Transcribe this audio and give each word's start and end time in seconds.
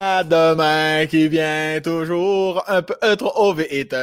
demain 0.00 1.06
qui 1.06 1.28
vient 1.28 1.80
toujours 1.82 2.62
un 2.68 2.82
peu 2.82 2.94
trop 3.16 3.54
vite. 3.54 3.96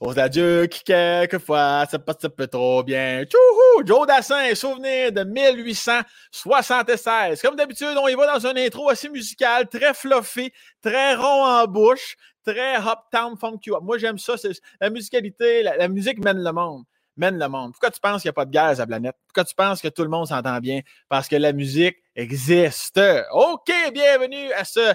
Aux 0.00 0.18
adieux 0.18 0.66
qui 0.66 0.84
quelquefois 0.84 1.86
ça 1.90 1.98
passe 1.98 2.24
un 2.24 2.28
peu 2.28 2.46
trop 2.46 2.82
bien. 2.82 3.24
Tchouhou! 3.24 3.86
Joe 3.86 4.06
Dassin, 4.06 4.54
souvenir 4.54 5.12
de 5.12 5.24
1876. 5.24 7.40
Comme 7.42 7.56
d'habitude, 7.56 7.96
on 7.96 8.06
y 8.08 8.14
va 8.14 8.38
dans 8.38 8.46
un 8.46 8.56
intro 8.56 8.90
assez 8.90 9.08
musical, 9.08 9.66
très 9.68 9.94
fluffy, 9.94 10.52
très 10.82 11.14
rond 11.14 11.44
en 11.44 11.66
bouche, 11.66 12.16
très 12.44 12.76
hop-town 12.76 13.36
funky. 13.38 13.70
Moi, 13.82 13.96
j'aime 13.98 14.18
ça. 14.18 14.34
La 14.80 14.90
musicalité, 14.90 15.62
la, 15.62 15.88
musique 15.88 16.22
mène 16.22 16.42
le 16.42 16.52
monde 16.52 16.82
mène 17.20 17.38
le 17.38 17.48
monde. 17.48 17.72
Pourquoi 17.72 17.90
tu 17.90 18.00
penses 18.00 18.22
qu'il 18.22 18.28
n'y 18.28 18.30
a 18.30 18.32
pas 18.32 18.46
de 18.46 18.50
guerre 18.50 18.64
à 18.64 18.74
la 18.74 18.86
planète? 18.86 19.16
Pourquoi 19.28 19.44
tu 19.44 19.54
penses 19.54 19.80
que 19.80 19.88
tout 19.88 20.02
le 20.02 20.08
monde 20.08 20.26
s'entend 20.26 20.58
bien? 20.58 20.80
Parce 21.08 21.28
que 21.28 21.36
la 21.36 21.52
musique 21.52 21.98
existe. 22.16 23.00
OK, 23.32 23.70
bienvenue 23.92 24.52
à 24.54 24.64
ce 24.64 24.92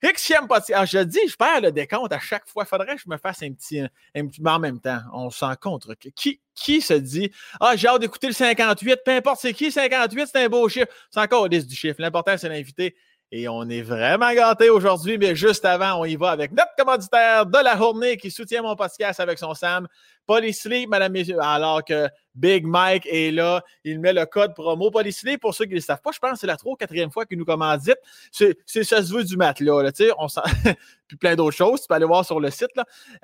Xième 0.00 0.46
podcast. 0.46 0.70
Alors, 0.70 0.86
je 0.86 0.98
dis, 1.00 1.18
je 1.28 1.34
perds 1.34 1.60
le 1.60 1.72
décompte 1.72 2.12
à 2.12 2.20
chaque 2.20 2.46
fois. 2.48 2.64
Faudrait 2.64 2.94
que 2.94 3.02
je 3.02 3.08
me 3.10 3.16
fasse 3.16 3.42
un 3.42 3.52
petit. 3.52 3.82
Mais 4.14 4.50
en 4.50 4.58
même 4.60 4.80
temps, 4.80 5.00
on 5.12 5.30
s'en 5.30 5.54
contre. 5.56 5.94
Qui, 6.14 6.80
se 6.80 6.94
dit 6.94 7.32
Ah, 7.60 7.74
j'ai 7.74 7.88
hâte 7.88 8.00
d'écouter 8.00 8.28
le 8.28 8.32
58, 8.32 9.00
peu 9.04 9.10
importe 9.12 9.40
c'est 9.40 9.52
qui, 9.52 9.72
58, 9.72 10.28
c'est 10.32 10.44
un 10.44 10.48
beau 10.48 10.68
chiffre. 10.68 10.86
C'est 11.10 11.20
encore 11.20 11.48
liste 11.48 11.66
du 11.66 11.74
chiffre. 11.74 11.96
L'important, 11.98 12.36
c'est 12.38 12.48
l'invité. 12.48 12.94
Et 13.30 13.46
on 13.48 13.68
est 13.68 13.82
vraiment 13.82 14.32
gâtés 14.32 14.70
aujourd'hui, 14.70 15.18
mais 15.18 15.34
juste 15.34 15.64
avant, 15.64 16.00
on 16.00 16.04
y 16.06 16.16
va 16.16 16.30
avec 16.30 16.52
notre 16.52 16.74
commanditaire 16.78 17.44
de 17.44 17.58
la 17.58 17.76
journée 17.76 18.16
qui 18.16 18.30
soutient 18.30 18.62
mon 18.62 18.74
podcast 18.74 19.20
avec 19.20 19.38
son 19.38 19.52
Sam. 19.52 19.86
Polysleep, 20.28 20.90
madame, 20.90 21.16
alors 21.40 21.82
que 21.82 22.06
Big 22.34 22.66
Mike 22.66 23.08
est 23.10 23.30
là. 23.30 23.64
Il 23.82 23.98
met 23.98 24.12
le 24.12 24.26
code 24.26 24.54
promo 24.54 24.90
Polysleep. 24.90 25.40
Pour 25.40 25.54
ceux 25.54 25.64
qui 25.64 25.70
ne 25.70 25.76
le 25.76 25.80
savent 25.80 26.02
pas, 26.02 26.10
je 26.12 26.18
pense 26.18 26.32
que 26.32 26.38
c'est 26.40 26.46
la 26.46 26.58
trois 26.58 26.74
ou 26.74 26.76
quatrième 26.76 27.10
fois 27.10 27.24
qu'il 27.24 27.38
nous 27.38 27.46
commandite. 27.46 27.96
C'est, 28.30 28.54
ça 28.66 29.02
se 29.02 29.10
veut 29.10 29.24
du 29.24 29.38
matelas, 29.38 29.82
là, 29.82 29.90
on 30.18 30.26
puis 31.08 31.16
plein 31.16 31.34
d'autres 31.34 31.56
choses. 31.56 31.80
Tu 31.80 31.88
peux 31.88 31.94
aller 31.94 32.04
voir 32.04 32.26
sur 32.26 32.40
le 32.40 32.50
site. 32.50 32.68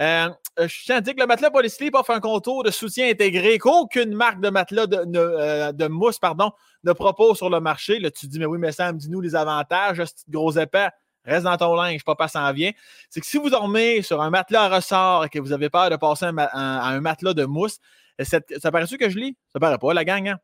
Euh, 0.00 0.30
je 0.58 0.84
tiens 0.84 0.96
à 0.96 1.00
dire 1.02 1.14
que 1.14 1.20
le 1.20 1.26
matelas 1.26 1.50
Polysleep 1.50 1.94
offre 1.94 2.10
un 2.10 2.20
contour 2.20 2.64
de 2.64 2.70
soutien 2.70 3.10
intégré 3.10 3.58
qu'aucune 3.58 4.14
marque 4.14 4.40
de 4.40 4.48
matelas 4.48 4.86
de, 4.86 5.04
euh, 5.14 5.88
mousse 5.90 6.18
pardon, 6.18 6.52
ne 6.84 6.94
propose 6.94 7.36
sur 7.36 7.50
le 7.50 7.60
marché. 7.60 8.00
Tu 8.12 8.28
dis, 8.28 8.38
mais 8.38 8.46
oui, 8.46 8.56
mais 8.58 8.72
Sam, 8.72 8.96
dis-nous 8.96 9.20
les 9.20 9.36
avantages, 9.36 10.02
ce 10.02 10.30
gros 10.30 10.52
épais. 10.52 10.88
Reste 11.24 11.44
dans 11.44 11.56
ton 11.56 11.74
linge, 11.74 12.04
papa 12.04 12.28
s'en 12.28 12.52
vient. 12.52 12.72
C'est 13.08 13.20
que 13.20 13.26
si 13.26 13.38
vous 13.38 13.50
dormez 13.50 14.02
sur 14.02 14.20
un 14.20 14.30
matelas 14.30 14.64
à 14.64 14.76
ressort 14.76 15.24
et 15.24 15.28
que 15.28 15.38
vous 15.38 15.52
avez 15.52 15.70
peur 15.70 15.90
de 15.90 15.96
passer 15.96 16.26
à 16.26 16.88
un 16.88 17.00
matelas 17.00 17.34
de 17.34 17.44
mousse, 17.44 17.78
ça 18.20 18.40
paraît 18.70 18.86
que 18.86 19.08
je 19.08 19.18
lis? 19.18 19.36
Ça 19.52 19.58
paraît 19.58 19.78
pas, 19.78 19.94
la 19.94 20.04
gang, 20.04 20.28
hein? 20.28 20.38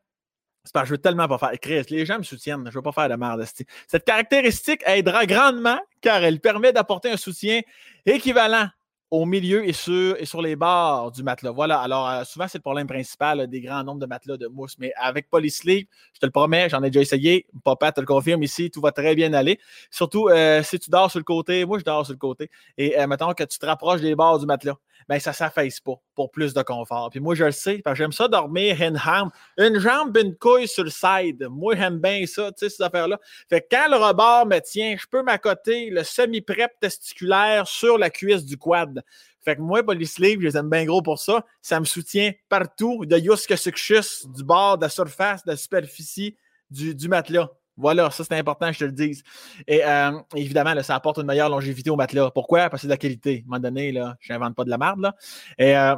C'est 0.63 0.85
je 0.85 0.91
veux 0.91 0.97
tellement 0.99 1.27
pas 1.27 1.39
faire. 1.39 1.51
Chris, 1.59 1.85
les 1.89 2.05
gens 2.05 2.19
me 2.19 2.23
soutiennent. 2.23 2.69
Je 2.69 2.75
veux 2.75 2.83
pas 2.83 2.91
faire 2.91 3.09
de 3.09 3.15
merde. 3.15 3.43
Cette 3.87 4.05
caractéristique 4.05 4.83
aidera 4.85 5.25
grandement 5.25 5.79
car 6.01 6.23
elle 6.23 6.39
permet 6.39 6.71
d'apporter 6.71 7.09
un 7.09 7.17
soutien 7.17 7.61
équivalent 8.05 8.69
au 9.11 9.25
milieu 9.25 9.67
et 9.67 9.73
sur, 9.73 10.15
et 10.17 10.25
sur 10.25 10.41
les 10.41 10.55
bords 10.55 11.11
du 11.11 11.21
matelas. 11.21 11.51
Voilà. 11.51 11.79
Alors, 11.81 12.09
euh, 12.09 12.23
souvent, 12.23 12.47
c'est 12.47 12.59
le 12.59 12.63
problème 12.63 12.87
principal 12.87 13.45
des 13.47 13.59
grands 13.59 13.83
nombres 13.83 13.99
de 13.99 14.05
matelas 14.05 14.37
de 14.37 14.47
mousse. 14.47 14.77
Mais 14.79 14.93
avec 14.95 15.29
Polysleep, 15.29 15.89
je 16.13 16.19
te 16.19 16.25
le 16.25 16.31
promets, 16.31 16.69
j'en 16.69 16.81
ai 16.81 16.89
déjà 16.89 17.01
essayé. 17.01 17.45
Papa 17.65 17.91
te 17.91 17.99
le 17.99 18.07
confirme 18.07 18.41
ici, 18.41 18.71
tout 18.71 18.79
va 18.79 18.93
très 18.93 19.13
bien 19.13 19.33
aller. 19.33 19.59
Surtout 19.91 20.29
euh, 20.29 20.63
si 20.63 20.79
tu 20.79 20.89
dors 20.89 21.11
sur 21.11 21.19
le 21.19 21.25
côté, 21.25 21.65
moi, 21.65 21.77
je 21.77 21.83
dors 21.83 22.05
sur 22.05 22.13
le 22.13 22.19
côté. 22.19 22.49
Et 22.77 22.97
euh, 22.97 23.05
mettons 23.05 23.33
que 23.33 23.43
tu 23.43 23.59
te 23.59 23.65
rapproches 23.65 23.99
des 23.99 24.15
bords 24.15 24.39
du 24.39 24.45
matelas, 24.45 24.77
ben 25.09 25.19
ça 25.19 25.31
ne 25.31 25.35
s'affaisse 25.35 25.79
pas 25.79 25.95
pour 26.15 26.31
plus 26.31 26.53
de 26.53 26.61
confort. 26.61 27.09
Puis 27.09 27.19
moi, 27.19 27.35
je 27.35 27.45
le 27.45 27.51
sais, 27.51 27.81
j'aime 27.93 28.11
ça 28.11 28.27
dormir 28.27 28.77
hand 28.81 29.31
Une 29.57 29.79
jambe, 29.79 30.15
une 30.17 30.35
couille 30.35 30.67
sur 30.67 30.83
le 30.83 30.89
side. 30.89 31.47
Moi, 31.49 31.75
j'aime 31.75 31.99
bien 31.99 32.25
ça, 32.25 32.51
tu 32.51 32.59
sais, 32.59 32.69
ces 32.69 32.83
affaires-là. 32.83 33.19
Fait 33.49 33.61
que 33.61 33.67
quand 33.71 33.89
le 33.89 33.97
rebord 33.97 34.45
me 34.45 34.59
tient, 34.59 34.95
je 34.97 35.05
peux 35.07 35.23
m'accoter 35.23 35.89
le 35.89 36.03
semi-prep 36.03 36.79
testiculaire 36.79 37.67
sur 37.67 37.97
la 37.97 38.09
cuisse 38.09 38.45
du 38.45 38.57
quad. 38.57 39.00
Fait 39.43 39.55
que 39.55 39.61
moi, 39.61 39.83
Polysleep, 39.83 40.39
je 40.39 40.47
les 40.47 40.57
aime 40.57 40.69
bien 40.69 40.85
gros 40.85 41.01
pour 41.01 41.19
ça. 41.19 41.45
Ça 41.61 41.79
me 41.79 41.85
soutient 41.85 42.31
partout, 42.47 43.05
de 43.05 43.17
Yuska 43.17 43.57
Succius, 43.57 44.27
du 44.27 44.43
bord, 44.43 44.77
de 44.77 44.83
la 44.83 44.89
surface, 44.89 45.43
de 45.43 45.51
la 45.51 45.57
superficie, 45.57 46.37
du, 46.69 47.07
matelas. 47.07 47.49
Voilà, 47.77 48.11
ça 48.11 48.23
c'est 48.23 48.37
important 48.37 48.71
je 48.71 48.79
te 48.79 48.83
le 48.83 48.91
dise. 48.91 49.23
Et 49.67 49.83
euh, 49.83 50.11
évidemment, 50.35 50.79
ça 50.83 50.95
apporte 50.95 51.17
une 51.17 51.25
meilleure 51.25 51.49
longévité 51.49 51.89
au 51.89 51.95
matelas. 51.95 52.29
Pourquoi? 52.29 52.69
Parce 52.69 52.73
que 52.73 52.77
c'est 52.81 52.87
de 52.87 52.93
la 52.93 52.97
qualité. 52.97 53.37
À 53.37 53.39
un 53.39 53.43
moment 53.45 53.59
donné, 53.59 53.93
je 54.19 54.33
n'invente 54.33 54.55
pas 54.55 54.63
de 54.63 54.69
la 54.69 54.77
merde. 54.77 55.11
Et 55.57 55.75
euh, 55.75 55.95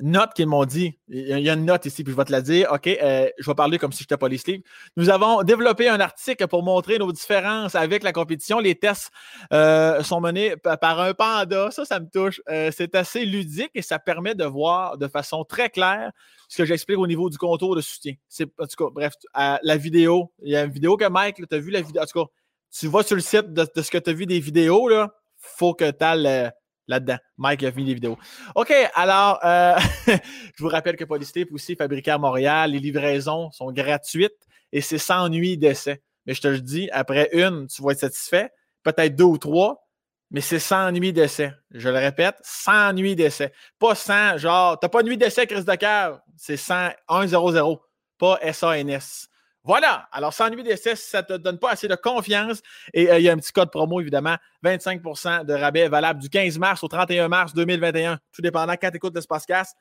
note 0.00 0.34
qu'ils 0.34 0.46
m'ont 0.46 0.64
dit. 0.64 0.98
Il 1.08 1.40
y 1.40 1.50
a 1.50 1.54
une 1.54 1.64
note 1.64 1.86
ici, 1.86 2.04
puis 2.04 2.12
je 2.12 2.16
vais 2.16 2.24
te 2.24 2.32
la 2.32 2.42
dire. 2.42 2.70
OK, 2.72 2.86
euh, 2.86 3.28
je 3.38 3.50
vais 3.50 3.54
parler 3.54 3.78
comme 3.78 3.92
si 3.92 4.00
j'étais 4.00 4.16
policier. 4.16 4.62
Nous 4.96 5.10
avons 5.10 5.42
développé 5.42 5.88
un 5.88 6.00
article 6.00 6.46
pour 6.46 6.62
montrer 6.62 6.98
nos 6.98 7.12
différences 7.12 7.74
avec 7.74 8.02
la 8.02 8.12
compétition. 8.12 8.58
Les 8.60 8.74
tests 8.74 9.10
euh, 9.52 10.02
sont 10.02 10.20
menés 10.20 10.54
par 10.56 11.00
un 11.00 11.14
panda. 11.14 11.70
Ça, 11.70 11.84
ça 11.84 12.00
me 12.00 12.08
touche. 12.08 12.40
Euh, 12.48 12.70
c'est 12.74 12.94
assez 12.94 13.24
ludique 13.24 13.70
et 13.74 13.82
ça 13.82 13.98
permet 13.98 14.34
de 14.34 14.44
voir 14.44 14.96
de 14.96 15.08
façon 15.08 15.44
très 15.44 15.70
claire 15.70 16.12
ce 16.48 16.58
que 16.58 16.64
j'explique 16.64 16.98
au 16.98 17.06
niveau 17.06 17.30
du 17.30 17.38
contour 17.38 17.76
de 17.76 17.80
soutien. 17.80 18.14
En 18.58 18.66
tout 18.66 18.84
cas, 18.84 18.90
bref, 18.92 19.14
la 19.34 19.76
vidéo. 19.76 20.32
Il 20.42 20.52
y 20.52 20.56
a 20.56 20.64
une 20.64 20.72
vidéo 20.72 20.96
que 20.96 21.08
Mike, 21.08 21.36
tu 21.48 21.54
as 21.54 21.58
vu 21.58 21.70
la 21.70 21.80
vidéo. 21.80 22.02
En 22.02 22.06
tout 22.06 22.24
cas, 22.24 22.30
tu 22.72 22.86
vas 22.86 23.02
sur 23.02 23.16
le 23.16 23.22
site 23.22 23.52
de, 23.52 23.66
ce 23.82 23.90
que 23.90 23.98
tu 23.98 24.10
as 24.10 24.12
vu 24.12 24.26
des 24.26 24.40
vidéos. 24.40 24.90
Il 24.90 25.06
faut 25.38 25.74
que 25.74 25.90
tu 25.90 26.04
as 26.04 26.52
là-dedans. 26.90 27.16
Mike 27.38 27.62
a 27.62 27.72
fini 27.72 27.86
les 27.86 27.94
vidéos. 27.94 28.18
OK, 28.54 28.72
alors, 28.94 29.40
euh, 29.44 29.78
je 30.06 30.62
vous 30.62 30.68
rappelle 30.68 30.96
que 30.96 31.04
Polystep 31.04 31.50
aussi 31.52 31.76
fabriqué 31.76 32.10
à 32.10 32.18
Montréal. 32.18 32.72
Les 32.72 32.78
livraisons 32.78 33.50
sont 33.52 33.72
gratuites 33.72 34.46
et 34.72 34.82
c'est 34.82 34.98
sans 34.98 35.28
nuit 35.28 35.56
d'essai. 35.56 36.02
Mais 36.26 36.34
je 36.34 36.42
te 36.42 36.48
le 36.48 36.60
dis, 36.60 36.90
après 36.92 37.30
une, 37.32 37.66
tu 37.68 37.82
vas 37.82 37.92
être 37.92 38.00
satisfait. 38.00 38.50
Peut-être 38.82 39.14
deux 39.16 39.24
ou 39.24 39.38
trois, 39.38 39.88
mais 40.30 40.40
c'est 40.40 40.58
sans 40.58 40.90
nuit 40.92 41.12
d'essai. 41.12 41.52
Je 41.70 41.88
le 41.88 41.98
répète, 41.98 42.36
sans 42.42 42.92
nuit 42.92 43.16
d'essai. 43.16 43.52
Pas 43.78 43.94
sans, 43.94 44.36
genre, 44.36 44.78
t'as 44.78 44.88
pas 44.88 45.02
nuit 45.02 45.16
d'essai, 45.16 45.46
Chris 45.46 45.64
Dakar. 45.64 46.20
C'est 46.36 46.56
100, 46.56 46.90
1 47.08 47.26
0 47.26 47.80
pas 48.18 48.38
SANS. 48.52 49.29
Voilà. 49.64 50.08
Alors, 50.12 50.32
sans 50.32 50.48
nuit 50.48 50.62
d'essai, 50.62 50.96
ça 50.96 51.20
ne 51.22 51.26
te 51.26 51.32
donne 51.34 51.58
pas 51.58 51.72
assez 51.72 51.86
de 51.86 51.94
confiance. 51.94 52.60
Et 52.94 53.10
euh, 53.10 53.18
il 53.18 53.24
y 53.24 53.28
a 53.28 53.32
un 53.32 53.36
petit 53.36 53.52
code 53.52 53.70
promo, 53.70 54.00
évidemment. 54.00 54.36
25% 54.64 55.44
de 55.44 55.52
rabais 55.52 55.88
valable 55.88 56.20
du 56.20 56.28
15 56.30 56.58
mars 56.58 56.82
au 56.82 56.88
31 56.88 57.28
mars 57.28 57.52
2021. 57.54 58.18
Tout 58.32 58.42
dépendant 58.42 58.74
quand 58.80 58.90
tu 58.90 58.96
écoutes 58.96 59.14
l'espace 59.14 59.44
casse. 59.44 59.74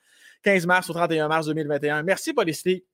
15 0.43 0.65
mars 0.65 0.89
au 0.89 0.93
31 0.93 1.27
mars 1.27 1.45
2021. 1.47 2.03
Merci, 2.03 2.33
Polysté 2.33 2.85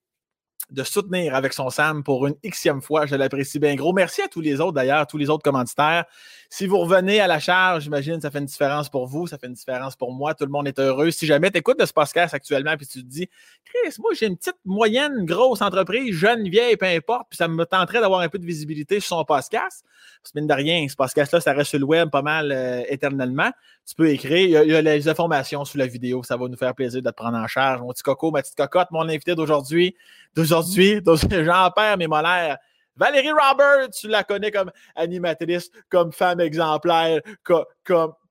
de 0.72 0.84
soutenir 0.84 1.36
avec 1.36 1.54
son 1.54 1.70
Sam 1.70 2.04
pour 2.04 2.26
une 2.28 2.36
xème 2.44 2.82
fois. 2.82 3.06
Je 3.06 3.16
l'apprécie 3.16 3.60
bien 3.60 3.76
gros. 3.76 3.94
Merci 3.94 4.22
à 4.22 4.28
tous 4.28 4.42
les 4.42 4.60
autres 4.60 4.74
d'ailleurs, 4.74 5.06
tous 5.06 5.18
les 5.18 5.30
autres 5.30 5.44
commanditaires. 5.44 6.06
Si 6.50 6.68
vous 6.68 6.78
revenez 6.78 7.20
à 7.20 7.28
la 7.28 7.40
charge, 7.40 7.84
j'imagine 7.84 8.22
ça 8.22 8.32
fait 8.32 8.40
une 8.40 8.46
différence 8.46 8.90
pour 8.90 9.08
vous, 9.08 9.28
ça 9.28 9.38
fait 9.38 9.48
une 9.48 9.54
différence 9.54 9.96
pour 9.96 10.14
moi. 10.14 10.34
Tout 10.34 10.46
le 10.46 10.52
monde 10.52 10.68
est 10.68 10.80
heureux. 10.80 11.12
Si 11.12 11.26
jamais 11.26 11.52
tu 11.52 11.58
écoutes 11.58 11.80
de 11.80 11.86
ce 11.86 11.94
podcast 11.94 12.34
actuellement 12.34 12.76
puis 12.78 12.88
tu 12.88 13.04
te 13.04 13.08
dis, 13.08 13.30
Chris, 13.66 13.96
moi 14.00 14.12
j'ai 14.14 14.28
une 14.28 14.38
petite 14.38 14.58
moyenne, 14.66 15.26
grosse 15.26 15.62
entreprise, 15.62 16.16
jeune, 16.16 16.48
vieille, 16.48 16.78
peu 16.78 16.86
importe, 16.86 17.28
puis 17.30 17.38
ça 17.38 17.48
me 17.48 17.66
tenterait 17.66 18.02
d'avoir 18.02 18.22
un 18.22 18.30
peu 18.30 18.40
de 18.40 18.46
visibilité 18.46 19.00
sur 19.00 19.18
son 19.18 19.26
podcast. 19.26 19.84
Parce 20.22 20.32
que 20.32 20.40
mine 20.40 20.48
de 20.48 20.54
rien, 20.54 20.88
ce 20.88 20.96
podcast-là, 20.96 21.40
ça 21.40 21.54
reste 21.54 21.70
sur 21.70 21.80
le 21.80 21.86
web 21.86 22.10
pas 22.10 22.22
mal 22.22 22.52
euh, 22.52 22.84
éternellement. 22.90 23.52
Tu 23.88 23.94
peux 23.94 24.10
écrire. 24.10 24.64
Il 24.64 24.72
y, 24.72 24.76
a, 24.76 24.82
les 24.82 25.08
informations 25.08 25.64
sous 25.66 25.78
la 25.78 25.86
vidéo. 25.86 26.24
Ça 26.24 26.36
va 26.38 26.48
nous 26.48 26.58
faire 26.58 26.74
plaisir 26.74 27.02
de 27.04 27.10
te 27.10 27.16
prendre 27.16 27.38
en 27.38 27.46
charge. 27.46 27.82
Mon 27.82 27.90
petit 27.90 28.02
coco, 28.02 28.32
ma 28.32 28.42
petite 28.42 28.56
cocotte, 28.56 28.90
mon 28.90 29.08
invité 29.08 29.36
d'aujourd'hui 29.36 29.96
d'aujourd'hui, 30.36 31.02
j'en 31.46 31.72
perds 31.72 31.98
mes 31.98 32.08
molaires. 32.08 32.58
Valérie 32.98 33.32
Robert, 33.32 33.90
tu 33.90 34.08
la 34.08 34.24
connais 34.24 34.52
comme 34.52 34.72
animatrice, 34.96 35.70
comme 35.90 36.12
femme 36.12 36.40
exemplaire, 36.40 37.22
comme, 37.44 37.66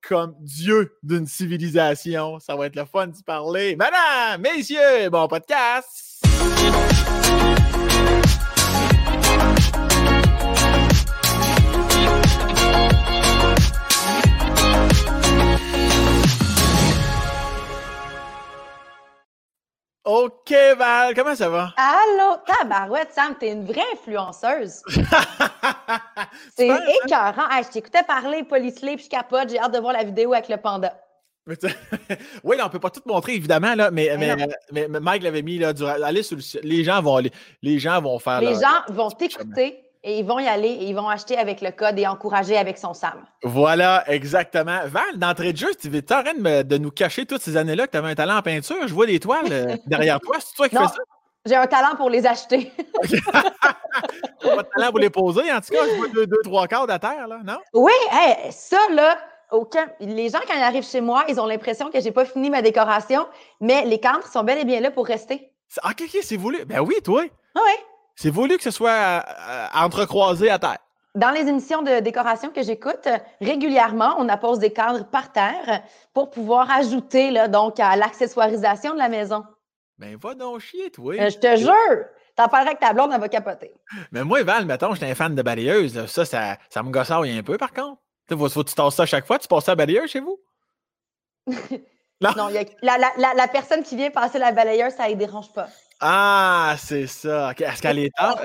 comme, 0.01 0.35
dieu 0.41 0.97
d'une 1.03 1.27
civilisation. 1.27 2.39
Ça 2.41 2.57
va 2.57 2.67
être 2.67 2.77
le 2.77 2.85
fun 2.85 3.09
d'y 3.09 3.23
parler. 3.23 3.77
Madame, 3.77 4.41
messieurs, 4.41 5.11
bon 5.11 5.29
podcast! 5.29 6.23
OK, 20.05 20.55
Val, 20.77 21.15
comment 21.15 21.35
ça 21.35 21.49
va? 21.49 21.73
Allô, 21.79 22.37
tabarouette, 22.45 23.09
Sam, 23.13 23.35
t'es 23.41 23.53
une 23.53 23.65
vraie 23.65 23.81
influenceuse. 23.95 24.83
c'est 26.57 26.67
écœurant. 26.67 27.49
je 27.63 27.71
t'écoutais 27.71 28.03
parler 28.03 28.45
Polysleep, 28.45 29.01
je 29.01 29.09
capote, 29.09 29.49
j'ai 29.49 29.59
hâte 29.59 29.73
de 29.73 29.79
voir 29.79 29.95
la 29.95 30.05
vidéo 30.05 30.35
avec 30.35 30.51
le 30.51 30.59
panda. 30.59 30.95
oui, 32.45 32.57
là, 32.57 32.67
on 32.67 32.69
peut 32.69 32.79
pas 32.79 32.91
tout 32.91 33.03
montrer, 33.07 33.35
évidemment, 33.35 33.75
là, 33.75 33.91
mais, 33.91 34.15
mais, 34.73 34.89
Mike 34.89 35.23
l'avait 35.23 35.43
mis 35.43 35.59
là, 35.59 35.73
durant, 35.73 35.93
allez 36.03 36.23
sur 36.23 36.37
le, 36.37 36.43
les 36.63 36.85
gens 36.85 37.01
vont 37.01 37.23
les 37.63 37.79
gens 37.79 38.01
vont 38.03 38.19
faire. 38.19 38.41
Les 38.41 38.55
gens 38.55 38.83
vont 38.89 39.11
t'écouter 39.11 39.84
et 40.05 40.19
ils 40.19 40.25
vont 40.25 40.39
y 40.39 40.47
aller 40.47 40.69
et 40.69 40.85
ils 40.85 40.95
vont 40.95 41.09
acheter 41.09 41.37
avec 41.39 41.63
le 41.63 41.71
code 41.71 41.99
et 41.99 42.07
encourager 42.07 42.59
avec 42.59 42.77
son 42.77 42.93
SAM. 42.93 43.25
Voilà, 43.43 44.05
exactement. 44.07 44.81
Val, 44.87 45.17
d'entrée 45.17 45.53
de 45.53 45.59
jeu, 45.59 45.75
tu 45.81 45.89
es 45.89 46.13
en 46.13 46.23
train 46.23 46.35
de, 46.35 46.79
nous 46.79 46.91
cacher 46.91 47.25
toutes 47.25 47.41
ces 47.41 47.57
années-là 47.57 47.87
que 47.87 47.93
tu 47.93 47.97
avais 47.97 48.11
un 48.11 48.15
talent 48.15 48.37
en 48.37 48.43
peinture? 48.43 48.87
Je 48.87 48.93
vois 48.93 49.07
des 49.07 49.19
toiles 49.19 49.51
euh, 49.51 49.77
derrière 49.87 50.21
toi. 50.21 50.37
C'est 50.41 50.55
toi 50.55 50.69
qui 50.69 50.77
fais 50.77 50.85
ça? 50.85 50.95
J'ai 51.47 51.57
un 51.57 51.67
talent 51.67 51.97
pour 51.97 52.11
les 52.11 52.27
acheter. 52.27 52.71
pas 53.33 53.43
de 54.63 54.69
talent 54.77 54.91
pour 54.91 54.99
les 54.99 55.11
poser, 55.11 55.53
en 55.53 55.61
tout 55.61 55.73
cas, 55.73 55.87
je 55.91 55.97
vois 55.97 56.09
deux, 56.09 56.27
deux 56.27 56.41
trois 56.43 56.67
quarts 56.67 56.87
de 56.87 56.97
terre, 56.97 57.27
là, 57.29 57.41
non? 57.45 57.59
Oui, 57.75 57.93
ça, 58.51 58.79
là, 58.93 59.19
aucun... 59.51 59.87
les 60.01 60.31
gens, 60.31 60.39
quand 60.47 60.55
ils 60.57 60.63
arrivent 60.63 60.87
chez 60.87 61.03
moi, 61.03 61.25
ils 61.29 61.39
ont 61.41 61.47
l'impression 61.47 61.91
que 61.91 62.01
j'ai 62.01 62.13
pas 62.13 62.25
fini 62.25 62.49
ma 62.49 62.63
décoration, 62.63 63.27
mais 63.61 63.85
les 63.85 64.01
cadres 64.01 64.27
sont 64.27 64.43
bel 64.43 64.59
et 64.59 64.65
bien 64.65 64.81
là 64.81 64.91
pour 64.91 65.07
rester. 65.07 65.51
Ah, 65.83 65.91
OK, 65.91 66.03
OK, 66.03 66.19
c'est 66.23 66.37
voulu. 66.37 66.65
Ben 66.65 66.81
oui, 66.81 66.95
toi. 67.03 67.25
Ah 67.55 67.61
oui. 67.63 67.73
C'est 68.17 68.31
voulu 68.31 68.57
que 68.57 68.63
ce 68.63 68.71
soit 68.71 68.91
euh, 68.91 69.67
entrecroisé 69.75 70.51
à 70.51 70.59
terre. 70.59 70.79
Dans 71.15 71.31
les 71.31 71.49
émissions 71.49 71.83
de 71.83 72.01
décoration 72.01 72.51
que 72.51 72.63
j'écoute, 72.63 73.09
régulièrement, 73.41 74.17
on 74.19 74.29
appose 74.29 74.59
des 74.59 74.73
cadres 74.73 75.05
par 75.05 75.31
terre 75.33 75.83
pour 76.13 76.31
pouvoir 76.31 76.71
ajouter 76.71 77.31
là, 77.31 77.47
donc 77.47 77.79
à 77.79 77.95
l'accessoirisation 77.95 78.95
de 78.95 78.99
la 78.99 79.09
maison. 79.09 79.45
Ben 79.97 80.17
va 80.17 80.35
donc 80.35 80.59
chier, 80.59 80.91
toi. 80.91 81.15
Euh, 81.15 81.31
je 81.31 81.39
te 81.39 81.57
jure! 81.57 82.05
T'en 82.35 82.49
parlerais 82.49 82.71
avec 82.71 82.81
ta 82.81 82.93
blonde, 82.93 83.13
elle 83.15 83.21
va 83.21 83.29
capoter. 83.29 83.73
Mais 84.11 84.25
moi, 84.25 84.43
Val, 84.43 84.67
mettons, 84.67 84.93
j'étais 84.93 85.09
un 85.09 85.15
fan 85.15 85.37
de 85.37 85.43
balayeuse. 85.43 86.07
Ça, 86.07 86.25
ça, 86.25 86.57
ça 86.69 86.83
me 86.83 86.91
gossait 86.91 87.13
un 87.15 87.43
peu, 87.45 87.57
par 87.57 87.73
contre. 87.73 88.01
Faut, 88.29 88.49
faut 88.49 88.65
que 88.65 88.71
tu 88.71 88.75
tasses 88.75 88.97
ça 88.97 89.05
à 89.05 89.07
chaque 89.07 89.27
fois. 89.27 89.39
Tu 89.39 89.47
passes 89.47 89.67
ça 89.67 89.73
à 89.73 89.77
balayeuse 89.77 90.11
chez 90.11 90.19
vous? 90.19 90.41
non, 92.21 92.31
non 92.37 92.49
y 92.49 92.59
a, 92.59 92.65
la, 92.83 92.97
la, 93.17 93.35
la, 93.35 93.49
personne 93.49 93.83
qui 93.83 93.97
vient 93.97 94.11
passer 94.11 94.39
la 94.39 94.53
balayeuse, 94.53 94.95
ça 94.95 95.09
ne 95.09 95.15
dérange 95.15 95.53
pas. 95.53 95.69
Ah, 96.01 96.75
c'est 96.79 97.07
ça. 97.07 97.53
Est-ce 97.59 97.83
qu'elle 97.83 97.99
est 97.99 98.15
tard? 98.15 98.37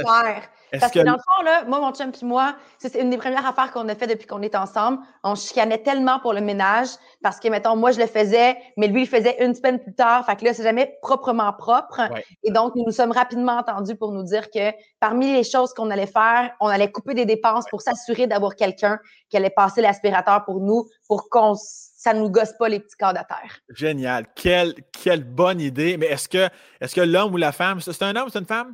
Parce 0.71 0.91
que, 0.91 0.99
dans 0.99 1.13
le 1.13 1.17
fond, 1.17 1.43
là, 1.43 1.63
moi, 1.65 1.79
mon 1.79 1.91
chum 1.93 2.11
et 2.11 2.25
moi, 2.25 2.55
c'est 2.77 2.95
une 2.95 3.09
des 3.09 3.17
premières 3.17 3.45
affaires 3.45 3.71
qu'on 3.71 3.87
a 3.89 3.95
fait 3.95 4.07
depuis 4.07 4.27
qu'on 4.27 4.41
est 4.41 4.55
ensemble. 4.55 4.99
On 5.23 5.33
chicanait 5.35 5.79
tellement 5.79 6.19
pour 6.19 6.33
le 6.33 6.41
ménage 6.41 6.89
parce 7.23 7.39
que, 7.39 7.47
mettons, 7.47 7.75
moi, 7.75 7.91
je 7.91 7.99
le 7.99 8.05
faisais, 8.05 8.55
mais 8.77 8.87
lui, 8.87 9.01
il 9.01 9.05
le 9.05 9.17
faisait 9.17 9.43
une 9.43 9.55
semaine 9.55 9.79
plus 9.79 9.95
tard. 9.95 10.25
Fait 10.25 10.35
que 10.35 10.45
là, 10.45 10.53
c'est 10.53 10.63
jamais 10.63 10.97
proprement 11.01 11.51
propre. 11.53 12.01
Et 12.43 12.51
donc, 12.51 12.75
nous 12.75 12.83
nous 12.85 12.91
sommes 12.91 13.11
rapidement 13.11 13.53
entendus 13.53 13.95
pour 13.95 14.11
nous 14.11 14.23
dire 14.23 14.51
que 14.51 14.71
parmi 14.99 15.33
les 15.33 15.43
choses 15.43 15.73
qu'on 15.73 15.89
allait 15.89 16.07
faire, 16.07 16.51
on 16.59 16.67
allait 16.67 16.91
couper 16.91 17.15
des 17.15 17.25
dépenses 17.25 17.65
pour 17.69 17.81
s'assurer 17.81 18.27
d'avoir 18.27 18.55
quelqu'un 18.55 18.99
qui 19.29 19.37
allait 19.37 19.49
passer 19.49 19.81
l'aspirateur 19.81 20.45
pour 20.45 20.59
nous 20.59 20.85
pour 21.07 21.29
qu'on 21.29 21.55
ça 21.99 22.13
ne 22.13 22.19
nous 22.19 22.29
gosse 22.29 22.53
pas 22.53 22.69
les 22.69 22.79
petits 22.79 22.95
corps 22.95 23.11
de 23.11 23.19
terre. 23.19 23.59
Génial. 23.75 24.25
Quelle, 24.33 24.73
quelle 25.03 25.25
bonne 25.25 25.59
idée. 25.59 25.97
Mais 25.97 26.05
est-ce 26.05 26.29
que, 26.29 26.47
est-ce 26.79 26.95
que 26.95 27.01
l'homme 27.01 27.33
ou 27.33 27.37
la 27.37 27.51
femme, 27.51 27.81
c'est 27.81 28.01
un 28.03 28.15
homme 28.15 28.27
ou 28.27 28.29
c'est 28.29 28.39
une 28.39 28.45
femme? 28.45 28.73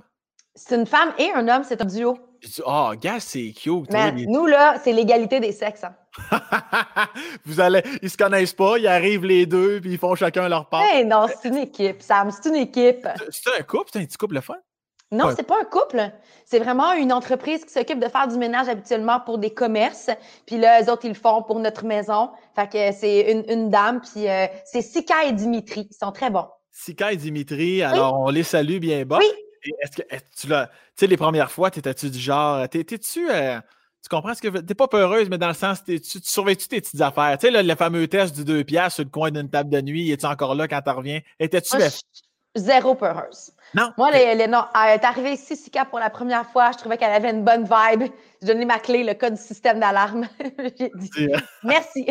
C'est 0.53 0.75
une 0.75 0.85
femme 0.85 1.11
et 1.17 1.31
un 1.31 1.47
homme, 1.47 1.63
c'est 1.67 1.81
un 1.81 1.85
duo. 1.85 2.15
Ah, 2.67 2.91
oh, 2.91 2.95
gars, 2.95 3.19
c'est 3.19 3.51
cute. 3.51 3.89
Nous, 4.27 4.45
là, 4.45 4.75
c'est 4.83 4.93
l'égalité 4.93 5.39
des 5.39 5.51
sexes. 5.51 5.83
Hein. 5.83 5.95
Vous 7.45 7.59
allez, 7.59 7.81
ils 8.03 8.11
se 8.11 8.15
connaissent 8.15 8.53
pas, 8.53 8.77
ils 8.77 8.87
arrivent 8.87 9.25
les 9.25 9.47
deux, 9.47 9.81
puis 9.81 9.93
ils 9.93 9.97
font 9.97 10.13
chacun 10.13 10.47
leur 10.47 10.69
part. 10.69 10.83
Hey, 10.83 11.03
non, 11.03 11.25
c'est 11.27 11.49
une 11.49 11.57
équipe, 11.57 12.03
Sam, 12.03 12.29
c'est 12.29 12.47
une 12.47 12.57
équipe. 12.57 13.07
C'est 13.31 13.59
un 13.59 13.63
couple, 13.63 13.89
c'est 13.91 13.99
un 13.99 14.05
petit 14.05 14.17
couple 14.17 14.35
de 14.35 14.41
fun? 14.41 14.53
Non, 15.15 15.33
c'est 15.35 15.47
pas 15.47 15.59
un 15.61 15.65
couple. 15.65 16.11
C'est 16.45 16.59
vraiment 16.59 16.93
une 16.93 17.11
entreprise 17.11 17.65
qui 17.65 17.71
s'occupe 17.71 17.99
de 17.99 18.07
faire 18.07 18.27
du 18.27 18.37
ménage 18.37 18.67
habituellement 18.67 19.19
pour 19.19 19.37
des 19.37 19.53
commerces. 19.53 20.09
Puis 20.45 20.57
là, 20.57 20.81
eux 20.81 20.91
autres, 20.91 21.05
ils 21.05 21.09
le 21.09 21.15
font 21.15 21.41
pour 21.43 21.59
notre 21.59 21.85
maison. 21.85 22.29
Fait 22.55 22.71
que 22.71 22.91
c'est 22.97 23.31
une, 23.31 23.43
une, 23.49 23.69
dame, 23.69 24.01
puis 24.01 24.27
euh, 24.27 24.47
c'est 24.65 24.81
Sika 24.81 25.25
et 25.25 25.33
Dimitri. 25.33 25.87
Ils 25.89 25.95
sont 25.95 26.11
très 26.11 26.29
bons. 26.29 26.47
Sika 26.71 27.13
et 27.13 27.17
Dimitri, 27.17 27.81
alors 27.81 28.19
on 28.19 28.29
les 28.29 28.43
salue 28.43 28.79
bien 28.79 29.05
bas. 29.05 29.19
Oui. 29.19 29.27
Est-ce 29.81 29.97
que 29.97 30.03
tu 30.39 30.47
l'as. 30.47 30.67
Tu 30.67 30.73
sais, 30.97 31.07
les 31.07 31.17
premières 31.17 31.51
fois, 31.51 31.71
t'étais-tu 31.71 32.09
du 32.09 32.19
genre. 32.19 32.67
T'es-tu. 32.69 33.29
Euh, 33.31 33.59
tu 34.03 34.09
comprends 34.09 34.35
ce 34.35 34.41
que 34.41 34.59
T'es 34.59 34.75
pas 34.75 34.87
peureuse, 34.87 35.29
mais 35.29 35.39
dans 35.39 35.47
le 35.47 35.55
sens, 35.55 35.83
tu, 35.83 35.99
tu 35.99 36.19
surveilles-tu 36.21 36.67
tes 36.67 36.79
petites 36.79 37.01
affaires? 37.01 37.35
Tu 37.39 37.51
sais, 37.51 37.63
le 37.63 37.75
fameux 37.75 38.07
test 38.07 38.35
du 38.35 38.45
2 38.45 38.63
piastres 38.63 38.95
sur 38.95 39.03
le 39.03 39.09
coin 39.09 39.31
d'une 39.31 39.49
table 39.49 39.71
de 39.71 39.81
nuit, 39.81 40.11
es-tu 40.11 40.27
encore 40.27 40.53
là 40.53 40.67
quand 40.67 40.79
tu 40.79 40.91
reviens? 40.91 41.21
Étais-tu. 41.39 41.75
Zéro 42.55 42.93
peureuse. 42.93 43.51
Non. 43.75 43.91
Moi, 43.97 44.09
elle 44.13 44.39
est 44.39 45.05
arrivée 45.05 45.33
ici, 45.33 45.57
Sika, 45.57 45.83
pour 45.83 45.99
la 45.99 46.09
première 46.09 46.45
fois. 46.45 46.71
Je 46.71 46.77
trouvais 46.77 46.97
qu'elle 46.97 47.11
avait 47.11 47.31
une 47.31 47.43
bonne 47.43 47.63
vibe. 47.65 48.09
J'ai 48.45 48.53
donné 48.53 48.65
ma 48.65 48.77
clé, 48.77 49.03
le 49.03 49.15
code 49.15 49.33
du 49.33 49.41
système 49.41 49.79
d'alarme. 49.79 50.27
J'ai 50.77 50.91
dit 50.93 51.33
hein? 51.33 51.39
merci. 51.63 52.05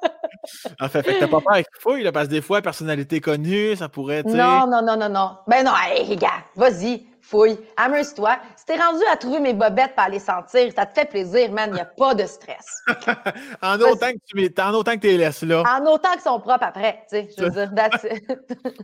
en 0.80 0.88
fait, 0.88 1.02
fait 1.02 1.18
t'as 1.18 1.26
pas 1.26 1.40
peur 1.40 1.54
avec 1.54 1.66
fouille, 1.80 2.04
là, 2.04 2.12
parce 2.12 2.26
que 2.28 2.32
des 2.32 2.42
fois, 2.42 2.62
personnalité 2.62 3.20
connue, 3.20 3.74
ça 3.74 3.88
pourrait 3.88 4.18
être. 4.18 4.26
Non, 4.26 4.68
non, 4.68 4.82
non, 4.82 4.96
non, 4.96 5.08
non. 5.08 5.38
Ben 5.48 5.64
non, 5.64 5.72
hey, 5.76 6.16
gars, 6.16 6.44
vas-y 6.54 7.08
fouille, 7.28 7.58
amuse-toi. 7.76 8.38
Si 8.56 8.64
t'es 8.64 8.76
rendu 8.76 9.02
à 9.12 9.16
trouver 9.16 9.40
mes 9.40 9.52
bobettes 9.52 9.94
par 9.94 10.08
les 10.08 10.18
sentir, 10.18 10.72
ça 10.74 10.86
te 10.86 10.98
fait 10.98 11.06
plaisir, 11.06 11.52
man, 11.52 11.68
il 11.70 11.74
n'y 11.74 11.80
a 11.80 11.84
pas 11.84 12.14
de 12.14 12.24
stress. 12.24 12.82
en, 13.62 13.78
autant 13.80 14.08
que 14.12 14.18
tu, 14.26 14.60
en 14.60 14.72
autant 14.72 14.94
que 14.94 15.00
tu 15.00 15.08
les 15.08 15.18
laisses 15.18 15.42
là. 15.42 15.62
En 15.68 15.84
autant 15.92 16.12
qu'ils 16.12 16.22
sont 16.22 16.40
propres 16.40 16.64
après, 16.64 17.04
tu 17.10 17.16
sais, 17.16 17.28
je 17.36 17.44
veux 17.44 17.50
dire, 17.50 17.70
that's 17.74 18.06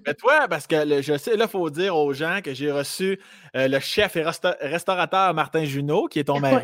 Mais 0.06 0.14
toi, 0.14 0.46
parce 0.48 0.66
que 0.66 1.00
je 1.00 1.16
sais, 1.16 1.36
là, 1.36 1.46
il 1.46 1.50
faut 1.50 1.70
dire 1.70 1.96
aux 1.96 2.12
gens 2.12 2.40
que 2.44 2.52
j'ai 2.52 2.70
reçu 2.70 3.18
euh, 3.56 3.66
le 3.66 3.80
chef 3.80 4.16
et 4.16 4.24
restaurateur 4.60 5.32
Martin 5.32 5.64
Junot, 5.64 6.08
qui 6.08 6.18
est 6.18 6.24
ton 6.24 6.40
mari. 6.40 6.63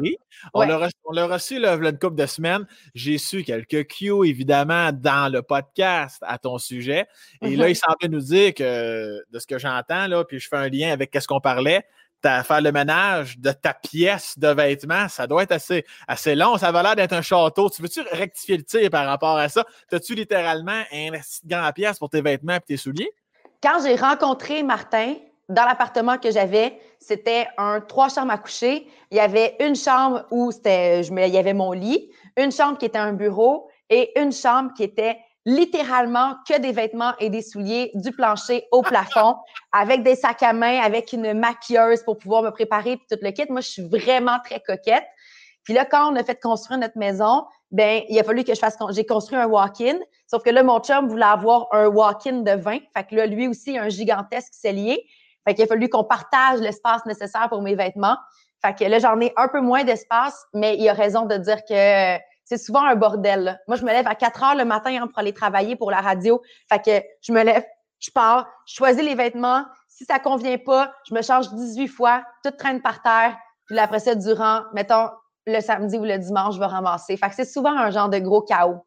On 0.54 0.62
l'a 0.62 1.26
reçu, 1.26 1.58
le 1.58 1.68
une 1.68 1.98
couple 1.98 2.16
de 2.16 2.26
semaines. 2.26 2.66
J'ai 2.94 3.18
su 3.18 3.42
quelques 3.44 3.86
cues, 3.88 4.26
évidemment, 4.26 4.92
dans 4.92 5.32
le 5.32 5.42
podcast 5.42 6.18
à 6.22 6.38
ton 6.38 6.58
sujet. 6.58 7.06
Et 7.42 7.56
là, 7.56 7.66
mm-hmm. 7.66 7.70
il 7.70 7.76
semblait 7.76 8.08
nous 8.08 8.20
dire 8.20 8.54
que, 8.54 9.22
de 9.30 9.38
ce 9.38 9.46
que 9.46 9.58
j'entends, 9.58 10.06
là, 10.06 10.24
puis 10.24 10.40
je 10.40 10.48
fais 10.48 10.56
un 10.56 10.68
lien 10.68 10.92
avec 10.92 11.16
ce 11.20 11.26
qu'on 11.26 11.40
parlait, 11.40 11.84
faire 12.22 12.60
le 12.60 12.72
ménage 12.72 13.38
de 13.38 13.50
ta 13.50 13.74
pièce 13.74 14.38
de 14.38 14.48
vêtements, 14.48 15.08
ça 15.08 15.26
doit 15.26 15.42
être 15.42 15.52
assez, 15.52 15.84
assez 16.06 16.34
long. 16.34 16.56
Ça 16.58 16.72
va 16.72 16.82
l'air 16.82 16.96
d'être 16.96 17.12
un 17.12 17.22
château. 17.22 17.70
Tu 17.70 17.82
veux-tu 17.82 18.00
rectifier 18.12 18.56
le 18.56 18.62
tir 18.62 18.90
par 18.90 19.06
rapport 19.06 19.36
à 19.38 19.48
ça? 19.48 19.64
As-tu 19.90 20.14
littéralement 20.14 20.82
un 20.92 21.10
grand 21.44 21.72
pièce 21.72 21.98
pour 21.98 22.10
tes 22.10 22.20
vêtements 22.20 22.56
et 22.56 22.60
tes 22.60 22.76
souliers? 22.76 23.10
Quand 23.62 23.82
j'ai 23.84 23.96
rencontré 23.96 24.62
Martin, 24.62 25.14
dans 25.50 25.64
l'appartement 25.64 26.16
que 26.16 26.30
j'avais, 26.30 26.80
c'était 27.00 27.46
un 27.58 27.80
trois 27.80 28.08
chambres 28.08 28.32
à 28.32 28.38
coucher. 28.38 28.86
Il 29.10 29.16
y 29.16 29.20
avait 29.20 29.56
une 29.60 29.74
chambre 29.74 30.24
où 30.30 30.52
c'était, 30.52 31.02
je, 31.02 31.12
il 31.12 31.34
y 31.34 31.38
avait 31.38 31.54
mon 31.54 31.72
lit, 31.72 32.10
une 32.36 32.52
chambre 32.52 32.78
qui 32.78 32.86
était 32.86 32.98
un 32.98 33.12
bureau 33.12 33.68
et 33.90 34.18
une 34.18 34.32
chambre 34.32 34.72
qui 34.74 34.84
était 34.84 35.18
littéralement 35.44 36.34
que 36.48 36.58
des 36.58 36.70
vêtements 36.70 37.12
et 37.18 37.30
des 37.30 37.42
souliers 37.42 37.90
du 37.94 38.12
plancher 38.12 38.66
au 38.70 38.82
plafond, 38.82 39.36
avec 39.72 40.02
des 40.02 40.14
sacs 40.14 40.42
à 40.42 40.52
main, 40.52 40.80
avec 40.80 41.12
une 41.12 41.32
maquilleuse 41.34 42.02
pour 42.04 42.18
pouvoir 42.18 42.42
me 42.42 42.50
préparer 42.50 42.96
puis 42.96 43.06
tout 43.10 43.18
le 43.20 43.30
kit. 43.32 43.46
Moi, 43.48 43.60
je 43.60 43.68
suis 43.68 43.88
vraiment 43.88 44.38
très 44.44 44.60
coquette. 44.60 45.04
Puis 45.64 45.74
là, 45.74 45.84
quand 45.84 46.12
on 46.12 46.16
a 46.16 46.22
fait 46.22 46.40
construire 46.40 46.78
notre 46.78 46.96
maison, 46.98 47.44
ben 47.70 48.02
il 48.08 48.18
a 48.18 48.24
fallu 48.24 48.44
que 48.44 48.54
je 48.54 48.58
fasse 48.58 48.76
j'ai 48.90 49.04
construit 49.04 49.38
un 49.38 49.46
walk-in. 49.46 49.98
Sauf 50.26 50.42
que 50.42 50.50
là, 50.50 50.62
mon 50.62 50.80
chum 50.80 51.08
voulait 51.08 51.24
avoir 51.24 51.68
un 51.72 51.86
walk-in 51.86 52.40
de 52.42 52.52
vin. 52.52 52.78
Fait 52.96 53.04
que 53.04 53.14
là, 53.14 53.26
lui 53.26 53.48
aussi, 53.48 53.76
un 53.76 53.88
gigantesque 53.88 54.52
cellier. 54.52 55.06
Fait 55.46 55.54
qu'il 55.54 55.64
a 55.64 55.66
fallu 55.66 55.88
qu'on 55.88 56.04
partage 56.04 56.60
l'espace 56.60 57.04
nécessaire 57.06 57.48
pour 57.48 57.62
mes 57.62 57.74
vêtements. 57.74 58.16
Fait 58.62 58.76
que 58.76 58.84
là, 58.84 58.98
j'en 58.98 59.18
ai 59.20 59.32
un 59.36 59.48
peu 59.48 59.60
moins 59.60 59.84
d'espace, 59.84 60.44
mais 60.52 60.76
il 60.76 60.88
a 60.88 60.92
raison 60.92 61.24
de 61.24 61.36
dire 61.36 61.64
que 61.64 62.18
c'est 62.44 62.58
souvent 62.58 62.84
un 62.84 62.96
bordel. 62.96 63.60
Moi, 63.68 63.76
je 63.76 63.84
me 63.84 63.90
lève 63.90 64.06
à 64.06 64.14
4 64.14 64.42
heures 64.42 64.54
le 64.54 64.64
matin 64.64 65.02
hein, 65.02 65.06
pour 65.06 65.18
aller 65.18 65.32
travailler 65.32 65.76
pour 65.76 65.90
la 65.90 66.00
radio. 66.00 66.42
Fait 66.68 66.82
que 66.82 67.06
je 67.22 67.32
me 67.32 67.42
lève, 67.42 67.64
je 68.00 68.10
pars, 68.10 68.46
je 68.66 68.74
choisis 68.74 69.02
les 69.02 69.14
vêtements. 69.14 69.64
Si 69.88 70.04
ça 70.04 70.18
convient 70.18 70.58
pas, 70.58 70.92
je 71.08 71.14
me 71.14 71.22
change 71.22 71.50
18 71.50 71.88
fois, 71.88 72.24
tout 72.44 72.50
traîne 72.50 72.82
par 72.82 73.02
terre. 73.02 73.36
Puis 73.66 73.78
après 73.78 74.00
ça, 74.00 74.14
durant, 74.14 74.62
mettons, 74.74 75.10
le 75.46 75.60
samedi 75.60 75.96
ou 75.96 76.04
le 76.04 76.18
dimanche, 76.18 76.54
je 76.54 76.60
vais 76.60 76.66
ramasser. 76.66 77.16
Fait 77.16 77.28
que 77.28 77.34
c'est 77.34 77.44
souvent 77.44 77.76
un 77.76 77.90
genre 77.90 78.08
de 78.08 78.18
gros 78.18 78.42
chaos. 78.42 78.84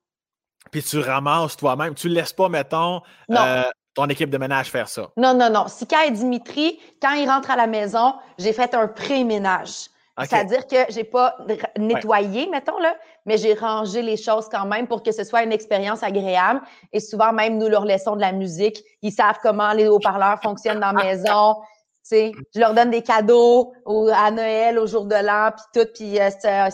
Puis 0.72 0.84
tu 0.84 1.00
ramasses 1.00 1.58
toi-même. 1.58 1.94
Tu 1.96 2.10
ne 2.10 2.16
laisses 2.16 2.34
pas, 2.34 2.50
mettons, 2.50 3.02
euh, 3.32 3.64
ton 3.94 4.06
équipe 4.08 4.30
de 4.30 4.38
ménage 4.38 4.70
faire 4.72 4.88
ça? 4.88 5.10
Non, 5.18 5.34
non, 5.34 5.50
non. 5.50 5.68
Sika 5.68 6.06
et 6.06 6.12
Dimitri, 6.12 6.80
quand 7.02 7.14
ils 7.14 7.30
rentrent 7.30 7.52
à 7.52 7.56
la 7.56 7.68
maison, 7.68 8.14
j'ai 8.38 8.54
fait 8.54 8.74
un 8.74 8.88
pré-ménage. 8.88 9.90
C'est-à-dire 10.20 10.68
que 10.68 10.76
j'ai 10.90 11.04
pas 11.04 11.36
nettoyé, 11.78 12.48
mettons, 12.48 12.78
là, 12.78 12.96
mais 13.26 13.38
j'ai 13.38 13.56
rangé 13.56 14.04
les 14.04 14.18
choses 14.18 14.48
quand 14.48 14.66
même 14.66 14.88
pour 14.88 15.02
que 15.02 15.12
ce 15.12 15.24
soit 15.24 15.42
une 15.42 15.52
expérience 15.52 16.04
agréable. 16.04 16.62
Et 16.92 17.00
souvent, 17.00 17.34
même, 17.34 17.58
nous 17.58 17.68
leur 17.68 17.84
laissons 17.84 18.16
de 18.16 18.22
la 18.22 18.32
musique. 18.32 18.84
Ils 19.02 19.12
savent 19.12 19.40
comment 19.42 19.74
les 19.74 19.88
haut-parleurs 19.88 20.40
fonctionnent 20.42 20.80
dans 20.80 20.92
la 20.92 21.04
maison. 21.04 21.56
sais, 22.04 22.32
je 22.54 22.60
leur 22.60 22.76
donne 22.76 22.92
des 22.92 23.02
cadeaux 23.02 23.74
à 24.14 24.30
Noël, 24.30 24.78
au 24.78 24.86
jour 24.86 25.06
de 25.06 25.16
l'an, 25.16 25.50
puis 25.56 25.82
tout, 25.82 25.90
puis 25.96 26.20
euh, 26.20 26.70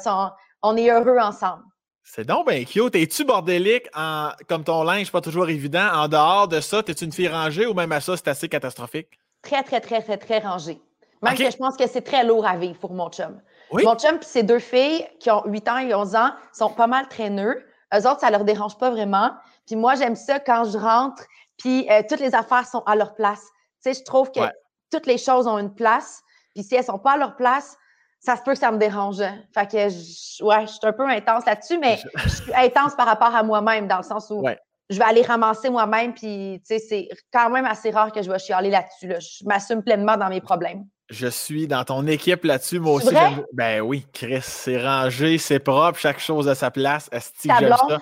on 0.61 0.75
est 0.75 0.89
heureux 0.89 1.19
ensemble. 1.19 1.63
C'est 2.11 2.25
donc 2.25 2.49
bien 2.49 2.63
cute. 2.63 2.95
Es-tu 2.95 3.23
bordélique 3.23 3.87
en, 3.95 4.31
comme 4.47 4.63
ton 4.63 4.81
linge, 4.81 5.11
pas 5.11 5.21
toujours 5.21 5.47
évident? 5.47 5.89
En 5.93 6.07
dehors 6.07 6.47
de 6.47 6.59
ça, 6.59 6.79
es-tu 6.79 7.05
une 7.05 7.11
fille 7.11 7.27
rangée 7.27 7.67
ou 7.67 7.75
même 7.75 7.91
à 7.91 8.01
ça, 8.01 8.17
c'est 8.17 8.27
assez 8.29 8.49
catastrophique? 8.49 9.09
Très, 9.43 9.61
très, 9.61 9.79
très, 9.79 10.01
très, 10.01 10.17
très 10.17 10.39
rangée. 10.39 10.81
Même 11.21 11.35
que 11.35 11.51
je 11.51 11.57
pense 11.57 11.77
que 11.77 11.87
c'est 11.87 12.01
très 12.01 12.23
lourd 12.23 12.47
à 12.47 12.57
vivre 12.57 12.79
pour 12.79 12.93
mon 12.93 13.11
chum. 13.11 13.39
Mon 13.71 13.93
chum 13.93 14.15
et 14.15 14.25
ses 14.25 14.41
deux 14.41 14.57
filles 14.57 15.07
qui 15.19 15.29
ont 15.29 15.43
8 15.45 15.67
ans 15.67 15.77
et 15.77 15.93
11 15.93 16.15
ans 16.15 16.31
sont 16.51 16.71
pas 16.71 16.87
mal 16.87 17.07
traîneux. 17.09 17.63
Eux 17.93 18.07
autres, 18.07 18.21
ça 18.21 18.31
leur 18.31 18.43
dérange 18.43 18.75
pas 18.79 18.89
vraiment. 18.89 19.29
Puis 19.67 19.75
moi, 19.75 19.93
j'aime 19.93 20.15
ça 20.15 20.39
quand 20.39 20.63
je 20.63 20.79
rentre, 20.79 21.23
puis 21.59 21.87
euh, 21.91 22.01
toutes 22.09 22.21
les 22.21 22.33
affaires 22.33 22.65
sont 22.65 22.81
à 22.87 22.95
leur 22.95 23.13
place. 23.13 23.43
Tu 23.83 23.93
sais, 23.93 23.99
je 23.99 24.03
trouve 24.03 24.31
que 24.31 24.39
toutes 24.91 25.05
les 25.05 25.19
choses 25.19 25.45
ont 25.45 25.59
une 25.59 25.75
place. 25.75 26.23
Puis 26.55 26.63
si 26.63 26.73
elles 26.73 26.85
sont 26.85 26.97
pas 26.97 27.11
à 27.11 27.17
leur 27.17 27.35
place, 27.35 27.77
ça 28.19 28.35
se 28.35 28.41
peut 28.43 28.51
que 28.53 28.59
ça 28.59 28.71
me 28.71 28.77
dérange. 28.77 29.21
Fait 29.53 29.65
que, 29.65 29.89
je, 29.89 30.43
ouais, 30.43 30.67
je 30.67 30.71
suis 30.71 30.79
un 30.83 30.93
peu 30.93 31.07
intense 31.07 31.45
là-dessus, 31.45 31.77
mais 31.77 31.99
je 32.15 32.29
suis 32.29 32.53
intense 32.53 32.95
par 32.95 33.07
rapport 33.07 33.33
à 33.33 33.43
moi-même, 33.43 33.88
dans 33.88 33.97
le 33.97 34.03
sens 34.03 34.29
où 34.29 34.43
je 34.89 34.97
vais 34.97 35.05
aller 35.05 35.21
ramasser 35.21 35.69
moi-même. 35.69 36.13
Puis, 36.13 36.61
tu 36.67 36.77
sais, 36.77 36.79
c'est 36.79 37.09
quand 37.31 37.49
même 37.49 37.65
assez 37.65 37.91
rare 37.91 38.11
que 38.11 38.21
je 38.21 38.31
vais 38.31 38.39
chialer 38.39 38.69
là-dessus. 38.69 39.07
Là. 39.07 39.19
Je 39.19 39.45
m'assume 39.45 39.83
pleinement 39.83 40.17
dans 40.17 40.29
mes 40.29 40.41
problèmes. 40.41 40.85
Je 41.09 41.27
suis 41.27 41.67
dans 41.67 41.83
ton 41.83 42.05
équipe 42.05 42.43
là-dessus. 42.43 42.79
Moi 42.79 42.93
aussi, 42.93 43.15
ben 43.53 43.81
oui, 43.81 44.05
Chris, 44.13 44.41
c'est 44.43 44.83
rangé, 44.83 45.38
c'est 45.39 45.59
propre, 45.59 45.97
chaque 45.97 46.19
chose 46.19 46.47
à 46.47 46.55
sa 46.55 46.69
place. 46.69 47.09
Est-ce 47.11 47.31
que 47.31 47.53
j'aime 47.59 47.75
ça? 47.89 47.99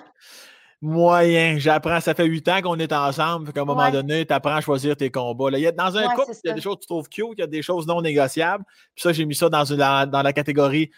Moyen. 0.80 1.58
J'apprends, 1.58 2.00
ça 2.00 2.14
fait 2.14 2.26
huit 2.26 2.48
ans 2.48 2.60
qu'on 2.62 2.78
est 2.78 2.92
ensemble. 2.92 3.52
qu'à 3.52 3.62
un 3.62 3.64
moment 3.64 3.90
donné, 3.90 4.24
tu 4.24 4.32
apprends 4.32 4.54
à 4.56 4.60
choisir 4.60 4.96
tes 4.96 5.10
combats. 5.10 5.50
Là, 5.50 5.58
y 5.58 5.66
a, 5.66 5.72
dans 5.72 5.96
un 5.96 6.08
couple, 6.14 6.32
il 6.44 6.48
y 6.48 6.50
a 6.50 6.54
des 6.54 6.60
choses 6.60 6.76
que 6.76 6.82
tu 6.82 6.86
trouves 6.86 7.08
cute, 7.08 7.34
il 7.36 7.40
y 7.40 7.42
a 7.42 7.48
des 7.48 7.62
choses 7.62 7.86
non 7.86 8.00
négociables. 8.00 8.64
Puis 8.94 9.02
ça, 9.02 9.12
j'ai 9.12 9.24
mis 9.24 9.34
ça 9.34 9.48
dans, 9.48 9.64
une, 9.64 9.78
dans 9.78 10.22
la 10.22 10.32
catégorie 10.32 10.90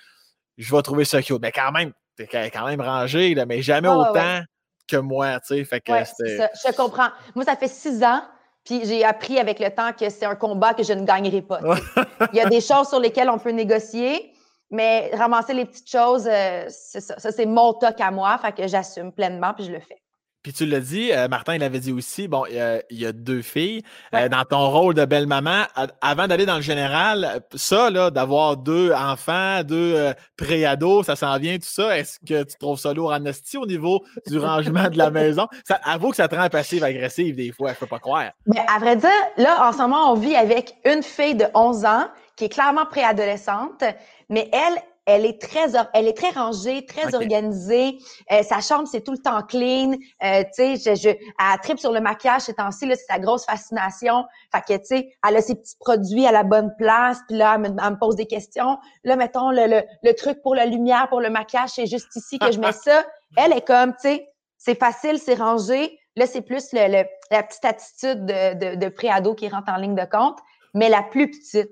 je 0.60 0.74
vais 0.74 0.82
trouver 0.82 1.04
ça 1.04 1.22
cute. 1.22 1.40
Mais 1.40 1.52
quand 1.52 1.72
même, 1.72 1.92
t'es 2.16 2.26
quand 2.26 2.66
même 2.66 2.80
rangé, 2.80 3.34
là, 3.34 3.46
mais 3.46 3.62
jamais 3.62 3.88
autant 3.88 4.40
que 4.86 4.96
moi, 4.96 5.40
tu 5.40 5.56
sais. 5.56 5.64
Fait 5.64 5.80
que 5.80 5.92
Je 5.92 6.76
comprends. 6.76 7.08
Moi, 7.34 7.44
ça 7.44 7.56
fait 7.56 7.68
six 7.68 8.04
ans. 8.04 8.22
Puis 8.62 8.82
j'ai 8.84 9.04
appris 9.04 9.38
avec 9.38 9.58
le 9.58 9.70
temps 9.70 9.92
que 9.98 10.10
c'est 10.10 10.26
un 10.26 10.34
combat 10.34 10.74
que 10.74 10.82
je 10.82 10.92
ne 10.92 11.04
gagnerai 11.04 11.40
pas. 11.40 11.60
Il 12.32 12.36
y 12.36 12.40
a 12.40 12.48
des 12.48 12.60
choses 12.60 12.88
sur 12.88 13.00
lesquelles 13.00 13.30
on 13.30 13.38
peut 13.38 13.52
négocier, 13.52 14.34
mais 14.70 15.10
ramasser 15.14 15.54
les 15.54 15.64
petites 15.64 15.90
choses, 15.90 16.28
euh, 16.30 16.64
c'est 16.68 17.00
ça. 17.00 17.18
Ça, 17.18 17.32
c'est 17.32 17.46
mon 17.46 17.72
toc 17.74 18.00
à 18.00 18.10
moi. 18.10 18.38
Fait 18.38 18.52
que 18.52 18.66
j'assume 18.68 19.12
pleinement, 19.12 19.52
puis 19.54 19.64
je 19.64 19.72
le 19.72 19.80
fais. 19.80 19.96
Puis 20.42 20.54
tu 20.54 20.64
l'as 20.64 20.80
dit, 20.80 21.12
euh, 21.12 21.28
Martin, 21.28 21.56
il 21.56 21.62
avait 21.62 21.80
dit 21.80 21.92
aussi, 21.92 22.26
bon, 22.26 22.46
il 22.46 22.56
y 22.90 23.04
a, 23.04 23.12
deux 23.12 23.42
filles. 23.42 23.82
Euh, 24.14 24.30
dans 24.30 24.44
ton 24.44 24.70
rôle 24.70 24.94
de 24.94 25.04
belle-maman, 25.04 25.64
avant 26.00 26.28
d'aller 26.28 26.46
dans 26.46 26.56
le 26.56 26.62
général, 26.62 27.42
ça, 27.54 27.90
là, 27.90 28.10
d'avoir 28.10 28.56
deux 28.56 28.90
enfants, 28.90 29.62
deux 29.64 30.14
préados, 30.38 31.02
ça 31.02 31.14
s'en 31.14 31.36
vient, 31.36 31.58
tout 31.58 31.68
ça. 31.68 31.98
Est-ce 31.98 32.18
que 32.20 32.44
tu 32.44 32.56
trouves 32.58 32.78
ça 32.78 32.94
lourd 32.94 33.12
en 33.12 33.22
au 33.22 33.66
niveau 33.66 34.02
du 34.28 34.38
rangement 34.38 34.88
de 34.88 34.96
la 34.96 35.10
maison? 35.10 35.46
Ça, 35.62 35.78
avoue 35.84 36.08
que 36.08 36.16
ça 36.16 36.26
te 36.26 36.34
rend 36.34 36.48
passive-agressive 36.48 37.36
des 37.36 37.52
fois, 37.52 37.74
je 37.74 37.78
peux 37.78 37.86
pas 37.86 37.98
croire. 37.98 38.30
Mais 38.46 38.64
à 38.74 38.78
vrai 38.78 38.96
dire, 38.96 39.10
là, 39.36 39.68
en 39.68 39.72
ce 39.72 39.78
moment, 39.78 40.10
on 40.10 40.14
vit 40.14 40.36
avec 40.36 40.74
une 40.86 41.02
fille 41.02 41.34
de 41.34 41.48
11 41.54 41.84
ans 41.84 42.08
qui 42.40 42.46
est 42.46 42.48
clairement 42.48 42.86
préadolescente, 42.86 43.84
mais 44.30 44.48
elle, 44.52 44.80
elle 45.06 45.26
est 45.26 45.40
très, 45.40 45.66
elle 45.92 46.06
est 46.06 46.16
très 46.16 46.30
rangée, 46.30 46.86
très 46.86 47.14
organisée. 47.14 47.98
Euh, 48.30 48.42
sa 48.42 48.60
chambre, 48.60 48.86
c'est 48.86 49.02
tout 49.02 49.12
le 49.12 49.18
temps 49.18 49.42
clean. 49.42 49.92
Euh, 50.22 50.44
tu 50.54 50.76
sais, 50.76 50.76
je, 50.76 50.94
je, 50.94 51.08
elle 51.08 51.60
tripe 51.62 51.80
sur 51.80 51.92
le 51.92 52.00
maquillage 52.00 52.42
ces 52.42 52.54
temps-ci, 52.54 52.86
c'est 52.88 52.96
sa 52.96 53.18
grosse 53.18 53.44
fascination. 53.44 54.24
Fait 54.52 54.60
que, 54.60 54.78
tu 54.78 54.86
sais, 54.86 55.12
elle 55.26 55.36
a 55.36 55.42
ses 55.42 55.56
petits 55.56 55.76
produits 55.80 56.26
à 56.26 56.32
la 56.32 56.44
bonne 56.44 56.72
place. 56.78 57.18
Puis 57.28 57.36
là, 57.36 57.56
elle 57.56 57.72
me, 57.72 57.98
pose 57.98 58.14
des 58.14 58.26
questions. 58.26 58.78
Là, 59.04 59.16
mettons, 59.16 59.50
le, 59.50 59.66
le, 59.66 59.82
le, 60.02 60.12
truc 60.14 60.40
pour 60.42 60.54
la 60.54 60.66
lumière, 60.66 61.08
pour 61.08 61.20
le 61.20 61.28
maquillage, 61.28 61.70
c'est 61.70 61.86
juste 61.86 62.14
ici 62.14 62.38
que 62.38 62.52
je 62.52 62.60
mets 62.60 62.72
ça. 62.72 63.04
Elle 63.36 63.52
est 63.52 63.66
comme, 63.66 63.92
tu 63.94 64.02
sais, 64.02 64.28
c'est 64.58 64.78
facile, 64.78 65.18
c'est 65.18 65.34
rangé. 65.34 65.98
Là, 66.16 66.26
c'est 66.26 66.42
plus 66.42 66.72
le, 66.72 67.04
la 67.30 67.42
petite 67.42 67.64
attitude 67.64 68.26
de, 68.26 68.74
de, 68.74 68.74
de 68.76 68.88
préado 68.88 69.34
qui 69.34 69.48
rentre 69.48 69.72
en 69.72 69.76
ligne 69.76 69.94
de 69.94 70.04
compte. 70.04 70.38
Mais 70.74 70.88
la 70.88 71.02
plus 71.02 71.30
petite. 71.30 71.70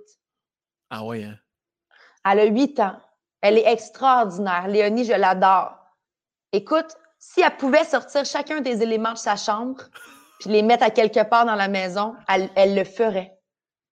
Ah 0.90 1.04
oui, 1.04 1.22
hein? 1.22 1.36
Elle 2.24 2.40
a 2.40 2.44
huit 2.44 2.78
ans. 2.80 2.96
Elle 3.40 3.58
est 3.58 3.70
extraordinaire. 3.70 4.68
Léonie, 4.68 5.04
je 5.04 5.12
l'adore. 5.12 5.76
Écoute, 6.52 6.96
si 7.18 7.40
elle 7.40 7.56
pouvait 7.56 7.84
sortir 7.84 8.24
chacun 8.24 8.60
des 8.60 8.82
éléments 8.82 9.12
de 9.12 9.18
sa 9.18 9.36
chambre 9.36 9.82
puis 10.40 10.50
les 10.50 10.62
mettre 10.62 10.84
à 10.84 10.90
quelque 10.90 11.22
part 11.24 11.44
dans 11.44 11.56
la 11.56 11.68
maison, 11.68 12.14
elle, 12.28 12.74
le 12.74 12.84
ferait. 12.84 13.36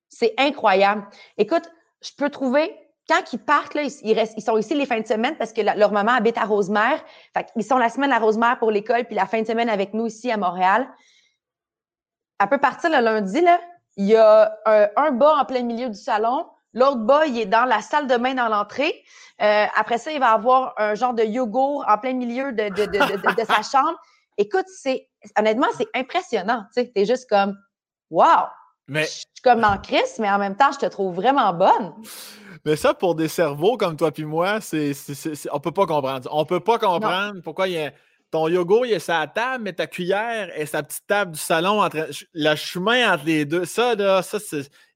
C'est 0.08 0.34
incroyable. 0.38 1.06
Écoute, 1.36 1.68
je 2.00 2.10
peux 2.16 2.30
trouver, 2.30 2.74
quand 3.08 3.32
ils 3.32 3.38
partent, 3.38 3.74
là, 3.74 3.82
ils, 3.82 4.12
restent, 4.14 4.34
ils 4.36 4.42
sont 4.42 4.56
ici 4.56 4.74
les 4.74 4.86
fins 4.86 5.00
de 5.00 5.06
semaine 5.06 5.36
parce 5.36 5.52
que 5.52 5.60
leur 5.60 5.90
maman 5.90 6.12
habite 6.12 6.38
à 6.38 6.44
Rosemère. 6.44 7.04
Fait 7.34 7.48
ils 7.56 7.64
sont 7.64 7.78
la 7.78 7.88
semaine 7.88 8.12
à 8.12 8.18
Rosemère 8.18 8.58
pour 8.58 8.70
l'école, 8.70 9.04
puis 9.04 9.16
la 9.16 9.26
fin 9.26 9.42
de 9.42 9.46
semaine 9.46 9.68
avec 9.68 9.92
nous 9.92 10.06
ici 10.06 10.30
à 10.30 10.36
Montréal. 10.36 10.88
Elle 12.40 12.48
peut 12.48 12.58
partir 12.58 12.90
le 12.90 13.00
lundi, 13.00 13.40
là. 13.40 13.60
Il 13.96 14.04
y 14.04 14.14
a 14.14 14.56
un, 14.66 14.88
un 14.96 15.10
bas 15.10 15.36
en 15.40 15.44
plein 15.46 15.62
milieu 15.62 15.88
du 15.88 15.98
salon, 15.98 16.46
L'autre 16.76 16.98
bas, 16.98 17.26
il 17.26 17.38
est 17.38 17.46
dans 17.46 17.64
la 17.64 17.80
salle 17.80 18.06
de 18.06 18.16
bain 18.18 18.34
dans 18.34 18.48
l'entrée. 18.48 19.02
Euh, 19.42 19.64
après 19.74 19.96
ça, 19.96 20.12
il 20.12 20.20
va 20.20 20.32
avoir 20.32 20.74
un 20.76 20.94
genre 20.94 21.14
de 21.14 21.22
yogourt 21.24 21.84
en 21.88 21.98
plein 21.98 22.12
milieu 22.12 22.52
de, 22.52 22.68
de, 22.68 22.84
de, 22.84 23.34
de 23.34 23.46
sa 23.46 23.62
chambre. 23.62 23.98
Écoute, 24.36 24.66
c'est 24.68 25.08
honnêtement, 25.38 25.68
c'est 25.76 25.88
impressionnant. 25.94 26.64
Tu 26.74 26.82
sais, 26.82 26.92
es 26.94 27.06
juste 27.06 27.28
comme 27.30 27.56
Wow! 28.10 28.46
Mais... 28.88 29.04
Je 29.04 29.08
suis 29.08 29.24
comme 29.42 29.64
en 29.64 29.78
crise, 29.78 30.18
mais 30.18 30.30
en 30.30 30.38
même 30.38 30.54
temps, 30.54 30.70
je 30.70 30.78
te 30.78 30.86
trouve 30.86 31.14
vraiment 31.14 31.52
bonne. 31.54 31.94
Mais 32.64 32.76
ça, 32.76 32.94
pour 32.94 33.14
des 33.14 33.28
cerveaux 33.28 33.76
comme 33.76 33.96
toi 33.96 34.12
puis 34.12 34.24
moi, 34.24 34.60
c'est, 34.60 34.92
on 35.52 35.60
peut 35.60 35.72
pas 35.72 35.86
comprendre. 35.86 36.28
On 36.30 36.44
peut 36.44 36.60
pas 36.60 36.78
comprendre 36.78 37.40
pourquoi 37.42 37.68
il 37.68 37.74
y 37.74 37.78
a 37.78 37.92
ton 38.30 38.48
yogourt, 38.48 38.86
il 38.86 38.92
est 38.92 38.98
sa 38.98 39.26
table, 39.26 39.64
mais 39.64 39.72
ta 39.72 39.86
cuillère 39.86 40.50
et 40.58 40.66
sa 40.66 40.82
petite 40.82 41.06
table 41.06 41.32
du 41.32 41.38
salon, 41.38 41.82
entre, 41.82 42.08
le 42.34 42.54
chemin 42.56 43.14
entre 43.14 43.24
les 43.24 43.44
deux, 43.44 43.64
ça, 43.64 43.94
ça, 44.22 44.38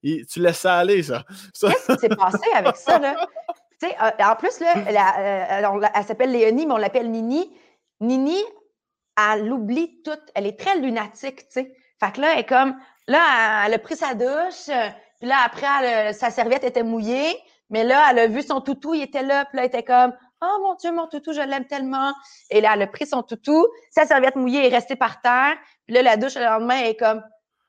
tu 0.03 0.41
laisses 0.41 0.59
ça 0.59 0.79
aller, 0.79 1.03
ça. 1.03 1.25
Qu'est-ce 1.55 1.93
qui 1.93 1.99
s'est 1.99 2.09
passé 2.09 2.51
avec 2.55 2.77
ça, 2.77 2.99
là? 2.99 3.27
Euh, 3.83 4.25
en 4.25 4.37
plus, 4.37 4.61
là, 4.61 4.77
euh, 4.77 5.81
elle, 5.95 6.05
s'appelle 6.05 6.33
Léonie, 6.33 6.67
mais 6.67 6.75
on 6.75 6.79
l'appelle 6.79 7.11
Nini. 7.11 7.51
Nini, 8.01 8.37
elle 9.17 9.51
oublie 9.51 10.03
tout. 10.03 10.19
Elle 10.35 10.47
est 10.47 10.59
très 10.59 10.79
lunatique, 10.79 11.49
tu 11.49 11.63
sais. 11.63 11.75
Fait 11.99 12.13
que 12.13 12.21
là, 12.21 12.33
elle 12.35 12.41
est 12.41 12.49
comme, 12.49 12.77
là, 13.07 13.65
elle 13.67 13.75
a 13.75 13.79
pris 13.79 13.97
sa 13.97 14.15
douche, 14.15 14.69
euh, 14.69 14.89
puis 15.19 15.29
là, 15.29 15.37
après, 15.45 16.13
sa 16.13 16.31
serviette 16.31 16.65
était 16.65 16.83
mouillée, 16.83 17.39
mais 17.69 17.85
là, 17.85 18.09
elle 18.11 18.19
a 18.19 18.27
vu 18.27 18.43
son 18.43 18.61
toutou, 18.61 18.95
il 18.95 19.03
était 19.03 19.23
là, 19.23 19.45
puis 19.45 19.57
là, 19.57 19.65
elle 19.65 19.69
était 19.69 19.83
comme, 19.83 20.13
Oh 20.43 20.59
mon 20.63 20.75
Dieu, 20.75 20.93
mon 20.93 21.07
toutou, 21.07 21.33
je 21.33 21.41
l'aime 21.41 21.67
tellement. 21.67 22.13
Et 22.51 22.61
là, 22.61 22.73
elle 22.75 22.83
a 22.83 22.87
pris 22.87 23.07
son 23.07 23.23
toutou, 23.23 23.67
sa 23.91 24.07
serviette 24.07 24.37
mouillée 24.37 24.67
est 24.67 24.75
restée 24.75 24.97
par 24.97 25.21
terre. 25.21 25.57
Puis 25.87 25.95
là, 25.95 26.03
la 26.03 26.17
douche 26.17 26.37
le 26.37 26.45
lendemain 26.45 26.79
est 26.79 26.97
comme 26.97 27.23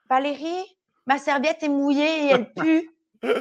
Valérie, 0.10 0.66
ma 1.06 1.18
serviette 1.18 1.63
est 1.63 1.70
mouillée 1.70 2.25
et 2.25 2.30
elle 2.32 2.54
pue. 2.54 2.90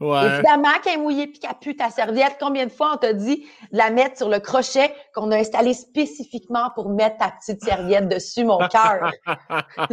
Ouais. 0.00 0.26
Évidemment 0.26 0.72
qu'elle 0.82 0.94
est 0.94 1.02
mouillée 1.02 1.26
puis 1.28 1.38
qu'elle 1.38 1.54
pue 1.60 1.76
ta 1.76 1.88
serviette. 1.88 2.36
Combien 2.40 2.66
de 2.66 2.72
fois 2.72 2.94
on 2.94 2.96
t'a 2.96 3.12
dit 3.12 3.46
de 3.72 3.78
la 3.78 3.90
mettre 3.90 4.16
sur 4.16 4.28
le 4.28 4.40
crochet 4.40 4.92
qu'on 5.14 5.30
a 5.30 5.36
installé 5.36 5.72
spécifiquement 5.72 6.70
pour 6.74 6.90
mettre 6.90 7.18
ta 7.18 7.30
petite 7.30 7.62
serviette 7.62 8.08
dessus, 8.08 8.44
mon 8.44 8.58
cœur? 8.68 9.12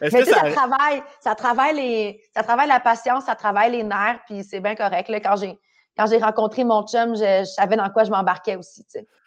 Mais 0.00 0.10
tu 0.10 0.10
sais, 0.10 0.24
ça... 0.26 0.50
travaille, 0.52 1.02
ça 1.20 1.34
travaille 1.34 1.74
les, 1.74 2.22
ça 2.34 2.42
travaille 2.42 2.68
la 2.68 2.80
patience, 2.80 3.24
ça 3.24 3.34
travaille 3.34 3.72
les 3.72 3.82
nerfs, 3.82 4.20
puis 4.26 4.44
c'est 4.44 4.60
bien 4.60 4.74
correct. 4.74 5.08
Là, 5.08 5.20
quand 5.20 5.36
j'ai 5.36 5.58
quand 5.96 6.06
j'ai 6.06 6.18
rencontré 6.18 6.64
mon 6.64 6.86
chum, 6.86 7.14
je, 7.14 7.44
savais 7.44 7.76
dans 7.76 7.88
quoi 7.90 8.04
je 8.04 8.10
m'embarquais 8.10 8.56
aussi. 8.56 8.84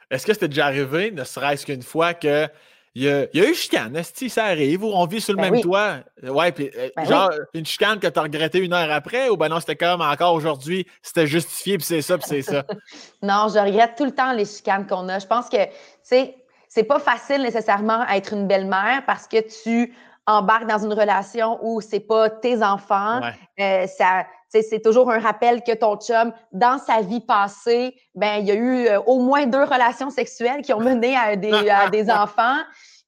Est-ce 0.09 0.25
que 0.25 0.33
c'était 0.33 0.47
déjà 0.47 0.65
arrivé, 0.67 1.11
ne 1.11 1.23
serait-ce 1.23 1.65
qu'une 1.65 1.83
fois, 1.83 2.13
que 2.13 2.47
il 2.95 3.03
y, 3.03 3.09
a, 3.09 3.27
il 3.31 3.43
y 3.43 3.45
a 3.45 3.49
eu 3.49 3.53
chicane, 3.53 3.95
si 4.01 4.27
ça 4.27 4.45
arrive, 4.45 4.83
ou 4.83 4.87
on 4.87 5.05
vit 5.05 5.21
sur 5.21 5.33
le 5.33 5.39
ben 5.39 5.51
même 5.51 5.61
toit? 5.61 5.97
Ouais, 6.23 6.51
puis 6.51 6.71
euh, 6.75 6.89
ben 6.95 7.05
genre 7.05 7.29
une 7.53 7.63
chicane 7.63 7.99
que 7.99 8.07
tu 8.07 8.17
as 8.17 8.23
regretté 8.23 8.57
une 8.57 8.73
heure 8.73 8.91
après, 8.91 9.29
ou 9.29 9.37
ben 9.37 9.49
non, 9.49 9.59
c'était 9.59 9.75
comme 9.75 10.01
encore 10.01 10.33
aujourd'hui, 10.33 10.87
c'était 11.03 11.27
justifié, 11.27 11.77
puis 11.77 11.85
c'est 11.85 12.01
ça, 12.01 12.17
puis 12.17 12.25
c'est 12.27 12.41
ça? 12.41 12.63
non, 13.21 13.49
je 13.53 13.59
regrette 13.59 13.95
tout 13.95 14.05
le 14.05 14.15
temps 14.15 14.33
les 14.33 14.45
chicanes 14.45 14.87
qu'on 14.87 15.07
a. 15.09 15.19
Je 15.19 15.27
pense 15.27 15.47
que, 15.47 15.63
tu 15.63 15.71
sais, 16.01 16.35
c'est 16.67 16.85
pas 16.85 16.97
facile 16.97 17.43
nécessairement 17.43 18.03
à 18.07 18.17
être 18.17 18.33
une 18.33 18.47
belle-mère 18.47 19.03
parce 19.05 19.27
que 19.27 19.37
tu 19.63 19.93
embarques 20.25 20.67
dans 20.67 20.83
une 20.83 20.93
relation 20.93 21.59
où 21.61 21.81
c'est 21.81 21.99
pas 21.99 22.31
tes 22.31 22.63
enfants. 22.63 23.21
Euh, 23.59 23.85
ça, 23.87 24.25
c'est 24.49 24.81
toujours 24.81 25.11
un 25.11 25.19
rappel 25.19 25.63
que 25.63 25.73
ton 25.73 25.97
chum, 25.97 26.33
dans 26.51 26.77
sa 26.77 27.01
vie 27.01 27.19
passée, 27.19 27.95
ben 28.15 28.35
il 28.37 28.45
y 28.45 28.51
a 28.51 28.55
eu 28.55 28.87
euh, 28.87 28.99
au 29.01 29.19
moins 29.19 29.45
deux 29.45 29.63
relations 29.63 30.09
sexuelles 30.09 30.61
qui 30.61 30.73
ont 30.73 30.79
mené 30.79 31.15
à 31.15 31.35
des, 31.35 31.51
des 31.91 32.11
enfants. 32.11 32.57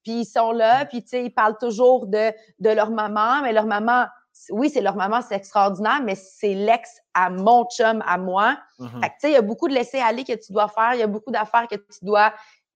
Puis 0.03 0.21
ils 0.21 0.25
sont 0.25 0.51
là, 0.51 0.85
puis 0.85 1.01
tu 1.03 1.09
sais, 1.09 1.25
ils 1.25 1.29
parlent 1.33 1.57
toujours 1.57 2.07
de, 2.07 2.31
de 2.59 2.69
leur 2.69 2.89
maman, 2.91 3.41
mais 3.41 3.51
leur 3.51 3.65
maman, 3.65 4.05
oui, 4.49 4.69
c'est 4.69 4.81
leur 4.81 4.95
maman, 4.95 5.21
c'est 5.21 5.35
extraordinaire, 5.35 6.01
mais 6.03 6.15
c'est 6.15 6.53
l'ex 6.53 6.89
à 7.13 7.29
mon 7.29 7.65
chum, 7.65 8.01
à 8.07 8.17
moi. 8.17 8.57
Mm-hmm. 8.79 9.01
Fait 9.01 9.09
que 9.09 9.13
tu 9.13 9.19
sais, 9.19 9.29
il 9.31 9.33
y 9.33 9.37
a 9.37 9.41
beaucoup 9.41 9.67
de 9.67 9.73
laisser 9.73 9.99
aller 9.99 10.23
que 10.23 10.33
tu 10.33 10.53
dois 10.53 10.69
faire, 10.69 10.93
il 10.93 10.99
y 10.99 11.03
a 11.03 11.07
beaucoup 11.07 11.31
d'affaires 11.31 11.67
que 11.67 11.75
tu 11.75 12.03
dois 12.03 12.33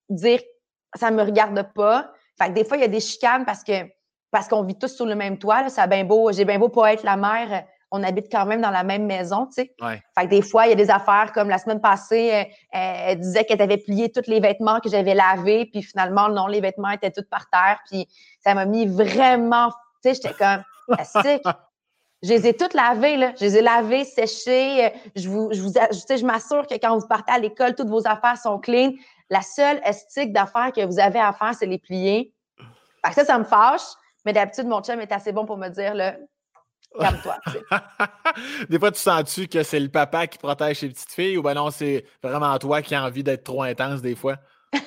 dire, 0.09 0.41
ça 0.95 1.11
me 1.11 1.23
regarde 1.23 1.65
pas. 1.73 2.11
Fait 2.39 2.49
que 2.49 2.53
des 2.53 2.65
fois, 2.65 2.77
il 2.77 2.81
y 2.81 2.85
a 2.85 2.89
des 2.89 2.99
chicanes 2.99 3.45
parce 3.45 3.63
que 3.63 3.73
parce 4.33 4.47
qu'on 4.47 4.63
vit 4.63 4.77
tous 4.77 4.87
sous 4.87 5.05
le 5.05 5.13
même 5.13 5.37
toit. 5.37 5.69
Ça 5.69 5.85
bien 5.85 6.03
beau, 6.03 6.31
j'ai 6.31 6.43
bien 6.43 6.57
beau 6.57 6.67
pas 6.67 6.91
être 6.91 7.03
la 7.03 7.15
mère 7.15 7.65
on 7.93 8.01
habite 8.01 8.25
quand 8.31 8.47
même 8.47 8.59
dans 8.59 8.71
la 8.71 8.83
même 8.83 9.05
maison, 9.05 9.45
tu 9.45 9.53
sais. 9.61 9.75
Fait 10.17 10.25
que 10.25 10.29
des 10.29 10.41
fois, 10.41 10.65
il 10.65 10.69
y 10.69 10.73
a 10.73 10.75
des 10.75 10.89
affaires 10.89 11.31
comme 11.31 11.47
la 11.47 11.59
semaine 11.59 11.79
passée, 11.79 12.33
euh, 12.33 12.43
elle, 12.71 13.19
disait 13.19 13.45
qu'elle 13.45 13.61
avait 13.61 13.77
plié 13.77 14.11
tous 14.11 14.27
les 14.27 14.39
vêtements 14.39 14.79
que 14.79 14.89
j'avais 14.89 15.13
lavés, 15.13 15.67
puis 15.67 15.83
finalement, 15.83 16.27
non, 16.27 16.47
les 16.47 16.59
vêtements 16.59 16.89
étaient 16.89 17.11
tous 17.11 17.27
par 17.29 17.47
terre, 17.51 17.79
puis 17.85 18.07
ça 18.43 18.55
m'a 18.55 18.65
mis 18.65 18.87
vraiment, 18.87 19.69
tu 20.03 20.13
sais, 20.13 20.15
j'étais 20.15 20.33
comme, 20.33 20.63
Je 22.23 22.29
les 22.29 22.47
ai 22.47 22.53
toutes 22.55 22.73
lavées, 22.73 23.17
là. 23.17 23.33
Je 23.37 23.43
les 23.43 23.57
ai 23.57 23.61
lavées, 23.61 24.05
séchées. 24.05 24.93
Je 25.13 25.27
vous, 25.27 25.49
je 25.51 25.61
vous, 25.61 25.73
sais, 25.73 26.17
je 26.17 26.25
m'assure 26.25 26.65
que 26.65 26.75
quand 26.75 26.97
vous 26.97 27.05
partez 27.05 27.33
à 27.33 27.37
l'école, 27.37 27.75
toutes 27.75 27.89
vos 27.89 28.07
affaires 28.07 28.37
sont 28.37 28.59
clean. 28.59 28.93
La 29.29 29.41
seule 29.41 29.81
estique 29.83 30.31
d'affaires 30.31 30.71
que 30.71 30.85
vous 30.85 30.99
avez 30.99 31.19
à 31.19 31.33
faire, 31.33 31.53
c'est 31.53 31.65
les 31.65 31.79
plier. 31.79 32.33
Fait 33.05 33.09
que 33.09 33.15
ça, 33.15 33.25
ça 33.25 33.37
me 33.37 33.43
fâche. 33.43 33.81
Mais 34.25 34.31
d'habitude, 34.31 34.67
mon 34.67 34.81
chum 34.81 35.01
est 35.01 35.11
assez 35.11 35.33
bon 35.33 35.45
pour 35.45 35.57
me 35.57 35.67
dire, 35.67 35.93
là, 35.93 36.15
toi 36.93 37.37
des 38.69 38.79
fois, 38.79 38.91
tu 38.91 38.99
sens-tu 38.99 39.47
que 39.47 39.63
c'est 39.63 39.79
le 39.79 39.89
papa 39.89 40.27
qui 40.27 40.37
protège 40.37 40.79
ses 40.79 40.89
petites 40.89 41.11
filles 41.11 41.37
ou 41.37 41.41
ben 41.41 41.53
non, 41.53 41.71
c'est 41.71 42.05
vraiment 42.21 42.57
toi 42.59 42.81
qui 42.81 42.95
as 42.95 43.03
envie 43.03 43.23
d'être 43.23 43.43
trop 43.43 43.63
intense 43.63 44.01
des 44.01 44.15
fois? 44.15 44.37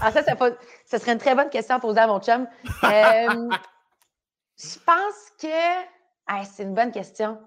Ah, 0.00 0.10
ça, 0.10 0.22
ça, 0.22 0.98
serait 0.98 1.12
une 1.12 1.18
très 1.18 1.34
bonne 1.34 1.50
question 1.50 1.76
à 1.76 1.78
poser 1.78 2.00
à 2.00 2.06
mon 2.06 2.18
chum. 2.18 2.46
Euh, 2.84 3.50
je 4.58 4.78
pense 4.86 5.30
que. 5.38 6.44
c'est 6.44 6.62
une 6.62 6.74
bonne 6.74 6.90
question. 6.90 7.38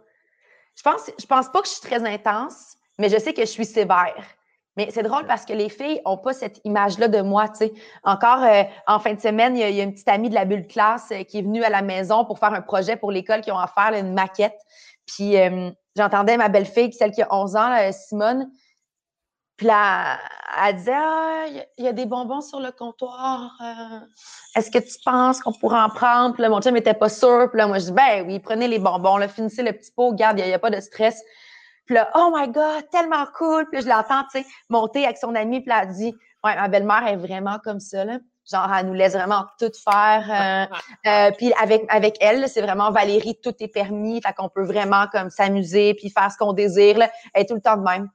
Je 0.76 0.84
pense, 0.84 1.10
je 1.20 1.26
pense 1.26 1.52
pas 1.52 1.62
que 1.62 1.68
je 1.68 1.74
suis 1.74 1.82
très 1.82 2.06
intense, 2.06 2.78
mais 3.00 3.10
je 3.10 3.18
sais 3.18 3.34
que 3.34 3.42
je 3.42 3.48
suis 3.48 3.66
sévère. 3.66 4.24
Mais 4.78 4.90
c'est 4.92 5.04
drôle 5.04 5.26
parce 5.26 5.44
que 5.44 5.54
les 5.54 5.70
filles 5.70 6.02
n'ont 6.06 6.18
pas 6.18 6.34
cette 6.34 6.62
image-là 6.64 7.08
de 7.08 7.22
moi, 7.22 7.50
tu 7.50 7.58
sais. 7.58 7.74
Encore 8.04 8.44
euh, 8.44 8.64
en 8.86 9.00
fin 9.00 9.14
de 9.14 9.20
semaine, 9.20 9.58
il 9.58 9.76
y, 9.76 9.82
a, 9.82 9.84
une 9.84 9.92
petite 9.92 10.08
amie 10.08 10.30
de 10.30 10.36
la 10.36 10.46
bulle 10.46 10.68
classe 10.68 11.10
euh, 11.12 11.24
qui 11.24 11.40
est 11.40 11.42
venue 11.42 11.64
à 11.64 11.70
la 11.70 11.82
maison 11.82 12.24
pour 12.26 12.38
faire 12.40 12.54
un 12.54 12.62
projet 12.62 12.96
pour 12.96 13.12
l'école 13.12 13.42
qui 13.42 13.52
ont 13.52 13.58
à 13.58 13.68
faire, 13.68 14.00
une 14.00 14.14
maquette. 14.14 14.60
Puis 15.08 15.36
euh, 15.38 15.72
j'entendais 15.96 16.38
ma 16.38 16.48
belle-fille, 16.48 16.94
celle 16.94 17.12
qui 17.12 17.24
a 17.24 17.28
11 17.34 17.56
ans, 17.56 17.92
Simone, 17.92 18.50
puis 19.58 19.66
là, 19.66 20.20
elle 20.64 20.76
disait 20.76 20.94
Ah, 20.94 21.46
il 21.78 21.84
y, 21.84 21.88
a 21.88 21.94
des 21.94 22.06
bonbons 22.06 22.42
sur 22.42 22.60
le 22.60 22.72
comptoir. 22.72 23.52
Est-ce 24.56 24.70
que 24.70 24.78
tu 24.78 24.98
penses 25.04 25.42
qu'on 25.42 25.52
pourrait 25.52 25.80
en 25.80 25.90
prendre? 25.90 26.36
Puis 26.36 26.44
là, 26.44 26.50
mon 26.50 26.62
chum 26.62 26.76
n'était 26.76 26.94
pas 26.94 27.10
sûr. 27.10 27.50
Puis 27.50 27.58
là, 27.58 27.68
moi, 27.68 27.80
je 27.80 27.86
dis 27.86 27.92
Ben 27.92 28.24
oui, 28.28 28.40
prenez 28.40 28.68
les 28.68 28.78
bonbons, 28.78 29.18
là, 29.18 29.28
finissez 29.28 29.64
le 29.64 29.74
petit 29.74 29.92
pot, 29.92 30.14
garde, 30.14 30.38
il 30.40 30.46
n'y 30.46 30.54
a, 30.54 30.60
pas 30.60 30.70
de 30.70 30.80
stress. 30.80 31.24
Puis 31.88 31.96
là, 31.96 32.12
oh 32.16 32.32
my 32.36 32.50
God, 32.50 32.90
tellement 32.92 33.26
cool. 33.38 33.66
Puis 33.70 33.80
là, 33.80 33.82
je 33.82 33.90
l'entends, 33.90 34.28
tu 34.32 34.42
sais, 34.42 34.46
monter 34.70 35.06
avec 35.06 35.18
son 35.18 35.34
ami. 35.34 35.62
Puis 35.62 35.70
là, 35.70 35.84
elle 35.84 35.94
dit, 35.94 36.14
ouais, 36.44 36.56
ma 36.56 36.68
belle-mère 36.68 37.08
est 37.08 37.16
vraiment 37.16 37.58
comme 37.64 37.80
ça, 37.80 38.06
là. 38.06 38.20
Genre, 38.50 38.74
elle 38.74 38.86
nous 38.86 38.94
laisse 38.94 39.14
vraiment 39.14 39.46
tout 39.60 39.72
faire. 39.84 40.70
Euh, 40.70 40.76
euh, 41.10 41.32
puis 41.38 41.52
avec, 41.62 41.84
avec 41.90 42.18
elle, 42.22 42.48
c'est 42.48 42.62
vraiment 42.62 42.92
Valérie, 42.92 43.38
tout 43.42 43.54
est 43.60 43.68
permis. 43.68 44.22
Fait 44.22 44.34
qu'on 44.34 44.50
peut 44.50 44.64
vraiment 44.64 45.08
comme 45.12 45.30
s'amuser 45.30 45.94
puis 45.96 46.10
faire 46.10 46.32
ce 46.32 46.38
qu'on 46.38 46.54
désire. 46.54 46.98
Là. 46.98 47.10
Elle 47.34 47.44
est 47.44 47.46
tout 47.46 47.56
le 47.56 47.62
temps 47.62 47.78
de 47.78 47.84
même. 47.84 48.10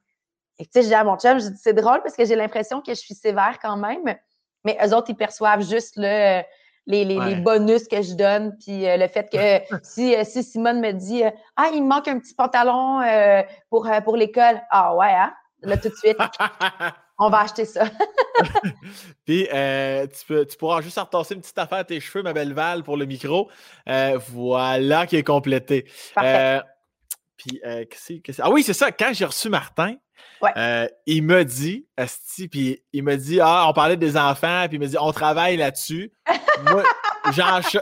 Et 0.59 0.65
tu 0.65 0.71
sais, 0.73 0.81
je 0.83 0.87
dis 0.87 0.93
à 0.93 1.03
mon 1.03 1.17
chum, 1.17 1.39
je 1.39 1.49
dis, 1.49 1.57
c'est 1.61 1.73
drôle 1.73 2.01
parce 2.03 2.15
que 2.15 2.25
j'ai 2.25 2.35
l'impression 2.35 2.81
que 2.81 2.93
je 2.93 2.99
suis 2.99 3.15
sévère 3.15 3.57
quand 3.61 3.77
même. 3.77 4.15
Mais 4.63 4.77
eux 4.83 4.95
autres, 4.95 5.09
ils 5.09 5.15
perçoivent 5.15 5.61
juste 5.61 5.95
le 5.97 6.41
les, 6.87 7.35
bonus 7.35 7.87
que 7.87 8.01
je 8.01 8.13
donne. 8.13 8.55
Puis 8.57 8.87
euh, 8.87 8.97
le 8.97 9.07
fait 9.07 9.29
que 9.31 9.75
si, 9.83 10.15
euh, 10.15 10.23
si 10.23 10.43
Simone 10.43 10.79
me 10.79 10.91
dit 10.91 11.23
euh, 11.23 11.31
Ah, 11.55 11.69
il 11.73 11.83
me 11.83 11.87
manque 11.87 12.07
un 12.07 12.19
petit 12.19 12.33
pantalon 12.33 13.01
pour, 13.69 13.89
pour 14.03 14.17
l'école. 14.17 14.61
Ah 14.69 14.95
ouais, 14.95 15.11
hein? 15.11 15.33
Là, 15.61 15.77
tout 15.77 15.89
de 15.89 15.95
suite. 15.95 16.17
on 17.19 17.29
va 17.29 17.41
acheter 17.41 17.65
ça. 17.65 17.85
Puis, 19.25 19.47
tu, 19.47 20.47
tu, 20.47 20.57
pourras 20.57 20.81
juste 20.81 20.99
retasser 20.99 21.35
une 21.35 21.41
petite 21.41 21.57
affaire 21.57 21.77
à 21.79 21.83
tes 21.85 22.01
cheveux, 22.01 22.21
ma 22.21 22.33
belle 22.33 22.53
Val, 22.53 22.83
pour 22.83 22.97
le 22.97 23.05
micro. 23.05 23.49
voilà 23.85 25.07
qui 25.07 25.15
est 25.15 25.23
complété. 25.23 25.85
Puis, 27.45 27.61
ah 28.39 28.49
oui, 28.49 28.63
c'est 28.63 28.73
ça. 28.73 28.91
Quand 28.91 29.11
j'ai 29.13 29.25
reçu 29.25 29.49
Martin, 29.49 29.95
il 31.05 31.23
m'a 31.23 31.43
dit, 31.43 31.85
puis 32.51 32.83
il 32.91 33.03
m'a 33.03 33.15
dit, 33.15 33.39
ah, 33.41 33.65
on 33.69 33.73
parlait 33.73 33.97
des 33.97 34.17
enfants, 34.17 34.65
puis 34.67 34.77
il 34.77 34.79
m'a 34.79 34.87
dit, 34.87 34.97
on 34.99 35.11
travaille 35.11 35.57
là-dessus. 35.57 36.11
Moi, 36.69 36.83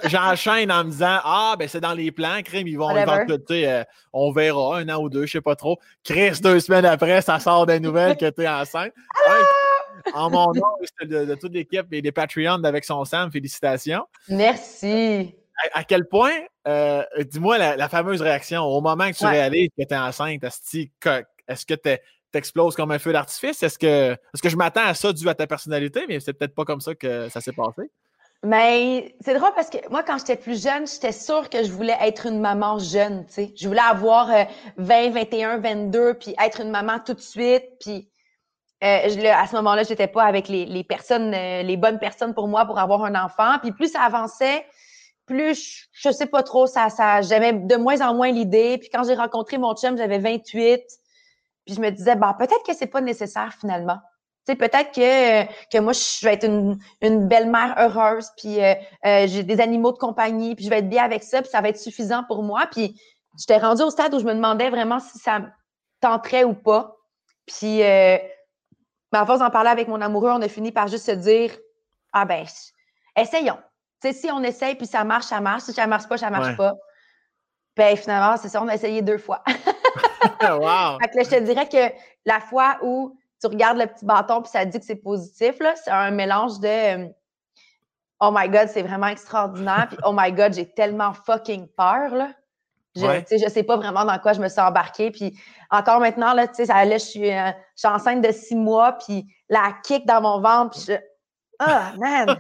j'enchaîne 0.06 0.72
en 0.72 0.84
me 0.84 0.92
disant, 0.92 1.20
ah, 1.24 1.56
ben 1.58 1.68
c'est 1.68 1.82
dans 1.82 1.94
les 1.94 2.12
plans, 2.12 2.42
crème, 2.44 2.68
ils 2.68 2.78
vont, 2.78 2.90
ils 2.96 3.06
vont 3.06 3.86
on 4.14 4.32
verra 4.32 4.78
un 4.78 4.90
an 4.90 5.02
ou 5.02 5.10
deux, 5.10 5.26
je 5.26 5.34
sais 5.34 5.42
pas 5.42 5.56
trop. 5.56 5.80
Chris, 6.04 6.40
deux 6.42 6.60
semaines 6.60 6.86
après, 6.86 7.22
ça 7.22 7.40
sort 7.40 7.66
des 7.66 7.80
nouvelles 7.80 8.18
que 8.18 8.30
tu 8.30 8.42
es 8.42 8.48
enceinte. 8.48 8.94
en 10.14 10.30
mon 10.30 10.54
nom, 10.54 10.62
de, 11.02 11.36
toute 11.36 11.54
l'équipe 11.54 11.86
et 11.92 12.02
des 12.02 12.12
Patreons 12.12 12.64
avec 12.64 12.86
son 12.86 13.04
Sam, 13.06 13.32
félicitations. 13.32 14.06
Merci. 14.30 15.36
À, 15.74 15.84
quel 15.84 16.08
point, 16.08 16.34
euh, 16.68 17.04
dis-moi 17.30 17.58
la, 17.58 17.90
fameuse 17.90 18.22
réaction 18.22 18.64
au 18.64 18.82
moment 18.82 19.10
que 19.12 19.16
tu 19.16 19.26
réalises 19.26 19.70
que 19.78 19.84
tu 19.84 19.94
es 19.94 19.98
enceinte, 19.98 20.44
est-ce 20.44 21.66
que 21.66 21.74
tu 21.74 21.98
t'exploses 22.32 22.76
comme 22.76 22.92
un 22.92 23.00
feu 23.00 23.14
d'artifice? 23.14 23.62
Est-ce 23.62 23.78
que, 23.78 24.14
est 24.14 24.42
que 24.42 24.50
je 24.50 24.56
m'attends 24.56 24.86
à 24.86 24.94
ça 24.94 25.14
dû 25.14 25.28
à 25.30 25.36
ta 25.36 25.48
personnalité, 25.48 26.06
mais 26.08 26.20
c'est 26.20 26.34
peut-être 26.34 26.56
pas 26.56 26.66
comme 26.66 26.82
ça 26.82 26.96
que 26.96 27.30
ça 27.30 27.42
s'est 27.42 27.52
passé? 27.52 27.92
Mais 28.44 29.14
c'est 29.22 29.36
drôle 29.36 29.52
parce 29.54 29.70
que 29.70 29.78
moi, 29.92 30.02
quand 30.02 30.18
j'étais 30.18 30.36
plus 30.36 30.64
jeune, 30.64 30.88
j'étais 30.88 31.12
sûre 31.12 31.48
que 31.48 31.64
je 31.64 31.72
voulais 31.72 31.98
être 32.02 32.26
une 32.26 32.40
maman 32.40 32.80
jeune, 32.80 33.26
tu 33.28 33.34
sais. 33.34 33.54
Je 33.56 33.68
voulais 33.68 33.82
avoir 33.82 34.30
20, 34.78 35.12
21, 35.12 35.58
22, 35.60 36.16
puis 36.16 36.34
être 36.44 36.62
une 36.62 36.72
maman 36.72 36.98
tout 37.06 37.14
de 37.14 37.22
suite. 37.22 37.66
Puis 37.80 38.10
euh, 38.84 39.10
je, 39.10 39.28
à 39.28 39.46
ce 39.46 39.56
moment-là, 39.58 39.84
j'étais 39.84 40.08
pas 40.08 40.24
avec 40.24 40.48
les, 40.48 40.66
les 40.66 40.84
personnes, 40.84 41.34
euh, 41.36 41.62
les 41.62 41.78
bonnes 41.78 42.00
personnes 42.00 42.34
pour 42.34 42.48
moi 42.48 42.66
pour 42.66 42.80
avoir 42.80 43.04
un 43.04 43.14
enfant. 43.14 43.60
Puis 43.62 43.74
plus 43.74 43.92
ça 43.92 44.02
avançait, 44.02 44.66
plus 45.26 45.90
je, 45.92 46.12
sais 46.12 46.26
pas 46.26 46.44
trop, 46.44 46.68
ça, 46.68 46.90
ça 46.90 47.22
j'aimais 47.22 47.54
de 47.54 47.76
moins 47.76 48.02
en 48.02 48.14
moins 48.14 48.32
l'idée. 48.32 48.78
Puis 48.78 48.90
quand 48.90 49.04
j'ai 49.04 49.16
rencontré 49.16 49.58
mon 49.58 49.76
chum, 49.76 49.98
j'avais 49.98 50.20
28. 50.20 50.82
Puis 51.66 51.76
je 51.76 51.82
me 51.82 51.90
disais, 51.90 52.16
bah 52.16 52.36
peut-être 52.38 52.64
que 52.66 52.74
c'est 52.74 52.88
pas 52.88 53.02
nécessaire 53.02 53.54
finalement. 53.60 54.00
Tu 54.48 54.56
peut-être 54.56 54.92
que, 54.92 55.46
que 55.70 55.78
moi, 55.78 55.94
je 55.94 56.26
vais 56.26 56.34
être 56.34 56.46
une, 56.46 57.28
belle-mère 57.28 57.76
heureuse, 57.78 58.30
puis 58.38 58.60
euh, 58.60 58.74
euh, 59.06 59.28
j'ai 59.28 59.44
des 59.44 59.62
animaux 59.62 59.92
de 59.92 60.00
compagnie, 60.00 60.56
puis 60.56 60.66
je 60.66 60.70
vais 60.72 60.80
être 60.80 60.90
bien 60.90 61.04
avec 61.04 61.22
ça, 61.22 61.44
puis 61.44 61.52
ça 61.52 61.62
va 61.62 61.70
être 61.70 61.78
suffisant 61.78 62.24
pour 62.24 62.42
moi. 62.42 62.68
Puis 62.72 63.00
j'étais 63.38 63.58
rendue 63.58 63.84
au 63.84 63.92
stade 63.92 64.14
où 64.16 64.20
je 64.20 64.26
me 64.26 64.34
demandais 64.34 64.72
vraiment 64.72 65.00
si 65.00 65.20
ça 65.20 65.42
tenterait 66.00 66.44
ou 66.44 66.56
pas. 66.56 66.96
Puis, 67.46 67.84
euh, 67.84 68.18
à 69.12 69.26
force 69.26 69.40
d'en 69.40 69.52
parler 69.52 69.70
avec 69.70 69.88
mon 69.88 70.02
amoureux, 70.02 70.32
on 70.32 70.42
a 70.42 70.48
fini 70.48 70.72
par 70.72 70.88
juste 70.88 71.06
se 71.06 71.12
dire, 71.12 71.56
ah 72.12 72.26
ben, 72.26 72.46
essayons. 73.16 73.58
Tu 74.02 74.08
sais, 74.08 74.14
si 74.14 74.32
on 74.32 74.42
essaye, 74.44 74.76
puis 74.76 74.88
ça 74.88 75.04
marche, 75.04 75.26
ça 75.26 75.40
marche. 75.40 75.64
Si 75.64 75.74
ça 75.74 75.88
marche 75.88 76.08
pas, 76.08 76.18
ça 76.18 76.30
marche 76.30 76.58
pas. 76.58 76.74
Ben, 77.78 77.96
finalement, 77.96 78.36
c'est 78.38 78.50
ça, 78.50 78.62
on 78.62 78.68
a 78.68 78.76
essayé 78.76 79.02
deux 79.02 79.18
fois. 79.18 79.44
wow! 80.42 81.00
Fait 81.00 81.10
que 81.10 81.18
là, 81.18 81.24
je 81.24 81.30
te 81.30 81.40
dirais 81.40 81.68
que 81.68 81.94
la 82.26 82.40
fois 82.40 82.78
où 82.82 83.18
tu 83.40 83.48
regardes 83.48 83.78
le 83.78 83.88
petit 83.88 84.06
bâton 84.06 84.42
puis 84.42 84.52
ça 84.52 84.66
dit 84.66 84.80
que 84.80 84.86
c'est 84.86 84.96
positif, 84.96 85.56
c'est 85.84 85.92
un 85.92 86.12
mélange 86.12 86.60
de 86.60 86.68
euh, 86.68 87.08
Oh 88.20 88.30
my 88.32 88.48
God, 88.50 88.68
c'est 88.68 88.84
vraiment 88.84 89.08
extraordinaire. 89.08 89.88
puis 89.90 89.98
Oh 90.04 90.14
my 90.16 90.32
God, 90.32 90.54
j'ai 90.54 90.72
tellement 90.72 91.14
fucking 91.14 91.68
peur. 91.76 92.14
Là. 92.14 92.30
Je, 92.96 93.06
ne 93.06 93.40
je 93.40 93.50
sais 93.50 93.64
pas 93.64 93.78
vraiment 93.78 94.06
dans 94.06 94.20
quoi 94.20 94.34
je 94.34 94.42
me 94.42 94.48
suis 94.48 94.62
embarquée. 94.62 95.10
Puis 95.10 95.40
encore 95.72 96.00
maintenant, 96.00 96.34
là, 96.34 96.46
ça, 96.54 96.86
là, 96.86 96.98
je, 96.98 97.04
suis, 97.04 97.32
euh, 97.32 97.50
je 97.76 97.80
suis 97.80 97.88
enceinte 97.88 98.22
de 98.22 98.32
six 98.32 98.56
mois, 98.56 98.94
puis 98.94 99.26
la 99.50 99.74
kick 99.84 100.06
dans 100.06 100.22
mon 100.22 100.40
ventre, 100.40 100.72
puis 100.72 100.86
je. 100.88 100.94
Ah, 101.58 101.94
man! 101.98 102.38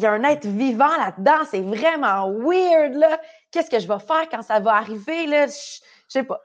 Il 0.00 0.04
y 0.04 0.06
a 0.06 0.12
un 0.12 0.24
être 0.24 0.46
vivant 0.46 0.96
là-dedans, 0.96 1.44
c'est 1.50 1.60
vraiment 1.60 2.32
weird, 2.32 2.94
là. 2.94 3.20
Qu'est-ce 3.50 3.68
que 3.68 3.78
je 3.78 3.86
vais 3.86 3.98
faire 3.98 4.30
quand 4.30 4.40
ça 4.40 4.58
va 4.58 4.76
arriver, 4.76 5.26
là? 5.26 5.46
je 5.46 5.80
sais 6.08 6.22
pas. 6.22 6.40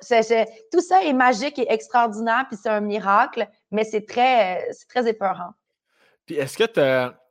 tout 0.73 0.81
ça 0.81 1.01
est 1.03 1.13
magique 1.13 1.57
et 1.57 1.71
extraordinaire, 1.71 2.47
puis 2.49 2.59
c'est 2.61 2.67
un 2.67 2.81
miracle, 2.81 3.47
mais 3.71 3.85
c'est 3.85 4.05
très, 4.05 4.67
c'est 4.73 4.89
très 4.89 5.09
épeurant. 5.09 5.51
Puis 6.25 6.35
est-ce 6.35 6.57
que 6.57 6.65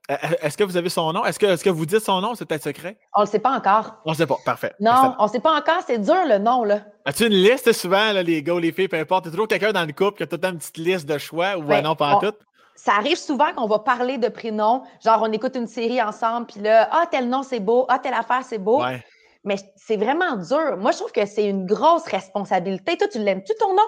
est-ce 0.08 0.56
que 0.56 0.64
vous 0.64 0.78
avez 0.78 0.88
son 0.88 1.12
nom? 1.12 1.26
Est-ce 1.26 1.38
que, 1.38 1.44
est 1.44 1.62
que 1.62 1.68
vous 1.68 1.84
dites 1.84 2.00
son 2.00 2.22
nom? 2.22 2.34
C'est 2.34 2.46
peut-être 2.46 2.64
secret? 2.64 2.98
On 3.14 3.20
ne 3.20 3.26
le 3.26 3.30
sait 3.30 3.38
pas 3.38 3.52
encore. 3.52 3.96
On 4.06 4.12
ne 4.12 4.16
sait 4.16 4.26
pas. 4.26 4.37
Parfait. 4.46 4.72
Non, 4.80 5.14
on 5.18 5.24
ne 5.24 5.28
sait 5.28 5.40
pas 5.40 5.52
encore. 5.52 5.82
C'est 5.87 5.98
dur, 5.98 6.26
le 6.26 6.38
nom, 6.38 6.64
là. 6.64 6.80
As-tu 7.04 7.26
une 7.26 7.34
liste 7.34 7.70
souvent, 7.72 8.12
les 8.12 8.42
gars 8.42 8.58
les 8.58 8.72
filles, 8.72 8.88
peu 8.88 8.98
importe? 8.98 9.24
Tu 9.24 9.30
toujours 9.30 9.48
quelqu'un 9.48 9.72
dans 9.72 9.84
le 9.84 9.92
couple 9.92 10.16
qui 10.16 10.22
a 10.22 10.26
toute 10.26 10.44
une 10.44 10.56
petite 10.56 10.78
liste 10.78 11.06
de 11.06 11.18
choix 11.18 11.56
ou 11.58 11.62
ben, 11.62 11.82
non, 11.82 11.96
pas 11.96 12.14
en 12.14 12.20
tout? 12.20 12.34
Ça 12.76 12.92
arrive 12.94 13.16
souvent 13.16 13.52
qu'on 13.54 13.66
va 13.66 13.78
parler 13.78 14.18
de 14.18 14.28
prénoms. 14.28 14.82
Genre, 15.04 15.20
on 15.22 15.32
écoute 15.32 15.56
une 15.56 15.66
série 15.66 16.02
ensemble, 16.02 16.46
puis 16.46 16.60
là, 16.60 16.88
ah, 16.90 17.06
tel 17.10 17.28
nom, 17.28 17.42
c'est 17.42 17.60
beau. 17.60 17.87
Ah, 17.88 17.98
telle 17.98 18.14
affaire, 18.14 18.42
c'est 18.44 18.58
beau. 18.58 18.82
Ouais. 18.82 19.02
Mais 19.44 19.56
c'est 19.76 19.96
vraiment 19.96 20.37
dur. 20.37 20.76
Moi, 20.78 20.90
je 20.90 20.98
trouve 20.98 21.12
que 21.12 21.26
c'est 21.26 21.46
une 21.48 21.66
grosse 21.66 22.04
responsabilité. 22.04 22.96
Toi, 22.96 23.08
tu 23.08 23.18
l'aimes-tu 23.18 23.52
ton 23.58 23.74
nom? 23.74 23.82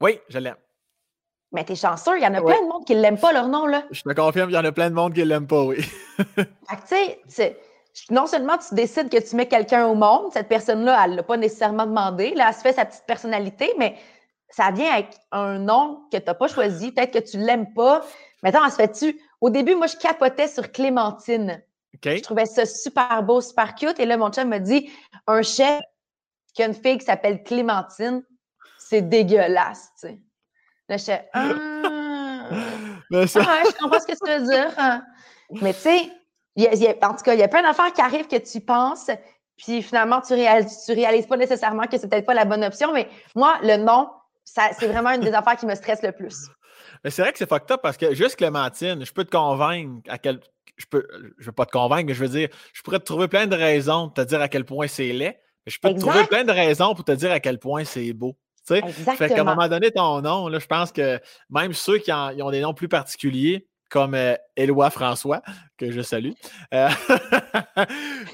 Oui, 0.00 0.18
je 0.28 0.38
l'aime. 0.38 0.56
Mais 1.52 1.64
t'es 1.64 1.76
chanceux, 1.76 2.18
il 2.18 2.22
y 2.22 2.26
en 2.26 2.34
a 2.34 2.42
plein 2.42 2.60
de 2.60 2.68
monde 2.68 2.84
qui 2.84 2.94
ne 2.94 3.00
l'aiment 3.00 3.18
pas 3.18 3.32
leur 3.32 3.48
nom, 3.48 3.66
là. 3.66 3.84
Je 3.90 4.02
te 4.02 4.12
confirme, 4.12 4.50
il 4.50 4.54
y 4.54 4.58
en 4.58 4.64
a 4.64 4.72
plein 4.72 4.90
de 4.90 4.94
monde 4.94 5.14
qui 5.14 5.20
ne 5.20 5.24
l'aiment 5.24 5.46
pas, 5.46 5.62
oui. 5.62 5.80
fait 6.16 6.46
que, 6.46 7.12
tu 7.22 7.28
sais, 7.28 7.58
non 8.10 8.26
seulement 8.26 8.58
tu 8.58 8.74
décides 8.74 9.08
que 9.08 9.18
tu 9.18 9.34
mets 9.34 9.46
quelqu'un 9.46 9.86
au 9.86 9.94
monde, 9.94 10.30
cette 10.32 10.48
personne-là, 10.48 11.00
elle 11.04 11.12
ne 11.12 11.16
l'a 11.16 11.22
pas 11.22 11.38
nécessairement 11.38 11.86
demandé, 11.86 12.34
là, 12.34 12.48
elle 12.48 12.54
se 12.54 12.60
fait 12.60 12.74
sa 12.74 12.84
petite 12.84 13.04
personnalité, 13.06 13.72
mais 13.78 13.96
ça 14.50 14.70
vient 14.70 14.92
avec 14.92 15.14
un 15.30 15.58
nom 15.58 16.02
que 16.10 16.16
tu 16.16 16.24
n'as 16.24 16.34
pas 16.34 16.48
choisi, 16.48 16.92
peut-être 16.92 17.12
que 17.12 17.30
tu 17.30 17.38
ne 17.38 17.44
l'aimes 17.44 17.72
pas. 17.74 18.04
Maintenant, 18.42 18.64
elle 18.64 18.70
se 18.70 18.76
fait-tu? 18.76 19.20
Au 19.40 19.50
début, 19.50 19.74
moi, 19.74 19.86
je 19.86 19.96
capotais 19.96 20.48
sur 20.48 20.72
Clémentine. 20.72 21.62
Je 22.04 22.20
trouvais 22.22 22.46
ça 22.46 22.64
super 22.66 23.22
beau, 23.22 23.40
super 23.40 23.74
cute. 23.74 23.98
Et 23.98 24.06
là, 24.06 24.16
mon 24.16 24.30
chum 24.30 24.48
me 24.48 24.58
dit 24.58 24.90
un 25.26 25.42
chef 25.42 25.80
qui 26.54 26.62
a 26.62 26.66
une 26.66 26.74
fille 26.74 26.98
qui 26.98 27.04
s'appelle 27.04 27.42
Clémentine, 27.42 28.22
c'est 28.78 29.02
dégueulasse, 29.02 29.90
tu 30.00 30.08
sais. 30.08 30.18
Là, 30.88 30.96
je 30.96 31.04
fais 31.04 31.28
ah, 31.34 31.48
ah, 32.50 33.26
je 33.26 33.78
comprends 33.78 34.00
ce 34.00 34.06
que 34.06 34.24
tu 34.24 34.30
veux 34.30 34.46
dire. 34.50 34.72
Hein. 34.78 35.02
Mais 35.50 35.74
tu 35.74 35.80
sais, 35.80 36.10
en 37.02 37.14
tout 37.14 37.22
cas, 37.22 37.34
il 37.34 37.40
y 37.40 37.42
a 37.42 37.48
plein 37.48 37.62
d'affaires 37.62 37.92
qui 37.92 38.00
arrivent 38.00 38.28
que 38.28 38.36
tu 38.36 38.60
penses, 38.60 39.10
puis 39.56 39.82
finalement, 39.82 40.20
tu 40.20 40.34
réalises, 40.34 40.84
tu 40.86 40.92
réalises 40.92 41.26
pas 41.26 41.36
nécessairement 41.36 41.86
que 41.86 41.98
c'est 41.98 42.08
peut-être 42.08 42.26
pas 42.26 42.34
la 42.34 42.44
bonne 42.44 42.64
option. 42.64 42.92
Mais 42.92 43.08
moi, 43.34 43.58
le 43.62 43.76
nom, 43.76 44.08
c'est 44.54 44.86
vraiment 44.86 45.10
une 45.10 45.20
des 45.20 45.32
affaires 45.32 45.56
qui 45.56 45.66
me 45.66 45.74
stresse 45.74 46.02
le 46.02 46.12
plus. 46.12 46.48
Mais 47.04 47.10
c'est 47.10 47.22
vrai 47.22 47.32
que 47.32 47.38
c'est 47.38 47.48
fucked 47.48 47.70
up 47.70 47.80
parce 47.82 47.96
que 47.96 48.14
juste 48.14 48.36
Clémentine, 48.36 49.04
je 49.04 49.12
peux 49.12 49.24
te 49.24 49.30
convaincre 49.30 50.02
à 50.08 50.18
quel, 50.18 50.40
je 50.76 50.86
peux, 50.86 51.06
je 51.38 51.46
veux 51.46 51.52
pas 51.52 51.66
te 51.66 51.72
convaincre, 51.72 52.06
mais 52.06 52.14
je 52.14 52.24
veux 52.24 52.28
dire, 52.28 52.48
je 52.72 52.82
pourrais 52.82 52.98
te 52.98 53.04
trouver 53.04 53.28
plein 53.28 53.46
de 53.46 53.56
raisons 53.56 54.06
de 54.08 54.12
te 54.12 54.20
dire 54.22 54.40
à 54.40 54.48
quel 54.48 54.64
point 54.64 54.86
c'est 54.86 55.12
laid, 55.12 55.38
mais 55.66 55.72
je 55.72 55.78
peux 55.80 55.92
te 55.92 56.00
trouver 56.00 56.24
plein 56.26 56.44
de 56.44 56.52
raisons 56.52 56.94
pour 56.94 57.04
te 57.04 57.12
dire 57.12 57.30
à 57.30 57.40
quel 57.40 57.58
point 57.58 57.84
c'est 57.84 58.12
beau. 58.12 58.36
Tu 58.66 58.74
sais? 58.74 58.82
Fait 59.16 59.28
qu'à 59.28 59.40
un 59.40 59.44
moment 59.44 59.68
donné, 59.68 59.90
ton 59.90 60.20
nom, 60.20 60.48
là, 60.48 60.58
je 60.58 60.66
pense 60.66 60.92
que 60.92 61.20
même 61.50 61.72
ceux 61.72 61.98
qui 61.98 62.12
ont 62.12 62.50
des 62.50 62.60
noms 62.60 62.74
plus 62.74 62.88
particuliers, 62.88 63.66
comme 63.88 64.14
euh, 64.14 64.34
Éloi 64.56 64.90
François, 64.90 65.40
que 65.78 65.90
je 65.90 66.02
salue. 66.02 66.32
Euh, 66.74 66.88
à 67.76 67.82
un 67.82 67.86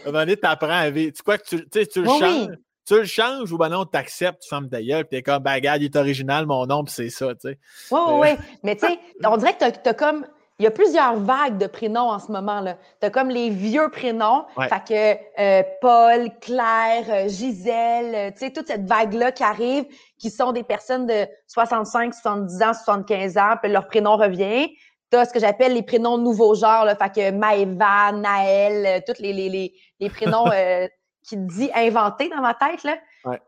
moment 0.07 0.18
donné, 0.20 0.37
tu 0.37 0.46
apprends 0.46 0.68
à 0.68 0.90
vivre. 0.90 1.12
Tu 1.12 1.22
crois 1.22 1.38
que 1.38 1.44
tu, 1.44 1.87
tu 1.87 2.03
le 2.03 2.09
changes? 2.09 2.48
Tu 2.87 2.97
le 2.97 3.05
changes 3.05 3.51
ou 3.51 3.59
ben 3.59 3.70
non, 3.70 3.87
tu 3.87 3.97
acceptes, 3.97 4.42
tu 4.42 4.49
fermes 4.49 4.68
ta 4.68 4.83
gueule, 4.83 5.05
puis 5.05 5.18
t'es 5.18 5.23
comme, 5.23 5.42
ben, 5.42 5.57
il 5.57 5.85
est 5.85 5.97
original, 5.97 6.47
mon 6.47 6.66
nom, 6.66 6.85
puis 6.85 6.92
c'est 6.94 7.11
ça, 7.11 7.35
tu 7.35 7.49
sais. 7.49 7.59
Oui, 7.90 8.01
oui, 8.07 8.14
oui. 8.20 8.44
Mais 8.62 8.77
tu 8.77 8.87
sais, 8.87 8.99
on 9.25 9.37
dirait 9.37 9.55
que 9.55 9.64
tu 9.70 9.88
as, 9.88 9.94
comme 9.94 10.27
il 10.61 10.62
y 10.62 10.66
a 10.68 10.70
plusieurs 10.70 11.16
vagues 11.16 11.59
de 11.59 11.66
prénoms 11.66 12.11
en 12.11 12.20
ce 12.20 12.31
moment-là. 12.31 12.77
Tu 13.01 13.07
as 13.07 13.11
comme 13.11 13.29
les 13.29 13.51
vieux 13.51 13.88
prénoms. 13.90 14.44
Fait 14.57 15.18
que 15.37 15.40
euh, 15.40 15.62
Paul, 15.81 16.31
Claire, 16.40 17.07
euh, 17.09 17.29
Gisèle, 17.29 18.14
euh, 18.14 18.31
tu 18.31 18.38
sais, 18.38 18.53
toute 18.53 18.68
cette 18.68 18.87
vague-là 18.87 19.33
qui 19.33 19.42
arrive, 19.42 19.85
qui 20.16 20.31
sont 20.31 20.53
des 20.53 20.62
personnes 20.62 21.07
de 21.07 21.27
65, 21.49 22.14
70 22.14 22.62
ans, 22.62 22.73
75 22.73 23.37
ans, 23.37 23.55
puis 23.61 23.73
leur 23.73 23.88
prénom 23.88 24.16
revient. 24.16 24.68
Tu 25.11 25.18
as 25.18 25.25
ce 25.25 25.33
que 25.33 25.40
j'appelle 25.40 25.75
les 25.75 25.83
prénoms 25.83 26.18
nouveaux 26.18 26.55
genres, 26.55 26.85
là, 26.85 26.94
fait 26.94 27.12
que 27.12 27.31
Maëva, 27.33 28.12
Naël, 28.12 29.03
tous 29.07 29.20
les, 29.20 29.33
les, 29.33 29.49
les, 29.49 29.75
les 29.99 30.11
prénoms 30.11 30.44
qui 31.25 31.37
dit 31.37 31.71
inventés 31.75 32.29
dans 32.29 32.41
ma 32.41 32.55
tête. 32.55 32.85
Là. 32.85 32.99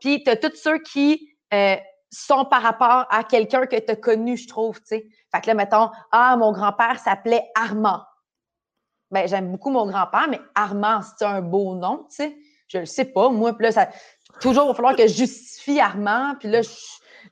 Puis 0.01 0.25
tu 0.25 0.31
as 0.31 0.37
tous 0.37 0.57
ceux 0.57 0.79
qui 0.79 1.37
sont 2.11 2.45
par 2.45 2.62
rapport 2.62 3.07
à 3.11 3.25
quelqu'un 3.25 3.67
que 3.67 3.77
tu 3.77 3.91
as 3.91 3.97
connu, 3.97 4.37
je 4.37 4.49
trouve, 4.49 4.79
tu 4.81 4.87
sais. 4.87 5.07
Fait 5.35 5.41
que 5.41 5.47
là, 5.49 5.55
mettons, 5.55 5.91
ah, 6.12 6.37
mon 6.37 6.53
grand-père 6.53 6.99
s'appelait 6.99 7.45
Armand. 7.55 8.03
Ben, 9.11 9.29
j'aime 9.29 9.51
beaucoup 9.53 9.71
mon 9.71 9.87
grand-père, 9.87 10.27
mais 10.29 10.41
Armand, 10.55 11.01
c'est 11.03 11.25
un 11.25 11.41
beau 11.41 11.75
nom, 11.75 12.07
tu 12.11 12.17
sais. 12.17 12.37
Je 12.69 12.79
le 12.79 12.87
sais 12.87 13.05
pas, 13.05 13.29
moi. 13.29 13.53
Puis 13.55 13.65
là, 13.65 13.73
ça, 13.73 13.89
toujours, 14.41 14.65
il 14.65 14.69
va 14.69 14.75
falloir 14.75 14.97
que 14.97 15.07
je 15.07 15.15
justifie 15.15 15.79
Armand. 15.79 16.35
Puis 16.41 16.49
là, 16.49 16.61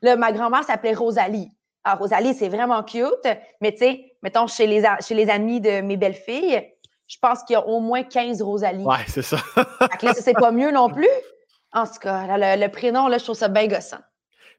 là 0.03 0.17
ma 0.17 0.33
grand-mère 0.33 0.65
s'appelait 0.65 0.95
Rosalie. 0.95 1.51
Ah, 1.83 1.97
Rosalie, 1.97 2.35
c'est 2.35 2.49
vraiment 2.49 2.83
cute, 2.83 3.29
mais 3.61 3.73
tu 3.73 3.79
sais, 3.79 4.17
mettons, 4.23 4.47
chez 4.47 4.67
les, 4.67 4.85
chez 5.01 5.15
les 5.15 5.29
amis 5.29 5.61
de 5.61 5.81
mes 5.81 5.97
belles-filles, 5.97 6.74
je 7.07 7.17
pense 7.21 7.43
qu'il 7.45 7.55
y 7.55 7.57
a 7.57 7.67
au 7.67 7.81
moins 7.81 8.03
15 8.03 8.43
Rosalie. 8.43 8.85
Ouais, 8.85 9.05
c'est 9.09 9.23
ça. 9.23 9.37
fait 9.55 9.99
que 9.99 10.07
là, 10.07 10.15
c'est 10.15 10.35
pas 10.35 10.53
mieux 10.53 10.71
non 10.71 10.89
plus. 10.89 11.09
En 11.73 11.87
tout 11.87 11.99
cas, 12.01 12.37
le, 12.37 12.61
le, 12.61 12.71
prénom, 12.71 13.09
là, 13.09 13.19
je 13.19 13.25
trouve 13.25 13.37
ça 13.37 13.49
bien 13.49 13.67
gossant. 13.67 13.99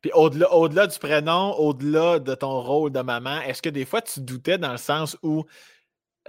Puis 0.01 0.11
au-delà, 0.13 0.53
au-delà 0.53 0.87
du 0.87 0.99
prénom, 0.99 1.53
au-delà 1.53 2.19
de 2.19 2.35
ton 2.35 2.61
rôle 2.61 2.91
de 2.91 3.01
maman, 3.01 3.41
est-ce 3.41 3.61
que 3.61 3.69
des 3.69 3.85
fois 3.85 4.01
tu 4.01 4.19
doutais 4.19 4.57
dans 4.57 4.71
le 4.71 4.77
sens 4.77 5.17
où, 5.23 5.45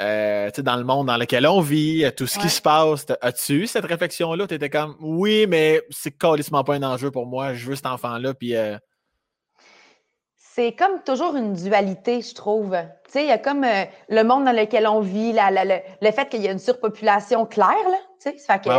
euh, 0.00 0.46
tu 0.50 0.56
sais, 0.56 0.62
dans 0.62 0.76
le 0.76 0.84
monde 0.84 1.08
dans 1.08 1.16
lequel 1.16 1.46
on 1.46 1.60
vit, 1.60 2.04
euh, 2.04 2.10
tout 2.10 2.26
ce 2.26 2.38
qui 2.38 2.48
se 2.48 2.62
passe, 2.62 3.06
as-tu 3.20 3.62
eu 3.62 3.66
cette 3.66 3.84
réflexion-là? 3.84 4.46
Tu 4.46 4.54
étais 4.54 4.70
comme, 4.70 4.96
oui, 5.00 5.46
mais 5.48 5.82
c'est 5.90 6.16
carrément 6.16 6.64
pas 6.64 6.74
un 6.74 6.82
enjeu 6.84 7.10
pour 7.10 7.26
moi, 7.26 7.52
je 7.54 7.66
veux 7.66 7.76
cet 7.76 7.86
enfant-là, 7.86 8.32
puis. 8.34 8.56
Euh 8.56 8.78
c'est 10.56 10.72
comme 10.72 11.02
toujours 11.04 11.36
une 11.36 11.52
dualité, 11.52 12.22
je 12.22 12.34
trouve. 12.34 12.74
Tu 13.04 13.12
sais, 13.12 13.24
il 13.24 13.28
y 13.28 13.30
a 13.30 13.36
comme 13.36 13.66
le 14.08 14.22
monde 14.22 14.46
dans 14.46 14.56
lequel 14.56 14.86
on 14.86 15.00
vit, 15.00 15.34
le 15.34 16.10
fait 16.12 16.30
qu'il 16.30 16.40
y 16.40 16.48
a 16.48 16.50
une 16.50 16.58
surpopulation 16.58 17.44
claire, 17.44 17.68
là. 17.90 17.98
Tu 18.22 18.30
sais, 18.30 18.38
fait 18.38 18.64
que, 18.64 18.70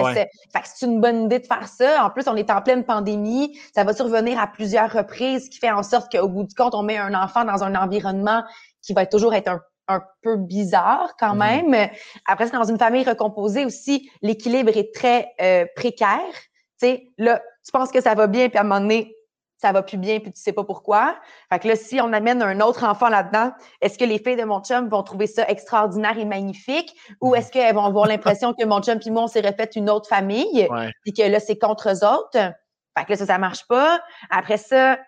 c'est 0.65 0.85
une 0.87 0.99
bonne 0.99 1.25
idée 1.25 1.37
de 1.37 1.45
faire 1.45 1.67
ça. 1.67 2.03
En 2.03 2.09
plus, 2.09 2.27
on 2.27 2.35
est 2.35 2.49
en 2.49 2.63
pleine 2.63 2.83
pandémie. 2.83 3.55
Ça 3.75 3.83
va 3.83 3.93
survenir 3.93 4.39
à 4.39 4.47
plusieurs 4.47 4.91
reprises, 4.91 5.45
ce 5.45 5.49
qui 5.51 5.59
fait 5.59 5.69
en 5.69 5.83
sorte 5.83 6.11
qu'au 6.11 6.27
bout 6.27 6.45
du 6.45 6.55
compte, 6.55 6.73
on 6.73 6.81
met 6.81 6.97
un 6.97 7.13
enfant 7.13 7.45
dans 7.45 7.63
un 7.63 7.75
environnement 7.75 8.43
qui 8.81 8.93
va 8.93 9.05
toujours 9.05 9.35
être 9.35 9.51
un, 9.87 10.01
peu 10.23 10.35
bizarre 10.35 11.11
quand 11.19 11.35
mm-hmm. 11.35 11.69
même. 11.69 11.89
Après, 12.27 12.49
dans 12.49 12.63
une 12.63 12.79
famille 12.79 13.03
recomposée 13.03 13.65
aussi, 13.65 14.09
l'équilibre 14.23 14.75
est 14.75 14.95
très 14.95 15.27
euh, 15.39 15.65
précaire. 15.75 16.33
Tu 16.81 16.87
sais, 16.87 17.07
là, 17.19 17.39
tu 17.63 17.71
penses 17.71 17.91
que 17.91 18.01
ça 18.01 18.15
va 18.15 18.25
bien, 18.25 18.49
puis 18.49 18.57
à 18.57 18.61
un 18.61 18.63
moment 18.63 18.81
donné, 18.81 19.16
ça 19.57 19.71
va 19.71 19.81
plus 19.81 19.97
bien 19.97 20.19
puis 20.19 20.31
tu 20.31 20.39
sais 20.39 20.53
pas 20.53 20.63
pourquoi. 20.63 21.15
Fait 21.51 21.59
que 21.59 21.67
là, 21.67 21.75
si 21.75 21.99
on 21.99 22.13
amène 22.13 22.41
un 22.41 22.61
autre 22.61 22.83
enfant 22.83 23.09
là-dedans, 23.09 23.51
est-ce 23.81 23.97
que 23.97 24.05
les 24.05 24.19
filles 24.19 24.35
de 24.35 24.43
mon 24.43 24.61
chum 24.61 24.87
vont 24.87 25.03
trouver 25.03 25.27
ça 25.27 25.47
extraordinaire 25.49 26.17
et 26.17 26.25
magnifique? 26.25 26.95
Ou 27.21 27.35
est-ce 27.35 27.51
qu'elles 27.51 27.73
vont 27.73 27.85
avoir 27.85 28.07
l'impression 28.07 28.53
que 28.53 28.63
mon 28.65 28.81
chum 28.81 28.99
puis 28.99 29.09
moi, 29.09 29.23
on 29.23 29.27
s'est 29.27 29.41
refait 29.41 29.69
une 29.75 29.89
autre 29.89 30.07
famille 30.07 30.67
et 31.05 31.13
que 31.13 31.23
là, 31.23 31.39
c'est 31.39 31.57
contre 31.57 31.89
eux 31.89 32.05
autres? 32.05 32.53
Fait 32.97 33.05
que 33.05 33.11
là, 33.11 33.15
ça, 33.15 33.25
ça 33.25 33.37
marche 33.37 33.67
pas. 33.67 33.99
Après 34.29 34.57
ça, 34.57 34.99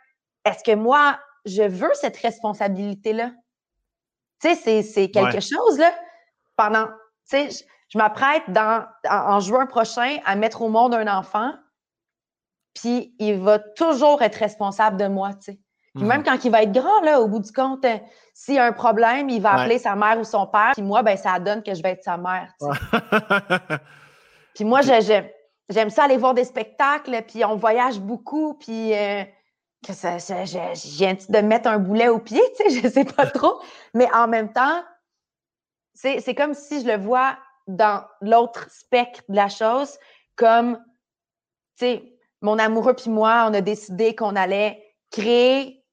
est-ce 0.45 0.63
que 0.63 0.75
moi, 0.75 1.19
je 1.45 1.63
veux 1.63 1.93
cette 1.93 2.17
responsabilité-là? 2.17 3.31
Tu 4.41 4.55
sais, 4.55 4.81
c'est 4.81 5.11
quelque 5.11 5.41
chose, 5.41 5.77
là. 5.77 5.93
Pendant, 6.55 6.85
tu 7.29 7.49
sais, 7.49 7.65
je, 7.89 7.97
m'apprête 7.97 8.43
dans, 8.47 8.85
en 9.09 9.39
juin 9.39 9.65
prochain 9.65 10.17
à 10.25 10.35
mettre 10.35 10.61
au 10.61 10.69
monde 10.69 10.93
un 10.93 11.07
enfant 11.07 11.53
puis 12.79 13.13
il 13.19 13.39
va 13.39 13.59
toujours 13.59 14.21
être 14.21 14.35
responsable 14.35 14.97
de 14.97 15.07
moi, 15.07 15.33
tu 15.33 15.51
sais. 15.53 15.59
même 15.95 16.19
mhm. 16.19 16.23
quand 16.23 16.45
il 16.45 16.51
va 16.51 16.63
être 16.63 16.71
grand, 16.71 17.01
là, 17.01 17.19
au 17.19 17.27
bout 17.27 17.39
du 17.39 17.51
compte, 17.51 17.83
euh, 17.85 17.97
s'il 18.33 18.55
y 18.55 18.59
a 18.59 18.65
un 18.65 18.71
problème, 18.71 19.29
il 19.29 19.41
va 19.41 19.53
appeler 19.53 19.79
sa 19.79 19.95
mère 19.95 20.17
ou 20.19 20.23
son 20.23 20.47
père, 20.47 20.71
puis 20.73 20.81
moi, 20.81 21.03
ben 21.03 21.17
ça 21.17 21.39
donne 21.39 21.61
que 21.61 21.73
je 21.73 21.83
vais 21.83 21.91
être 21.91 22.03
sa 22.03 22.17
mère, 22.17 22.53
puis 24.55 24.63
moi, 24.63 24.81
j'aime 24.81 25.89
ça 25.89 26.03
aller 26.03 26.17
voir 26.17 26.33
des 26.33 26.45
spectacles, 26.45 27.23
puis 27.27 27.43
on 27.43 27.55
voyage 27.55 27.99
beaucoup, 27.99 28.53
puis 28.53 28.93
euh, 28.93 29.23
que 29.85 29.93
ça, 29.93 30.17
j'ai 30.17 31.13
de 31.13 31.41
mettre 31.41 31.69
un 31.69 31.79
boulet 31.79 32.07
au 32.07 32.19
pied, 32.19 32.41
tu 32.57 32.69
sais, 32.69 32.81
je 32.81 32.87
sais 32.87 33.05
pas 33.05 33.25
trop. 33.25 33.59
Mais 33.93 34.11
en 34.13 34.27
même 34.27 34.51
temps, 34.51 34.83
c'est 35.93 36.35
comme 36.35 36.53
si 36.53 36.81
je 36.81 36.87
le 36.87 36.97
vois 36.97 37.37
dans 37.67 38.03
l'autre 38.21 38.69
spectre 38.71 39.21
de 39.27 39.35
la 39.35 39.49
chose, 39.49 39.97
comme, 40.35 40.77
tu 41.77 41.85
sais, 41.85 42.18
mon 42.41 42.57
amoureux 42.57 42.93
puis 42.93 43.09
moi, 43.09 43.47
on 43.49 43.53
a 43.53 43.61
décidé 43.61 44.15
qu'on 44.15 44.35
allait 44.35 44.81
créer 45.11 45.83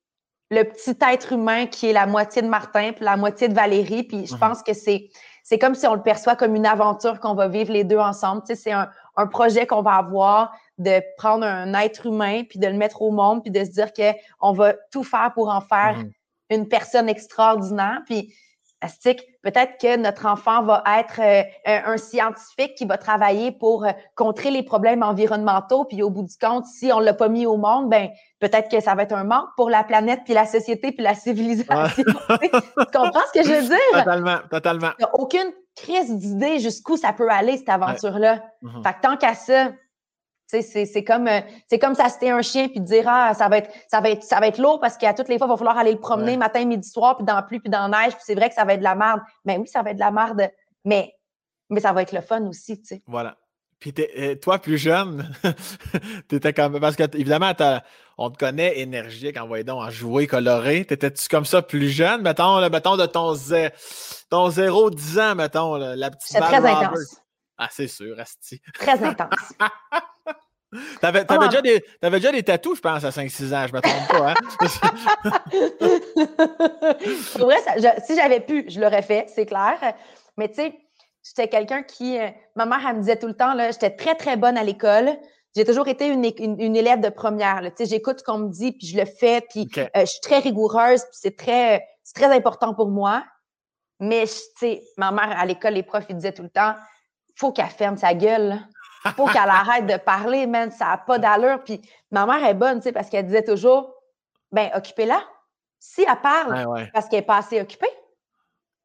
le 0.51 0.63
petit 0.63 0.97
être 1.11 1.33
humain 1.33 1.67
qui 1.67 1.89
est 1.89 1.93
la 1.93 2.07
moitié 2.07 2.43
de 2.43 2.49
Martin 2.49 2.93
puis 2.93 3.05
la 3.05 3.17
moitié 3.17 3.49
de 3.49 3.55
Valérie. 3.55 4.05
Puis 4.05 4.27
je 4.27 4.35
mhm. 4.35 4.41
pense 4.41 4.63
que 4.63 4.73
c'est 4.73 5.09
c'est 5.43 5.59
comme 5.59 5.77
si 5.77 5.87
on 5.87 5.95
le 5.95 6.03
perçoit 6.03 6.35
comme 6.35 6.57
une 6.57 6.67
aventure 6.67 7.21
qu'on 7.21 7.35
va 7.35 7.47
vivre 7.47 7.73
les 7.73 7.85
deux 7.85 7.99
ensemble. 7.99 8.43
Tu 8.43 8.49
sais, 8.49 8.63
c'est 8.63 8.73
un, 8.73 8.91
un 9.15 9.29
projet 9.29 9.65
qu'on 9.65 9.81
va 9.81 9.93
avoir 9.93 10.53
de 10.79 11.01
prendre 11.17 11.47
un 11.47 11.73
être 11.75 12.07
humain 12.07 12.43
puis 12.49 12.59
de 12.59 12.67
le 12.67 12.75
mettre 12.75 13.01
au 13.01 13.13
monde 13.13 13.43
puis 13.43 13.53
de 13.53 13.65
se 13.65 13.71
dire 13.71 13.93
que 13.93 14.13
on 14.41 14.53
va 14.53 14.75
tout 14.91 15.05
faire 15.05 15.33
pour 15.35 15.49
en 15.49 15.61
faire 15.61 15.99
mhm. 15.99 16.11
une 16.51 16.69
personne 16.69 17.09
extraordinaire. 17.09 18.01
Puis 18.07 18.35
peut-être 19.42 19.79
que 19.81 19.96
notre 19.96 20.27
enfant 20.27 20.62
va 20.62 20.83
être 20.99 21.20
euh, 21.20 21.42
un 21.64 21.96
scientifique 21.96 22.75
qui 22.75 22.85
va 22.85 22.99
travailler 22.99 23.53
pour 23.53 23.85
euh, 23.85 23.90
contrer 24.14 24.51
les 24.51 24.62
problèmes 24.62 25.03
environnementaux, 25.03 25.85
puis 25.85 26.03
au 26.03 26.11
bout 26.11 26.25
du 26.25 26.37
compte, 26.37 26.66
si 26.66 26.92
on 26.92 27.01
l'a 27.01 27.14
pas 27.14 27.29
mis 27.29 27.46
au 27.46 27.57
monde, 27.57 27.88
ben 27.88 28.09
peut-être 28.40 28.70
que 28.70 28.81
ça 28.81 28.94
va 28.94 29.03
être 29.03 29.14
un 29.14 29.25
manque 29.25 29.49
pour 29.57 29.70
la 29.70 29.85
planète, 29.85 30.20
puis 30.25 30.35
la 30.35 30.46
société, 30.46 30.92
puis 30.92 31.03
la 31.03 31.14
civilisation. 31.14 31.75
tu 31.96 32.85
comprends 32.92 33.22
ce 33.33 33.40
que 33.40 33.46
je 33.46 33.53
veux 33.53 33.68
dire? 33.68 33.79
Totalement, 33.92 34.38
totalement. 34.51 34.90
Il 34.99 35.03
n'y 35.03 35.05
a 35.05 35.14
aucune 35.14 35.53
crise 35.77 36.14
d'idée 36.16 36.59
jusqu'où 36.59 36.96
ça 36.96 37.12
peut 37.12 37.31
aller, 37.31 37.57
cette 37.57 37.68
aventure-là. 37.68 38.42
Mm-hmm. 38.62 38.83
Fait 38.83 38.94
que 38.94 39.01
tant 39.03 39.16
qu'à 39.16 39.35
ça, 39.35 39.70
c'est 40.47 41.05
comme 41.05 41.27
euh, 41.27 41.41
c'est 41.69 41.79
comme 41.79 41.95
ça 41.95 42.09
c'était 42.09 42.31
un 42.31 42.43
chien 42.43 42.69
puis 42.69 42.81
dire 42.81 43.05
ah 43.09 43.35
ça 43.35 43.49
va 43.49 43.59
être 43.59 43.71
ça 43.89 44.01
va 44.01 44.11
être 44.11 44.23
ça 44.23 44.39
va 44.39 44.47
être 44.47 44.59
lourd 44.59 44.81
parce 44.81 44.97
qu'à 44.97 45.13
toutes 45.13 45.29
les 45.29 45.39
fois 45.39 45.47
il 45.47 45.51
va 45.51 45.57
falloir 45.57 45.77
aller 45.77 45.93
le 45.93 45.99
promener 45.99 46.37
matin 46.37 46.65
midi 46.65 46.89
soir 46.89 47.17
puis 47.17 47.27
dans 47.27 47.35
la 47.35 47.43
pluie 47.43 47.61
puis 47.61 47.71
dans 47.71 47.89
la 47.89 48.05
neige 48.05 48.15
puis 48.15 48.23
c'est 48.25 48.35
vrai 48.35 48.49
que 48.49 48.55
ça 48.55 48.65
va 48.65 48.75
être 48.75 48.81
de 48.81 48.85
la 48.85 48.95
merde. 48.95 49.21
Mais 49.45 49.59
oui 49.59 49.67
ça 49.67 49.83
va 49.83 49.91
être 49.91 49.97
de 49.97 50.01
la 50.01 50.11
merde 50.11 50.49
mais 50.85 51.13
mais 51.69 51.81
ça 51.81 51.93
va 51.93 52.03
être 52.03 52.13
le 52.13 52.21
fun 52.21 52.47
aussi 52.47 52.79
tu 52.79 52.87
sais. 52.87 53.03
Voilà. 53.07 53.37
Puis 53.81 53.93
euh, 54.17 54.37
toi 54.37 54.59
plus 54.59 54.79
jeune 54.79 55.29
t'étais 56.29 56.53
comme 56.53 56.79
parce 56.81 56.97
que 56.97 57.03
évidemment 57.17 57.53
on 58.17 58.31
te 58.31 58.39
connaît 58.39 58.79
énergique 58.79 59.37
en 59.37 59.47
voyant 59.47 59.79
en 59.79 59.91
jouer 59.91 60.27
coloré. 60.27 60.85
T'étais-tu 60.85 61.29
comme 61.29 61.45
ça 61.45 61.61
plus 61.61 61.91
jeune 61.91 62.23
mettons 62.23 62.61
mettons 62.71 62.97
de 62.97 63.07
ton 63.07 63.35
ton 64.31 64.51
0 64.51 64.91
10 64.91 65.19
ans 65.19 65.35
mettons 65.35 65.75
la 65.75 66.11
petite 66.11 66.39
balle 66.39 66.63
très 66.63 66.71
intense 66.71 67.26
ah 67.59 67.69
c'est 67.71 67.88
sûr 67.88 68.19
Asti 68.19 68.61
très 68.75 69.03
intense 69.03 69.53
T'avais, 71.01 71.31
avais, 71.31 71.49
déjà 71.49 71.62
des, 71.62 71.85
avais 72.03 72.19
déjà 72.19 72.33
des 72.33 72.42
tatous, 72.42 72.77
je 72.77 72.83
pense, 72.83 73.05
à 73.05 73.11
5-6 73.11 73.55
ans, 73.55 73.66
je 73.69 73.73
me 73.73 73.81
trompe 73.81 74.09
pas. 74.09 74.31
Hein? 74.31 74.35
vrai, 77.38 77.57
si 78.05 78.16
j'avais 78.16 78.40
pu, 78.40 78.64
je 78.69 78.81
l'aurais 78.81 79.03
fait, 79.03 79.31
c'est 79.33 79.47
clair. 79.47 79.79
Mais 80.37 80.49
tu 80.49 80.57
sais, 80.57 80.79
j'étais 81.23 81.49
quelqu'un 81.49 81.83
qui. 81.83 82.19
Euh, 82.19 82.29
ma 82.57 82.66
mère, 82.66 82.81
elle 82.88 82.97
me 82.97 83.01
disait 83.01 83.16
tout 83.16 83.29
le 83.29 83.37
temps, 83.37 83.55
là, 83.55 83.71
j'étais 83.71 83.90
très, 83.90 84.16
très 84.16 84.37
bonne 84.37 84.59
à 84.59 84.64
l'école. 84.64 85.16
J'ai 85.55 85.64
toujours 85.64 85.88
été 85.88 86.09
une, 86.09 86.25
une, 86.38 86.77
élève 86.77 87.01
de 87.01 87.09
première. 87.09 87.62
Tu 87.62 87.71
sais, 87.79 87.87
j'écoute 87.87 88.19
ce 88.19 88.25
qu'on 88.25 88.38
me 88.38 88.51
dit, 88.51 88.73
puis 88.73 88.88
je 88.88 88.99
le 88.99 89.07
fais, 89.07 89.40
puis 89.49 89.69
euh, 89.79 89.87
je 89.97 90.05
suis 90.05 90.21
très 90.21 90.40
rigoureuse, 90.40 91.01
puis 91.03 91.12
c'est 91.12 91.37
très, 91.37 91.87
c'est 92.03 92.14
très 92.14 92.35
important 92.35 92.75
pour 92.75 92.90
moi. 92.90 93.25
Mais, 93.99 94.27
tu 94.27 94.35
sais, 94.59 94.83
ma 94.99 95.11
mère, 95.12 95.31
à 95.38 95.47
l'école, 95.47 95.75
les 95.75 95.83
profs, 95.83 96.05
ils 96.11 96.16
disaient 96.16 96.33
tout 96.33 96.42
le 96.42 96.51
temps, 96.51 96.75
faut 97.37 97.53
qu'elle 97.53 97.66
ferme 97.66 97.96
sa 97.96 98.14
gueule 98.14 98.59
faut 99.12 99.27
qu'elle 99.27 99.49
arrête 99.49 99.87
de 99.87 99.96
parler, 99.96 100.46
man, 100.46 100.70
ça 100.70 100.87
n'a 100.87 100.99
pas 100.99 101.18
d'allure. 101.18 101.62
Puis 101.64 101.81
ma 102.11 102.27
mère 102.27 102.44
est 102.44 102.55
bonne, 102.55 102.79
tu 102.79 102.85
sais, 102.85 102.92
parce 102.92 103.09
qu'elle 103.09 103.27
disait 103.27 103.44
toujours, 103.44 103.94
ben, 104.53 104.70
occupez-la. 104.75 105.20
Si 105.79 106.05
elle 106.09 106.20
parle, 106.20 106.88
parce 106.92 107.09
qu'elle 107.09 107.20
n'est 107.20 107.27
pas 107.27 107.37
assez 107.37 107.61
occupée, 107.61 107.90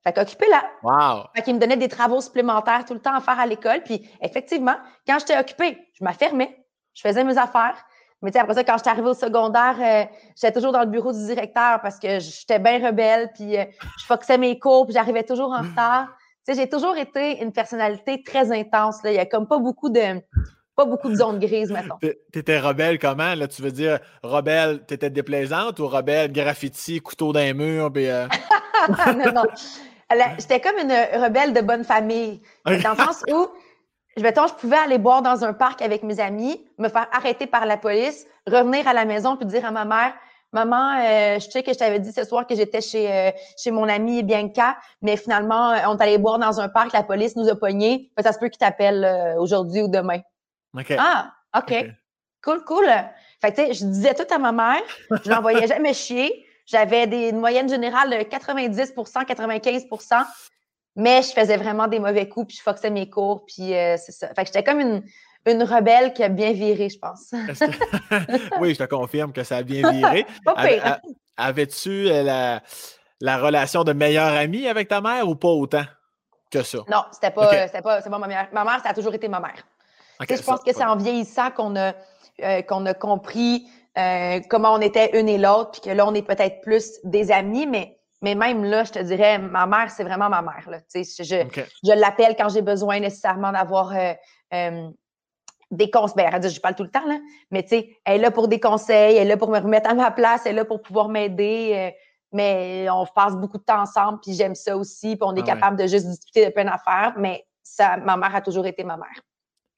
fait 0.04 0.14
qu'occupez-la. 0.14 0.64
Wow. 0.84 1.24
Fait 1.36 1.42
qu'il 1.44 1.56
me 1.56 1.60
donnait 1.60 1.78
des 1.78 1.88
travaux 1.88 2.22
supplémentaires 2.22 2.86
tout 2.86 2.94
le 2.94 3.00
temps 3.00 3.16
à 3.16 3.22
faire 3.22 3.40
à 3.40 3.46
l'école. 3.46 3.82
Puis 3.84 4.10
effectivement, 4.22 4.76
quand 5.08 5.20
j'étais 5.20 5.38
occupée, 5.38 5.78
je 5.94 6.04
m'affermais, 6.04 6.66
je 6.94 7.02
faisais 7.02 7.24
mes 7.24 7.38
affaires. 7.38 7.78
Mais 8.22 8.30
tu 8.30 8.34
sais, 8.34 8.40
après 8.40 8.54
ça, 8.54 8.64
quand 8.64 8.78
je 8.78 8.82
suis 8.82 8.90
arrivée 8.90 9.10
au 9.10 9.14
secondaire, 9.16 9.76
euh, 9.80 10.06
j'étais 10.36 10.52
toujours 10.52 10.72
dans 10.72 10.82
le 10.82 10.88
bureau 10.88 11.12
du 11.12 11.26
directeur 11.26 11.82
parce 11.82 11.98
que 11.98 12.20
j'étais 12.20 12.60
bien 12.60 12.86
rebelle, 12.86 13.32
puis 13.34 13.58
euh, 13.58 13.66
je 13.98 14.06
foxais 14.06 14.38
mes 14.38 14.60
cours, 14.60 14.86
puis 14.86 14.94
j'arrivais 14.94 15.24
toujours 15.24 15.52
en 15.52 15.62
retard. 15.62 16.08
Sais, 16.46 16.56
j'ai 16.56 16.70
toujours 16.70 16.98
été 16.98 17.42
une 17.42 17.52
personnalité 17.52 18.24
très 18.24 18.52
intense. 18.52 19.04
Là. 19.04 19.12
Il 19.12 19.16
y 19.16 19.20
a 19.20 19.26
comme 19.26 19.48
pas 19.48 19.60
beaucoup 19.60 19.90
de 19.90 20.22
pas 20.76 20.86
beaucoup 20.86 21.10
de 21.10 21.16
zones 21.16 21.40
grises, 21.40 21.72
mettons. 21.72 21.98
T'étais 22.32 22.60
rebelle 22.60 22.98
comment? 22.98 23.36
Là, 23.36 23.48
tu 23.48 23.62
veux 23.62 23.72
dire 23.72 24.00
rebelle, 24.24 24.86
t'étais 24.86 25.10
déplaisante 25.10 25.80
ou 25.80 25.88
rebelle 25.88 26.32
graffiti, 26.32 27.02
couteau 27.02 27.34
d'un 27.34 27.54
mur? 27.54 27.92
Puis, 27.92 28.08
euh? 28.08 28.28
non, 28.90 29.34
non. 29.34 29.44
J'étais 30.40 30.60
comme 30.62 30.78
une 30.78 30.92
rebelle 31.22 31.54
de 31.54 31.62
bonne 31.62 31.84
famille. 31.84 32.42
Dans 32.66 32.72
le 32.72 32.80
sens 32.80 33.24
où 33.30 33.48
Mettons, 34.20 34.48
je 34.48 34.54
pouvais 34.54 34.78
aller 34.78 34.98
boire 34.98 35.22
dans 35.22 35.46
un 35.46 35.54
parc 35.54 35.82
avec 35.82 36.04
mes 36.04 36.20
amis, 36.20 36.66
me 36.78 36.90
faire 36.90 37.08
arrêter 37.14 37.48
par 37.48 37.66
la 37.66 37.78
police, 37.78 38.28
revenir 38.46 38.88
à 38.88 38.94
la 38.94 39.06
maison 39.06 39.38
puis 39.38 39.46
dire 39.46 39.66
à 39.66 39.72
ma 39.72 39.86
mère 39.86 40.14
Maman, 40.54 41.00
euh, 41.00 41.40
je 41.40 41.50
sais 41.50 41.64
que 41.64 41.72
je 41.72 41.78
t'avais 41.78 42.00
dit 42.00 42.12
ce 42.12 42.26
soir 42.26 42.46
que 42.46 42.56
j'étais 42.56 42.82
chez, 42.82 43.10
euh, 43.10 43.32
chez 43.58 43.72
mon 43.72 43.88
ami 43.88 44.22
Bianca, 44.22 44.78
mais 45.02 45.16
finalement, 45.16 45.72
euh, 45.72 45.80
on 45.88 45.98
est 45.98 46.04
allé 46.04 46.18
boire 46.18 46.40
dans 46.40 46.60
un 46.60 46.68
parc, 46.68 46.92
la 46.92 47.04
police 47.04 47.38
nous 47.38 47.48
a 47.48 47.56
pognés. 47.56 48.12
Ça 48.22 48.34
se 48.34 48.40
peut 48.40 48.50
qu'il 48.50 48.60
t'appelle 48.60 49.36
aujourd'hui 49.40 49.82
ou 49.82 49.88
demain. 49.88 50.20
Ah, 50.98 51.32
OK. 51.58 51.74
Cool, 52.44 52.64
cool. 52.66 52.86
Fait 53.40 53.54
tu 53.54 53.62
sais, 53.62 53.74
je 53.74 53.86
disais 53.86 54.14
tout 54.14 54.26
à 54.34 54.40
ma 54.40 54.52
mère, 54.52 54.82
je 55.24 55.30
l'envoyais 55.30 55.68
jamais 55.68 55.94
chier. 55.94 56.46
J'avais 56.66 57.08
des 57.08 57.32
moyennes 57.32 57.70
générales 57.70 58.10
de 58.10 58.16
90% 58.16 59.26
95% 59.26 60.26
mais 60.98 61.22
je 61.22 61.32
faisais 61.32 61.56
vraiment 61.56 61.88
des 61.88 62.00
mauvais 62.00 62.28
coups, 62.28 62.48
puis 62.48 62.58
je 62.58 62.62
foxais 62.62 62.90
mes 62.90 63.10
cours, 63.10 63.46
puis 63.46 63.70
c'est 63.70 64.12
ça. 64.12 64.28
Fait 64.34 64.42
que 64.42 64.48
j'étais 64.48 64.64
comme 64.64 64.82
une, 64.82 65.02
une 65.46 65.64
rebelle 65.64 66.14
qui 66.14 66.24
a 66.24 66.30
bien 66.30 66.54
viré, 66.54 66.90
je 66.90 67.00
pense. 67.00 67.32
oui, 68.60 68.74
je 68.74 68.80
te 68.84 68.90
confirme 68.90 69.32
que 69.34 69.44
ça 69.44 69.58
a 69.58 69.64
bien 69.64 69.90
viré. 69.90 70.26
pire. 70.46 71.00
Avais-tu 71.38 72.10
euh, 72.10 72.24
la, 72.24 72.62
la, 73.20 73.38
relation 73.38 73.84
de 73.84 73.94
meilleure 73.94 74.34
amie 74.34 74.68
avec 74.68 74.88
ta 74.88 75.02
mère 75.02 75.28
ou 75.28 75.36
pas 75.36 75.48
autant 75.48 75.86
que 76.52 76.62
ça? 76.64 76.80
Non, 76.90 77.04
c'était 77.12 77.32
pas, 77.32 77.68
c'était 77.68 77.82
pas, 77.82 78.02
pas 78.02 78.20
ma 78.20 78.28
mère. 78.28 78.48
Ma 78.52 78.64
mère, 78.64 78.82
ça 78.84 78.90
a 78.90 78.94
toujours 78.94 79.14
été 79.14 79.28
ma 79.28 79.40
mère. 79.40 79.66
je 80.20 80.42
pense 80.42 80.62
que 80.62 80.74
c'est 80.74 80.84
en 80.84 80.98
vieillissant 80.98 81.50
qu'on 81.52 81.76
a, 81.76 81.94
euh, 82.44 82.62
qu'on 82.62 82.86
a 82.86 82.94
compris 82.94 83.68
comment 84.50 84.74
on 84.74 84.80
était 84.80 85.20
une 85.20 85.28
et 85.28 85.38
l'autre, 85.38 85.72
puis 85.72 85.82
que 85.82 85.90
là, 85.90 86.08
on 86.08 86.14
est 86.14 86.22
peut-être 86.22 86.62
plus 86.62 87.00
des 87.04 87.32
amis, 87.32 87.68
mais 87.68 87.98
mais 88.22 88.36
même 88.36 88.64
là, 88.64 88.84
je 88.84 88.92
te 88.92 89.00
dirais, 89.00 89.40
ma 89.40 89.66
mère, 89.66 89.90
c'est 89.90 90.04
vraiment 90.04 90.30
ma 90.30 90.42
mère. 90.42 90.70
Là. 90.70 90.80
Je, 90.94 91.24
je 91.24 92.00
l'appelle 92.00 92.36
quand 92.38 92.50
j'ai 92.50 92.62
besoin 92.62 93.00
nécessairement 93.00 93.52
d'avoir 93.52 93.96
euh, 93.96 94.14
euh, 94.54 94.90
des 95.72 95.90
conseils. 95.90 96.16
Ben, 96.16 96.50
je 96.50 96.60
parle 96.60 96.76
tout 96.76 96.84
le 96.84 96.92
temps, 96.92 97.06
là, 97.08 97.18
mais 97.50 97.66
elle 97.70 97.86
est 98.06 98.18
là 98.18 98.32
pour 98.32 98.48
des 98.48 98.60
conseils, 98.60 99.16
elle 99.16 99.28
est 99.28 99.30
là 99.30 99.38
pour 99.38 99.50
me 99.50 99.60
remettre 99.60 99.90
à 99.90 99.94
ma 99.94 100.12
place, 100.12 100.42
elle 100.46 100.54
est 100.54 100.56
là 100.56 100.66
pour 100.66 100.82
pouvoir 100.82 101.10
m'aider. 101.10 101.74
Euh, 101.76 101.98
mais 102.34 102.88
on 102.90 103.06
passe 103.06 103.36
beaucoup 103.36 103.58
de 103.58 103.64
temps 103.64 103.82
ensemble, 103.82 104.20
puis 104.22 104.34
j'aime 104.34 104.56
ça 104.56 104.78
aussi, 104.78 105.16
puis 105.16 105.24
on 105.24 105.36
est 105.36 105.42
ah 105.42 105.48
capable 105.48 105.78
de 105.78 105.88
juste 105.88 106.08
discuter 106.08 106.46
de 106.46 106.52
plein 106.52 106.66
d'affaires. 106.66 107.14
Mais 107.18 107.46
ça, 107.64 107.98
ma 107.98 108.16
mère 108.16 108.36
a 108.36 108.42
toujours 108.42 108.66
été 108.66 108.84
ma 108.84 108.98
mère. 108.98 109.20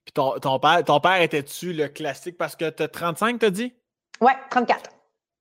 Puis 0.06 0.14
ton, 0.14 0.38
ton 0.40 0.60
père, 0.60 0.84
ton 0.84 1.00
père 1.00 1.22
était-tu 1.22 1.74
le 1.74 1.88
classique 1.88 2.38
parce 2.38 2.56
que 2.56 2.70
tu 2.70 2.84
as 2.84 2.88
35, 2.88 3.40
t'as 3.40 3.50
dit? 3.50 3.74
Ouais, 4.22 4.36
34. 4.50 4.92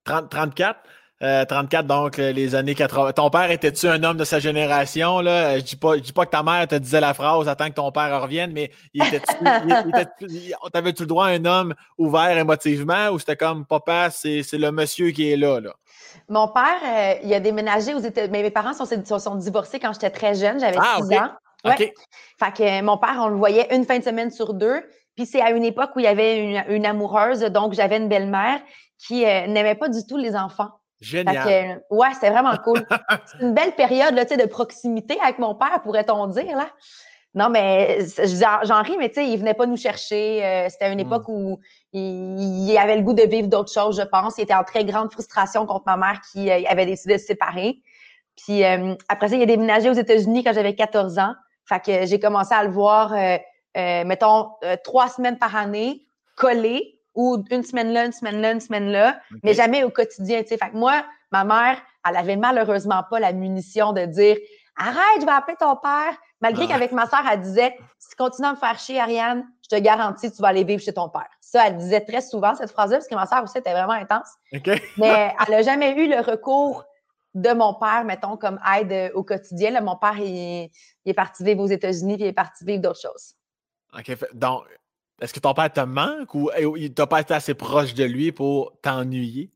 30, 0.05 0.31
34? 0.31 0.81
34, 1.23 1.85
euh, 1.85 1.89
donc 1.89 2.17
les 2.17 2.55
années 2.55 2.75
80. 2.75 3.13
Ton 3.13 3.31
père 3.31 3.51
était-tu 3.51 3.87
un 3.87 4.03
homme 4.03 4.17
de 4.17 4.25
sa 4.25 4.41
génération? 4.41 5.21
Là? 5.21 5.59
Je 5.59 5.65
dis 5.65 5.77
pas, 5.77 5.97
je 5.97 6.03
dis 6.03 6.13
pas 6.13 6.27
que 6.27 6.31
ta 6.31 6.43
mère 6.43 6.67
te 6.67 6.75
disait 6.75 7.01
la 7.01 7.15
phrase 7.15 7.49
attends 7.49 7.69
que 7.69 7.75
ton 7.75 7.93
père 7.93 8.21
revienne, 8.21 8.53
mais 8.53 8.73
il 8.93 9.05
était-tu, 9.05 9.35
t'avais-tu 10.73 11.03
le 11.03 11.07
droit 11.07 11.27
à 11.27 11.31
un 11.31 11.45
homme 11.45 11.75
ouvert 11.97 12.37
émotivement 12.37 13.11
ou 13.11 13.19
c'était 13.19 13.37
comme 13.37 13.65
papa, 13.65 14.11
c'est, 14.11 14.43
le 14.53 14.73
monsieur 14.73 15.11
qui 15.11 15.31
est 15.31 15.37
là? 15.37 15.61
là? 15.61 15.75
Mon 16.29 16.49
père, 16.49 16.81
euh, 16.85 17.15
il 17.23 17.33
a 17.33 17.41
déménagé 17.41 17.95
aux 17.95 18.01
États 18.01 18.27
Mes 18.27 18.51
parents 18.51 18.73
sont, 18.73 18.87
sont, 19.19 19.35
divorcés 19.37 19.79
quand 19.79 19.93
j'étais 19.93 20.11
très 20.11 20.35
jeune, 20.35 20.59
j'avais 20.59 20.75
6 20.75 20.81
ah, 20.81 20.99
ans. 20.99 21.31
Ouais. 21.65 21.95
Fait 22.41 22.53
que 22.53 22.83
mon 22.83 22.99
père, 22.99 23.17
on 23.21 23.29
le 23.29 23.37
voyait 23.37 23.73
une 23.75 23.85
fin 23.85 23.99
de 23.99 24.05
semaine 24.05 24.31
sur 24.33 24.55
deux. 24.55 24.83
Puis 25.15 25.27
c'est 25.27 25.41
à 25.41 25.51
une 25.51 25.65
époque 25.65 25.91
où 25.95 26.01
il 26.01 26.05
y 26.05 26.09
avait 26.09 26.65
une, 26.69 26.87
amoureuse, 26.87 27.41
donc 27.41 27.75
j'avais 27.75 27.99
une 27.99 28.09
belle-mère 28.09 28.61
qui 28.99 29.25
euh, 29.25 29.47
n'aimait 29.47 29.75
pas 29.75 29.89
du 29.89 30.05
tout 30.07 30.17
les 30.17 30.35
enfants. 30.35 30.71
Génial. 31.03 31.83
ouais, 31.91 32.15
c'était 32.15 32.31
vraiment 32.31 32.57
cool. 32.65 32.87
c'est 33.27 33.41
une 33.41 33.53
belle 33.53 33.75
période 33.75 34.15
là, 34.15 34.25
de 34.25 34.47
proximité 34.47 35.19
avec 35.21 35.39
mon 35.39 35.55
père, 35.55 35.83
pourrait-on 35.83 36.29
dire. 36.29 36.57
Là. 36.57 36.69
Non, 37.35 37.49
mais 37.49 37.99
j'en 38.65 38.83
ris, 38.83 38.97
mais 38.99 39.09
tu 39.09 39.17
sais, 39.17 39.29
il 39.29 39.39
venait 39.39 39.55
pas 39.55 39.67
nous 39.67 39.77
chercher. 39.77 40.45
Euh, 40.45 40.69
c'était 40.69 40.93
une 40.93 40.99
hmm. 40.99 41.07
époque 41.07 41.29
où 41.29 41.59
il, 41.93 42.77
avait 42.79 42.97
le 42.97 43.03
goût 43.03 43.15
de 43.15 43.23
vivre 43.23 43.49
d'autres 43.49 43.73
choses, 43.73 43.99
je 44.01 44.07
pense. 44.07 44.39
Il 44.39 44.43
était 44.43 44.55
en 44.55 44.65
très 44.65 44.85
grande 44.85 45.11
frustration 45.11 45.67
contre 45.67 45.85
ma 45.87 45.97
mère 45.97 46.21
qui 46.31 46.51
euh, 46.51 46.63
avait 46.69 46.87
décidé 46.87 47.15
de 47.15 47.19
se 47.19 47.27
séparer. 47.27 47.81
Puis 48.37 48.65
euh, 48.65 48.95
après 49.09 49.29
ça, 49.29 49.37
il 49.37 49.43
a 49.43 49.47
déménagé 49.47 49.91
aux 49.91 49.95
États-Unis 49.95 50.45
quand 50.45 50.53
j'avais 50.53 50.75
14 50.75 51.19
ans. 51.19 51.35
Fait 51.67 51.81
que 51.81 52.07
j'ai 52.07 52.21
commencé 52.21 52.55
à 52.55 52.65
le 52.65 52.71
voir, 52.71 53.15
mettons, 53.77 54.51
trois 54.83 55.09
semaines 55.09 55.39
par 55.39 55.55
année, 55.55 56.07
collé 56.37 56.99
ou 57.15 57.45
une 57.51 57.63
semaine 57.63 57.93
là, 57.93 58.07
une 58.07 58.13
semaine 58.13 58.41
là, 58.41 58.53
une 58.53 58.61
semaine 58.61 58.91
là, 58.91 59.21
mais 59.43 59.55
jamais 59.55 59.85
au 59.85 59.91
quotidien. 59.91 60.43
Fait 60.43 60.57
que 60.57 60.77
moi, 60.77 61.05
ma 61.31 61.45
mère, 61.45 61.83
elle 62.09 62.17
avait 62.17 62.37
malheureusement 62.37 63.03
pas 63.09 63.21
la 63.21 63.33
munition 63.33 63.93
de 63.93 64.07
dire 64.07 64.37
Arrête, 64.77 65.21
je 65.21 65.27
vais 65.27 65.33
appeler 65.33 65.57
ton 65.59 65.77
père. 65.77 66.17
Malgré 66.41 66.67
qu'avec 66.67 66.93
ma 66.93 67.07
soeur, 67.07 67.23
elle 67.31 67.41
disait 67.41 67.77
Si 67.99 68.09
tu 68.11 68.17
continues 68.17 68.49
à 68.49 68.53
me 68.53 68.57
faire 68.57 68.79
chier, 68.79 68.99
Ariane, 68.99 69.47
je 69.63 69.77
te 69.77 69.81
garantis, 69.81 70.33
tu 70.33 70.41
vas 70.41 70.49
aller 70.49 70.65
vivre 70.65 70.83
chez 70.83 70.95
ton 70.95 71.09
père. 71.09 71.29
Ça, 71.41 71.67
elle 71.67 71.77
disait 71.77 72.01
très 72.01 72.23
souvent 72.23 72.55
cette 72.55 72.71
phrase-là, 72.71 72.99
parce 72.99 73.09
que 73.09 73.15
ma 73.15 73.27
soeur 73.27 73.45
aussi 73.45 73.59
était 73.59 73.73
vraiment 73.73 73.93
intense. 73.93 74.29
Mais 74.97 75.35
elle 75.47 75.55
n'a 75.55 75.63
jamais 75.63 75.93
eu 75.93 76.09
le 76.09 76.21
recours 76.21 76.85
de 77.35 77.53
mon 77.53 77.75
père, 77.75 78.05
mettons, 78.05 78.37
comme 78.37 78.59
aide 78.77 79.13
au 79.15 79.23
quotidien. 79.23 79.79
mon 79.81 79.97
père, 79.97 80.19
il, 80.19 80.71
est 81.05 81.15
parti 81.15 81.45
vivre 81.45 81.63
aux 81.63 81.69
États-Unis, 81.69 82.15
puis 82.15 82.25
il 82.25 82.29
est 82.29 82.33
parti 82.33 82.65
vivre 82.65 82.83
d'autres 82.83 83.01
choses. 83.01 83.35
OK. 83.97 84.17
Donc, 84.35 84.65
est-ce 85.23 85.33
que 85.33 85.41
ton 85.41 85.55
père 85.55 85.73
te 85.73 85.81
manque 85.81 86.35
ou 86.35 86.51
il 86.77 86.93
t'a 86.93 87.07
pas 87.07 87.21
été 87.21 87.33
assez 87.33 87.55
proche 87.55 87.95
de 87.95 88.05
lui 88.05 88.33
pour 88.33 88.73
t'ennuyer? 88.83 89.51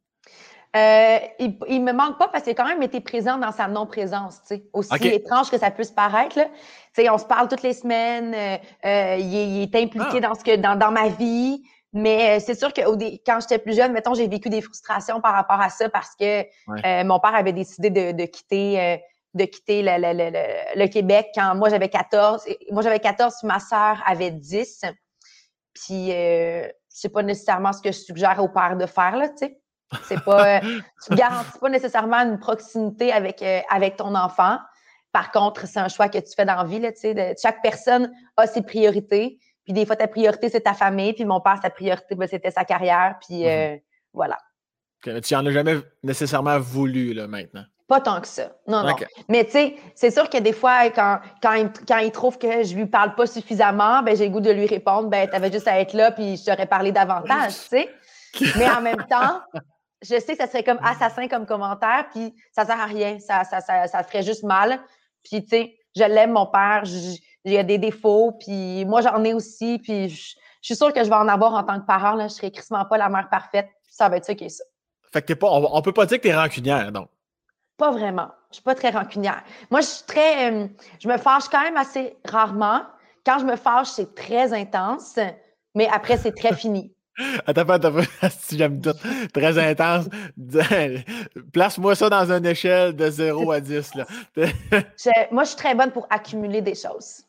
Euh, 0.76 1.18
il, 1.38 1.56
il 1.68 1.82
me 1.82 1.92
manque 1.92 2.18
pas 2.18 2.28
parce 2.28 2.44
qu'il 2.44 2.52
a 2.52 2.54
quand 2.54 2.68
même 2.68 2.82
été 2.82 3.00
présent 3.00 3.38
dans 3.38 3.52
sa 3.52 3.66
non-présence, 3.66 4.40
aussi 4.72 5.08
étrange 5.08 5.50
que 5.50 5.58
ça 5.58 5.70
puisse 5.70 5.90
paraître. 5.90 6.38
Là. 6.38 7.12
on 7.12 7.18
se 7.18 7.24
parle 7.24 7.48
toutes 7.48 7.62
les 7.62 7.72
semaines, 7.72 8.34
euh, 8.34 8.56
euh, 8.84 9.16
il, 9.16 9.62
est, 9.62 9.74
impliqué 9.74 10.18
ah. 10.18 10.20
dans, 10.20 10.34
ce 10.34 10.44
que, 10.44 10.56
dans, 10.56 10.90
ma 10.90 11.08
vie, 11.08 11.62
mais 11.92 12.40
c'est 12.40 12.54
sûr 12.54 12.72
que 12.72 12.82
quand 13.24 13.38
j'étais 13.40 13.58
plus 13.58 13.74
jeune, 13.74 13.92
mettons, 13.92 14.12
j'ai 14.12 14.28
vécu 14.28 14.50
des 14.50 14.60
frustrations 14.60 15.20
par 15.20 15.32
rapport 15.32 15.60
à 15.60 15.70
ça 15.70 15.88
parce 15.88 16.14
que 16.14 16.42
mon 17.04 17.20
père 17.20 17.34
avait 17.34 17.54
décidé 17.54 17.90
de, 17.90 18.24
quitter 18.26 19.00
de 19.34 19.44
quitter 19.44 19.82
le, 19.82 20.78
le, 20.78 20.86
Québec 20.88 21.28
quand 21.34 21.54
moi 21.54 21.70
j'avais 21.70 21.88
14. 21.88 22.44
Moi 22.70 22.82
j'avais 22.82 23.00
14, 23.00 23.44
ma 23.44 23.60
sœur 23.60 24.02
avait 24.06 24.30
10. 24.30 24.82
Puis 25.84 26.12
euh, 26.12 26.66
c'est 26.88 27.10
pas 27.10 27.22
nécessairement 27.22 27.72
ce 27.72 27.82
que 27.82 27.92
je 27.92 27.98
suggère 27.98 28.42
aux 28.42 28.48
pères 28.48 28.76
de 28.76 28.86
faire, 28.86 29.16
là, 29.16 29.28
tu 29.28 29.46
sais. 29.46 29.60
C'est 30.04 30.22
pas, 30.24 30.56
euh, 30.56 30.60
tu 31.06 31.14
garantis 31.14 31.58
pas 31.60 31.68
nécessairement 31.68 32.16
une 32.18 32.38
proximité 32.38 33.12
avec, 33.12 33.42
euh, 33.42 33.60
avec 33.70 33.96
ton 33.96 34.14
enfant. 34.14 34.58
Par 35.12 35.30
contre, 35.30 35.66
c'est 35.66 35.78
un 35.78 35.88
choix 35.88 36.08
que 36.08 36.18
tu 36.18 36.34
fais 36.34 36.44
dans 36.44 36.56
la 36.56 36.64
vie, 36.64 36.80
là, 36.80 36.92
tu 36.92 37.00
sais. 37.00 37.34
chaque 37.40 37.62
personne 37.62 38.12
a 38.36 38.46
ses 38.46 38.62
priorités. 38.62 39.38
Puis 39.64 39.72
des 39.72 39.84
fois, 39.84 39.96
ta 39.96 40.08
priorité, 40.08 40.48
c'est 40.48 40.62
ta 40.62 40.74
famille. 40.74 41.12
Puis 41.12 41.24
mon 41.24 41.40
père, 41.40 41.58
sa 41.62 41.70
priorité, 41.70 42.14
ben, 42.14 42.28
c'était 42.28 42.50
sa 42.50 42.64
carrière. 42.64 43.16
Puis 43.26 43.42
mm-hmm. 43.42 43.82
voilà. 44.12 44.38
tu 45.02 45.34
n'en 45.34 45.46
as 45.46 45.50
jamais 45.50 45.76
nécessairement 46.02 46.58
voulu, 46.58 47.12
là, 47.14 47.26
maintenant. 47.26 47.64
Pas 47.88 48.00
tant 48.00 48.20
que 48.20 48.26
ça. 48.26 48.50
Non, 48.66 48.82
non. 48.82 48.96
Mais 49.28 49.44
tu 49.44 49.52
sais, 49.52 49.76
c'est 49.94 50.10
sûr 50.10 50.28
que 50.28 50.38
des 50.38 50.52
fois, 50.52 50.90
quand, 50.90 51.20
quand, 51.40 51.52
il, 51.54 51.70
quand 51.86 51.98
il 51.98 52.10
trouve 52.10 52.36
que 52.36 52.64
je 52.64 52.74
lui 52.74 52.86
parle 52.86 53.14
pas 53.14 53.26
suffisamment, 53.26 54.02
ben 54.02 54.16
j'ai 54.16 54.26
le 54.26 54.32
goût 54.32 54.40
de 54.40 54.50
lui 54.50 54.66
répondre, 54.66 55.08
ben 55.08 55.28
t'avais 55.28 55.52
juste 55.52 55.68
à 55.68 55.78
être 55.78 55.92
là, 55.92 56.10
puis 56.10 56.36
je 56.36 56.44
t'aurais 56.44 56.66
parlé 56.66 56.90
davantage, 56.90 57.52
tu 57.52 57.68
sais. 57.68 57.88
Mais 58.56 58.68
en 58.68 58.80
même 58.80 59.06
temps, 59.08 59.40
je 60.02 60.18
sais 60.18 60.36
que 60.36 60.38
ça 60.38 60.48
serait 60.48 60.64
comme 60.64 60.80
assassin 60.84 61.28
comme 61.28 61.46
commentaire, 61.46 62.06
puis 62.12 62.34
ça 62.52 62.64
sert 62.64 62.80
à 62.80 62.86
rien. 62.86 63.18
Ça, 63.20 63.44
ça, 63.44 63.60
ça, 63.60 63.86
ça 63.86 64.02
ferait 64.02 64.24
juste 64.24 64.42
mal. 64.42 64.80
Puis 65.22 65.44
tu 65.44 65.50
sais, 65.50 65.76
je 65.96 66.02
l'aime, 66.02 66.32
mon 66.32 66.46
père, 66.46 66.82
il 67.44 67.52
y 67.52 67.56
a 67.58 67.62
des 67.62 67.78
défauts, 67.78 68.32
puis 68.32 68.84
moi 68.84 69.00
j'en 69.00 69.22
ai 69.22 69.32
aussi, 69.32 69.78
puis 69.78 70.08
je, 70.08 70.34
suis 70.60 70.74
sûre 70.74 70.92
que 70.92 71.04
je 71.04 71.08
vais 71.08 71.14
en 71.14 71.28
avoir 71.28 71.54
en 71.54 71.62
tant 71.62 71.80
que 71.80 71.86
parent, 71.86 72.14
là. 72.14 72.26
Je 72.26 72.34
serai 72.34 72.50
crissement 72.50 72.84
pas 72.84 72.98
la 72.98 73.08
mère 73.08 73.28
parfaite, 73.30 73.68
ça 73.88 74.08
va 74.08 74.16
être 74.16 74.24
ça 74.24 74.34
qui 74.34 74.46
est 74.46 74.48
ça. 74.48 74.64
Fait 75.12 75.22
que 75.22 75.28
t'es 75.28 75.36
pas, 75.36 75.46
on, 75.46 75.76
on 75.76 75.82
peut 75.82 75.92
pas 75.92 76.04
dire 76.04 76.18
que 76.18 76.24
t'es 76.24 76.34
rancunière, 76.34 76.90
donc. 76.90 77.08
Pas 77.76 77.90
vraiment. 77.90 78.28
Je 78.50 78.56
suis 78.56 78.62
pas 78.62 78.74
très 78.74 78.90
rancunière. 78.90 79.42
Moi, 79.70 79.80
je 79.80 79.86
suis 79.86 80.04
très. 80.06 80.50
Euh, 80.50 80.66
je 80.98 81.08
me 81.08 81.18
fâche 81.18 81.48
quand 81.50 81.62
même 81.62 81.76
assez 81.76 82.16
rarement. 82.24 82.82
Quand 83.24 83.38
je 83.38 83.44
me 83.44 83.56
fâche, 83.56 83.88
c'est 83.88 84.14
très 84.14 84.52
intense, 84.52 85.18
mais 85.74 85.88
après, 85.88 86.16
c'est 86.16 86.32
très 86.32 86.54
fini. 86.54 86.92
Attends, 87.46 87.68
attends, 87.70 87.94
si 88.40 88.58
j'aime 88.58 88.80
tout. 88.80 88.92
Très 89.32 89.58
intense. 89.58 90.06
Place-moi 91.52 91.94
ça 91.94 92.10
dans 92.10 92.30
une 92.30 92.44
échelle 92.44 92.94
de 92.94 93.10
0 93.10 93.52
à 93.52 93.60
10. 93.60 93.94
Là. 93.94 94.06
moi, 95.30 95.44
je 95.44 95.48
suis 95.48 95.56
très 95.56 95.74
bonne 95.74 95.90
pour 95.92 96.06
accumuler 96.10 96.60
des 96.60 96.74
choses. 96.74 97.24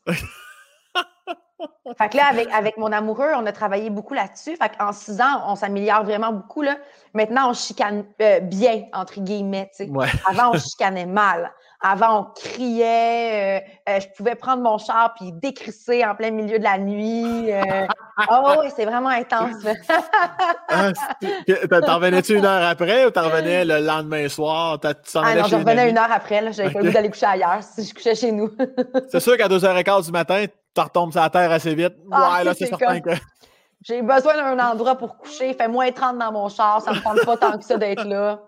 fait 1.98 2.08
que 2.08 2.16
là, 2.16 2.26
avec, 2.30 2.48
avec 2.52 2.76
mon 2.76 2.92
amoureux, 2.92 3.30
on 3.36 3.46
a 3.46 3.52
travaillé 3.52 3.90
beaucoup 3.90 4.14
là-dessus. 4.14 4.56
Fait 4.56 4.70
qu'en 4.76 4.92
six 4.92 5.20
ans, 5.20 5.42
on 5.46 5.56
s'améliore 5.56 6.04
vraiment 6.04 6.32
beaucoup. 6.32 6.62
Là. 6.62 6.76
Maintenant, 7.14 7.50
on 7.50 7.52
chicane 7.54 8.04
euh, 8.22 8.40
bien, 8.40 8.84
entre 8.92 9.20
guillemets. 9.20 9.70
Avant, 10.26 10.50
on 10.54 10.58
chicanait 10.58 11.06
mal. 11.06 11.52
Avant, 11.80 12.20
on 12.20 12.24
criait. 12.34 13.62
Euh, 13.88 13.92
euh, 13.92 14.00
je 14.00 14.08
pouvais 14.16 14.34
prendre 14.34 14.62
mon 14.62 14.78
char 14.78 15.14
puis 15.14 15.30
décrisser 15.32 16.04
en 16.04 16.16
plein 16.16 16.32
milieu 16.32 16.58
de 16.58 16.64
la 16.64 16.76
nuit. 16.76 17.50
oh 18.30 18.54
oui, 18.60 18.66
c'est 18.74 18.84
vraiment 18.84 19.10
intense. 19.10 19.64
ah, 20.68 20.90
t'en 21.80 21.94
revenais-tu 21.96 22.36
une 22.36 22.44
heure 22.44 22.66
après 22.66 23.06
ou 23.06 23.10
t'en 23.10 23.22
revenais 23.22 23.64
le 23.64 23.78
lendemain 23.78 24.28
soir? 24.28 24.80
Ah 24.82 25.34
non, 25.36 25.44
je 25.44 25.56
revenais 25.56 25.90
une 25.90 25.98
heure 25.98 26.10
après. 26.10 26.52
J'avais 26.52 26.70
pas 26.70 26.80
le 26.80 26.86
goût 26.86 26.92
d'aller 26.92 27.10
coucher 27.10 27.26
ailleurs 27.26 27.62
si 27.62 27.84
je 27.84 27.94
couchais 27.94 28.16
chez 28.16 28.32
nous. 28.32 28.50
c'est 29.10 29.20
sûr 29.20 29.36
qu'à 29.36 29.46
2h15 29.46 30.06
du 30.06 30.12
matin, 30.12 30.46
tu 30.74 30.80
retombes 30.80 31.12
sur 31.12 31.20
la 31.20 31.30
terre 31.30 31.52
assez 31.52 31.74
vite. 31.76 31.94
Ah, 32.10 32.38
ouais, 32.38 32.44
là, 32.44 32.54
c'est 32.54 32.66
certain 32.66 33.00
que. 33.00 33.10
J'ai 33.82 34.02
besoin 34.02 34.34
d'un 34.34 34.58
endroit 34.58 34.96
pour 34.96 35.16
coucher. 35.16 35.54
Fait 35.54 35.68
moins 35.68 35.90
30 35.92 36.18
dans 36.18 36.32
mon 36.32 36.48
char. 36.48 36.82
Ça 36.82 36.92
me 36.92 37.00
prend 37.00 37.14
pas 37.14 37.36
tant 37.36 37.56
que 37.56 37.64
ça 37.64 37.76
d'être 37.76 38.04
là. 38.04 38.40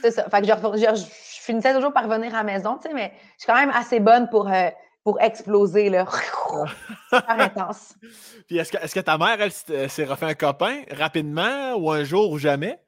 C'est 0.00 0.10
ça. 0.10 0.24
Fait 0.30 0.40
que 0.40 0.46
je, 0.46 0.52
je, 0.52 1.04
finissais 1.50 1.74
toujours 1.74 1.92
par 1.92 2.04
revenir 2.04 2.34
à 2.34 2.38
la 2.38 2.44
maison, 2.44 2.76
tu 2.76 2.88
sais, 2.88 2.94
mais 2.94 3.12
je 3.36 3.42
suis 3.42 3.46
quand 3.46 3.58
même 3.58 3.70
assez 3.70 4.00
bonne 4.00 4.28
pour, 4.30 4.50
euh, 4.50 4.70
pour 5.04 5.20
exploser, 5.20 5.90
là. 5.90 6.06
Super 7.12 7.40
intense. 7.40 7.94
Puis 8.46 8.58
est-ce 8.58 8.72
que, 8.72 8.78
est 8.78 8.92
que 8.92 9.00
ta 9.00 9.18
mère, 9.18 9.40
elle, 9.40 9.52
s'est 9.52 10.04
refait 10.04 10.26
un 10.26 10.34
copain 10.34 10.82
rapidement 10.90 11.74
ou 11.76 11.90
un 11.90 12.04
jour 12.04 12.30
ou 12.30 12.38
jamais? 12.38 12.78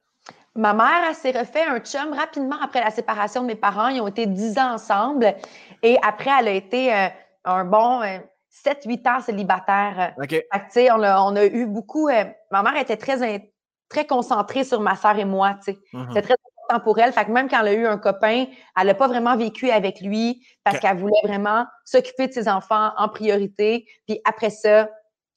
Ma 0.55 0.73
mère, 0.73 1.07
elle 1.09 1.15
s'est 1.15 1.31
refait 1.31 1.63
un 1.63 1.79
chum 1.79 2.13
rapidement 2.13 2.57
après 2.61 2.83
la 2.83 2.91
séparation 2.91 3.41
de 3.41 3.47
mes 3.47 3.55
parents. 3.55 3.87
Ils 3.87 4.01
ont 4.01 4.07
été 4.07 4.27
dix 4.27 4.57
ans 4.59 4.73
ensemble. 4.73 5.33
Et 5.81 5.97
après, 6.03 6.29
elle 6.39 6.47
a 6.47 6.51
été 6.51 6.93
euh, 6.93 7.07
un 7.45 7.65
bon. 7.65 8.01
Euh, 8.01 8.19
7-8 8.53 9.09
ans 9.09 9.19
célibataire. 9.19 10.13
OK. 10.21 10.43
on, 10.53 11.03
a, 11.03 11.21
on 11.21 11.35
a 11.35 11.45
eu 11.45 11.65
beaucoup. 11.65 12.07
Euh, 12.07 12.25
ma 12.51 12.61
mère 12.61 12.77
était 12.77 12.97
très, 12.97 13.49
très 13.89 14.05
concentrée 14.05 14.63
sur 14.63 14.79
ma 14.79 14.95
soeur 14.95 15.17
et 15.17 15.25
moi. 15.25 15.57
Mm-hmm. 15.65 16.07
C'était 16.09 16.21
très 16.21 16.35
important 16.63 16.83
pour 16.83 16.99
elle. 16.99 17.13
Fait 17.13 17.25
que 17.25 17.31
même 17.31 17.49
quand 17.49 17.61
elle 17.61 17.67
a 17.67 17.73
eu 17.73 17.87
un 17.87 17.97
copain, 17.97 18.45
elle 18.79 18.87
n'a 18.87 18.93
pas 18.93 19.07
vraiment 19.07 19.35
vécu 19.35 19.69
avec 19.69 20.01
lui 20.01 20.45
parce 20.63 20.79
qu'elle 20.79 20.97
voulait 20.97 21.13
vraiment 21.23 21.65
s'occuper 21.85 22.27
de 22.27 22.33
ses 22.33 22.47
enfants 22.47 22.91
en 22.97 23.09
priorité. 23.09 23.87
Puis 24.07 24.19
après 24.25 24.49
ça, 24.49 24.89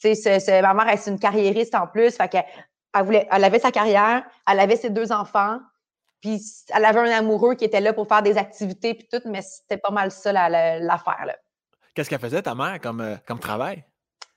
ma 0.05 0.75
mère, 0.75 0.89
est 0.89 1.07
une 1.07 1.19
carriériste 1.19 1.75
en 1.75 1.87
plus. 1.87 2.17
Fait 2.17 2.29
qu'elle 2.29 2.45
elle, 2.95 3.05
voulait, 3.05 3.29
elle 3.31 3.45
avait 3.45 3.59
sa 3.59 3.71
carrière, 3.71 4.25
elle 4.51 4.61
avait 4.61 4.77
ses 4.77 4.91
deux 4.91 5.12
enfants. 5.12 5.59
Puis 6.21 6.41
elle 6.75 6.85
avait 6.85 7.01
un 7.01 7.19
amoureux 7.19 7.55
qui 7.55 7.65
était 7.65 7.81
là 7.81 7.93
pour 7.93 8.09
faire 8.09 8.23
des 8.23 8.39
activités 8.39 8.95
puis 8.95 9.07
tout, 9.11 9.21
mais 9.27 9.43
c'était 9.43 9.77
pas 9.77 9.91
mal 9.91 10.11
ça 10.11 10.33
l'affaire. 10.33 11.27
Là. 11.27 11.37
Qu'est-ce 11.95 12.11
qu'elle 12.11 12.21
faisait, 12.21 12.43
ta 12.43 12.55
mère, 12.55 12.81
comme, 12.81 13.01
euh, 13.01 13.17
comme 13.27 13.39
travail? 13.39 13.85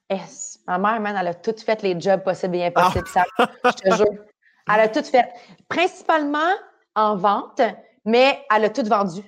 Yes. 0.10 0.60
Ma 0.68 0.78
mère, 0.78 1.00
man, 1.00 1.16
elle 1.20 1.28
a 1.28 1.34
tout 1.34 1.56
fait 1.58 1.82
les 1.84 2.00
jobs 2.00 2.24
possibles 2.24 2.56
et 2.56 2.66
impossibles. 2.66 3.08
Ah. 3.16 3.26
Ça, 3.64 3.72
je 3.72 3.90
te 3.90 3.96
jure. 3.98 4.24
Elle 4.72 4.80
a 4.82 4.88
tout 4.88 5.04
fait. 5.04 5.28
Principalement 5.68 6.52
en 7.00 7.16
vente, 7.16 7.62
mais 8.06 8.40
elle 8.54 8.66
a 8.66 8.70
tout 8.70 8.86
vendu. 8.86 9.22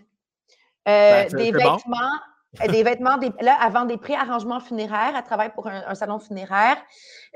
Euh, 0.88 1.26
ben, 1.30 1.36
des, 1.36 1.52
vêtements, 1.52 2.18
euh, 2.62 2.68
des 2.68 2.84
vêtements, 2.84 3.18
des 3.18 3.32
là, 3.42 3.58
elle 3.64 3.72
vend 3.72 3.86
des 3.86 3.98
pré-arrangements 3.98 4.60
funéraires. 4.60 5.14
Elle 5.16 5.24
travaille 5.24 5.54
pour 5.54 5.68
un, 5.68 5.96
salon 5.96 6.20
funéraire, 6.20 6.78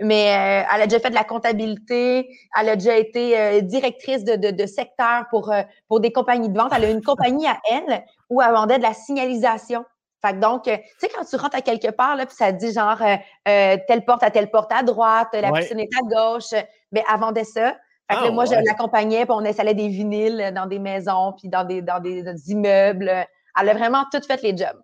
mais 0.01 0.25
elle 0.25 0.81
a 0.81 0.87
déjà 0.87 0.99
fait 0.99 1.09
de 1.09 1.15
la 1.15 1.23
comptabilité. 1.23 2.27
Elle 2.59 2.69
a 2.69 2.75
déjà 2.75 2.97
été 2.97 3.61
directrice 3.61 4.23
de, 4.23 4.35
de, 4.35 4.51
de, 4.51 4.65
secteur 4.65 5.25
pour, 5.29 5.53
pour 5.87 5.99
des 5.99 6.11
compagnies 6.11 6.49
de 6.49 6.57
vente. 6.57 6.71
Elle 6.75 6.85
a 6.85 6.89
une 6.89 7.03
compagnie 7.03 7.47
à 7.47 7.59
elle 7.71 8.03
où 8.29 8.41
elle 8.41 8.51
vendait 8.51 8.77
de 8.77 8.83
la 8.83 8.93
signalisation 8.93 9.85
donc, 10.33 10.67
euh, 10.67 10.77
tu 10.77 10.83
sais, 10.99 11.09
quand 11.13 11.25
tu 11.25 11.35
rentres 11.35 11.55
à 11.55 11.61
quelque 11.61 11.91
part, 11.91 12.15
là, 12.15 12.25
puis 12.25 12.35
ça 12.35 12.51
dit 12.51 12.71
genre 12.71 13.01
euh, 13.01 13.15
euh, 13.47 13.77
telle 13.87 14.05
porte 14.05 14.23
à 14.23 14.31
telle 14.31 14.49
porte 14.49 14.71
à 14.71 14.83
droite, 14.83 15.29
la 15.33 15.51
piscine 15.51 15.79
est 15.79 15.89
à 15.95 16.01
gauche, 16.01 16.51
mais 16.91 17.03
ben, 17.03 17.03
avant 17.07 17.31
de 17.31 17.43
ça. 17.43 17.75
Fait 18.09 18.17
que 18.17 18.27
ah, 18.27 18.31
moi, 18.31 18.45
je 18.45 18.53
l'accompagnais, 18.53 19.25
puis 19.25 19.33
on 19.35 19.45
installait 19.45 19.73
des 19.73 19.87
vinyles 19.87 20.51
dans 20.53 20.67
des 20.67 20.77
maisons, 20.77 21.33
puis 21.39 21.49
dans 21.49 21.63
des, 21.63 21.81
dans 21.81 21.99
des, 21.99 22.23
immeubles. 22.51 23.11
Elle 23.59 23.69
a 23.69 23.73
vraiment 23.73 24.03
tout 24.11 24.21
fait 24.21 24.41
les 24.43 24.55
jobs. 24.55 24.79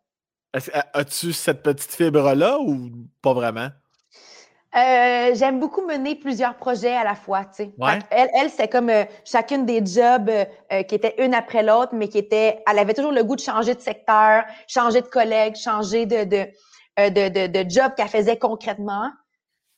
As-tu 0.93 1.31
cette 1.31 1.61
petite 1.61 1.91
fibre-là 1.91 2.57
ou 2.59 2.89
pas 3.21 3.33
vraiment? 3.33 3.69
Euh, 4.73 5.35
j'aime 5.35 5.59
beaucoup 5.59 5.85
mener 5.85 6.15
plusieurs 6.15 6.55
projets 6.55 6.95
à 6.95 7.03
la 7.03 7.15
fois. 7.15 7.43
Tu 7.45 7.65
sais. 7.65 7.73
Elle, 8.09 8.29
elle 8.33 8.49
c'est 8.49 8.69
comme 8.69 8.89
euh, 8.89 9.03
chacune 9.25 9.65
des 9.65 9.85
jobs 9.85 10.29
euh, 10.29 10.83
qui 10.83 10.95
étaient 10.95 11.15
une 11.23 11.33
après 11.33 11.61
l'autre, 11.61 11.93
mais 11.93 12.07
qui 12.07 12.17
était, 12.17 12.63
elle 12.69 12.79
avait 12.79 12.93
toujours 12.93 13.11
le 13.11 13.23
goût 13.23 13.35
de 13.35 13.41
changer 13.41 13.75
de 13.75 13.81
secteur, 13.81 14.43
changer 14.67 15.01
de 15.01 15.07
collègue, 15.07 15.55
changer 15.55 16.05
de 16.05 16.23
de, 16.23 16.47
de, 16.97 17.29
de, 17.29 17.63
de 17.63 17.69
job 17.69 17.91
qu'elle 17.97 18.07
faisait 18.07 18.37
concrètement. 18.37 19.09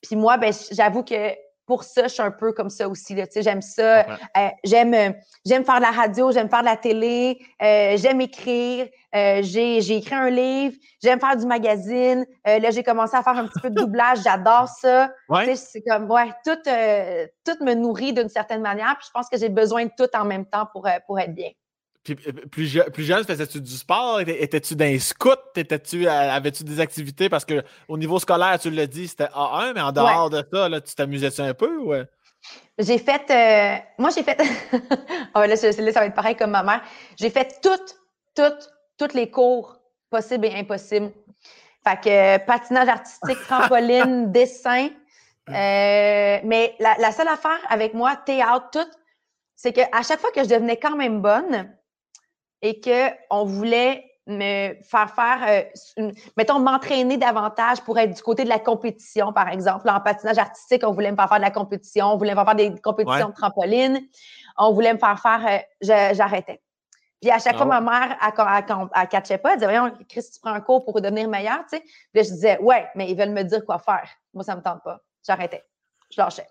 Puis 0.03 0.15
moi, 0.15 0.38
ben, 0.38 0.53
j'avoue 0.71 1.03
que 1.03 1.34
pour 1.65 1.84
ça, 1.84 2.04
je 2.04 2.13
suis 2.13 2.21
un 2.21 2.32
peu 2.32 2.52
comme 2.52 2.69
ça 2.69 2.89
aussi. 2.89 3.15
Là, 3.15 3.26
j'aime 3.36 3.62
ça. 3.62 4.02
Euh, 4.02 4.49
j'aime, 4.63 4.93
euh, 4.93 5.12
j'aime 5.45 5.63
faire 5.63 5.78
de 5.78 5.82
la 5.82 5.91
radio, 5.91 6.32
j'aime 6.32 6.49
faire 6.49 6.62
de 6.62 6.65
la 6.65 6.78
télé, 6.78 7.39
euh, 7.62 7.95
j'aime 7.97 8.21
écrire. 8.21 8.88
j'ai, 9.13 9.82
j'ai 9.82 9.97
écrit 9.97 10.15
un 10.15 10.30
livre, 10.30 10.76
j'aime 11.02 11.19
faire 11.19 11.38
du 11.38 11.45
magazine. 11.45 12.26
là, 12.45 12.71
j'ai 12.71 12.84
commencé 12.84 13.15
à 13.15 13.23
faire 13.23 13.38
un 13.38 13.47
petit 13.47 13.60
peu 13.62 13.69
de 13.69 13.76
doublage, 13.76 14.19
j'adore 14.23 14.67
ça. 14.67 15.12
C'est 15.56 15.84
comme, 15.84 16.10
ouais, 16.12 16.32
tout, 16.45 16.58
tout 17.45 17.63
me 17.63 17.73
nourrit 17.73 18.13
d'une 18.13 18.30
certaine 18.30 18.62
manière. 18.62 18.95
Puis 18.97 19.08
je 19.08 19.12
pense 19.12 19.30
que 19.30 19.38
j'ai 19.38 19.49
besoin 19.49 19.86
de 19.86 19.91
tout 19.97 20.10
en 20.15 20.26
même 20.26 20.45
temps 20.45 20.67
pour, 20.71 20.88
pour 21.08 21.19
être 21.19 21.34
bien. 21.34 21.52
Puis, 22.03 22.17
euh, 22.27 22.31
plus, 22.51 22.81
plus 22.93 23.03
jeune, 23.03 23.23
faisais-tu 23.23 23.61
du 23.61 23.71
sport? 23.71 24.19
Étais-tu 24.21 24.75
dans 24.75 24.85
les 24.85 24.99
scouts? 24.99 25.31
Étais-tu, 25.55 26.07
euh, 26.07 26.11
avais-tu 26.11 26.63
des 26.63 26.79
activités? 26.79 27.29
Parce 27.29 27.45
que 27.45 27.63
au 27.87 27.97
niveau 27.97 28.19
scolaire, 28.19 28.59
tu 28.59 28.69
l'as 28.69 28.87
dit, 28.87 29.07
c'était 29.07 29.27
A1, 29.27 29.73
mais 29.73 29.81
en 29.81 29.91
dehors 29.91 30.29
de 30.29 30.43
ça, 30.51 30.67
là, 30.67 30.81
tu 30.81 30.93
t'amusais-tu 30.95 31.41
un 31.41 31.53
peu? 31.53 31.77
Ouais? 31.77 32.03
J'ai 32.77 32.97
fait. 32.97 33.21
Euh, 33.31 33.77
moi, 33.97 34.09
j'ai 34.13 34.23
fait. 34.23 34.37
oh, 35.35 35.39
là, 35.39 35.47
là, 35.47 35.55
ça 35.55 35.71
va 35.71 36.05
être 36.05 36.15
pareil 36.15 36.35
comme 36.35 36.51
ma 36.51 36.63
mère. 36.63 36.81
J'ai 37.17 37.29
fait 37.29 37.59
toutes, 37.61 37.95
toutes, 38.35 38.69
toutes 38.97 39.13
les 39.13 39.31
cours 39.31 39.77
possibles 40.09 40.47
et 40.47 40.55
impossibles. 40.55 41.11
Fait 41.87 41.99
que 42.01 42.45
patinage 42.45 42.89
artistique, 42.89 43.37
trampoline, 43.47 44.29
dessin. 44.29 44.89
mais 45.47 46.75
la, 46.79 46.95
la, 46.99 47.11
seule 47.13 47.29
affaire 47.29 47.59
avec 47.69 47.93
moi, 47.93 48.17
théâtre, 48.17 48.71
tout, 48.73 48.91
c'est 49.55 49.71
qu'à 49.71 50.01
chaque 50.01 50.19
fois 50.19 50.31
que 50.31 50.43
je 50.43 50.49
devenais 50.49 50.75
quand 50.77 50.97
même 50.97 51.21
bonne, 51.21 51.73
et 52.63 52.80
qu'on 52.82 53.43
voulait 53.43 54.10
me 54.26 54.73
faire 54.84 55.13
faire, 55.13 55.69
euh, 55.99 56.12
mettons, 56.38 56.60
m'entraîner 56.60 57.17
davantage 57.17 57.82
pour 57.82 57.99
être 57.99 58.15
du 58.15 58.21
côté 58.21 58.45
de 58.45 58.49
la 58.49 58.58
compétition, 58.58 59.34
par 59.34 59.49
exemple. 59.49 59.89
en 59.89 59.99
patinage 59.99 60.38
artistique, 60.38 60.82
on 60.86 60.93
voulait 60.93 61.12
me 61.12 61.17
faire 61.17 61.28
faire 61.28 61.39
de 61.39 61.43
la 61.43 61.52
compétition, 61.52 62.13
on 62.13 62.17
voulait 62.17 62.32
me 62.32 62.36
faire 62.36 62.45
faire 62.45 62.56
des 62.56 62.82
compétitions 62.82 63.30
de 63.30 63.34
trampoline, 63.34 64.02
on 64.58 64.71
voulait 64.71 64.93
me 64.93 64.97
faire 64.97 65.19
faire, 65.19 65.45
euh, 65.45 66.13
j'arrêtais. 66.13 66.62
Puis 67.21 67.32
à 67.32 67.39
chaque 67.39 67.58
fois, 67.58 67.67
ah 67.69 67.82
ma 67.82 68.08
mère, 68.08 68.17
elle, 68.21 68.89
elle, 68.95 69.08
catchait 69.10 69.38
pas, 69.38 69.54
elle 69.54 69.60
disait, 69.60 69.78
voyons, 69.78 69.93
Chris, 70.08 70.23
tu 70.34 70.39
prends 70.41 70.54
un 70.54 70.62
cours 70.62 70.86
pour 70.86 71.02
devenir 71.02 71.28
meilleur, 71.28 71.60
tu 71.69 71.78
sais. 71.78 71.82
Puis 71.82 72.15
là, 72.15 72.23
je 72.23 72.30
disais, 72.30 72.60
ouais, 72.60 72.88
mais 72.95 73.10
ils 73.10 73.17
veulent 73.17 73.30
me 73.30 73.43
dire 73.43 73.65
quoi 73.65 73.80
faire. 73.80 74.10
Moi, 74.34 74.43
ça 74.43 74.56
me 74.56 74.62
tente 74.62 74.84
pas. 74.84 74.99
J'arrêtais. 75.26 75.63
Je 76.12 76.21
lâchais 76.21 76.47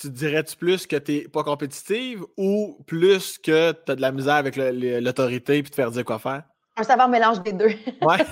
tu 0.00 0.10
dirais-tu 0.10 0.56
plus 0.56 0.86
que 0.86 0.96
tu 0.96 1.12
n'es 1.12 1.28
pas 1.28 1.42
compétitive 1.42 2.24
ou 2.36 2.78
plus 2.86 3.38
que 3.38 3.72
tu 3.72 3.92
as 3.92 3.96
de 3.96 4.00
la 4.00 4.12
misère 4.12 4.34
avec 4.34 4.56
l'autorité 4.56 5.58
et 5.58 5.62
te 5.62 5.74
faire 5.74 5.90
dire 5.90 6.04
quoi 6.04 6.18
faire? 6.18 6.42
Un 6.76 6.82
savoir 6.82 7.08
mélange 7.08 7.42
des 7.42 7.52
deux. 7.52 7.72
Ouais. 8.00 8.18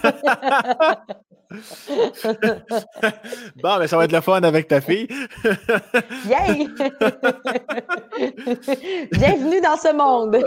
bon, 1.51 1.59
mais 3.57 3.79
ben, 3.79 3.87
ça 3.87 3.97
va 3.97 4.05
être 4.05 4.13
le 4.13 4.21
fun 4.21 4.43
avec 4.43 4.69
ta 4.69 4.81
fille. 4.81 5.09
Yay! 6.27 6.69
Bienvenue 9.13 9.61
dans 9.61 9.77
ce 9.77 9.95
monde. 9.95 10.37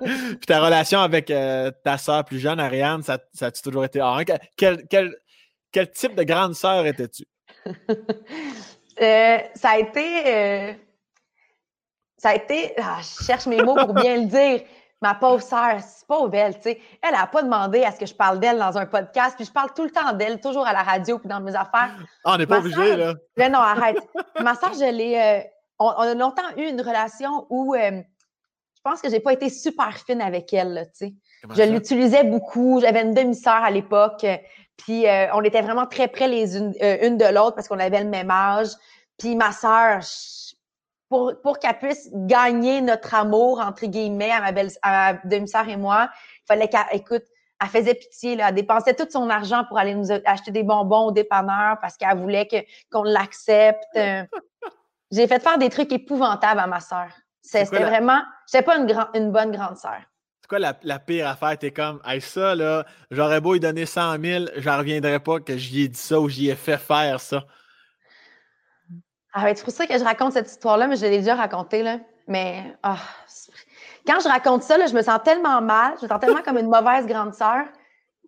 Puis 0.00 0.46
ta 0.46 0.60
relation 0.60 1.00
avec 1.00 1.30
euh, 1.30 1.70
ta 1.84 1.98
soeur 1.98 2.24
plus 2.24 2.38
jeune, 2.38 2.60
Ariane, 2.60 3.02
ça, 3.02 3.18
ça 3.34 3.46
a-tu 3.46 3.62
toujours 3.62 3.84
été 3.84 4.00
ah, 4.00 4.18
quel, 4.56 4.86
quel, 4.88 5.16
quel 5.72 5.90
type 5.90 6.14
de 6.14 6.22
grande 6.22 6.54
sœur 6.54 6.86
étais-tu? 6.86 7.24
Euh, 9.00 9.38
ça 9.54 9.70
a 9.70 9.78
été. 9.78 10.22
Euh, 10.26 10.72
ça 12.16 12.30
a 12.30 12.34
été. 12.34 12.74
Ah, 12.78 12.98
je 13.00 13.24
cherche 13.24 13.46
mes 13.46 13.62
mots 13.62 13.76
pour 13.76 13.94
bien 13.94 14.16
le 14.16 14.26
dire. 14.26 14.62
Ma 15.00 15.14
pauvre 15.14 15.42
sœur, 15.42 15.76
c'est 15.80 16.04
pauvre 16.08 16.34
elle, 16.34 16.56
tu 16.56 16.62
sais. 16.62 16.80
Elle 17.02 17.12
n'a 17.12 17.28
pas 17.28 17.42
demandé 17.42 17.84
à 17.84 17.92
ce 17.92 18.00
que 18.00 18.06
je 18.06 18.14
parle 18.14 18.40
d'elle 18.40 18.58
dans 18.58 18.76
un 18.76 18.86
podcast, 18.86 19.36
puis 19.36 19.44
je 19.44 19.52
parle 19.52 19.72
tout 19.72 19.84
le 19.84 19.90
temps 19.90 20.12
d'elle, 20.12 20.40
toujours 20.40 20.66
à 20.66 20.72
la 20.72 20.82
radio, 20.82 21.20
puis 21.20 21.28
dans 21.28 21.40
mes 21.40 21.54
affaires. 21.54 21.94
Ah, 22.24 22.32
on 22.34 22.36
n'est 22.36 22.46
pas 22.46 22.58
obligé, 22.58 22.96
là. 22.96 23.14
Mais 23.36 23.48
non, 23.48 23.60
arrête. 23.60 23.98
Ma 24.42 24.56
sœur, 24.56 24.72
je 24.74 24.90
l'ai. 24.90 25.16
Euh, 25.16 25.48
on, 25.78 25.90
a 25.90 26.14
longtemps 26.14 26.42
eu 26.56 26.64
une 26.64 26.80
relation 26.80 27.46
où 27.48 27.76
je 27.76 28.02
pense 28.82 29.00
que 29.00 29.08
j'ai 29.08 29.20
pas 29.20 29.32
été 29.32 29.50
super 29.50 29.96
fine 29.98 30.20
avec 30.20 30.52
elle, 30.52 30.90
tu 30.98 31.06
sais. 31.06 31.14
Je 31.48 31.62
l'utilisais 31.62 32.24
beaucoup. 32.24 32.80
J'avais 32.80 33.02
une 33.02 33.14
demi-sœur 33.14 33.62
à 33.62 33.70
l'époque. 33.70 34.26
Puis 34.78 35.06
euh, 35.06 35.26
on 35.34 35.42
était 35.42 35.60
vraiment 35.60 35.86
très 35.86 36.08
près 36.08 36.28
les 36.28 36.56
unes, 36.56 36.72
euh, 36.82 37.06
une 37.06 37.18
de 37.18 37.26
l'autre 37.26 37.54
parce 37.54 37.68
qu'on 37.68 37.78
avait 37.78 38.02
le 38.02 38.08
même 38.08 38.30
âge. 38.30 38.68
Puis 39.18 39.36
ma 39.36 39.52
sœur, 39.52 40.00
pour, 41.08 41.32
pour 41.42 41.58
qu'elle 41.58 41.78
puisse 41.78 42.08
gagner 42.12 42.80
notre 42.80 43.14
amour, 43.14 43.60
entre 43.60 43.86
guillemets, 43.86 44.30
à 44.30 44.40
ma, 44.40 44.52
belle, 44.52 44.70
à 44.82 45.12
ma 45.12 45.20
demi-sœur 45.24 45.68
et 45.68 45.76
moi, 45.76 46.08
il 46.14 46.46
fallait 46.46 46.68
qu'elle, 46.68 46.86
écoute, 46.92 47.24
elle 47.60 47.68
faisait 47.68 47.94
pitié, 47.94 48.36
là. 48.36 48.50
Elle 48.50 48.54
dépensait 48.54 48.94
tout 48.94 49.08
son 49.10 49.28
argent 49.28 49.64
pour 49.64 49.78
aller 49.78 49.94
nous 49.94 50.12
acheter 50.12 50.52
des 50.52 50.62
bonbons 50.62 51.06
au 51.06 51.10
dépanneur 51.10 51.78
parce 51.80 51.96
qu'elle 51.96 52.16
voulait 52.16 52.46
que, 52.46 52.56
qu'on 52.92 53.02
l'accepte. 53.02 53.98
J'ai 55.10 55.26
fait 55.26 55.40
faire 55.40 55.58
des 55.58 55.68
trucs 55.70 55.92
épouvantables 55.92 56.60
à 56.60 56.66
ma 56.68 56.80
sœur. 56.80 57.08
C'était 57.42 57.82
vraiment. 57.82 58.20
J'étais 58.46 58.64
pas 58.64 58.76
une, 58.76 58.88
une 59.14 59.32
bonne 59.32 59.50
grande 59.50 59.76
sœur. 59.76 59.98
Quoi 60.48 60.58
la, 60.58 60.98
pire 60.98 61.28
affaire? 61.28 61.58
T'es 61.58 61.70
comme, 61.70 62.00
hey, 62.06 62.20
ça, 62.22 62.54
là, 62.54 62.86
j'aurais 63.10 63.40
beau 63.40 63.52
lui 63.52 63.60
donner 63.60 63.84
100 63.84 64.22
000, 64.22 64.44
j'en 64.56 64.78
reviendrai 64.78 65.20
pas 65.20 65.40
que 65.40 65.56
j'y 65.58 65.82
ai 65.82 65.88
dit 65.88 65.98
ça 65.98 66.18
ou 66.18 66.28
j'y 66.28 66.48
ai 66.48 66.54
fait 66.54 66.78
faire 66.78 67.20
ça. 67.20 67.44
Ah, 69.34 69.44
c'est 69.54 69.62
pour 69.62 69.72
ça 69.72 69.86
que 69.86 69.98
je 69.98 70.02
raconte 70.02 70.32
cette 70.32 70.50
histoire-là, 70.50 70.86
mais 70.86 70.96
je 70.96 71.02
l'ai 71.02 71.18
déjà 71.18 71.34
racontée, 71.34 71.82
là. 71.82 71.98
Mais, 72.26 72.74
ah, 72.82 72.96
quand 74.06 74.20
je 74.20 74.28
raconte 74.28 74.62
ça, 74.62 74.78
là, 74.78 74.86
je 74.86 74.94
me 74.94 75.02
sens 75.02 75.20
tellement 75.22 75.60
mal, 75.60 75.94
je 75.98 76.04
me 76.04 76.08
sens 76.08 76.18
tellement 76.18 76.42
comme 76.42 76.58
une 76.58 76.70
mauvaise 76.70 77.06
grande 77.06 77.34
sœur 77.34 77.66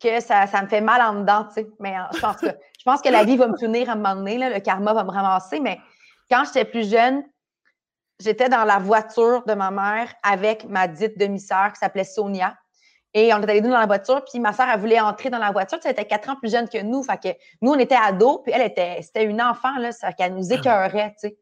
que 0.03 0.21
ça, 0.21 0.47
ça, 0.47 0.63
me 0.63 0.69
fait 0.69 0.81
mal 0.83 1.01
en 1.01 1.21
dedans, 1.21 1.45
tu 1.45 1.55
sais. 1.55 1.71
Mais 1.79 1.95
je 2.15 2.21
pense, 2.21 2.37
que, 2.37 2.47
je 2.47 2.85
pense 2.85 3.01
que 3.01 3.09
la 3.09 3.25
vie 3.25 3.39
va 3.39 3.49
me 3.49 3.57
punir 3.57 3.89
à 3.89 3.93
un 3.93 3.97
moment 3.97 4.17
donné, 4.17 4.37
là, 4.37 4.51
le 4.51 4.61
karma 4.61 4.93
va 4.93 5.05
me 5.05 5.11
ramasser, 5.11 5.59
mais 5.59 5.79
quand 6.31 6.45
j'étais 6.45 6.67
plus 6.67 6.91
jeune, 6.91 7.23
j'étais 8.21 8.49
dans 8.49 8.65
la 8.65 8.79
voiture 8.79 9.43
de 9.47 9.55
ma 9.55 9.71
mère 9.71 10.15
avec 10.23 10.65
ma 10.65 10.87
dite 10.87 11.19
demi-sœur 11.19 11.73
qui 11.73 11.79
s'appelait 11.79 12.05
Sonia. 12.05 12.57
Et 13.13 13.35
on 13.35 13.39
était 13.39 13.51
allés 13.51 13.61
dans 13.61 13.71
la 13.71 13.87
voiture, 13.87 14.25
puis 14.25 14.39
ma 14.39 14.53
sœur, 14.53 14.69
elle 14.73 14.79
voulait 14.79 15.01
entrer 15.01 15.31
dans 15.31 15.39
la 15.39 15.51
voiture. 15.51 15.79
elle 15.85 15.91
était 15.91 16.05
quatre 16.05 16.29
ans 16.31 16.37
plus 16.37 16.53
jeune 16.53 16.69
que 16.69 16.81
nous. 16.81 17.03
Fait 17.03 17.19
que 17.21 17.39
nous, 17.61 17.73
on 17.73 17.79
était 17.79 17.97
ados, 17.97 18.41
puis 18.45 18.53
elle 18.55 18.63
était, 18.63 19.03
c'était 19.03 19.25
une 19.25 19.43
enfant, 19.43 19.77
là, 19.79 19.91
ça 19.91 20.13
qu'elle 20.13 20.35
nous 20.35 20.53
écœurait, 20.53 21.15
tu 21.21 21.29
sais. 21.29 21.39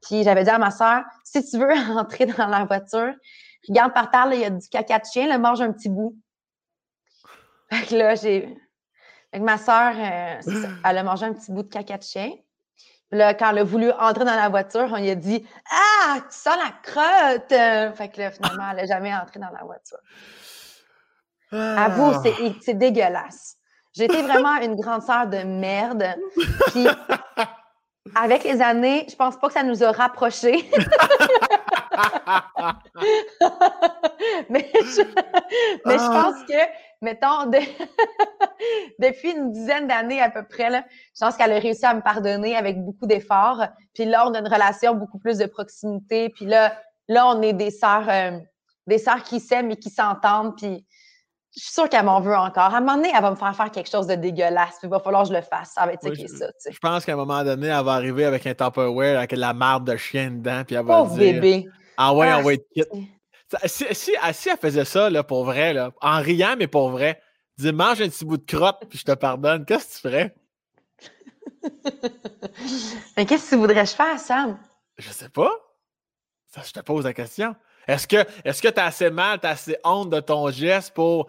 Puis 0.00 0.22
j'avais 0.22 0.44
dit 0.44 0.50
à 0.50 0.58
ma 0.58 0.70
sœur, 0.70 1.02
si 1.24 1.44
tu 1.44 1.58
veux 1.58 1.72
entrer 1.98 2.24
dans 2.24 2.46
la 2.46 2.64
voiture, 2.64 3.12
regarde 3.68 3.92
par 3.92 4.10
terre, 4.10 4.30
il 4.32 4.40
y 4.40 4.44
a 4.44 4.50
du 4.50 4.66
caca 4.68 4.98
de 4.98 5.04
chien, 5.04 5.26
là, 5.26 5.36
mange 5.36 5.60
un 5.60 5.72
petit 5.72 5.90
bout. 5.90 6.16
Fait 7.70 7.86
que 7.86 7.94
là, 7.96 8.14
j'ai. 8.14 8.56
Fait 9.30 9.40
ma 9.40 9.58
sœur, 9.58 9.92
euh, 9.96 10.72
elle 10.84 10.98
a 10.98 11.02
mangé 11.02 11.26
un 11.26 11.34
petit 11.34 11.52
bout 11.52 11.62
de 11.62 11.68
caca 11.68 11.98
de 11.98 12.02
chien. 12.02 12.32
Là, 13.12 13.34
quand 13.34 13.50
elle 13.50 13.58
a 13.58 13.64
voulu 13.64 13.90
entrer 13.92 14.24
dans 14.24 14.36
la 14.36 14.48
voiture, 14.48 14.88
on 14.92 14.96
lui 14.96 15.10
a 15.10 15.14
dit 15.14 15.44
Ah, 15.70 16.16
tu 16.18 16.36
sens 16.36 16.56
la 16.56 16.72
crotte! 16.82 17.96
Fait 17.96 18.08
que 18.08 18.20
là, 18.20 18.30
finalement, 18.30 18.70
elle 18.70 18.76
n'a 18.76 18.86
jamais 18.86 19.12
entré 19.14 19.40
dans 19.40 19.50
la 19.50 19.64
voiture. 19.64 19.98
Avoue, 21.52 22.12
ah. 22.14 22.22
c'est 22.62 22.74
dégueulasse. 22.74 23.56
J'étais 23.92 24.22
vraiment 24.22 24.56
une 24.56 24.76
grande 24.76 25.02
sœur 25.02 25.26
de 25.26 25.38
merde. 25.38 26.04
Puis, 26.68 26.86
avec 28.14 28.44
les 28.44 28.62
années, 28.62 29.06
je 29.10 29.16
pense 29.16 29.36
pas 29.36 29.48
que 29.48 29.54
ça 29.54 29.64
nous 29.64 29.82
a 29.82 29.90
rapprochés. 29.90 30.70
mais 34.50 34.70
je, 34.74 35.02
mais 35.86 35.98
je 35.98 36.04
ah. 36.04 36.22
pense 36.22 36.44
que 36.46 36.90
mettons, 37.02 37.50
depuis 38.98 39.30
une 39.30 39.52
dizaine 39.52 39.86
d'années 39.86 40.20
à 40.20 40.30
peu 40.30 40.44
près, 40.44 40.70
là, 40.70 40.84
je 41.14 41.24
pense 41.24 41.36
qu'elle 41.36 41.52
a 41.52 41.58
réussi 41.58 41.84
à 41.86 41.94
me 41.94 42.00
pardonner 42.00 42.56
avec 42.56 42.82
beaucoup 42.82 43.06
d'efforts. 43.06 43.66
Puis 43.94 44.04
là, 44.04 44.26
on 44.26 44.34
a 44.34 44.40
une 44.40 44.48
relation 44.48 44.94
beaucoup 44.94 45.18
plus 45.18 45.38
de 45.38 45.46
proximité. 45.46 46.28
Puis 46.30 46.46
là, 46.46 46.76
là 47.08 47.26
on 47.28 47.42
est 47.42 47.52
des 47.52 47.70
sœurs, 47.70 48.08
euh, 48.08 48.38
des 48.86 48.98
sœurs 48.98 49.22
qui 49.22 49.40
s'aiment 49.40 49.70
et 49.70 49.76
qui 49.76 49.90
s'entendent. 49.90 50.56
Puis 50.56 50.84
je 51.56 51.64
suis 51.64 51.72
sûre 51.72 51.88
qu'elle 51.88 52.04
m'en 52.04 52.20
veut 52.20 52.36
encore. 52.36 52.74
À 52.74 52.76
un 52.76 52.80
moment 52.80 52.96
donné, 52.96 53.10
elle 53.14 53.22
va 53.22 53.30
me 53.30 53.36
faire 53.36 53.56
faire 53.56 53.70
quelque 53.70 53.90
chose 53.90 54.06
de 54.06 54.14
dégueulasse. 54.14 54.76
Puis 54.78 54.86
il 54.86 54.90
va 54.90 55.00
falloir 55.00 55.22
que 55.22 55.30
je 55.30 55.34
le 55.34 55.42
fasse. 55.42 55.72
Ça 55.74 55.84
va 55.84 55.94
être 55.94 56.14
je, 56.14 56.26
ça. 56.26 56.46
Je 56.70 56.78
pense 56.78 57.04
qu'à 57.04 57.14
un 57.14 57.16
moment 57.16 57.42
donné, 57.42 57.68
elle 57.68 57.84
va 57.84 57.92
arriver 57.92 58.24
avec 58.24 58.46
un 58.46 58.54
Tupperware 58.54 59.18
avec 59.18 59.32
la 59.32 59.52
marde 59.52 59.84
de 59.90 59.96
chien 59.96 60.30
dedans. 60.30 60.62
Puis 60.64 60.76
elle 60.76 60.84
va 60.84 61.04
dire, 61.06 61.16
bébé. 61.16 61.66
Ah 61.96 62.14
ouais, 62.14 62.32
on 62.32 62.42
va 62.42 62.54
être 62.54 62.68
quitte. 62.72 62.88
Si, 63.66 63.84
si, 63.92 64.12
elle 64.14 64.56
faisait 64.58 64.84
ça 64.84 65.10
là, 65.10 65.24
pour 65.24 65.44
vrai, 65.44 65.72
là, 65.72 65.90
en 66.00 66.20
riant, 66.20 66.54
mais 66.56 66.68
pour 66.68 66.90
vrai, 66.90 67.20
dis 67.58 67.72
mange 67.72 68.00
un 68.00 68.08
petit 68.08 68.24
bout 68.24 68.36
de 68.36 68.46
crotte 68.46 68.84
puis 68.88 68.98
je 68.98 69.04
te 69.04 69.12
pardonne, 69.12 69.64
qu'est-ce 69.64 69.86
que 69.86 69.92
tu 69.94 70.00
ferais? 70.00 70.34
mais 73.16 73.26
qu'est-ce 73.26 73.44
que 73.44 73.50
tu 73.50 73.56
voudrais 73.56 73.86
je 73.86 73.94
faire, 73.94 74.18
Sam? 74.18 74.58
Je 74.98 75.10
sais 75.10 75.28
pas. 75.28 75.50
Ça, 76.46 76.62
je 76.64 76.72
te 76.72 76.80
pose 76.80 77.04
la 77.04 77.12
question. 77.12 77.54
Est-ce 77.86 78.06
que 78.06 78.24
est-ce 78.44 78.62
que 78.62 78.68
tu 78.68 78.80
as 78.80 78.86
assez 78.86 79.10
mal, 79.10 79.40
tu 79.40 79.46
as 79.46 79.50
assez 79.50 79.76
honte 79.84 80.10
de 80.10 80.20
ton 80.20 80.50
geste 80.50 80.94
pour 80.94 81.28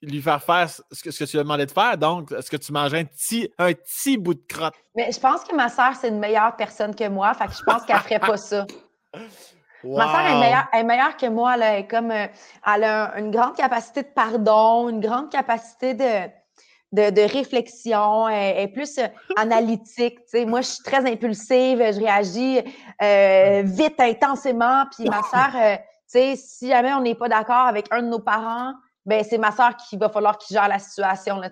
lui 0.00 0.22
faire 0.22 0.42
faire 0.42 0.70
ce 0.70 1.02
que, 1.02 1.10
ce 1.10 1.18
que 1.18 1.24
tu 1.24 1.32
lui 1.32 1.40
as 1.40 1.42
demandé 1.42 1.66
de 1.66 1.70
faire? 1.70 1.98
Donc, 1.98 2.32
est-ce 2.32 2.50
que 2.50 2.56
tu 2.56 2.72
mangerais 2.72 3.00
un 3.00 3.04
petit, 3.04 3.52
un 3.58 3.72
petit 3.72 4.16
bout 4.16 4.34
de 4.34 4.44
crotte? 4.48 4.74
Mais 4.94 5.10
je 5.12 5.20
pense 5.20 5.44
que 5.44 5.54
ma 5.54 5.68
soeur, 5.68 5.94
c'est 6.00 6.08
une 6.08 6.18
meilleure 6.18 6.56
personne 6.56 6.94
que 6.94 7.08
moi. 7.08 7.34
Fait 7.34 7.46
que 7.46 7.52
je 7.52 7.62
pense 7.62 7.84
qu'elle 7.84 7.98
ferait 7.98 8.20
pas 8.20 8.36
ça. 8.36 8.66
Ma 9.84 10.06
soeur 10.10 10.68
est 10.72 10.84
meilleure, 10.84 11.16
que 11.16 11.26
moi. 11.26 11.54
Elle 11.54 11.62
a, 11.62 11.82
comme, 11.82 12.10
euh, 12.10 12.26
elle 12.66 12.84
a 12.84 13.18
une 13.18 13.30
grande 13.30 13.56
capacité 13.56 14.02
de 14.02 14.08
pardon, 14.08 14.88
une 14.88 15.00
grande 15.00 15.30
capacité 15.30 15.94
de, 15.94 17.10
de, 17.10 17.32
réflexion, 17.32 18.28
elle 18.28 18.58
est 18.58 18.68
plus 18.68 18.98
euh, 18.98 19.06
analytique. 19.36 20.18
Moi, 20.34 20.62
je 20.62 20.68
suis 20.68 20.82
très 20.82 21.08
impulsive, 21.10 21.78
je 21.78 22.00
réagis 22.00 22.60
euh, 23.02 23.62
vite, 23.64 24.00
intensément. 24.00 24.84
Puis 24.96 25.08
ma 25.08 25.22
soeur, 25.22 25.78
si 26.06 26.68
jamais 26.68 26.92
on 26.94 27.00
n'est 27.00 27.14
pas 27.14 27.28
d'accord 27.28 27.66
avec 27.66 27.86
un 27.90 28.02
de 28.02 28.08
nos 28.08 28.20
parents, 28.20 28.72
ben 29.06 29.24
c'est 29.24 29.38
ma 29.38 29.52
soeur 29.52 29.76
qui 29.76 29.96
va 29.96 30.08
falloir 30.08 30.36
qu'il 30.38 30.54
gère 30.54 30.68
la 30.68 30.78
situation. 30.78 31.36
Là, 31.36 31.50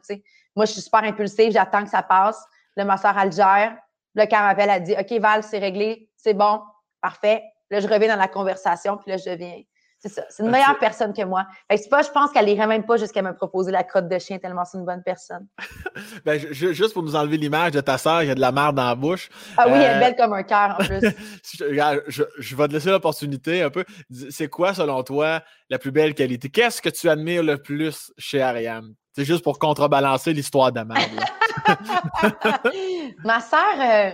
Moi, 0.57 0.67
je 0.67 0.73
suis 0.73 0.83
super 0.83 1.05
impulsive, 1.05 1.53
j'attends 1.53 1.85
que 1.85 1.91
ça 1.91 2.03
passe. 2.03 2.43
Là, 2.77 2.85
ma 2.85 2.97
soeur, 2.97 3.17
elle 3.17 3.33
gère. 3.33 3.77
Là, 4.15 4.27
quand 4.27 4.39
elle 4.39 4.45
m'appelle, 4.45 4.71
elle 4.71 4.83
dit 4.83 4.95
OK, 4.99 5.21
Val, 5.21 5.43
c'est 5.43 5.59
réglé, 5.59 6.11
c'est 6.17 6.35
bon, 6.35 6.61
parfait 7.01 7.45
Là, 7.71 7.81
je 7.81 7.89
reviens 7.89 8.09
dans 8.09 8.21
la 8.21 8.29
conversation, 8.29 8.97
puis 8.97 9.11
là, 9.11 9.17
je 9.17 9.31
viens. 9.31 9.63
C'est 9.99 10.11
ça. 10.11 10.25
C'est 10.29 10.43
une 10.43 10.51
meilleure 10.51 10.79
personne 10.79 11.15
que 11.15 11.23
moi. 11.23 11.47
Fait 11.71 11.79
que 11.79 11.89
pas, 11.89 12.03
je 12.03 12.11
pense 12.11 12.31
qu'elle 12.31 12.45
n'irait 12.45 12.67
même 12.67 12.85
pas 12.85 12.99
jusqu'à 12.99 13.23
me 13.23 13.35
proposer 13.35 13.73
la 13.73 13.83
crotte 13.83 14.09
de 14.09 14.19
chien 14.19 14.39
tellement 14.39 14.65
c'est 14.67 14.77
une 14.77 14.85
bonne 14.85 15.03
personne. 15.03 15.47
ben, 16.25 16.39
juste 16.53 16.93
pour 16.93 17.03
nous 17.03 17.17
enlever 17.17 17.39
l'image 17.39 17.73
de 17.73 17.81
ta 17.81 17.97
sœur, 17.97 18.23
il 18.23 18.29
y 18.29 18.31
a 18.31 18.35
de 18.35 18.41
la 18.41 18.53
merde 18.53 18.77
dans 18.77 18.85
la 18.85 18.95
bouche. 18.95 19.31
Ah 19.57 19.65
oui, 19.67 19.73
elle 19.77 19.83
est 19.83 19.97
euh, 19.97 20.01
belle 20.01 20.17
comme 20.17 20.35
un 20.35 20.43
cœur 20.43 20.77
en 20.79 20.85
plus. 20.85 21.01
je, 21.59 22.25
je, 22.39 22.57
vais 22.57 22.69
te 22.69 22.73
laisser 22.75 22.91
l'opportunité 22.91 23.63
un 23.63 23.71
peu. 23.71 23.85
C'est 24.31 24.49
quoi, 24.49 24.75
selon 24.75 25.03
toi, 25.03 25.43
la 25.71 25.79
plus 25.79 25.93
belle 25.93 26.15
qualité? 26.15 26.51
Qu'est-ce 26.51 26.83
que 26.83 26.91
tu 26.91 27.09
admires 27.09 27.43
le 27.43 27.57
plus 27.57 28.13
chez 28.19 28.43
Ariane? 28.43 28.95
C'est 29.15 29.25
juste 29.25 29.43
pour 29.43 29.59
contrebalancer 29.59 30.35
l'histoire 30.35 30.73
de 30.73 30.81
merde. 30.81 31.25
Ma 33.25 33.41
sœur, 33.41 33.61
euh, 33.81 34.11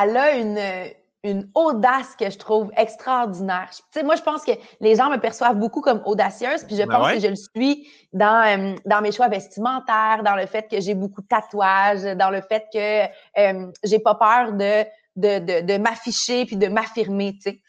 elle 0.00 0.16
a 0.16 0.36
une 0.36 0.94
une 1.26 1.50
audace 1.54 2.14
que 2.16 2.30
je 2.30 2.38
trouve 2.38 2.70
extraordinaire. 2.76 3.68
Tu 3.70 3.82
sais, 3.90 4.02
moi, 4.02 4.16
je 4.16 4.22
pense 4.22 4.44
que 4.44 4.52
les 4.80 4.96
gens 4.96 5.10
me 5.10 5.18
perçoivent 5.18 5.56
beaucoup 5.56 5.80
comme 5.80 6.02
audacieuse, 6.04 6.64
puis 6.64 6.76
je 6.76 6.82
ben 6.82 6.98
pense 6.98 7.12
que 7.12 7.20
je 7.20 7.28
le 7.28 7.36
suis 7.36 7.88
dans, 8.12 8.46
euh, 8.46 8.74
dans 8.84 9.00
mes 9.00 9.12
choix 9.12 9.28
vestimentaires, 9.28 10.22
dans 10.24 10.36
le 10.36 10.46
fait 10.46 10.68
que 10.68 10.80
j'ai 10.80 10.94
beaucoup 10.94 11.22
de 11.22 11.26
tatouages, 11.26 12.16
dans 12.16 12.30
le 12.30 12.40
fait 12.40 12.64
que 12.72 13.04
euh, 13.40 13.70
j'ai 13.84 13.98
pas 13.98 14.14
peur 14.14 14.52
de, 14.52 14.84
de, 15.16 15.60
de, 15.62 15.78
m'afficher 15.78 16.46
puis 16.46 16.56
de 16.56 16.68
m'affirmer, 16.68 17.34
tu 17.34 17.50
sais. 17.50 17.62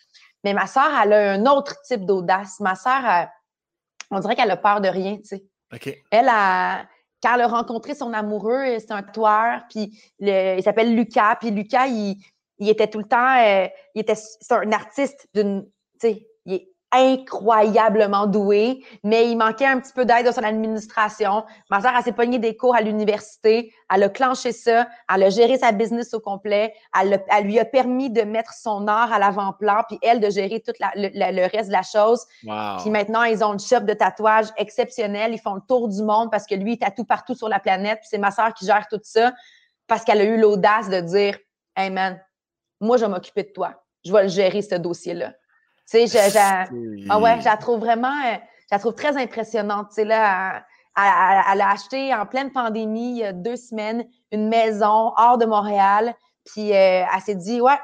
Mais 0.43 0.53
ma 0.53 0.67
sœur, 0.67 0.89
elle 1.03 1.13
a 1.13 1.31
un 1.33 1.45
autre 1.47 1.75
type 1.81 2.05
d'audace. 2.05 2.59
Ma 2.59 2.75
sœur, 2.75 3.27
on 4.11 4.19
dirait 4.19 4.35
qu'elle 4.35 4.51
a 4.51 4.57
peur 4.57 4.81
de 4.81 4.87
rien, 4.87 5.17
tu 5.17 5.25
sais. 5.25 5.43
Elle 6.11 6.29
a 6.29 6.85
quand 7.23 7.33
elle 7.33 7.41
a 7.41 7.47
rencontré 7.47 7.95
son 7.95 8.13
amoureux, 8.13 8.77
c'est 8.79 8.91
un 8.91 9.01
tatoueur, 9.01 9.61
puis 9.69 9.99
il 10.19 10.61
s'appelle 10.63 10.95
Lucas, 10.95 11.35
puis 11.39 11.51
Lucas, 11.51 11.87
il, 11.87 12.17
il 12.59 12.69
était 12.69 12.87
tout 12.87 12.99
le 12.99 13.05
temps, 13.05 13.37
euh, 13.39 13.67
il 13.95 14.01
était, 14.01 14.15
c'est 14.15 14.51
un 14.51 14.71
artiste 14.71 15.27
d'une, 15.33 15.63
tu 15.99 16.07
sais, 16.07 16.27
il 16.45 16.53
est 16.53 16.69
incroyablement 16.91 18.27
doué, 18.27 18.83
mais 19.03 19.29
il 19.29 19.37
manquait 19.37 19.65
un 19.65 19.79
petit 19.79 19.91
peu 19.91 20.05
d'aide 20.05 20.25
dans 20.25 20.31
son 20.31 20.43
administration. 20.43 21.43
Ma 21.69 21.81
soeur, 21.81 21.91
elle 21.97 22.03
s'est 22.03 22.13
pognée 22.13 22.39
des 22.39 22.55
cours 22.55 22.75
à 22.75 22.81
l'université, 22.81 23.73
elle 23.93 24.03
a 24.03 24.09
clenché 24.09 24.53
ça, 24.53 24.87
elle 25.13 25.23
a 25.23 25.29
géré 25.29 25.57
sa 25.57 25.73
business 25.73 26.13
au 26.13 26.19
complet, 26.19 26.73
elle, 26.97 27.21
elle 27.29 27.45
lui 27.45 27.59
a 27.59 27.65
permis 27.65 28.09
de 28.09 28.21
mettre 28.21 28.53
son 28.53 28.87
art 28.87 29.11
à 29.11 29.19
l'avant-plan, 29.19 29.83
puis 29.87 29.99
elle 30.01 30.21
de 30.21 30.29
gérer 30.29 30.61
tout 30.61 30.71
le, 30.79 31.51
reste 31.51 31.67
de 31.67 31.73
la 31.73 31.83
chose. 31.83 32.25
Puis 32.41 32.89
maintenant, 32.89 33.23
ils 33.23 33.43
ont 33.43 33.53
une 33.53 33.59
shop 33.59 33.81
de 33.81 33.93
tatouage 33.93 34.47
exceptionnelle, 34.55 35.33
ils 35.33 35.41
font 35.41 35.55
le 35.55 35.61
tour 35.67 35.89
du 35.89 36.01
monde 36.03 36.31
parce 36.31 36.45
que 36.45 36.55
lui, 36.55 36.73
il 36.73 36.79
tatoue 36.79 37.05
partout 37.05 37.35
sur 37.35 37.49
la 37.49 37.59
planète, 37.59 37.99
puis 37.99 38.07
c'est 38.09 38.17
ma 38.17 38.31
soeur 38.31 38.53
qui 38.53 38.65
gère 38.65 38.87
tout 38.89 38.99
ça 39.03 39.33
parce 39.87 40.03
qu'elle 40.03 40.21
a 40.21 40.25
eu 40.25 40.37
l'audace 40.37 40.89
de 40.89 40.99
dire 41.01 41.37
«Hey 41.75 41.89
man, 41.89 42.19
moi, 42.79 42.97
je 42.97 43.05
vais 43.05 43.11
m'occuper 43.11 43.43
de 43.43 43.49
toi. 43.49 43.73
Je 44.05 44.11
vais 44.11 44.23
le 44.23 44.29
gérer, 44.29 44.61
ce 44.61 44.75
dossier-là. 44.75 45.33
Tu 45.89 46.07
sais, 46.07 46.31
ah 47.09 47.19
ouais, 47.19 47.39
je 47.39 47.45
la 47.45 47.57
trouve 47.57 47.79
vraiment, 47.79 48.13
euh, 48.25 48.35
je 48.35 48.67
la 48.71 48.79
trouve 48.79 48.93
très 48.93 49.15
impressionnante. 49.17 49.89
Tu 49.89 49.95
sais, 49.95 50.05
là, 50.05 50.63
elle, 50.97 51.61
a 51.61 51.71
acheté 51.71 52.13
en 52.13 52.25
pleine 52.25 52.51
pandémie, 52.51 53.11
il 53.11 53.17
y 53.17 53.23
a 53.23 53.31
deux 53.31 53.55
semaines, 53.55 54.05
une 54.31 54.49
maison 54.49 55.13
hors 55.15 55.37
de 55.37 55.45
Montréal. 55.45 56.13
Puis 56.45 56.73
euh, 56.73 57.03
elle 57.13 57.21
s'est 57.21 57.35
dit, 57.35 57.61
ouais, 57.61 57.79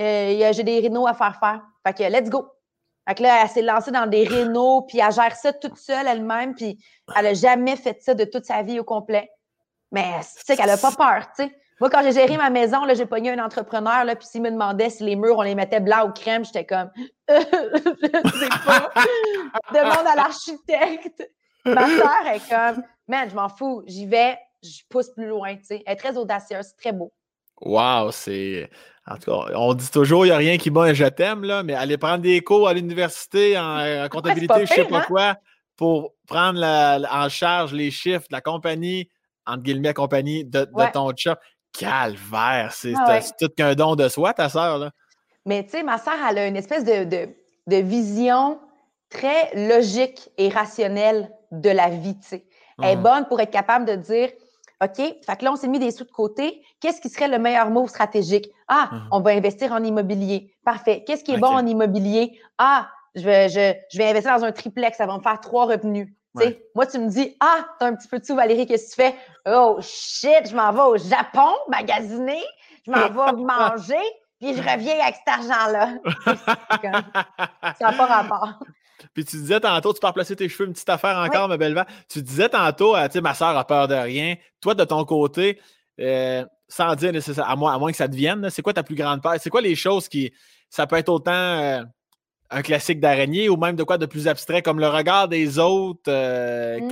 euh, 0.00 0.52
j'ai 0.52 0.62
des 0.64 0.80
rénaux 0.80 1.06
à 1.06 1.14
faire 1.14 1.38
faire. 1.38 1.62
Fait 1.86 1.94
que 1.94 2.02
let's 2.02 2.28
go. 2.28 2.50
Fait 3.06 3.14
que 3.14 3.22
là, 3.22 3.42
elle 3.42 3.50
s'est 3.50 3.62
lancée 3.62 3.90
dans 3.90 4.06
des 4.06 4.24
rénaux, 4.24 4.82
puis 4.82 4.98
elle 4.98 5.12
gère 5.12 5.36
ça 5.36 5.52
toute 5.52 5.76
seule 5.76 6.06
elle-même, 6.06 6.54
puis 6.54 6.82
elle 7.14 7.24
n'a 7.24 7.34
jamais 7.34 7.76
fait 7.76 8.02
ça 8.02 8.14
de 8.14 8.24
toute 8.24 8.46
sa 8.46 8.62
vie 8.62 8.80
au 8.80 8.84
complet. 8.84 9.30
Mais 9.92 10.20
tu 10.20 10.42
sais 10.44 10.56
qu'elle 10.56 10.66
n'a 10.66 10.78
pas 10.78 10.92
peur, 10.92 11.26
tu 11.36 11.44
sais. 11.44 11.56
Moi, 11.84 11.90
quand 11.90 12.02
j'ai 12.02 12.12
géré 12.12 12.38
ma 12.38 12.48
maison, 12.48 12.78
j'ai 12.94 13.04
pogné 13.04 13.32
un 13.32 13.44
entrepreneur, 13.44 14.06
là, 14.06 14.16
puis 14.16 14.26
s'il 14.26 14.40
me 14.40 14.50
demandait 14.50 14.88
si 14.88 15.04
les 15.04 15.16
murs, 15.16 15.36
on 15.36 15.42
les 15.42 15.54
mettait 15.54 15.80
blancs 15.80 16.08
ou 16.08 16.12
crème, 16.12 16.42
j'étais 16.42 16.64
comme, 16.64 16.90
je 17.28 17.34
sais 17.34 18.48
pas. 18.64 18.90
Demande 19.70 20.06
à 20.06 20.16
l'architecte. 20.16 21.30
Ma 21.66 21.86
soeur 21.86 22.26
est 22.32 22.48
comme, 22.48 22.82
man, 23.06 23.28
je 23.28 23.34
m'en 23.34 23.50
fous, 23.50 23.82
j'y 23.86 24.06
vais, 24.06 24.38
je 24.62 24.80
pousse 24.88 25.10
plus 25.10 25.26
loin, 25.26 25.56
tu 25.56 25.64
sais. 25.64 25.82
Elle 25.84 25.92
est 25.92 25.96
très 25.96 26.16
audacieuse, 26.16 26.68
c'est 26.68 26.76
très 26.78 26.92
beau. 26.92 27.12
Wow, 27.60 28.12
c'est. 28.12 28.70
En 29.06 29.16
tout 29.16 29.30
cas, 29.30 29.52
on 29.54 29.74
dit 29.74 29.90
toujours, 29.90 30.24
il 30.24 30.30
n'y 30.30 30.34
a 30.34 30.38
rien 30.38 30.56
qui 30.56 30.70
bat 30.70 30.84
un 30.84 30.94
je 30.94 31.04
t'aime, 31.04 31.44
là, 31.44 31.62
mais 31.62 31.74
aller 31.74 31.98
prendre 31.98 32.22
des 32.22 32.40
cours 32.40 32.66
à 32.66 32.72
l'université 32.72 33.58
en, 33.58 34.08
comptabilité, 34.08 34.54
je 34.54 34.62
ne 34.62 34.66
sais 34.68 34.84
pas 34.86 35.00
hein? 35.00 35.04
quoi, 35.06 35.36
pour 35.76 36.14
prendre 36.26 36.64
en 36.64 37.28
charge 37.28 37.74
les 37.74 37.90
chiffres 37.90 38.26
de 38.30 38.32
la 38.32 38.40
compagnie, 38.40 39.10
entre 39.44 39.62
guillemets, 39.62 39.92
compagnie 39.92 40.46
de, 40.46 40.66
ton 40.94 41.12
chat. 41.14 41.38
Calvaire, 41.78 42.72
c'est 42.72 42.94
ah 42.96 43.18
tout 43.38 43.48
qu'un 43.56 43.74
don 43.74 43.96
de 43.96 44.08
soi, 44.08 44.32
ta 44.32 44.48
là. 44.54 44.90
Mais 45.44 45.64
tu 45.64 45.70
sais, 45.70 45.82
ma 45.82 45.98
soeur, 45.98 46.14
elle 46.28 46.38
a 46.38 46.46
une 46.46 46.56
espèce 46.56 46.84
de, 46.84 47.04
de, 47.04 47.76
vision 47.76 48.60
très 49.10 49.54
logique 49.68 50.30
et 50.38 50.48
rationnelle 50.48 51.30
de 51.50 51.70
la 51.70 51.88
vie, 51.88 52.18
tu 52.18 52.28
sais. 52.28 52.46
Elle 52.82 52.90
est 52.90 52.96
mmh. 52.96 53.02
bonne 53.02 53.26
pour 53.26 53.40
être 53.40 53.50
capable 53.50 53.84
de 53.84 53.96
dire 53.96 54.30
OK, 54.82 54.96
fait 54.96 55.36
que 55.38 55.44
là, 55.44 55.52
on 55.52 55.56
s'est 55.56 55.68
mis 55.68 55.78
des 55.78 55.90
sous 55.90 56.04
de 56.04 56.10
côté. 56.10 56.62
Qu'est-ce 56.80 57.00
qui 57.00 57.08
serait 57.08 57.28
le 57.28 57.38
meilleur 57.38 57.70
mot 57.70 57.86
stratégique? 57.86 58.50
Ah, 58.68 58.90
mmh 58.92 59.08
on 59.12 59.20
va 59.20 59.30
investir 59.30 59.72
en 59.72 59.82
immobilier. 59.82 60.54
Parfait. 60.64 61.04
Qu'est-ce 61.06 61.24
qui 61.24 61.32
est 61.32 61.38
bon 61.38 61.48
en 61.48 61.66
immobilier? 61.66 62.38
Ah, 62.58 62.88
je 63.14 63.22
vais, 63.22 63.48
je, 63.48 63.98
vais 63.98 64.10
investir 64.10 64.36
dans 64.36 64.44
un 64.44 64.52
triplex, 64.52 64.96
ça 64.96 65.06
va 65.06 65.16
me 65.16 65.22
faire 65.22 65.40
trois 65.40 65.66
revenus. 65.66 66.08
Moi, 66.74 66.86
tu 66.86 66.98
me 66.98 67.08
dis, 67.08 67.36
ah, 67.40 67.66
t'as 67.78 67.86
un 67.86 67.94
petit 67.94 68.08
peu 68.08 68.18
de 68.18 68.24
sous, 68.24 68.34
Valérie, 68.34 68.66
qu'est-ce 68.66 68.96
que 68.96 69.02
tu 69.02 69.08
fais? 69.08 69.16
Oh 69.46 69.78
shit, 69.80 70.48
je 70.48 70.56
m'en 70.56 70.72
vais 70.72 70.80
au 70.80 70.96
Japon 70.96 71.52
magasiner, 71.68 72.42
je 72.86 72.90
m'en 72.90 73.08
vais 73.08 73.42
manger, 73.42 74.02
puis 74.40 74.54
je 74.54 74.60
reviens 74.60 74.98
avec 75.00 75.16
cet 75.16 75.28
argent-là. 75.28 75.94
ça 77.78 77.90
n'a 77.90 77.92
pas 77.92 78.06
rapport. 78.06 78.58
Puis 79.12 79.24
tu 79.24 79.36
disais 79.36 79.60
tantôt, 79.60 79.92
tu 79.92 80.00
pars 80.00 80.14
placer 80.14 80.34
tes 80.34 80.48
cheveux, 80.48 80.66
une 80.66 80.72
petite 80.72 80.88
affaire 80.88 81.16
encore, 81.18 81.48
ma 81.48 81.56
belle 81.56 81.84
Tu 82.08 82.22
disais 82.22 82.48
tantôt, 82.48 82.96
euh, 82.96 83.06
tu 83.06 83.12
sais, 83.12 83.20
ma 83.20 83.34
soeur 83.34 83.56
a 83.56 83.64
peur 83.64 83.86
de 83.86 83.94
rien. 83.94 84.36
Toi, 84.60 84.74
de 84.74 84.84
ton 84.84 85.04
côté, 85.04 85.60
euh, 86.00 86.44
sans 86.68 86.94
dire 86.94 87.12
nécessairement, 87.12 87.52
à 87.52 87.56
moins, 87.56 87.74
à 87.74 87.78
moins 87.78 87.90
que 87.90 87.96
ça 87.96 88.08
te 88.08 88.16
vienne, 88.16 88.48
c'est 88.50 88.62
quoi 88.62 88.72
ta 88.72 88.82
plus 88.82 88.96
grande 88.96 89.22
peur? 89.22 89.34
C'est 89.38 89.50
quoi 89.50 89.60
les 89.60 89.74
choses 89.74 90.08
qui. 90.08 90.32
Ça 90.70 90.86
peut 90.86 90.96
être 90.96 91.08
autant 91.08 91.32
euh, 91.32 91.82
un 92.54 92.62
classique 92.62 93.00
d'araignée 93.00 93.48
ou 93.48 93.56
même 93.56 93.76
de 93.76 93.82
quoi 93.82 93.98
de 93.98 94.06
plus 94.06 94.28
abstrait, 94.28 94.62
comme 94.62 94.78
le 94.78 94.88
regard 94.88 95.28
des 95.28 95.58
autres. 95.58 96.10
Mm. 96.10 96.88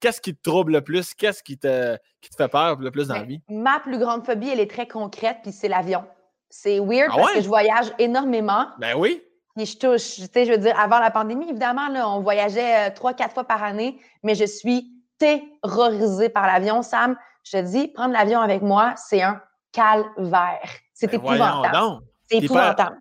Qu'est-ce 0.00 0.20
qui 0.20 0.34
te 0.34 0.42
trouble 0.42 0.72
le 0.72 0.80
plus? 0.80 1.14
Qu'est-ce 1.14 1.42
qui 1.42 1.58
te, 1.58 1.96
qui 2.20 2.30
te 2.30 2.36
fait 2.36 2.48
peur 2.48 2.76
le 2.80 2.90
plus 2.90 3.08
dans 3.08 3.14
la 3.14 3.20
ben, 3.20 3.28
vie? 3.28 3.40
Ma 3.48 3.78
plus 3.80 3.98
grande 3.98 4.24
phobie, 4.24 4.48
elle 4.48 4.60
est 4.60 4.70
très 4.70 4.88
concrète, 4.88 5.38
puis 5.42 5.52
c'est 5.52 5.68
l'avion. 5.68 6.04
C'est 6.48 6.80
weird 6.80 7.10
ah 7.12 7.16
parce 7.16 7.32
que 7.34 7.40
je 7.42 7.48
voyage 7.48 7.92
énormément. 7.98 8.66
Ben 8.78 8.94
oui. 8.96 9.22
Puis 9.54 9.66
je 9.66 9.78
touche, 9.78 10.16
tu 10.16 10.26
sais, 10.32 10.46
je 10.46 10.52
veux 10.52 10.58
dire, 10.58 10.78
avant 10.78 10.98
la 10.98 11.10
pandémie, 11.10 11.48
évidemment, 11.48 11.88
là, 11.88 12.08
on 12.08 12.20
voyageait 12.20 12.88
euh, 12.88 12.94
trois, 12.94 13.12
quatre 13.12 13.34
fois 13.34 13.44
par 13.44 13.62
année, 13.62 13.98
mais 14.22 14.34
je 14.34 14.46
suis 14.46 14.90
terrorisée 15.18 16.30
par 16.30 16.46
l'avion. 16.46 16.82
Sam, 16.82 17.16
je 17.44 17.58
te 17.58 17.62
dis, 17.62 17.88
prendre 17.88 18.12
l'avion 18.14 18.40
avec 18.40 18.62
moi, 18.62 18.94
c'est 18.96 19.22
un 19.22 19.40
calvaire. 19.72 20.70
C'est 20.94 21.06
ben 21.08 21.18
épouvantable. 21.18 22.00
C'est 22.30 22.38
épouvantable. 22.38 22.98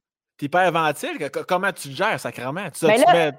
Ventile? 0.49 1.29
Comment 1.47 1.71
tu 1.71 1.89
te 1.89 1.95
gères, 1.95 2.19
sacrément? 2.19 2.69
Tu, 2.71 2.85
ben 2.85 3.33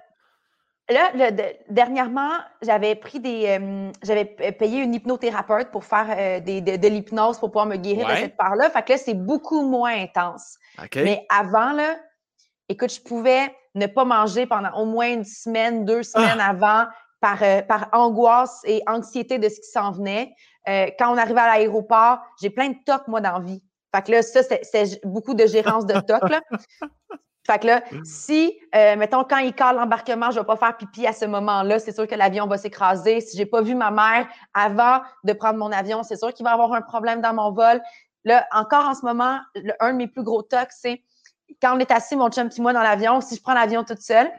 là, 0.91 1.11
là 1.15 1.31
dernièrement, 1.69 2.31
j'avais 2.61 2.95
pris 2.95 3.21
des. 3.21 3.47
Euh, 3.61 3.91
j'avais 4.03 4.25
payé 4.25 4.83
une 4.83 4.95
hypnothérapeute 4.95 5.71
pour 5.71 5.85
faire 5.85 6.07
euh, 6.11 6.41
des, 6.41 6.61
de, 6.61 6.89
l'hypnose 6.89 7.39
pour 7.39 7.51
pouvoir 7.51 7.67
me 7.67 7.77
guérir 7.77 8.09
de 8.09 8.15
cette 8.15 8.37
part-là. 8.37 8.71
Fait 8.71 8.83
que 8.83 8.93
là, 8.93 8.99
c'est 8.99 9.15
beaucoup 9.15 9.63
moins 9.63 9.95
intense. 9.95 10.59
Mais 10.95 11.27
avant, 11.29 11.73
là, 11.73 11.97
écoute, 12.69 12.93
je 12.93 13.01
pouvais 13.01 13.55
ne 13.75 13.87
pas 13.87 14.05
manger 14.05 14.47
pendant 14.47 14.73
au 14.77 14.85
moins 14.85 15.11
une 15.11 15.25
semaine, 15.25 15.85
deux 15.85 16.03
semaines 16.03 16.41
ah! 16.41 16.51
avant 16.51 16.87
par, 17.21 17.43
euh, 17.43 17.63
par 17.63 17.89
angoisse 17.93 18.61
et 18.65 18.83
anxiété 18.87 19.39
de 19.39 19.49
ce 19.49 19.61
qui 19.61 19.71
s'en 19.71 19.93
venait. 19.93 20.35
Quand 20.67 21.13
on 21.13 21.19
arrivait 21.19 21.41
à 21.41 21.49
l'aéroport, 21.49 22.21
j'ai 22.41 22.51
plein 22.51 22.69
de 22.69 22.77
tocs, 22.87 23.09
moi, 23.09 23.21
dans 23.21 23.39
la 23.39 23.45
vie. 23.45 23.63
Fait 23.95 24.03
que 24.03 24.11
là, 24.11 24.23
ça, 24.23 24.41
c'est 24.43 25.01
beaucoup 25.05 25.35
de 25.35 25.47
gérance 25.47 25.87
de 25.87 25.99
tocs, 26.01 26.31
là. 26.31 26.41
Fait 27.45 27.59
que 27.59 27.67
là, 27.67 27.83
si, 28.05 28.57
euh, 28.75 28.95
mettons, 28.95 29.25
quand 29.25 29.39
il 29.39 29.53
cale 29.53 29.75
l'embarquement, 29.75 30.31
je 30.31 30.37
ne 30.37 30.41
vais 30.43 30.47
pas 30.47 30.57
faire 30.57 30.77
pipi 30.77 31.09
à 31.09 31.13
ce 31.13 31.25
moment-là, 31.25 31.81
c'est 31.81 31.93
sûr 31.93 32.07
que 32.07 32.15
l'avion 32.15 32.47
va 32.47 32.57
s'écraser. 32.57 33.21
Si 33.21 33.37
je 33.37 33.43
n'ai 33.43 33.47
pas 33.47 33.63
vu 33.63 33.75
ma 33.75 33.91
mère 33.91 34.29
avant 34.55 35.01
de 35.25 35.33
prendre 35.33 35.59
mon 35.59 35.73
avion, 35.73 36.05
c'est 36.05 36.17
sûr 36.17 36.33
qu'il 36.33 36.45
va 36.45 36.53
avoir 36.53 36.73
un 36.73 36.83
problème 36.83 37.21
dans 37.21 37.35
mon 37.35 37.51
vol. 37.51 37.83
Là, 38.25 38.47
encore 38.53 38.87
en 38.87 38.95
ce 38.95 39.05
moment, 39.05 39.41
un 39.81 39.93
de 39.93 39.97
mes 39.97 40.07
plus 40.07 40.23
gros 40.23 40.43
tocs, 40.43 40.71
c'est 40.71 41.03
quand 41.61 41.77
on 41.77 41.81
est 41.81 41.91
assis, 41.91 42.15
mon 42.15 42.31
chum 42.31 42.49
et 42.57 42.61
moi, 42.61 42.73
dans 42.73 42.83
l'avion, 42.83 43.21
si 43.21 43.35
je 43.35 43.43
prends 43.43 43.55
l'avion 43.55 43.83
toute 43.83 44.03
seule, 44.03 44.31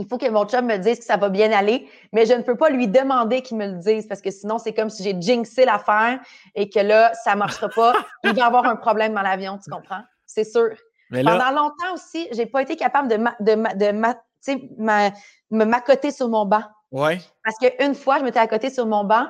il 0.00 0.08
faut 0.08 0.18
que 0.18 0.28
mon 0.28 0.46
chum 0.46 0.66
me 0.66 0.76
dise 0.78 0.98
que 0.98 1.04
ça 1.04 1.16
va 1.16 1.28
bien 1.28 1.52
aller, 1.52 1.88
mais 2.12 2.26
je 2.26 2.32
ne 2.32 2.42
peux 2.42 2.56
pas 2.56 2.70
lui 2.70 2.88
demander 2.88 3.42
qu'il 3.42 3.56
me 3.56 3.66
le 3.66 3.78
dise 3.78 4.06
parce 4.06 4.20
que 4.20 4.30
sinon, 4.30 4.58
c'est 4.58 4.72
comme 4.72 4.90
si 4.90 5.02
j'ai 5.02 5.14
jinxé 5.20 5.64
l'affaire 5.64 6.20
et 6.54 6.68
que 6.70 6.80
là, 6.80 7.12
ça 7.14 7.34
ne 7.34 7.38
marchera 7.38 7.68
pas. 7.68 7.92
Il 8.24 8.32
va 8.32 8.38
y 8.38 8.42
avoir 8.42 8.64
un 8.64 8.76
problème 8.76 9.14
dans 9.14 9.22
l'avion, 9.22 9.58
tu 9.62 9.70
comprends? 9.70 10.02
C'est 10.26 10.44
sûr. 10.44 10.70
Pendant 11.10 11.50
longtemps 11.50 11.94
aussi, 11.94 12.28
je 12.32 12.38
n'ai 12.38 12.46
pas 12.46 12.62
été 12.62 12.76
capable 12.76 13.08
de, 13.08 13.16
de, 13.40 13.92
me 15.50 15.64
m'accoter 15.64 16.10
sur 16.12 16.28
mon 16.28 16.46
banc. 16.46 16.62
Ouais. 16.92 17.20
Parce 17.44 17.56
qu'une 17.58 17.94
fois, 17.94 18.18
je 18.18 18.24
m'étais 18.24 18.38
accoté 18.38 18.70
sur 18.70 18.86
mon 18.86 19.04
banc, 19.04 19.26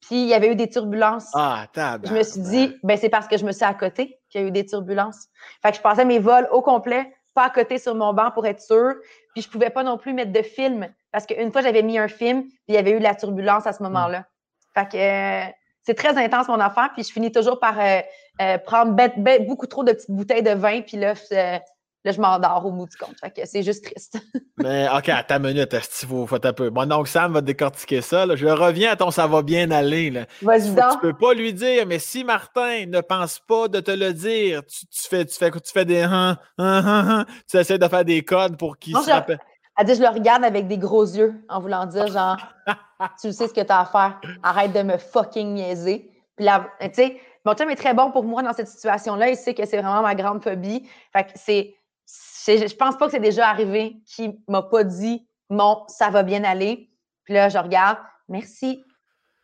puis 0.00 0.22
il 0.22 0.28
y 0.28 0.34
avait 0.34 0.52
eu 0.52 0.56
des 0.56 0.68
turbulences. 0.68 1.30
Ah, 1.34 1.66
Je 2.04 2.12
me 2.12 2.22
suis 2.22 2.40
dit, 2.40 2.76
ben 2.82 2.98
c'est 2.98 3.08
parce 3.08 3.28
que 3.28 3.38
je 3.38 3.44
me 3.44 3.52
suis 3.52 3.64
côté 3.78 4.18
qu'il 4.28 4.40
y 4.40 4.44
a 4.44 4.46
eu 4.46 4.50
des 4.50 4.66
turbulences. 4.66 5.28
Fait 5.62 5.70
que 5.70 5.76
je 5.76 5.82
passais 5.82 6.04
mes 6.04 6.18
vols 6.18 6.48
au 6.50 6.60
complet, 6.60 7.14
pas 7.34 7.44
à 7.44 7.50
côté 7.50 7.78
sur 7.78 7.94
mon 7.94 8.12
banc 8.12 8.30
pour 8.30 8.46
être 8.46 8.60
sûr. 8.60 8.94
Puis 9.32 9.42
je 9.42 9.48
pouvais 9.48 9.70
pas 9.70 9.82
non 9.82 9.98
plus 9.98 10.12
mettre 10.12 10.32
de 10.32 10.42
film 10.42 10.88
parce 11.10 11.26
qu'une 11.26 11.52
fois, 11.52 11.62
j'avais 11.62 11.82
mis 11.82 11.98
un 11.98 12.08
film, 12.08 12.44
puis 12.44 12.58
il 12.68 12.74
y 12.74 12.78
avait 12.78 12.92
eu 12.92 12.98
de 12.98 13.02
la 13.02 13.14
turbulence 13.14 13.66
à 13.66 13.72
ce 13.72 13.82
moment-là. 13.82 14.24
Fait 14.74 14.88
que 14.88 14.96
euh, 14.96 15.52
c'est 15.82 15.94
très 15.94 16.16
intense 16.16 16.48
mon 16.48 16.60
affaire, 16.60 16.90
puis 16.94 17.04
je 17.04 17.12
finis 17.12 17.30
toujours 17.30 17.60
par 17.60 17.78
euh, 17.78 18.00
euh, 18.40 18.58
prendre 18.58 18.96
beaucoup 19.46 19.66
trop 19.66 19.84
de 19.84 19.92
petites 19.92 20.10
bouteilles 20.10 20.42
de 20.42 20.52
vin, 20.52 20.80
puis 20.80 20.96
là, 20.96 21.14
Là, 22.04 22.10
je 22.10 22.20
m'endors 22.20 22.66
au 22.66 22.72
bout 22.72 22.86
du 22.86 22.96
compte. 22.96 23.14
Fait 23.20 23.30
que 23.30 23.46
c'est 23.46 23.62
juste 23.62 23.84
triste. 23.84 24.18
Mais 24.58 24.88
OK, 24.88 25.08
à 25.08 25.22
ta 25.22 25.38
minute, 25.38 25.72
il 25.72 26.08
faut, 26.08 26.26
faut 26.26 26.44
un 26.44 26.52
peu. 26.52 26.68
Bon, 26.70 26.84
donc 26.84 27.06
Sam 27.06 27.32
va 27.32 27.40
décortiquer 27.40 28.00
ça. 28.00 28.26
Je 28.34 28.46
reviens 28.46 28.92
à 28.92 28.96
ton 28.96 29.12
ça 29.12 29.28
va 29.28 29.42
bien 29.42 29.70
aller. 29.70 30.24
Vas-y 30.42 30.74
donc. 30.74 30.92
Tu 30.92 30.98
peux 30.98 31.14
pas 31.14 31.32
lui 31.32 31.52
dire, 31.52 31.86
mais 31.86 31.98
si 31.98 32.24
Martin 32.24 32.86
ne 32.86 33.00
pense 33.00 33.38
pas 33.38 33.68
de 33.68 33.80
te 33.80 33.90
le 33.92 34.12
dire, 34.12 34.62
tu, 34.66 35.08
fais, 35.08 35.24
tu, 35.24 35.36
fais, 35.36 35.50
tu 35.50 35.72
fais 35.72 35.84
des 35.84 36.02
hein, 36.02 36.38
hein, 36.58 36.82
hein, 36.84 37.26
tu 37.48 37.56
essaies 37.56 37.78
de 37.78 37.86
faire 37.86 38.04
des 38.04 38.22
codes 38.22 38.56
pour 38.56 38.76
qu'il 38.78 38.96
se 38.96 39.10
rappelle. 39.10 39.38
Elle 39.78 39.86
dit, 39.86 39.94
je 39.94 40.02
le 40.02 40.08
regarde 40.08 40.44
avec 40.44 40.68
des 40.68 40.78
gros 40.78 41.04
yeux 41.04 41.34
en 41.48 41.60
voulant 41.60 41.86
dire, 41.86 42.06
genre, 42.08 42.36
tu 43.20 43.32
sais 43.32 43.48
ce 43.48 43.54
que 43.54 43.62
tu 43.62 43.72
as 43.72 43.80
à 43.80 43.84
faire. 43.86 44.20
Arrête 44.42 44.72
de 44.72 44.82
me 44.82 44.98
fucking 44.98 45.54
niaiser. 45.54 46.10
Puis 46.36 46.44
là, 46.44 46.66
tu 46.80 46.88
sais, 46.92 47.20
mon 47.44 47.54
chum 47.54 47.70
est 47.70 47.76
très 47.76 47.94
bon 47.94 48.10
pour 48.10 48.24
moi 48.24 48.42
dans 48.42 48.52
cette 48.52 48.68
situation-là. 48.68 49.30
Il 49.30 49.36
sait 49.36 49.54
que 49.54 49.64
c'est 49.66 49.78
vraiment 49.78 50.02
ma 50.02 50.14
grande 50.14 50.42
phobie. 50.42 50.88
Fait 51.12 51.24
que 51.24 51.30
c'est 51.36 51.74
je 52.46 52.74
pense 52.74 52.96
pas 52.96 53.06
que 53.06 53.12
c'est 53.12 53.20
déjà 53.20 53.48
arrivé 53.48 53.96
qui 54.06 54.38
m'a 54.48 54.62
pas 54.62 54.84
dit 54.84 55.26
bon, 55.50 55.84
ça 55.88 56.10
va 56.10 56.22
bien 56.22 56.44
aller. 56.44 56.90
Puis 57.24 57.34
là, 57.34 57.48
je 57.48 57.58
regarde, 57.58 57.98
merci. 58.28 58.84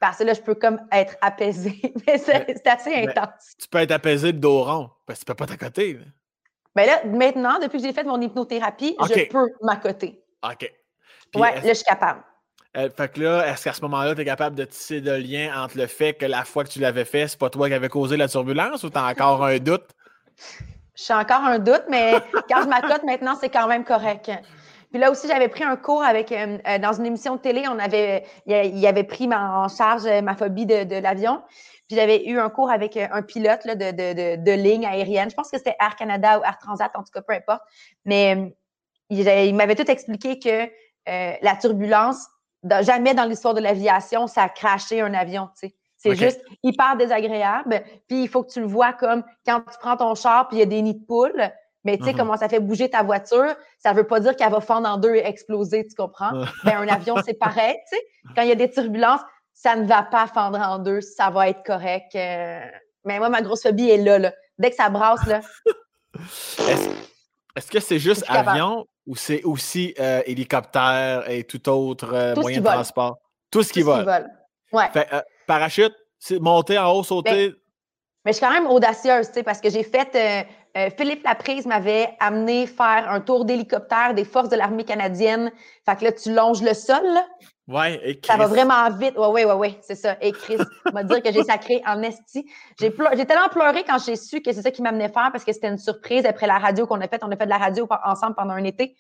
Parce 0.01 0.19
que 0.19 0.25
là, 0.25 0.35
je 0.35 0.41
peux 0.41 0.55
comme 0.55 0.81
être 0.93 1.17
apaisée. 1.21 1.81
mais 2.07 2.19
c'est 2.19 2.67
assez 2.67 2.95
intense. 2.95 3.55
Tu 3.59 3.69
peux 3.69 3.79
être 3.79 3.93
apaisé 3.93 4.33
de 4.33 4.39
dos 4.39 4.63
rond, 4.63 4.91
parce 5.07 5.21
que 5.21 5.25
tu 5.25 5.27
peux 5.27 5.35
pas 5.35 5.47
t'accoter. 5.47 5.99
Mais 6.77 6.87
là, 6.87 7.05
maintenant, 7.05 7.59
depuis 7.59 7.79
que 7.79 7.87
j'ai 7.87 7.93
fait 7.93 8.05
mon 8.05 8.21
hypnothérapie, 8.21 8.97
je 9.01 9.29
peux 9.29 9.49
m'accoter. 9.63 10.23
OK. 10.45 10.73
ouais, 11.35 11.55
là, 11.57 11.69
je 11.69 11.75
suis 11.75 11.85
capable. 11.85 12.23
Euh, 12.77 12.91
fait 12.91 13.13
que 13.13 13.21
là, 13.21 13.51
est-ce 13.51 13.65
qu'à 13.65 13.73
ce, 13.73 13.81
moment-là, 13.81 14.15
tu 14.15 14.21
es 14.21 14.25
capable 14.25 14.55
de 14.55 14.65
tisser 14.65 15.01
le 15.01 15.17
lien 15.17 15.65
entre 15.65 15.79
le 15.79 15.87
fait 15.87 16.15
que 16.15 16.27
la 16.27 16.45
fois 16.45 16.65
que 16.65 16.69
tu 16.69 16.79
l'avais 16.79 17.07
fait, 17.07 17.27
c'est 17.27 17.39
pas 17.39 17.51
toi 17.51 17.67
qui 17.69 17.75
avais 17.75 17.89
causé 17.89 18.17
la 18.17 18.29
turbulence 18.29 18.85
ou 18.85 18.91
tu 18.91 18.99
as 18.99 19.07
encore 19.07 19.45
un 19.45 19.59
doute? 19.59 19.89
J'ai 21.07 21.15
encore 21.15 21.45
un 21.45 21.61
doute, 21.61 21.85
mais 21.89 22.15
quand 22.51 22.63
je 22.63 22.69
m'accote 22.69 23.05
maintenant, 23.05 23.37
c'est 23.41 23.51
quand 23.51 23.69
même 23.69 23.85
correct. 23.85 24.31
Puis 24.91 24.99
là 24.99 25.11
aussi, 25.11 25.29
j'avais 25.29 25.49
pris 25.49 25.63
un 25.63 25.77
cours 25.77 26.03
avec 26.03 26.33
euh, 26.33 26.59
euh, 26.67 26.79
dans 26.79 26.93
une 26.93 27.07
émission 27.07 27.37
de 27.37 27.41
télé, 27.41 27.69
on 27.69 27.79
avait, 27.79 28.25
il 28.47 28.85
avait 28.87 29.05
pris 29.05 29.29
en 29.33 29.69
charge 29.69 30.07
euh, 30.07 30.23
ma 30.23 30.35
phobie 30.35 30.67
de, 30.67 31.01
l'avion. 31.01 31.43
Puis 31.87 31.97
j'avais 31.97 32.27
eu 32.27 32.39
un 32.39 32.51
cours 32.51 32.71
avec 32.71 32.97
un 32.97 33.23
pilote 33.23 33.67
de, 33.67 34.53
ligne 34.53 34.87
aérienne. 34.87 35.31
Je 35.31 35.35
pense 35.35 35.51
que 35.51 35.59
c'était 35.59 35.77
Air 35.81 35.95
Canada 35.97 36.39
ou 36.39 36.45
Air 36.45 36.59
Transat, 36.59 36.91
en 36.95 37.03
tout 37.03 37.13
cas, 37.13 37.23
peu 37.23 37.33
importe. 37.33 37.63
Mais 38.05 38.55
il, 39.09 39.55
m'avait 39.55 39.75
tout 39.75 39.91
expliqué 39.91 40.39
que 40.39 40.69
la 41.07 41.57
turbulence, 41.57 42.27
jamais 42.83 43.15
dans 43.15 43.25
l'histoire 43.25 43.55
de 43.55 43.63
l'aviation, 43.63 44.27
ça 44.27 44.43
a 44.43 44.49
craché 44.51 45.01
un 45.01 45.15
avion. 45.15 45.49
Tu 45.59 45.71
C'est 45.99 46.15
juste 46.15 46.41
hyper 46.63 46.97
désagréable. 46.97 47.83
Puis 48.09 48.23
il 48.23 48.29
faut 48.29 48.45
que 48.45 48.53
tu 48.53 48.61
le 48.61 48.67
vois 48.67 48.93
comme 48.93 49.25
quand 49.45 49.61
tu 49.61 49.79
prends 49.81 49.97
ton 49.97 50.15
char 50.15 50.49
puis 50.49 50.59
il 50.59 50.61
y 50.61 50.63
a 50.63 50.67
des 50.67 50.81
nids 50.81 50.95
de 50.95 51.05
poules. 51.05 51.51
Mais 51.85 51.97
tu 51.97 52.05
sais, 52.05 52.11
mm-hmm. 52.11 52.17
comment 52.17 52.37
ça 52.37 52.49
fait 52.49 52.61
bouger 52.61 52.91
ta 52.91 53.03
voiture, 53.03 53.55
ça 53.79 53.93
veut 53.93 54.07
pas 54.07 54.21
dire 54.21 54.37
qu'elle 54.37 54.51
va 54.51 54.61
fendre 54.61 54.89
en 54.89 54.97
deux 54.97 55.15
et 55.15 55.27
exploser, 55.27 55.87
tu 55.87 55.95
comprends? 55.95 56.33
ben, 56.65 56.77
un 56.77 56.89
avion, 56.89 57.15
c'est 57.25 57.35
pareil, 57.39 57.77
tu 57.91 57.97
sais. 57.97 58.05
Quand 58.35 58.43
il 58.43 58.49
y 58.49 58.53
a 58.53 58.57
des 58.57 58.71
turbulences, 58.71 59.21
ça 59.55 59.77
ne 59.77 59.87
va 59.87 60.03
pas 60.03 60.27
fendre 60.27 60.59
en 60.59 60.79
deux, 60.79 61.01
ça 61.01 61.31
va 61.31 61.49
être 61.49 61.63
correct. 61.65 62.15
Euh. 62.15 62.61
Mais 63.05 63.19
moi, 63.19 63.29
ma 63.29 63.43
grosse 63.43 63.63
phobie 63.63 63.89
est 63.89 63.97
là, 63.97 64.19
là. 64.19 64.33
Dès 64.59 64.71
que 64.71 64.77
ça 64.77 64.91
brasse, 64.91 65.25
là. 65.27 65.41
Est-ce 67.57 67.71
que 67.71 67.81
c'est 67.81 67.99
juste 67.99 68.25
avion 68.29 68.87
ou 69.07 69.17
c'est 69.17 69.43
aussi 69.45 69.95
euh, 69.99 70.21
hélicoptère 70.27 71.29
et 71.31 71.45
tout 71.45 71.69
autre 71.69 72.13
euh, 72.13 72.35
moyen 72.37 72.61
de 72.61 72.67
transport? 72.67 73.19
Tout 73.51 73.63
ce 73.63 73.73
qui 73.73 73.83
va. 73.83 74.23
Ouais. 74.73 74.85
Euh, 74.97 75.23
parachute, 75.49 75.93
c'est 76.21 76.39
monter 76.39 76.79
en 76.79 76.93
haut, 76.93 77.03
sauter. 77.03 77.49
Ben, 77.49 77.55
mais, 78.25 78.33
je 78.33 78.37
suis 78.37 78.47
quand 78.47 78.53
même 78.53 78.69
audacieuse, 78.69 79.29
tu 79.29 79.35
sais, 79.35 79.43
parce 79.43 79.61
que 79.61 79.71
j'ai 79.71 79.83
fait. 79.83 80.47
Philippe 80.97 81.25
Laprise 81.25 81.67
m'avait 81.67 82.11
amené 82.21 82.69
faire 82.69 83.11
un 83.11 83.21
tour 83.21 83.45
d'hélicoptère 83.45 84.15
des 84.15 84.25
forces 84.25 84.49
de 84.49 84.55
l'armée 84.55 84.85
canadienne. 84.85 85.51
Fait 85.85 85.97
que 85.97 86.05
là, 86.05 86.13
tu 86.13 86.33
longes 86.33 86.63
le 86.63 86.73
sol, 86.73 87.03
là. 87.03 87.27
Ouais, 87.69 88.01
et 88.03 88.21
Ça 88.25 88.39
va 88.39 88.47
vraiment 88.47 88.89
vite. 88.91 89.17
Ouais, 89.19 89.27
ouais, 89.27 89.45
ouais, 89.45 89.53
ouais, 89.53 89.79
c'est 89.83 89.95
ça. 89.95 90.17
Et 90.23 90.33
Chris 90.33 90.57
m'a 90.95 91.05
dit 91.05 91.21
que 91.21 91.31
j'ai 91.31 91.45
sacré 91.45 91.83
en 91.87 92.03
esti. 92.03 92.51
J'ai, 92.81 92.95
j'ai 93.15 93.27
tellement 93.27 93.49
pleuré 93.51 93.85
quand 93.85 93.99
j'ai 93.99 94.17
su 94.17 94.41
que 94.41 94.53
c'est 94.53 94.63
ça 94.63 94.71
qui 94.71 94.81
m'amenait 94.81 95.11
faire 95.11 95.31
parce 95.31 95.45
que 95.45 95.53
c'était 95.53 95.69
une 95.69 95.79
surprise 95.79 96.25
après 96.25 96.47
la 96.47 96.59
radio 96.59 96.87
qu'on 96.87 97.01
a 97.03 97.09
faite. 97.09 97.21
On 97.23 97.31
a 97.31 97.37
fait 97.37 97.45
de 97.45 97.51
la 97.51 97.59
radio 97.59 97.87
ensemble 98.05 98.37
pendant 98.37 98.55
un 98.55 98.65
été. 98.65 98.97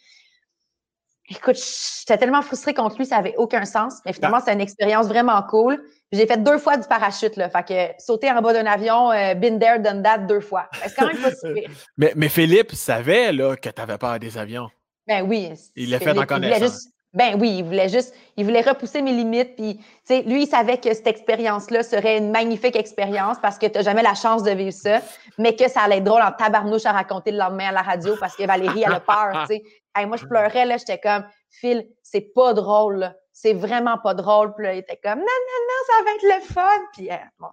Écoute, 1.31 1.57
j'étais 1.57 2.17
tellement 2.17 2.41
frustrée 2.41 2.73
contre 2.73 2.97
lui, 2.97 3.05
ça 3.05 3.17
avait 3.17 3.35
aucun 3.37 3.65
sens. 3.65 3.99
Mais 4.07 4.13
finalement, 4.15 4.41
c'est 4.43 4.53
une 4.53 4.61
expérience 4.61 5.09
vraiment 5.09 5.43
cool. 5.43 5.83
J'ai 6.11 6.27
fait 6.27 6.43
deux 6.43 6.57
fois 6.59 6.79
du 6.79 6.89
parachute, 6.89 7.37
là. 7.37 7.51
Fait 7.51 7.67
que 7.97 8.03
sauter 8.03 8.31
en 8.31 8.41
bas 8.41 8.55
d'un 8.55 8.65
avion, 8.65 9.13
euh, 9.13 9.35
been 9.35 9.59
there, 9.59 9.79
done 9.79 10.03
that 10.03 10.19
deux 10.19 10.41
fois. 10.41 10.69
C'est 10.83 10.95
quand 10.95 11.07
même 11.07 11.19
pas 11.19 11.31
si 11.33 11.47
pire. 11.55 11.71
Mais, 11.99 12.13
mais 12.17 12.31
Philippe 12.31 12.73
savait, 12.73 13.33
là, 13.33 13.57
que 13.57 13.69
tu 13.69 13.83
avais 13.83 13.99
peur 13.99 14.19
des 14.19 14.39
avions. 14.39 14.71
Ben 15.07 15.23
oui. 15.23 15.53
Il 15.77 15.91
l'a 15.91 15.99
fait 15.99 16.19
en 16.19 16.25
connaissance. 16.25 16.89
Ben 17.15 17.37
oui, 17.41 17.57
il 17.59 17.65
voulait 17.65 17.89
juste, 17.89 18.15
il 18.37 18.45
voulait 18.45 18.61
repousser 18.61 19.01
mes 19.01 19.13
limites. 19.13 19.57
Puis, 19.57 19.79
tu 19.79 19.85
sais, 20.05 20.23
lui, 20.23 20.43
il 20.43 20.47
savait 20.47 20.77
que 20.77 20.93
cette 20.93 21.07
expérience-là 21.07 21.83
serait 21.83 22.19
une 22.19 22.31
magnifique 22.31 22.77
expérience 22.77 23.39
parce 23.41 23.59
que 23.59 23.65
tu 23.65 23.79
n'as 23.79 23.83
jamais 23.83 24.03
la 24.03 24.15
chance 24.15 24.43
de 24.43 24.51
vivre 24.51 24.75
ça, 24.75 25.01
mais 25.39 25.57
que 25.57 25.69
ça 25.71 25.81
allait 25.81 25.99
être 25.99 26.05
drôle 26.05 26.21
en 26.21 26.33
tabarnouche 26.33 26.85
à 26.85 26.93
raconter 26.93 27.31
le 27.31 27.39
lendemain 27.39 27.71
à 27.71 27.73
la 27.73 27.81
radio 27.83 28.15
parce 28.21 28.37
que 28.37 28.47
Valérie, 28.47 28.85
elle 28.87 28.93
a 28.93 29.01
peur, 29.01 29.47
tu 29.49 29.63
moi, 30.07 30.17
je 30.17 30.27
pleurais, 30.27 30.67
là, 30.67 30.77
j'étais 30.77 30.99
comme, 30.99 31.25
Phil, 31.51 31.87
c'est 32.03 32.33
pas 32.35 32.55
drôle, 32.55 33.15
C'est 33.33 33.55
vraiment 33.55 33.99
pas 33.99 34.15
drôle. 34.15 34.55
Puis 34.55 34.65
là, 34.65 34.75
il 34.75 34.79
était 34.79 34.99
comme, 35.03 35.19
non, 35.19 35.25
non, 35.25 35.61
non, 35.69 35.87
ça 35.87 36.05
va 36.05 36.11
être 36.11 36.41
le 36.41 36.55
fun. 36.55 36.85
Puis, 36.93 37.11
euh, 37.11 37.47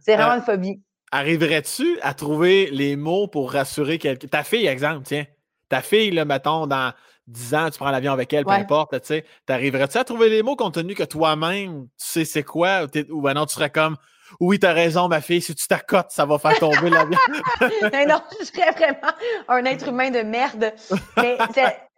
c'est 0.00 0.16
vraiment 0.16 0.34
une 0.34 0.42
phobie. 0.42 0.82
Arriverais-tu 1.10 1.98
à 2.02 2.14
trouver 2.14 2.68
les 2.70 2.96
mots 2.96 3.28
pour 3.28 3.52
rassurer 3.52 3.98
quelqu'un? 3.98 4.28
Ta 4.28 4.42
fille, 4.42 4.66
exemple, 4.66 5.04
tiens. 5.04 5.24
Ta 5.68 5.80
fille, 5.80 6.10
là, 6.10 6.24
mettons, 6.24 6.66
dans 6.66 6.92
10 7.28 7.54
ans, 7.54 7.70
tu 7.70 7.78
prends 7.78 7.90
l'avion 7.90 8.12
avec 8.12 8.32
elle, 8.32 8.44
peu 8.44 8.52
importe, 8.52 8.98
tu 9.00 9.06
sais, 9.06 9.24
t'arriverais-tu 9.46 9.98
à 9.98 10.04
trouver 10.04 10.30
les 10.30 10.42
mots 10.42 10.56
compte 10.56 10.74
tenu 10.74 10.94
que 10.94 11.02
toi-même, 11.02 11.84
tu 11.84 11.90
sais 11.96 12.24
c'est 12.24 12.42
quoi, 12.42 12.86
ou 13.10 13.20
ben 13.20 13.34
non, 13.34 13.44
tu 13.44 13.54
serais 13.54 13.70
comme 13.70 13.96
oui, 14.40 14.58
t'as 14.58 14.72
raison, 14.72 15.08
ma 15.08 15.20
fille, 15.20 15.40
si 15.40 15.54
tu 15.54 15.66
t'accotes, 15.66 16.10
ça 16.10 16.26
va 16.26 16.38
faire 16.38 16.58
tomber 16.58 16.90
l'avion. 16.90 17.18
non, 17.60 18.20
je 18.38 18.44
serais 18.44 18.70
vraiment 18.72 19.12
un 19.48 19.64
être 19.64 19.88
humain 19.88 20.10
de 20.10 20.20
merde. 20.20 20.72
Mais 21.16 21.38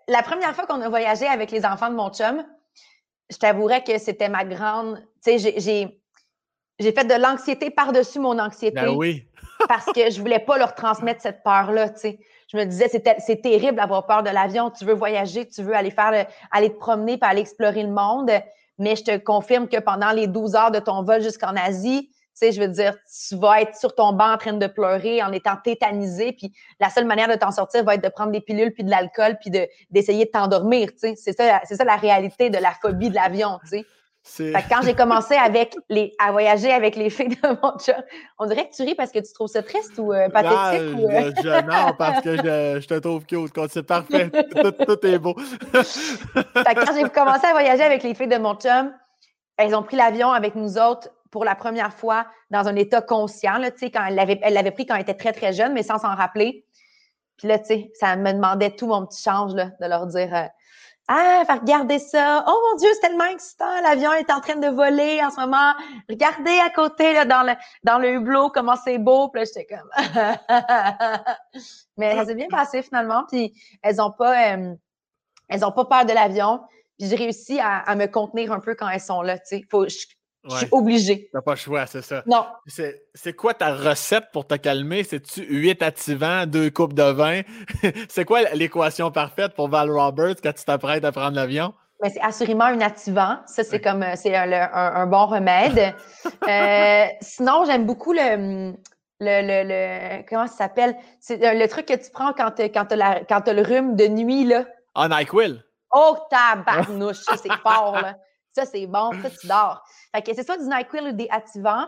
la 0.08 0.22
première 0.22 0.54
fois 0.54 0.66
qu'on 0.66 0.80
a 0.80 0.88
voyagé 0.88 1.26
avec 1.26 1.50
les 1.50 1.64
enfants 1.64 1.90
de 1.90 1.94
mon 1.94 2.10
chum, 2.10 2.44
je 3.30 3.36
t'avouerais 3.36 3.82
que 3.84 3.98
c'était 3.98 4.28
ma 4.28 4.44
grande. 4.44 4.98
Tu 5.24 5.38
sais, 5.38 5.52
j'ai, 5.60 6.00
j'ai 6.78 6.92
fait 6.92 7.04
de 7.04 7.14
l'anxiété 7.14 7.70
par-dessus 7.70 8.18
mon 8.18 8.38
anxiété. 8.38 8.80
Ben 8.80 8.90
oui. 8.90 9.26
parce 9.68 9.86
que 9.86 10.10
je 10.10 10.20
voulais 10.20 10.38
pas 10.38 10.58
leur 10.58 10.74
transmettre 10.74 11.20
cette 11.20 11.42
peur-là, 11.42 11.90
tu 11.90 12.00
sais 12.00 12.18
je 12.52 12.56
me 12.56 12.64
disais, 12.64 12.88
c'est 12.88 13.42
terrible 13.42 13.76
d'avoir 13.76 14.06
peur 14.06 14.22
de 14.24 14.30
l'avion. 14.30 14.70
Tu 14.70 14.84
veux 14.84 14.94
voyager, 14.94 15.46
tu 15.46 15.62
veux 15.62 15.74
aller 15.74 15.92
faire, 15.92 16.26
aller 16.50 16.70
te 16.70 16.78
promener, 16.78 17.16
puis 17.16 17.30
aller 17.30 17.42
explorer 17.42 17.82
le 17.84 17.90
monde. 17.90 18.30
Mais 18.78 18.96
je 18.96 19.04
te 19.04 19.16
confirme 19.18 19.68
que 19.68 19.78
pendant 19.78 20.10
les 20.10 20.26
12 20.26 20.56
heures 20.56 20.70
de 20.72 20.80
ton 20.80 21.02
vol 21.04 21.22
jusqu'en 21.22 21.54
Asie, 21.54 22.10
sais, 22.40 22.52
je 22.52 22.60
veux 22.60 22.68
dire, 22.68 22.94
tu 23.28 23.36
vas 23.36 23.62
être 23.62 23.76
sur 23.76 23.94
ton 23.94 24.12
banc 24.12 24.32
en 24.32 24.38
train 24.38 24.52
de 24.52 24.66
pleurer, 24.66 25.22
en 25.22 25.32
étant 25.32 25.56
tétanisé, 25.62 26.32
puis 26.32 26.52
la 26.78 26.90
seule 26.90 27.06
manière 27.06 27.28
de 27.28 27.34
t'en 27.34 27.50
sortir 27.50 27.84
va 27.84 27.94
être 27.94 28.04
de 28.04 28.08
prendre 28.08 28.32
des 28.32 28.40
pilules, 28.40 28.72
puis 28.72 28.84
de 28.84 28.90
l'alcool, 28.90 29.36
puis 29.40 29.50
d'essayer 29.90 30.24
de, 30.24 30.30
t'endormir, 30.30 30.90
tu 30.92 30.98
sais. 30.98 31.14
C'est 31.16 31.36
ça, 31.36 31.60
c'est 31.64 31.76
ça 31.76 31.84
la 31.84 31.96
réalité 31.96 32.50
de 32.50 32.58
la 32.58 32.72
phobie 32.82 33.10
de 33.10 33.14
l'avion, 33.14 33.58
tu 33.62 33.78
sais 33.78 33.86
quand 34.68 34.82
j'ai 34.82 34.94
commencé 34.94 35.34
avec 35.34 35.76
les, 35.88 36.14
à 36.18 36.30
voyager 36.32 36.70
avec 36.70 36.96
les 36.96 37.10
filles 37.10 37.28
de 37.28 37.48
mon 37.62 37.78
chum, 37.78 37.94
on 38.38 38.46
dirait 38.46 38.68
que 38.68 38.74
tu 38.74 38.82
ris 38.82 38.94
parce 38.94 39.10
que 39.10 39.18
tu 39.18 39.32
trouves 39.32 39.48
ça 39.48 39.62
triste 39.62 39.98
ou 39.98 40.12
euh, 40.12 40.28
pathétique? 40.28 40.98
ou, 40.98 41.08
euh? 41.08 41.62
non, 41.62 41.94
parce 41.96 42.20
que 42.20 42.36
je, 42.36 42.86
te 42.86 42.98
trouve 42.98 43.24
cute. 43.24 43.52
C'est 43.70 43.82
parfait. 43.82 44.30
tout, 44.30 45.06
est 45.06 45.18
beau. 45.18 45.34
quand 45.72 46.94
j'ai 46.94 47.08
commencé 47.08 47.46
à 47.46 47.52
voyager 47.52 47.82
avec 47.82 48.02
les 48.02 48.14
filles 48.14 48.28
de 48.28 48.38
mon 48.38 48.54
chum, 48.54 48.92
elles 49.56 49.74
ont 49.74 49.82
pris 49.82 49.96
l'avion 49.96 50.30
avec 50.30 50.54
nous 50.54 50.78
autres 50.78 51.08
pour 51.30 51.44
la 51.44 51.54
première 51.54 51.94
fois 51.94 52.26
dans 52.50 52.68
un 52.68 52.76
état 52.76 53.02
conscient. 53.02 53.58
Là, 53.58 53.70
quand 53.70 54.06
elle 54.06 54.14
l'avait 54.14 54.40
elle 54.42 54.72
pris 54.72 54.86
quand 54.86 54.94
elle 54.94 55.02
était 55.02 55.14
très, 55.14 55.32
très 55.32 55.52
jeune, 55.52 55.72
mais 55.72 55.82
sans 55.82 55.98
s'en 55.98 56.14
rappeler. 56.14 56.64
Puis 57.36 57.48
là, 57.48 57.58
tu 57.58 57.66
sais, 57.66 57.90
ça 57.94 58.16
me 58.16 58.32
demandait 58.32 58.70
tout 58.70 58.86
mon 58.86 59.06
petit 59.06 59.22
change 59.22 59.54
là, 59.54 59.70
de 59.80 59.86
leur 59.86 60.06
dire 60.06 60.34
euh, 60.34 60.46
ah, 61.12 61.42
regarder 61.48 61.98
ça. 61.98 62.44
Oh 62.46 62.70
mon 62.70 62.76
Dieu, 62.76 62.88
c'est 62.94 63.08
tellement 63.08 63.24
excitant. 63.24 63.80
L'avion 63.82 64.12
est 64.12 64.30
en 64.30 64.40
train 64.40 64.54
de 64.54 64.68
voler 64.68 65.20
en 65.24 65.30
ce 65.30 65.40
moment. 65.40 65.74
Regardez 66.08 66.56
à 66.64 66.70
côté, 66.70 67.12
là, 67.12 67.24
dans 67.24 67.42
le, 67.42 67.54
dans 67.82 67.98
le 67.98 68.12
hublot, 68.12 68.50
comment 68.50 68.76
c'est 68.76 68.98
beau. 68.98 69.28
Là, 69.34 69.42
j'étais 69.44 69.66
comme. 69.66 69.90
Mais 71.96 72.14
ça 72.14 72.26
s'est 72.26 72.36
bien 72.36 72.46
passé 72.48 72.82
finalement. 72.82 73.24
Puis 73.28 73.52
elles 73.82 74.00
ont 74.00 74.12
pas, 74.12 74.54
euh, 74.54 74.74
elles 75.48 75.64
ont 75.64 75.72
pas 75.72 75.84
peur 75.84 76.04
de 76.04 76.12
l'avion. 76.12 76.60
Puis 76.96 77.08
j'ai 77.08 77.16
réussi 77.16 77.58
à, 77.58 77.92
me 77.96 78.06
contenir 78.06 78.52
un 78.52 78.60
peu 78.60 78.76
quand 78.76 78.88
elles 78.88 79.00
sont 79.00 79.22
là. 79.22 79.36
Tu 79.38 79.46
sais, 79.46 79.64
faut, 79.68 79.88
je 79.88 79.96
suis 80.48 80.68
obligée. 80.72 81.28
T'as 81.32 81.42
pas 81.42 81.52
le 81.52 81.56
choix, 81.56 81.86
c'est 81.86 82.02
ça. 82.02 82.22
Non. 82.26 82.46
C'est 82.66 83.32
quoi 83.34 83.54
ta 83.54 83.74
recette 83.74 84.26
pour 84.32 84.46
te 84.46 84.54
calmer? 84.54 85.04
C'est-tu 85.04 85.44
8 85.44 85.82
activants, 85.82 86.46
deux 86.46 86.70
coupes 86.70 86.94
de 86.94 87.02
vin? 87.02 87.42
c'est 88.08 88.24
quoi 88.24 88.42
l'équation 88.54 89.10
parfaite 89.10 89.54
pour 89.54 89.68
Val 89.68 89.90
Roberts 89.90 90.36
quand 90.42 90.52
tu 90.52 90.64
t'apprêtes 90.64 91.04
à 91.04 91.12
prendre 91.12 91.36
l'avion? 91.36 91.74
Mais 92.02 92.08
c'est 92.08 92.20
assurément 92.22 92.64
un 92.64 92.80
activant. 92.80 93.38
Ça, 93.44 93.62
c'est 93.62 93.80
comme 93.80 94.04
c'est 94.14 94.34
un, 94.34 95.06
bon 95.06 95.26
remède. 95.26 95.94
Euh, 96.48 97.06
sinon, 97.20 97.64
j'aime 97.66 97.86
beaucoup 97.86 98.12
le, 98.12 98.72
le, 99.20 100.22
comment 100.28 100.46
ça 100.46 100.56
s'appelle? 100.56 100.96
C'est 101.20 101.38
le 101.54 101.66
truc 101.68 101.86
que 101.86 101.94
tu 101.94 102.10
prends 102.10 102.32
quand 102.32 102.52
tu 102.52 102.62
quand 102.70 102.90
as, 102.92 103.52
le 103.52 103.62
rhume 103.62 103.94
de 103.94 104.06
nuit, 104.06 104.44
là. 104.44 104.64
Ah, 104.94 105.08
NyQuil. 105.08 105.62
Oh, 105.92 106.16
tabarnouche, 106.30 107.22
c'est 107.36 107.52
fort, 107.62 108.00
là. 108.00 108.16
Ça, 108.52 108.66
c'est 108.66 108.86
bon, 108.86 109.10
ça, 109.22 109.30
tu 109.30 109.46
dors. 109.46 109.84
Fait 110.14 110.22
que 110.22 110.34
c'est 110.34 110.44
soit 110.44 110.58
du 110.58 110.64
NyQuil 110.64 111.08
ou 111.08 111.12
des 111.12 111.28
activants, 111.30 111.86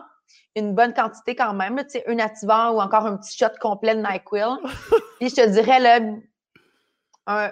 une 0.55 0.73
bonne 0.73 0.93
quantité 0.93 1.35
quand 1.35 1.53
même, 1.53 1.77
tu 1.83 1.89
sais, 1.89 2.03
un 2.07 2.19
activant 2.19 2.71
ou 2.71 2.81
encore 2.81 3.05
un 3.05 3.17
petit 3.17 3.37
shot 3.37 3.53
complet 3.59 3.95
de 3.95 4.01
NyQuil. 4.01 4.57
Puis 5.19 5.29
je 5.29 5.35
te 5.35 5.49
dirais, 5.49 5.79
là, 5.79 5.99
un, 7.27 7.51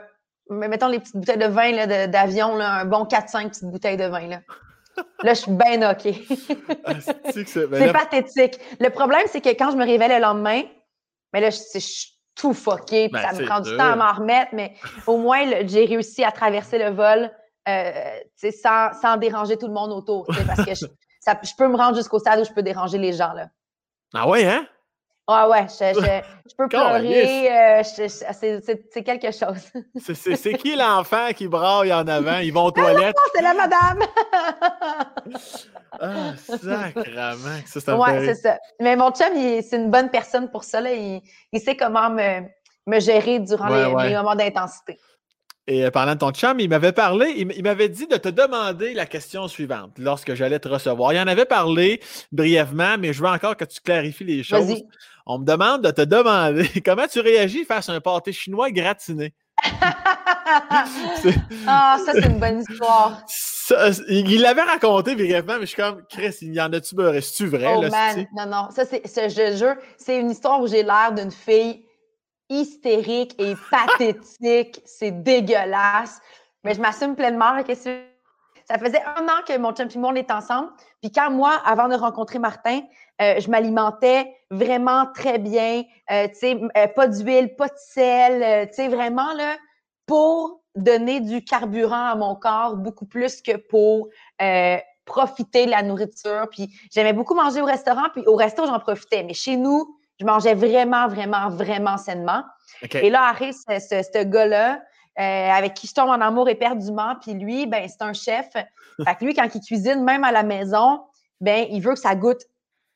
mettons 0.49 0.87
les 0.87 0.99
petites 0.99 1.17
bouteilles 1.17 1.37
de 1.37 1.45
vin 1.45 2.07
d'avion, 2.07 2.59
un 2.59 2.85
bon 2.85 3.03
4-5 3.03 3.49
petites 3.49 3.65
bouteilles 3.65 3.97
de 3.97 4.05
vin. 4.05 4.27
Là, 4.27 4.41
là 5.23 5.33
je 5.33 5.41
suis 5.41 5.51
bien 5.51 5.91
OK. 5.91 6.07
Ah, 6.85 6.93
c'est 7.31 7.91
pathétique. 7.93 8.59
Le 8.79 8.89
problème, 8.89 9.23
c'est 9.27 9.41
que 9.41 9.49
quand 9.49 9.71
je 9.71 9.77
me 9.77 9.85
réveille 9.85 10.09
le 10.09 10.19
lendemain, 10.19 10.61
mais 11.33 11.41
là, 11.41 11.49
je, 11.49 11.79
suis 11.79 12.17
tout 12.35 12.53
fucké, 12.53 13.09
puis 13.09 13.21
ben, 13.21 13.21
ça 13.21 13.33
me 13.33 13.45
prend 13.45 13.59
du 13.59 13.75
temps 13.75 13.91
à 13.91 13.95
m'en 13.95 14.13
remettre, 14.13 14.51
mais 14.53 14.73
au 15.05 15.17
moins, 15.17 15.43
j'ai 15.65 15.85
réussi 15.85 16.23
à 16.23 16.31
traverser 16.31 16.77
le 16.77 16.89
vol 16.89 17.29
euh, 17.69 18.19
sans, 18.51 18.93
sans, 18.99 19.17
déranger 19.17 19.57
tout 19.57 19.67
le 19.67 19.73
monde 19.73 19.91
autour. 19.91 20.25
Parce 20.47 20.65
que 20.65 20.73
je, 20.73 20.85
ça, 21.19 21.39
je 21.43 21.51
peux 21.57 21.67
me 21.67 21.77
rendre 21.77 21.95
jusqu'au 21.95 22.19
stade 22.19 22.39
où 22.39 22.43
je 22.43 22.51
peux 22.51 22.63
déranger 22.63 22.97
les 22.97 23.13
gens. 23.13 23.33
Là. 23.33 23.47
Ah 24.13 24.27
ouais, 24.27 24.45
hein? 24.45 24.65
Ah 25.27 25.47
ouais, 25.47 25.67
je, 25.69 26.21
je, 26.49 26.55
peux 26.57 26.67
pleurer. 26.69 27.79
Euh, 27.79 27.83
c'est 27.83 29.03
quelque 29.03 29.31
chose. 29.31 29.71
c'est 30.15 30.53
qui 30.55 30.75
l'enfant 30.75 31.29
qui 31.35 31.47
braille 31.47 31.93
en 31.93 32.07
avant? 32.07 32.39
Ils 32.39 32.51
vont 32.51 32.65
aux 32.65 32.69
ah 32.69 32.81
toilettes. 32.81 33.15
c'est 33.33 33.41
la 33.41 33.53
madame! 33.53 33.99
ah, 35.99 36.33
sacrement. 36.35 37.61
Ça, 37.65 37.97
ouais, 37.97 38.25
c'est 38.25 38.35
ça. 38.35 38.57
Mais 38.79 38.95
mon 38.95 39.11
chum, 39.11 39.27
c'est 39.35 39.77
une 39.77 39.91
bonne 39.91 40.09
personne 40.09 40.49
pour 40.49 40.63
ça. 40.63 40.81
Là. 40.81 40.91
Il, 40.91 41.21
il 41.53 41.61
sait 41.61 41.77
comment 41.77 42.09
me, 42.09 42.41
me 42.87 42.99
gérer 42.99 43.39
durant 43.39 43.67
les, 43.67 44.09
les 44.09 44.15
moments 44.15 44.35
d'intensité. 44.35 44.97
Et 45.67 45.85
euh, 45.85 45.91
parlant 45.91 46.13
de 46.13 46.19
ton 46.19 46.31
chum, 46.31 46.59
il 46.59 46.69
m'avait 46.69 46.91
parlé, 46.91 47.33
il 47.37 47.63
m'avait 47.63 47.89
dit 47.89 48.07
de 48.07 48.17
te 48.17 48.29
demander 48.29 48.93
la 48.93 49.05
question 49.05 49.47
suivante 49.47 49.91
lorsque 49.97 50.33
j'allais 50.33 50.59
te 50.59 50.67
recevoir. 50.67 51.13
Il 51.13 51.19
en 51.19 51.27
avait 51.27 51.45
parlé 51.45 52.01
brièvement, 52.31 52.97
mais 52.97 53.13
je 53.13 53.21
veux 53.21 53.29
encore 53.29 53.55
que 53.55 53.65
tu 53.65 53.79
clarifies 53.79 54.23
les 54.23 54.43
choses. 54.43 54.83
On 55.27 55.37
me 55.37 55.45
demande 55.45 55.83
de 55.83 55.91
te 55.91 56.01
demander 56.01 56.67
comment 56.85 57.07
tu 57.07 57.19
réagis 57.19 57.63
face 57.63 57.89
à 57.89 57.93
un 57.93 58.01
pâté 58.01 58.33
chinois 58.33 58.71
gratiné. 58.71 59.35
ah, 61.67 61.97
ça, 62.03 62.13
c'est 62.13 62.25
une 62.25 62.39
bonne 62.39 62.61
histoire. 62.67 63.21
il 64.09 64.41
l'avait 64.41 64.63
raconté 64.63 65.13
brièvement, 65.13 65.55
mais 65.59 65.61
je 65.61 65.65
suis 65.67 65.75
comme, 65.81 66.01
Chris, 66.09 66.37
il 66.41 66.55
y 66.55 66.61
en 66.61 66.73
a-tu 66.73 66.95
beurré? 66.95 67.21
C'est-tu 67.21 67.45
vrai? 67.45 67.75
Oh 67.77 67.81
man, 67.81 68.25
non, 68.35 68.47
non. 68.47 68.69
Ça, 68.71 68.83
c'est, 68.85 69.29
je 69.29 69.55
jure, 69.55 69.75
c'est 69.97 70.19
une 70.19 70.31
histoire 70.31 70.59
où 70.59 70.67
j'ai 70.67 70.81
l'air 70.81 71.13
d'une 71.15 71.31
fille 71.31 71.83
hystérique 72.51 73.33
et 73.39 73.55
pathétique. 73.71 74.81
C'est 74.85 75.23
dégueulasse. 75.23 76.21
Mais 76.63 76.75
je 76.75 76.81
m'assume 76.81 77.15
pleinement. 77.15 77.57
Ça 78.65 78.77
faisait 78.77 79.01
un 79.17 79.25
an 79.27 79.41
que 79.47 79.57
mon 79.57 79.73
chum 79.73 79.87
et 80.15 80.19
est 80.19 80.31
ensemble. 80.31 80.69
Puis 81.01 81.11
quand 81.11 81.31
moi, 81.31 81.59
avant 81.65 81.87
de 81.87 81.95
rencontrer 81.95 82.39
Martin, 82.39 82.81
euh, 83.21 83.39
je 83.39 83.49
m'alimentais 83.49 84.35
vraiment 84.49 85.07
très 85.13 85.39
bien, 85.39 85.83
euh, 86.11 86.27
tu 86.27 86.35
sais, 86.35 86.61
euh, 86.77 86.87
pas 86.87 87.07
d'huile, 87.07 87.55
pas 87.55 87.67
de 87.67 87.77
sel, 87.77 88.67
tu 88.69 88.75
sais, 88.75 88.87
vraiment, 88.87 89.33
là, 89.33 89.57
pour 90.05 90.61
donner 90.75 91.19
du 91.19 91.43
carburant 91.43 92.07
à 92.11 92.15
mon 92.15 92.35
corps, 92.35 92.77
beaucoup 92.77 93.05
plus 93.05 93.41
que 93.41 93.57
pour 93.57 94.09
profiter 95.05 95.65
de 95.65 95.71
la 95.71 95.83
nourriture. 95.83 96.47
Puis 96.49 96.69
j'aimais 96.91 97.13
beaucoup 97.13 97.35
manger 97.35 97.61
au 97.61 97.65
restaurant, 97.65 98.09
puis 98.13 98.23
au 98.25 98.35
resto, 98.35 98.65
j'en 98.65 98.79
profitais. 98.79 99.23
Mais 99.23 99.33
chez 99.33 99.57
nous, 99.57 99.97
je 100.21 100.25
mangeais 100.25 100.53
vraiment, 100.53 101.07
vraiment, 101.07 101.49
vraiment 101.49 101.97
sainement. 101.97 102.43
Et 102.93 103.09
là 103.09 103.23
arrive 103.23 103.53
ce, 103.53 103.79
ce, 103.79 104.23
gars-là, 104.23 104.79
avec 105.17 105.73
qui 105.73 105.87
je 105.87 105.93
tombe 105.93 106.09
en 106.09 106.21
amour 106.21 106.47
éperdument. 106.47 107.15
Puis 107.21 107.33
lui, 107.33 107.65
ben 107.65 107.87
c'est 107.87 108.03
un 108.03 108.13
chef. 108.13 108.47
Fait 109.05 109.15
que 109.15 109.25
lui, 109.25 109.33
quand 109.33 109.47
il 109.53 109.61
cuisine, 109.61 110.03
même 110.03 110.23
à 110.23 110.31
la 110.31 110.43
maison, 110.43 111.01
ben 111.39 111.65
il 111.69 111.81
veut 111.81 111.93
que 111.93 111.99
ça 111.99 112.15
goûte 112.15 112.43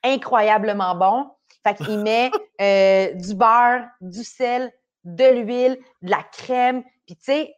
incroyablement 0.04 0.96
bon. 0.96 1.32
Fait 1.66 1.76
qu'il 1.76 2.00
met 2.04 2.32
euh, 2.62 3.14
du 3.14 3.34
beurre, 3.34 3.86
du 4.02 4.24
sel, 4.24 4.72
de 5.04 5.26
l'huile, 5.26 5.78
de 6.02 6.12
la 6.12 6.24
crème. 6.24 6.84
Puis 7.06 7.16
tu 7.16 7.24
sais, 7.24 7.56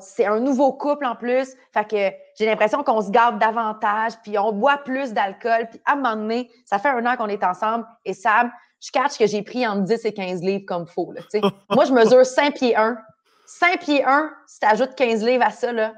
c'est 0.00 0.26
un 0.26 0.40
nouveau 0.40 0.72
couple 0.72 1.06
en 1.06 1.16
plus. 1.16 1.54
Fait 1.72 1.84
que 1.88 2.16
j'ai 2.38 2.46
l'impression 2.46 2.82
qu'on 2.82 3.00
se 3.00 3.10
garde 3.10 3.38
davantage, 3.38 4.12
puis 4.22 4.38
on 4.38 4.52
boit 4.52 4.78
plus 4.78 5.12
d'alcool. 5.12 5.68
Puis 5.70 5.80
à 5.84 5.92
un 5.92 5.96
moment 5.96 6.16
donné, 6.16 6.50
ça 6.64 6.78
fait 6.78 6.90
un 6.90 7.04
an 7.06 7.16
qu'on 7.16 7.28
est 7.28 7.44
ensemble. 7.44 7.86
Et 8.04 8.14
Sam, 8.14 8.50
je 8.80 8.90
catch 8.90 9.18
que 9.18 9.26
j'ai 9.26 9.42
pris 9.42 9.66
entre 9.66 9.82
10 9.82 10.04
et 10.04 10.12
15 10.12 10.42
livres 10.42 10.64
comme 10.66 10.86
faux. 10.86 11.12
Là, 11.12 11.22
Moi, 11.70 11.84
je 11.84 11.92
mesure 11.92 12.24
5 12.24 12.54
pieds 12.54 12.76
1. 12.76 12.98
5 13.46 13.80
pieds 13.80 14.04
1, 14.04 14.32
si 14.46 14.60
tu 14.60 14.66
ajoutes 14.66 14.94
15 14.94 15.24
livres 15.24 15.44
à 15.44 15.50
ça, 15.50 15.72
là, 15.72 15.94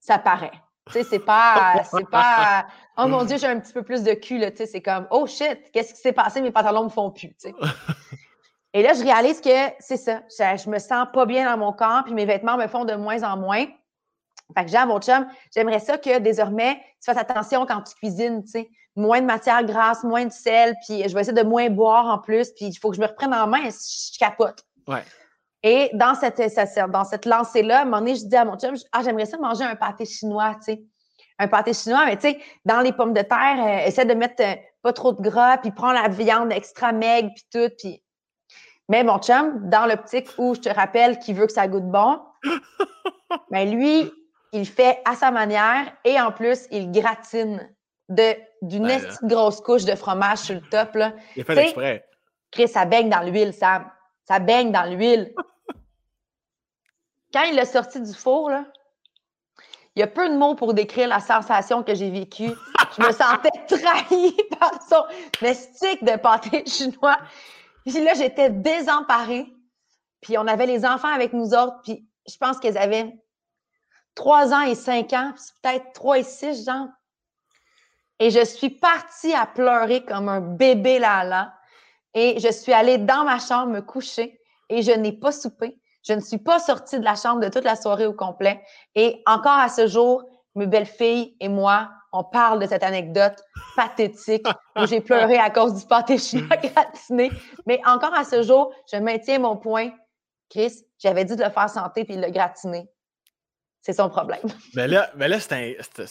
ça 0.00 0.18
paraît. 0.18 0.52
Tu 0.86 0.94
sais, 0.94 1.04
c'est 1.04 1.18
pas, 1.18 1.82
c'est 1.90 2.08
pas, 2.08 2.66
oh 2.96 3.06
mon 3.06 3.24
Dieu, 3.24 3.36
j'ai 3.38 3.46
un 3.46 3.58
petit 3.58 3.72
peu 3.72 3.82
plus 3.82 4.02
de 4.02 4.12
cul, 4.14 4.38
là, 4.38 4.50
tu 4.50 4.58
sais, 4.58 4.66
c'est 4.66 4.82
comme, 4.82 5.06
oh 5.10 5.26
shit, 5.26 5.70
qu'est-ce 5.72 5.94
qui 5.94 6.00
s'est 6.00 6.12
passé, 6.12 6.40
mes 6.40 6.50
pantalons 6.50 6.84
me 6.84 6.88
font 6.88 7.10
plus, 7.10 7.28
tu 7.28 7.50
sais. 7.50 7.54
Et 8.74 8.82
là, 8.82 8.92
je 8.92 9.02
réalise 9.02 9.40
que 9.40 9.48
c'est 9.78 9.96
ça, 9.96 10.20
je, 10.28 10.68
me 10.68 10.78
sens 10.78 11.06
pas 11.12 11.26
bien 11.26 11.50
dans 11.50 11.56
mon 11.56 11.72
corps, 11.72 12.04
puis 12.04 12.14
mes 12.14 12.26
vêtements 12.26 12.56
me 12.56 12.66
font 12.66 12.84
de 12.84 12.94
moins 12.94 13.22
en 13.22 13.36
moins. 13.36 13.64
Fait 14.54 14.64
que 14.64 14.70
j'ai 14.70 14.76
à 14.76 14.86
mon 14.86 15.00
chum, 15.00 15.26
j'aimerais 15.54 15.80
ça 15.80 15.98
que 15.98 16.18
désormais, 16.18 16.76
tu 16.76 17.06
fasses 17.06 17.18
attention 17.18 17.66
quand 17.66 17.82
tu 17.82 17.94
cuisines, 17.94 18.42
tu 18.44 18.50
sais, 18.50 18.70
moins 18.96 19.20
de 19.20 19.26
matière 19.26 19.64
grasse, 19.64 20.04
moins 20.04 20.24
de 20.24 20.32
sel, 20.32 20.74
puis 20.86 21.02
je 21.08 21.14
vais 21.14 21.20
essayer 21.20 21.32
de 21.32 21.46
moins 21.46 21.70
boire 21.70 22.06
en 22.06 22.18
plus, 22.18 22.50
puis 22.50 22.66
il 22.66 22.76
faut 22.76 22.90
que 22.90 22.96
je 22.96 23.00
me 23.00 23.06
reprenne 23.06 23.32
en 23.32 23.46
main, 23.46 23.62
je 23.64 24.18
capote. 24.18 24.64
Ouais. 24.86 25.02
Et 25.62 25.90
dans 25.94 26.14
cette, 26.14 26.40
dans 26.90 27.04
cette 27.04 27.26
lancée-là, 27.26 27.80
à 27.80 27.82
un 27.82 27.84
moment 27.84 27.98
donné, 27.98 28.16
je 28.16 28.24
dis 28.24 28.36
à 28.36 28.44
mon 28.44 28.56
chum, 28.58 28.74
ah, 28.92 29.02
j'aimerais 29.02 29.26
ça 29.26 29.38
manger 29.38 29.64
un 29.64 29.76
pâté 29.76 30.04
chinois, 30.04 30.54
tu 30.56 30.72
sais. 30.72 30.82
Un 31.38 31.48
pâté 31.48 31.72
chinois, 31.72 32.04
mais 32.06 32.16
tu 32.16 32.28
sais, 32.28 32.40
dans 32.64 32.80
les 32.80 32.92
pommes 32.92 33.12
de 33.12 33.22
terre, 33.22 33.56
euh, 33.58 33.86
essaie 33.86 34.04
de 34.04 34.14
mettre 34.14 34.42
euh, 34.42 34.54
pas 34.82 34.92
trop 34.92 35.12
de 35.12 35.22
gras, 35.22 35.58
puis 35.58 35.70
prends 35.70 35.92
la 35.92 36.08
viande 36.08 36.52
extra 36.52 36.92
maigre, 36.92 37.30
puis 37.34 37.44
tout, 37.52 37.72
puis... 37.78 38.02
Mais 38.88 39.04
mon 39.04 39.18
chum, 39.18 39.68
dans 39.68 39.86
l'optique 39.86 40.28
où 40.38 40.54
je 40.54 40.60
te 40.60 40.68
rappelle 40.68 41.18
qu'il 41.18 41.34
veut 41.34 41.46
que 41.46 41.52
ça 41.52 41.68
goûte 41.68 41.88
bon, 41.90 42.20
mais 43.50 43.66
ben, 43.66 43.74
lui, 43.74 44.10
il 44.52 44.66
fait 44.66 45.00
à 45.04 45.14
sa 45.14 45.30
manière 45.30 45.92
et 46.04 46.20
en 46.20 46.32
plus, 46.32 46.66
il 46.70 46.90
gratine 46.90 47.68
de 48.08 48.34
d'une 48.62 48.88
ben 48.88 49.00
grosse 49.22 49.60
couche 49.60 49.84
de 49.84 49.94
fromage 49.94 50.38
sur 50.38 50.54
le 50.56 50.62
top. 50.62 50.94
Là. 50.94 51.12
Il 51.36 51.44
fait 51.44 51.56
exprès. 51.58 52.04
Chris, 52.50 52.68
ça 52.68 52.86
baigne 52.86 53.08
dans 53.08 53.20
l'huile, 53.20 53.52
Sam. 53.52 53.88
Ça 54.26 54.40
baigne 54.40 54.72
dans 54.72 54.84
l'huile. 54.84 55.32
Quand 57.32 57.42
il 57.42 57.54
l'a 57.54 57.66
sorti 57.66 58.00
du 58.00 58.12
four, 58.12 58.50
là, 58.50 58.64
il 59.94 60.00
y 60.00 60.02
a 60.02 60.06
peu 60.06 60.28
de 60.28 60.36
mots 60.36 60.54
pour 60.54 60.74
décrire 60.74 61.08
la 61.08 61.20
sensation 61.20 61.82
que 61.82 61.94
j'ai 61.94 62.10
vécue. 62.10 62.50
Je 62.96 63.02
me 63.02 63.12
sentais 63.12 63.50
trahie 63.68 64.36
par 64.58 64.72
son 64.88 65.04
mystique 65.42 66.02
de 66.04 66.16
pâté 66.16 66.64
chinois. 66.66 67.18
Puis 67.88 68.04
là, 68.04 68.12
j'étais 68.14 68.50
désemparée. 68.50 69.46
Puis 70.20 70.36
on 70.36 70.46
avait 70.46 70.66
les 70.66 70.84
enfants 70.84 71.08
avec 71.08 71.32
nous 71.32 71.54
autres. 71.54 71.80
Puis 71.82 72.06
je 72.28 72.36
pense 72.36 72.58
qu'ils 72.58 72.76
avaient 72.76 73.12
trois 74.14 74.52
ans 74.52 74.62
et 74.62 74.74
cinq 74.74 75.12
ans, 75.12 75.32
peut-être 75.62 75.92
trois 75.94 76.18
et 76.18 76.22
six, 76.22 76.66
genre. 76.66 76.88
Et 78.18 78.30
je 78.30 78.44
suis 78.44 78.70
partie 78.70 79.32
à 79.32 79.46
pleurer 79.46 80.04
comme 80.04 80.28
un 80.28 80.40
bébé 80.40 80.98
là 80.98 81.24
là. 81.24 81.54
Et 82.14 82.38
je 82.40 82.50
suis 82.50 82.72
allée 82.72 82.98
dans 82.98 83.24
ma 83.24 83.38
chambre 83.38 83.72
me 83.72 83.80
coucher 83.80 84.38
et 84.68 84.82
je 84.82 84.92
n'ai 84.92 85.12
pas 85.12 85.32
soupé. 85.32 85.80
Je 86.02 86.12
ne 86.12 86.20
suis 86.20 86.38
pas 86.38 86.58
sortie 86.58 86.98
de 86.98 87.04
la 87.04 87.14
chambre 87.14 87.40
de 87.40 87.48
toute 87.48 87.64
la 87.64 87.76
soirée 87.76 88.06
au 88.06 88.12
complet. 88.12 88.62
Et 88.94 89.22
encore 89.26 89.58
à 89.58 89.68
ce 89.68 89.86
jour, 89.86 90.24
mes 90.54 90.66
belles-filles 90.66 91.36
et 91.40 91.48
moi, 91.48 91.90
on 92.12 92.24
parle 92.24 92.60
de 92.60 92.66
cette 92.66 92.82
anecdote 92.82 93.42
pathétique 93.76 94.46
où 94.76 94.86
j'ai 94.86 95.00
pleuré 95.00 95.38
à 95.38 95.50
cause 95.50 95.74
du 95.74 95.86
pâté 95.86 96.18
chinois 96.18 96.56
gratiné. 96.74 97.30
Mais 97.66 97.80
encore 97.86 98.14
à 98.14 98.24
ce 98.24 98.42
jour, 98.42 98.72
je 98.90 98.98
maintiens 98.98 99.38
mon 99.38 99.56
point. 99.56 99.90
Chris, 100.48 100.84
j'avais 100.98 101.24
dit 101.24 101.36
de 101.36 101.44
le 101.44 101.50
faire 101.50 101.68
santé 101.68 102.04
puis 102.04 102.16
de 102.16 102.22
le 102.22 102.30
gratiner. 102.30 102.88
C'est 103.80 103.92
son 103.92 104.08
problème. 104.08 104.40
Mais 104.74 104.88
là, 104.88 105.08
mais 105.14 105.28
là 105.28 105.38
c'est 105.40 105.52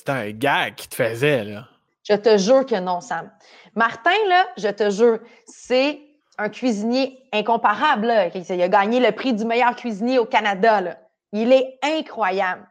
un, 0.10 0.14
un 0.14 0.32
gag 0.32 0.76
qui 0.76 0.88
te 0.88 0.95
faisait, 0.95 1.43
là. 1.43 1.68
Je 2.04 2.14
te 2.14 2.38
jure 2.38 2.66
que 2.66 2.80
non, 2.80 3.02
Sam. 3.02 3.30
Martin, 3.76 4.16
là, 4.30 4.48
je 4.58 4.70
te 4.70 4.89
jure, 4.89 5.20
c'est 5.45 6.00
un 6.38 6.48
cuisinier 6.48 7.20
incomparable. 7.34 8.14
Il 8.34 8.62
a 8.62 8.70
gagné 8.70 9.02
le 9.02 9.12
prix 9.12 9.34
du 9.34 9.43
meilleur 9.43 9.76
cuisinier 9.76 10.18
au 10.18 10.26
Canada. 10.26 10.98
Il 11.34 11.52
est 11.52 11.78
incroyable. 11.84 12.66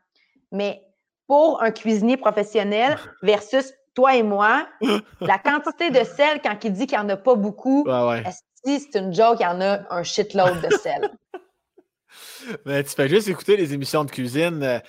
Mais 0.53 0.86
pour 1.27 1.63
un 1.63 1.71
cuisinier 1.71 2.17
professionnel 2.17 2.97
versus 3.23 3.73
toi 3.95 4.15
et 4.15 4.23
moi, 4.23 4.69
la 5.21 5.39
quantité 5.39 5.91
de 5.91 6.05
sel, 6.17 6.41
quand 6.43 6.57
il 6.63 6.73
dit 6.73 6.87
qu'il 6.87 6.99
n'y 6.99 7.05
en 7.05 7.09
a 7.09 7.17
pas 7.17 7.35
beaucoup, 7.35 7.87
c'est 8.65 8.95
une 8.99 9.15
joke, 9.15 9.39
il 9.41 9.45
y 9.45 9.47
en 9.47 9.61
a 9.61 9.81
un 9.91 10.03
shitload 10.03 10.61
de 10.61 10.77
sel. 10.77 11.11
Mais 12.65 12.83
tu 12.85 12.91
fais 12.91 13.09
juste 13.09 13.29
écouter 13.29 13.57
les 13.57 13.73
émissions 13.73 14.05
de 14.05 14.11
cuisine. 14.11 14.63
Euh, 14.63 14.81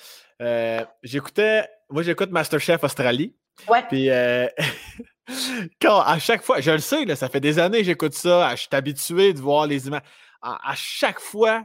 euh, 0.41 0.85
j'écoutais, 1.03 1.67
moi 1.89 2.03
j'écoute 2.03 2.31
Masterchef 2.31 2.83
Australie. 2.83 3.35
Ouais. 3.67 3.83
Puis 3.87 4.09
euh, 4.09 4.47
quand 5.81 6.01
à 6.01 6.19
chaque 6.19 6.43
fois, 6.43 6.59
je 6.61 6.71
le 6.71 6.79
sais, 6.79 7.05
là, 7.05 7.15
ça 7.15 7.29
fait 7.29 7.39
des 7.39 7.59
années 7.59 7.79
que 7.79 7.85
j'écoute 7.85 8.13
ça, 8.13 8.51
je 8.55 8.61
suis 8.61 8.69
habitué 8.71 9.33
de 9.33 9.39
voir 9.39 9.67
les 9.67 9.87
images. 9.87 10.03
À, 10.41 10.73
chaque 10.75 11.19
fois, 11.19 11.63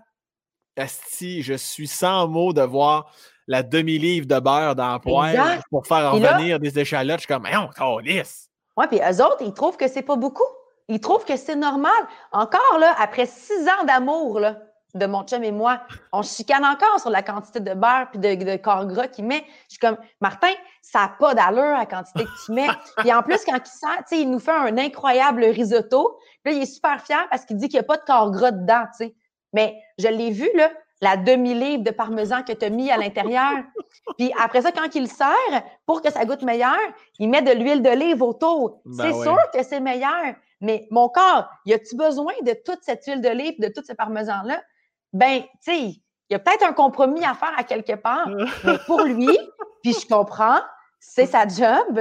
Asti, 0.76 1.42
je 1.42 1.54
suis 1.54 1.86
sans 1.86 2.26
mots 2.26 2.52
de 2.52 2.62
voir 2.62 3.14
la 3.46 3.62
demi-livre 3.62 4.26
de 4.26 4.38
beurre 4.38 4.74
dans 4.74 4.94
le 4.94 4.98
poêle 4.98 5.60
pour 5.70 5.86
faire 5.86 6.12
revenir 6.12 6.58
des 6.58 6.78
échalotes. 6.78 7.20
Je 7.20 7.26
suis 7.26 7.34
comme, 7.34 7.42
mais 7.42 7.56
on 7.80 7.98
lisse. 7.98 8.48
Oui, 8.76 8.86
puis 8.88 9.00
eux 9.00 9.22
autres, 9.22 9.42
ils 9.42 9.52
trouvent 9.52 9.76
que 9.76 9.88
c'est 9.88 10.02
pas 10.02 10.16
beaucoup. 10.16 10.42
Ils 10.88 11.00
trouvent 11.00 11.24
que 11.24 11.36
c'est 11.36 11.56
normal. 11.56 11.92
Encore, 12.32 12.78
là, 12.78 12.94
après 12.98 13.26
six 13.26 13.68
ans 13.68 13.84
d'amour, 13.84 14.40
là, 14.40 14.58
de 14.94 15.06
mon 15.06 15.22
chum 15.24 15.42
et 15.42 15.52
moi, 15.52 15.80
on 16.12 16.22
chicane 16.22 16.64
encore 16.64 17.00
sur 17.00 17.10
la 17.10 17.22
quantité 17.22 17.60
de 17.60 17.72
beurre 17.72 18.08
puis 18.10 18.18
de, 18.18 18.34
de 18.34 18.56
corps 18.56 18.86
gras 18.86 19.08
qu'il 19.08 19.24
met. 19.24 19.44
Je 19.68 19.76
suis 19.76 19.78
comme, 19.78 19.96
Martin, 20.20 20.52
ça 20.82 21.00
n'a 21.00 21.08
pas 21.18 21.34
d'allure 21.34 21.78
la 21.78 21.86
quantité 21.86 22.24
que 22.24 22.44
tu 22.44 22.52
mets. 22.52 22.68
puis 22.98 23.12
en 23.12 23.22
plus, 23.22 23.42
quand 23.44 23.58
il 23.58 23.70
sent, 23.70 23.86
tu 23.98 24.02
sais, 24.06 24.20
il 24.20 24.30
nous 24.30 24.38
fait 24.38 24.50
un 24.50 24.76
incroyable 24.76 25.44
risotto. 25.44 26.18
Puis 26.44 26.52
là, 26.52 26.58
il 26.58 26.62
est 26.62 26.74
super 26.74 27.00
fier 27.00 27.26
parce 27.30 27.44
qu'il 27.44 27.56
dit 27.56 27.68
qu'il 27.68 27.78
n'y 27.78 27.84
a 27.84 27.86
pas 27.86 27.96
de 27.96 28.04
corps 28.04 28.30
gras 28.30 28.50
dedans, 28.50 28.84
tu 28.96 29.06
sais. 29.06 29.14
Mais 29.54 29.76
je 29.98 30.08
l'ai 30.08 30.30
vu, 30.30 30.48
là, 30.54 30.70
la 31.02 31.18
demi-livre 31.18 31.82
de 31.82 31.90
parmesan 31.90 32.42
que 32.42 32.52
tu 32.52 32.64
as 32.64 32.70
mis 32.70 32.90
à 32.90 32.96
l'intérieur. 32.96 33.64
Puis 34.16 34.32
après 34.40 34.62
ça, 34.62 34.72
quand 34.72 34.94
il 34.94 35.08
sert, 35.08 35.62
pour 35.84 36.00
que 36.00 36.10
ça 36.10 36.24
goûte 36.24 36.42
meilleur, 36.42 36.78
il 37.18 37.28
met 37.28 37.42
de 37.42 37.52
l'huile 37.52 37.82
d'olive 37.82 38.22
autour. 38.22 38.80
Ben 38.86 39.12
c'est 39.12 39.22
sûr 39.22 39.38
que 39.52 39.62
c'est 39.62 39.80
meilleur. 39.80 40.34
Mais 40.60 40.86
mon 40.90 41.08
corps, 41.08 41.50
y 41.66 41.74
a-tu 41.74 41.96
besoin 41.96 42.32
de 42.42 42.54
toute 42.64 42.78
cette 42.82 43.04
huile 43.04 43.20
d'olive, 43.20 43.60
de 43.60 43.68
tout 43.68 43.82
ce 43.84 43.92
parmesan-là? 43.92 44.62
ben, 45.12 45.42
tu 45.42 45.48
sais, 45.60 45.78
il 45.78 46.02
y 46.30 46.34
a 46.34 46.38
peut-être 46.38 46.64
un 46.64 46.72
compromis 46.72 47.24
à 47.24 47.34
faire 47.34 47.52
à 47.56 47.64
quelque 47.64 47.94
part, 47.94 48.28
mais 48.64 48.78
pour 48.86 49.02
lui, 49.02 49.38
puis 49.82 49.92
je 49.92 50.06
comprends, 50.06 50.60
c'est 50.98 51.26
sa 51.26 51.46
job, 51.46 52.00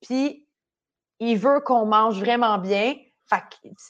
puis 0.00 0.46
il 1.18 1.38
veut 1.38 1.60
qu'on 1.60 1.86
mange 1.86 2.18
vraiment 2.20 2.58
bien. 2.58 2.94
Fait 3.26 3.42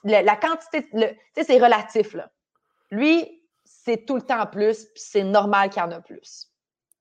la, 0.05 0.37
quantité, 0.37 0.89
tu 0.89 0.99
sais, 1.35 1.45
c'est 1.45 1.59
relatif, 1.59 2.15
là. 2.15 2.31
Lui, 2.91 3.42
c'est 3.85 4.07
tout 4.07 4.17
le 4.17 4.23
temps 4.23 4.47
plus, 4.47 4.85
puis 4.87 5.03
c'est 5.05 5.25
normal 5.25 5.71
qu'il 5.71 5.83
y 5.83 5.85
en 5.85 5.91
a 5.91 6.01
plus. 6.01 6.49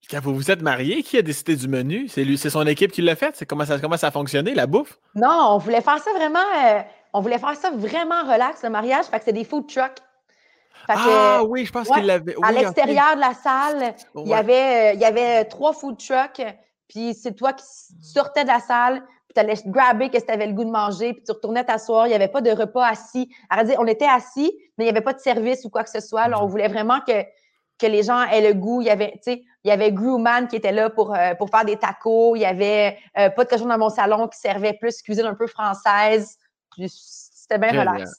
Quand 0.10 0.20
vous 0.20 0.36
vous 0.36 0.52
êtes 0.52 0.62
mariés, 0.62 1.04
qui 1.04 1.18
a 1.18 1.22
décidé 1.22 1.56
du 1.56 1.68
menu? 1.68 2.08
C'est 2.08 2.24
lui, 2.24 2.38
c'est 2.38 2.50
son 2.50 2.66
équipe 2.68 2.92
qui 2.92 3.02
l'a 3.02 3.16
fait? 3.16 3.36
C'est 3.36 3.46
comment 3.46 3.66
ça, 3.66 3.80
comment 3.80 3.98
ça 3.98 4.08
a 4.08 4.12
fonctionné, 4.12 4.54
la 4.56 4.68
bouffe? 4.68 5.00
Non, 5.16 5.52
on 5.52 5.58
voulait 5.58 5.82
faire 5.82 6.00
ça 6.00 6.12
vraiment, 6.14 6.40
euh, 6.40 6.82
on 7.14 7.22
voulait 7.22 7.40
faire 7.40 7.56
ça 7.56 7.72
vraiment 7.72 8.24
relax, 8.24 8.64
le 8.64 8.70
mariage. 8.70 9.06
Fait 9.06 9.20
que 9.20 9.26
c'est 9.26 9.34
des 9.34 9.46
food 9.46 9.68
trucks 9.68 10.02
ah 10.88 11.44
oui, 11.48 11.66
je 11.66 11.72
pense 11.72 11.88
qu'il 11.90 12.06
l'avait. 12.06 12.36
à 12.42 12.52
l'extérieur 12.52 13.16
de 13.16 13.22
la 13.22 13.34
salle, 13.34 13.96
il, 14.16 14.28
y 14.28 14.34
avait, 14.34 14.92
euh, 14.92 14.94
il 14.94 15.00
y 15.00 15.06
avait 15.06 15.46
trois 15.46 15.74
food 15.74 15.98
trucks, 15.98 16.44
puis 16.88 17.14
c'est 17.14 17.34
toi 17.34 17.54
qui 17.54 17.66
sortais 18.02 18.44
de 18.44 18.50
la 18.50 18.60
salle, 18.60 19.04
puis 19.32 19.34
tu 19.34 19.40
allais 19.40 19.62
grabber 19.66 20.10
que 20.10 20.18
tu 20.18 20.32
avais 20.32 20.48
le 20.48 20.54
goût 20.54 20.66
de 20.66 20.72
manger, 20.72 21.14
puis 21.14 21.24
tu 21.24 21.32
retournais 21.32 21.64
t'asseoir. 21.64 22.08
Il 22.08 22.10
n'y 22.10 22.16
avait 22.16 22.28
pas 22.28 22.42
de 22.42 22.52
repas 22.52 22.86
assis. 22.86 23.30
on 23.80 23.88
était 23.88 24.06
assis, 24.06 24.54
mais 24.78 24.84
il 24.84 24.88
n'y 24.88 24.90
avait 24.90 25.02
pas 25.02 25.14
de 25.14 25.20
service 25.20 25.64
ou 25.64 25.70
quoi 25.70 25.84
que 25.84 25.90
ce 25.90 26.02
soit. 26.02 26.28
on 26.40 26.46
voulait 26.48 26.68
vraiment 26.68 27.00
que 27.02 27.24
que 27.80 27.88
les 27.88 28.04
gens 28.04 28.22
aient 28.26 28.48
le 28.48 28.54
goût. 28.54 28.82
Il 28.82 28.88
y 28.88 28.92
avait, 28.92 29.14
tu 29.14 29.32
sais, 29.32 29.44
il 29.64 29.70
y 29.70 29.72
avait 29.72 29.92
Grewman 29.92 30.48
qui 30.48 30.56
était 30.56 30.72
là 30.72 30.92
pour, 30.92 31.16
euh, 31.16 31.34
pour 31.34 31.50
faire 31.50 31.66
des 31.66 31.78
tacos. 31.78 32.36
Il 32.36 32.42
y 32.42 32.46
avait 32.46 32.98
euh, 33.18 33.32
pas 33.32 33.44
de 33.44 33.50
cochon 33.50 33.66
dans 33.66 33.78
mon 33.80 33.90
salon 33.90 34.28
qui 34.28 34.38
servait 34.38 34.74
plus 34.74 35.02
cuisine 35.02 35.26
un 35.26 35.34
peu 35.34 35.48
française. 35.48 36.38
C'était 36.78 37.58
bien 37.58 37.72
relax. 37.72 38.12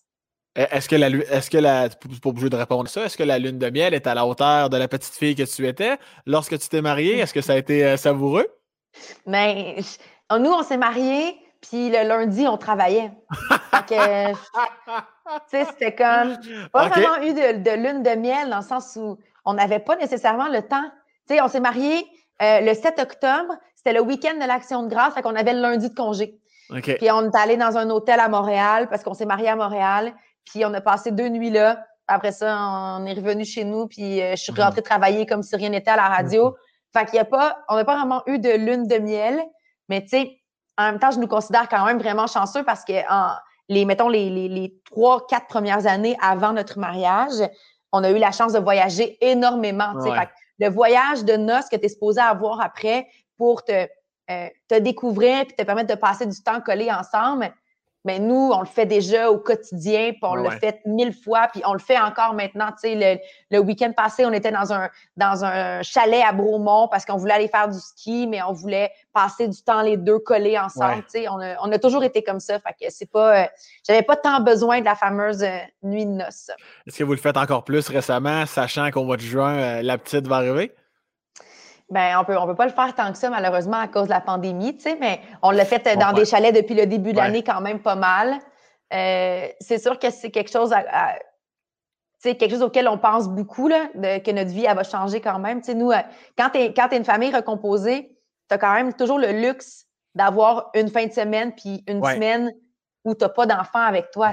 E, 0.58 0.66
est-ce 0.70 0.88
que 0.88 0.96
la 0.96 1.08
est-ce 1.08 1.48
que 1.48 1.58
la 1.58 1.88
pas 1.88 2.28
obligé 2.28 2.50
de 2.50 2.56
répondre 2.56 2.86
à 2.86 2.88
ça, 2.88 3.04
est-ce 3.04 3.16
que 3.16 3.22
la 3.22 3.38
lune 3.38 3.58
de 3.58 3.70
miel 3.70 3.94
est 3.94 4.06
à 4.06 4.14
la 4.14 4.26
hauteur 4.26 4.68
de 4.68 4.76
la 4.76 4.88
petite 4.88 5.14
fille 5.14 5.36
que 5.36 5.44
tu 5.44 5.66
étais? 5.66 5.96
Lorsque 6.26 6.58
tu 6.58 6.68
t'es 6.68 6.82
mariée? 6.82 7.20
Est-ce 7.20 7.32
que 7.32 7.40
ça 7.40 7.52
a 7.52 7.56
été 7.56 7.84
euh, 7.84 7.96
savoureux? 7.96 8.46
Mais 9.26 9.76
ben, 9.76 9.84
nous, 10.30 10.50
on 10.50 10.62
s'est 10.62 10.76
mariés, 10.76 11.36
puis 11.60 11.90
le 11.90 12.06
lundi, 12.06 12.46
on 12.46 12.56
travaillait. 12.56 13.12
fait 13.70 13.86
que, 13.86 14.38
c'était 15.66 15.94
comme 15.94 16.36
pas 16.72 16.88
vraiment 16.88 17.22
eu 17.22 17.32
de, 17.32 17.76
lune 17.76 18.02
de 18.02 18.16
miel 18.16 18.50
dans 18.50 18.58
le 18.58 18.64
sens 18.64 18.96
où 18.96 19.18
on 19.44 19.54
n'avait 19.54 19.78
pas 19.78 19.96
nécessairement 19.96 20.48
le 20.48 20.62
temps. 20.62 20.90
Tu 21.28 21.34
sais, 21.34 21.40
on 21.40 21.48
s'est 21.48 21.60
mariés 21.60 22.06
euh, 22.42 22.60
le 22.60 22.74
7 22.74 22.98
octobre, 22.98 23.54
c'était 23.76 23.92
le 23.92 24.00
week-end 24.00 24.34
de 24.34 24.46
l'Action 24.46 24.82
de 24.82 24.88
grâce, 24.88 25.14
fait 25.14 25.22
qu'on 25.22 25.36
avait 25.36 25.52
le 25.52 25.60
lundi 25.60 25.88
de 25.88 25.94
congé. 25.94 26.38
Puis 26.80 27.10
on 27.10 27.30
est 27.30 27.36
allé 27.36 27.56
dans 27.56 27.76
un 27.76 27.90
hôtel 27.90 28.18
à 28.18 28.28
Montréal 28.28 28.88
parce 28.88 29.02
qu'on 29.02 29.14
s'est 29.14 29.26
mariés 29.26 29.48
à 29.48 29.56
Montréal. 29.56 30.14
Puis 30.44 30.64
on 30.64 30.72
a 30.72 30.80
passé 30.80 31.10
deux 31.10 31.28
nuits 31.28 31.50
là. 31.50 31.84
Après 32.08 32.32
ça, 32.32 32.58
on 32.98 33.06
est 33.06 33.14
revenu 33.14 33.44
chez 33.44 33.64
nous, 33.64 33.86
puis 33.86 34.20
euh, 34.20 34.32
je 34.32 34.42
suis 34.42 34.52
rentrée 34.52 34.80
mhm. 34.80 34.86
travailler 34.86 35.26
comme 35.26 35.42
si 35.42 35.54
rien 35.54 35.68
n'était 35.68 35.90
à 35.90 35.96
la 35.96 36.08
radio. 36.08 36.56
Fait 36.92 37.06
qu'il 37.06 37.14
y 37.14 37.18
a 37.18 37.24
pas, 37.24 37.58
on 37.68 37.76
n'a 37.76 37.84
pas 37.84 37.96
vraiment 37.96 38.22
eu 38.26 38.38
de 38.38 38.50
lune 38.50 38.86
de 38.86 38.98
miel, 38.98 39.40
mais 39.88 40.02
tu 40.02 40.08
sais, 40.08 40.38
en 40.78 40.84
même 40.84 40.98
temps, 40.98 41.10
je 41.10 41.18
nous 41.18 41.28
considère 41.28 41.68
quand 41.68 41.84
même 41.84 41.98
vraiment 41.98 42.26
chanceux 42.26 42.64
parce 42.64 42.84
que 42.84 42.92
en, 43.10 43.34
les, 43.68 43.84
mettons, 43.84 44.08
les, 44.08 44.30
les, 44.30 44.74
trois, 44.84 45.26
quatre 45.26 45.46
premières 45.46 45.86
années 45.86 46.16
avant 46.20 46.52
notre 46.52 46.78
mariage, 46.78 47.48
on 47.92 48.02
a 48.04 48.10
eu 48.10 48.18
la 48.18 48.32
chance 48.32 48.52
de 48.52 48.58
voyager 48.58 49.16
énormément. 49.20 49.94
le 50.58 50.68
voyage 50.68 51.24
de 51.24 51.34
noces 51.34 51.68
que 51.68 51.76
tu 51.76 51.86
es 51.86 51.88
supposé 51.88 52.20
avoir 52.20 52.60
après 52.60 53.06
pour 53.36 53.64
te, 53.64 53.86
euh, 54.30 54.48
te 54.68 54.78
découvrir 54.78 55.40
et 55.40 55.46
te 55.46 55.62
permettre 55.62 55.94
de 55.94 55.98
passer 55.98 56.26
du 56.26 56.42
temps 56.42 56.60
collé 56.60 56.90
ensemble, 56.90 57.52
mais 58.04 58.18
nous, 58.18 58.50
on 58.52 58.60
le 58.60 58.66
fait 58.66 58.86
déjà 58.86 59.30
au 59.30 59.38
quotidien, 59.38 60.10
puis 60.10 60.20
on 60.22 60.34
le 60.34 60.50
fait 60.50 60.80
mille 60.86 61.14
fois, 61.14 61.48
puis 61.52 61.62
on 61.64 61.72
le 61.72 61.78
fait 61.78 61.98
encore 61.98 62.34
maintenant. 62.34 62.66
Tu 62.72 62.90
sais, 62.92 63.20
le, 63.50 63.58
week-end 63.60 63.92
passé, 63.96 64.26
on 64.26 64.32
était 64.32 64.50
dans 64.50 64.72
un, 64.72 64.90
dans 65.16 65.44
un 65.44 65.82
chalet 65.82 66.22
à 66.26 66.32
Bromont 66.32 66.88
parce 66.88 67.04
qu'on 67.04 67.16
voulait 67.16 67.34
aller 67.34 67.48
faire 67.48 67.68
du 67.68 67.78
ski, 67.78 68.26
mais 68.26 68.42
on 68.42 68.52
voulait 68.52 68.90
passer 69.12 69.46
du 69.46 69.62
temps 69.62 69.82
les 69.82 69.96
deux 69.96 70.18
collés 70.18 70.58
ensemble. 70.58 71.04
Tu 71.04 71.20
sais, 71.20 71.28
on, 71.28 71.38
a, 71.40 71.56
on 71.62 71.70
a, 71.70 71.78
toujours 71.78 72.02
été 72.02 72.24
comme 72.24 72.40
ça. 72.40 72.58
Fait 72.58 72.72
que 72.72 72.90
c'est 72.92 73.10
pas, 73.10 73.42
euh, 73.42 73.46
j'avais 73.86 74.02
pas 74.02 74.16
tant 74.16 74.40
besoin 74.40 74.80
de 74.80 74.84
la 74.84 74.96
fameuse 74.96 75.42
euh, 75.42 75.58
nuit 75.84 76.06
de 76.06 76.10
noces. 76.10 76.50
Est-ce 76.86 76.98
que 76.98 77.04
vous 77.04 77.12
le 77.12 77.18
faites 77.18 77.36
encore 77.36 77.62
plus 77.62 77.88
récemment, 77.88 78.46
sachant 78.46 78.90
qu'au 78.90 79.04
mois 79.04 79.16
de 79.16 79.22
juin, 79.22 79.54
euh, 79.54 79.82
la 79.82 79.96
petite 79.96 80.26
va 80.26 80.36
arriver? 80.36 80.72
Ben, 81.92 82.16
on 82.18 82.24
peut, 82.24 82.38
on 82.38 82.46
peut 82.46 82.54
pas 82.54 82.64
le 82.64 82.72
faire 82.72 82.94
tant 82.94 83.12
que 83.12 83.18
ça, 83.18 83.28
malheureusement, 83.28 83.76
à 83.76 83.86
cause 83.86 84.04
de 84.04 84.10
la 84.10 84.22
pandémie, 84.22 84.74
tu 84.74 84.84
sais, 84.84 84.96
mais 84.98 85.20
on 85.42 85.50
l'a 85.50 85.66
fait 85.66 85.86
euh, 85.86 85.96
dans 85.96 86.14
des 86.14 86.24
chalets 86.24 86.54
depuis 86.54 86.74
le 86.74 86.86
début 86.86 87.12
de 87.12 87.18
l'année 87.18 87.44
quand 87.44 87.60
même 87.60 87.80
pas 87.80 87.96
mal. 87.96 88.38
Euh, 88.94 89.46
c'est 89.60 89.76
sûr 89.76 89.98
que 89.98 90.08
c'est 90.08 90.30
quelque 90.30 90.50
chose 90.50 90.72
à, 90.72 91.18
quelque 92.22 92.48
chose 92.48 92.62
auquel 92.62 92.88
on 92.88 92.96
pense 92.96 93.28
beaucoup, 93.28 93.68
là, 93.68 93.88
que 93.94 94.30
notre 94.30 94.50
vie, 94.50 94.64
elle 94.64 94.74
va 94.74 94.84
changer 94.84 95.20
quand 95.20 95.38
même. 95.38 95.60
Nous, 95.74 95.90
euh, 95.90 95.98
quand 96.38 96.48
tu 96.48 96.60
es, 96.60 96.72
es, 96.74 96.96
une 96.96 97.04
famille 97.04 97.34
recomposée, 97.34 98.16
tu 98.48 98.54
as 98.54 98.58
quand 98.58 98.72
même 98.72 98.94
toujours 98.94 99.18
le 99.18 99.30
luxe 99.30 99.84
d'avoir 100.14 100.70
une 100.74 100.88
fin 100.88 101.04
de 101.04 101.12
semaine 101.12 101.52
puis 101.54 101.84
une 101.86 102.02
semaine 102.02 102.54
où 103.04 103.14
tu 103.14 103.22
n'as 103.22 103.28
pas 103.28 103.44
d'enfants 103.44 103.84
avec 103.84 104.10
toi. 104.12 104.30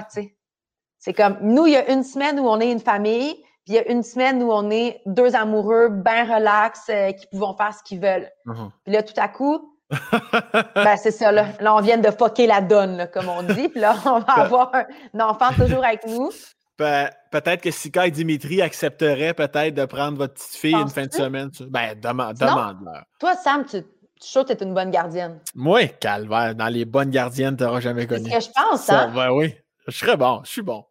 C'est 0.98 1.12
comme, 1.12 1.36
nous, 1.42 1.66
il 1.66 1.74
y 1.74 1.76
a 1.76 1.92
une 1.92 2.04
semaine 2.04 2.40
où 2.40 2.48
on 2.48 2.58
est 2.58 2.72
une 2.72 2.80
famille, 2.80 3.36
il 3.66 3.74
y 3.74 3.78
a 3.78 3.90
une 3.90 4.02
semaine 4.02 4.42
où 4.42 4.50
on 4.50 4.70
est 4.70 5.00
deux 5.06 5.36
amoureux, 5.36 5.88
bien 5.88 6.24
relax, 6.24 6.82
euh, 6.90 7.12
qui 7.12 7.26
pouvons 7.28 7.54
faire 7.56 7.72
ce 7.74 7.82
qu'ils 7.82 8.00
veulent. 8.00 8.28
Uh-huh. 8.46 8.70
Puis 8.84 8.92
là, 8.92 9.02
tout 9.02 9.14
à 9.16 9.28
coup, 9.28 9.76
ben, 10.74 10.96
c'est 10.96 11.10
ça, 11.10 11.32
là. 11.32 11.46
là. 11.60 11.74
on 11.74 11.80
vient 11.80 11.98
de 11.98 12.10
fucker 12.10 12.46
la 12.46 12.60
donne, 12.60 13.08
comme 13.12 13.28
on 13.28 13.42
dit. 13.42 13.68
Puis 13.68 13.80
là, 13.80 13.96
on 14.06 14.20
va 14.20 14.24
ben 14.36 14.42
avoir 14.42 14.72
un 14.74 15.20
enfant 15.20 15.52
toujours 15.56 15.84
avec 15.84 16.06
nous. 16.06 16.30
Ben, 16.78 17.10
peut-être 17.30 17.60
que 17.60 17.70
Sika 17.70 18.06
et 18.06 18.10
Dimitri 18.10 18.62
accepteraient 18.62 19.34
peut-être 19.34 19.74
de 19.74 19.84
prendre 19.84 20.16
votre 20.16 20.34
petite 20.34 20.56
fille 20.56 20.74
une 20.74 20.88
fin 20.88 21.06
de 21.06 21.12
semaine. 21.12 21.50
Ben, 21.68 21.98
demande, 22.00 22.36
demande-leur. 22.36 23.04
Toi, 23.18 23.34
Sam, 23.34 23.64
tu, 23.66 23.82
tu 23.82 24.44
que 24.44 24.52
tu 24.52 24.52
es 24.52 24.66
une 24.66 24.74
bonne 24.74 24.90
gardienne. 24.90 25.40
Moi, 25.54 25.88
calvaire, 25.88 26.54
dans 26.54 26.68
les 26.68 26.84
bonnes 26.84 27.10
gardiennes, 27.10 27.56
tu 27.56 27.64
n'auras 27.64 27.80
jamais 27.80 28.06
connu. 28.06 28.30
C'est 28.30 28.40
ce 28.40 28.48
que 28.48 28.54
je 28.56 28.70
pense, 28.70 28.90
hein? 28.90 29.12
Ben 29.14 29.30
oui, 29.30 29.54
je 29.88 29.96
serais 29.96 30.16
bon, 30.16 30.40
je 30.44 30.50
suis 30.50 30.62
bon. 30.62 30.84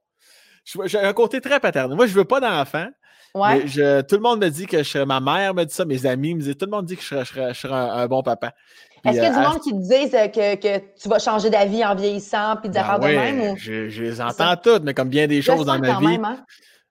J'ai 0.63 0.99
un 0.99 1.13
côté 1.13 1.41
très 1.41 1.59
paternel. 1.59 1.95
Moi, 1.95 2.07
je 2.07 2.13
veux 2.13 2.25
pas 2.25 2.39
d'enfant. 2.39 2.87
Ouais. 3.35 3.67
Je, 3.67 4.01
tout 4.01 4.15
le 4.15 4.21
monde 4.21 4.41
me 4.41 4.49
dit 4.49 4.65
que 4.65 4.79
je 4.79 4.83
serais, 4.89 5.05
ma 5.05 5.19
mère 5.19 5.53
me 5.53 5.63
dit 5.63 5.73
ça, 5.73 5.85
mes 5.85 6.05
amis 6.05 6.33
me 6.33 6.41
disent, 6.41 6.57
tout 6.57 6.65
le 6.65 6.71
monde 6.71 6.85
dit 6.85 6.97
que 6.97 7.03
je 7.03 7.23
serais, 7.23 7.53
un, 7.71 8.07
bon 8.07 8.23
papa. 8.23 8.53
Est-ce 9.05 9.13
qu'il 9.13 9.23
y 9.23 9.25
a 9.25 9.29
du 9.29 9.37
euh, 9.37 9.49
monde 9.49 9.61
qui 9.61 9.71
te 9.71 9.77
dit 9.77 10.15
euh, 10.15 10.27
que, 10.27 10.55
que, 10.55 10.83
tu 10.99 11.07
vas 11.07 11.19
changer 11.19 11.49
d'avis 11.49 11.85
en 11.85 11.95
vieillissant 11.95 12.55
puis 12.57 12.69
des 12.69 12.79
ben 12.79 12.81
affaires 12.81 12.99
de 12.99 13.05
même? 13.05 13.51
Ou... 13.51 13.57
Je, 13.57 13.87
je, 13.87 14.03
les 14.03 14.19
entends 14.19 14.55
toutes, 14.57 14.83
mais 14.83 14.93
comme 14.93 15.09
bien 15.09 15.27
des 15.27 15.41
choses 15.41 15.65
dans 15.65 15.77
ma 15.77 15.99
vie. 15.99 16.07
Même, 16.07 16.25
hein? 16.25 16.43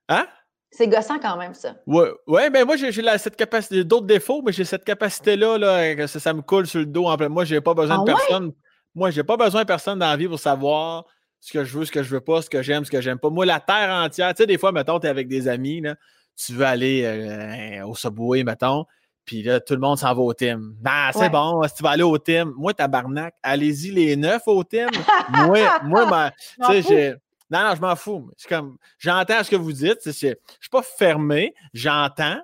hein? 0.07 0.27
C'est 0.71 0.87
gossant 0.87 1.19
quand 1.19 1.35
même, 1.35 1.53
ça. 1.53 1.75
Oui, 1.87 2.05
ouais, 2.27 2.49
ben 2.49 2.65
moi, 2.65 2.77
j'ai 2.77 2.91
cette 3.17 3.35
capacité, 3.35 3.83
d'autres 3.83 4.05
défauts, 4.05 4.41
mais 4.45 4.51
j'ai 4.51 4.65
cette 4.65 4.85
capacité-là, 4.85 5.57
là, 5.57 5.95
que 5.95 6.07
ça, 6.07 6.33
me 6.33 6.41
coule 6.41 6.67
sur 6.67 6.79
le 6.79 6.85
dos. 6.85 7.07
En 7.07 7.17
plein. 7.17 7.27
Moi, 7.27 7.43
j'ai 7.43 7.59
pas 7.59 7.73
besoin 7.73 7.97
de 8.03 8.09
ah 8.09 8.15
personne. 8.15 8.53
Moi, 8.95 9.11
j'ai 9.11 9.23
pas 9.23 9.35
besoin 9.35 9.61
de 9.61 9.67
personne 9.67 9.99
dans 9.99 10.07
la 10.07 10.15
vie 10.15 10.27
pour 10.27 10.39
savoir 10.39 11.05
ce 11.39 11.53
que 11.53 11.63
je 11.63 11.77
veux, 11.77 11.85
ce 11.85 11.91
que 11.91 12.03
je 12.03 12.09
veux 12.09 12.21
pas, 12.21 12.41
ce 12.41 12.49
que 12.49 12.61
j'aime, 12.61 12.85
ce 12.85 12.91
que 12.91 13.01
j'aime 13.01 13.19
pas. 13.19 13.29
Moi, 13.29 13.45
la 13.45 13.59
terre 13.59 13.89
entière, 13.89 14.33
tu 14.33 14.43
sais, 14.43 14.47
des 14.47 14.57
fois, 14.57 14.71
mettons, 14.71 14.99
tu 14.99 15.07
es 15.07 15.09
avec 15.09 15.27
des 15.27 15.47
amis, 15.47 15.81
là, 15.81 15.95
tu 16.35 16.53
veux 16.53 16.65
aller 16.65 17.03
euh, 17.05 17.85
au 17.85 17.95
Subway, 17.95 18.43
mettons, 18.43 18.85
puis 19.25 19.43
là, 19.43 19.59
tout 19.59 19.73
le 19.73 19.79
monde 19.79 19.97
s'en 19.97 20.13
va 20.13 20.21
au 20.21 20.33
team. 20.33 20.75
Ah, 20.83 21.11
c'est 21.13 21.29
bon, 21.29 21.61
si 21.67 21.75
tu 21.75 21.83
vas 21.83 21.91
aller 21.91 22.03
au 22.03 22.17
team, 22.17 22.53
moi, 22.57 22.73
tabarnak, 22.73 23.35
allez-y 23.43 23.91
les 23.91 24.15
neuf 24.15 24.41
au 24.47 24.63
team. 24.63 24.89
moi, 25.29 25.79
moi, 25.83 26.31
tu 26.65 26.65
sais, 26.65 26.81
j'ai. 26.81 27.13
Non, 27.51 27.63
non, 27.63 27.75
je 27.75 27.81
m'en 27.81 27.95
fous. 27.95 28.29
comme, 28.47 28.77
j'entends 28.99 29.43
ce 29.43 29.49
que 29.49 29.55
vous 29.55 29.71
dites. 29.71 29.99
Je 30.03 30.09
ne 30.09 30.13
suis 30.13 30.35
pas 30.71 30.83
fermé, 30.83 31.53
j'entends, 31.73 32.39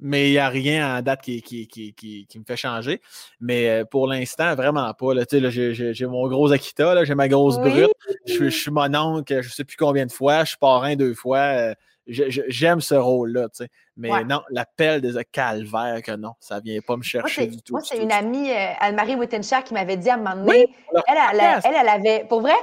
mais 0.00 0.28
il 0.28 0.32
n'y 0.32 0.38
a 0.38 0.48
rien 0.48 0.98
en 0.98 1.02
date 1.02 1.22
qui, 1.22 1.42
qui, 1.42 2.38
me 2.38 2.44
fait 2.44 2.56
changer. 2.56 3.00
Mais 3.40 3.68
euh, 3.68 3.84
pour 3.84 4.06
l'instant, 4.06 4.54
vraiment 4.54 4.92
pas. 4.94 5.14
Là, 5.14 5.24
j'ai, 5.30 6.06
mon 6.06 6.28
gros 6.28 6.52
Akita, 6.52 7.04
j'ai 7.04 7.14
ma 7.14 7.28
grosse 7.28 7.58
brute. 7.58 7.90
Je, 8.26 8.48
suis 8.48 8.70
mon 8.70 8.94
oncle, 8.94 9.42
je 9.42 9.48
ne 9.48 9.52
sais 9.52 9.64
plus 9.64 9.76
combien 9.76 10.06
de 10.06 10.12
fois. 10.12 10.44
Je 10.44 10.50
suis 10.50 10.58
parrain 10.58 10.94
deux 10.94 11.14
fois. 11.14 11.38
Euh, 11.38 11.74
j'aime 12.06 12.80
ce 12.80 12.94
rôle-là. 12.94 13.48
Mais 13.96 14.24
non, 14.24 14.42
l'appel 14.50 15.00
des 15.00 15.12
calvaires 15.32 16.00
que 16.02 16.12
non, 16.12 16.34
ça 16.38 16.56
ne 16.56 16.62
vient 16.62 16.80
pas 16.80 16.96
me 16.96 17.02
chercher 17.02 17.48
du 17.48 17.60
tout. 17.60 17.72
Moi, 17.72 17.82
c'est 17.84 17.98
une 17.98 18.12
amie, 18.12 18.50
euh, 18.50 18.72
Anne-Marie 18.80 19.16
Wittenshaw, 19.16 19.62
qui 19.64 19.74
m'avait 19.74 19.96
dit 19.96 20.08
à 20.08 20.14
un 20.14 20.18
moment 20.18 20.36
donné, 20.36 20.72
elle, 21.08 21.62
elle, 21.64 21.88
avait, 21.88 22.24
pour 22.28 22.40
vrai, 22.40 22.54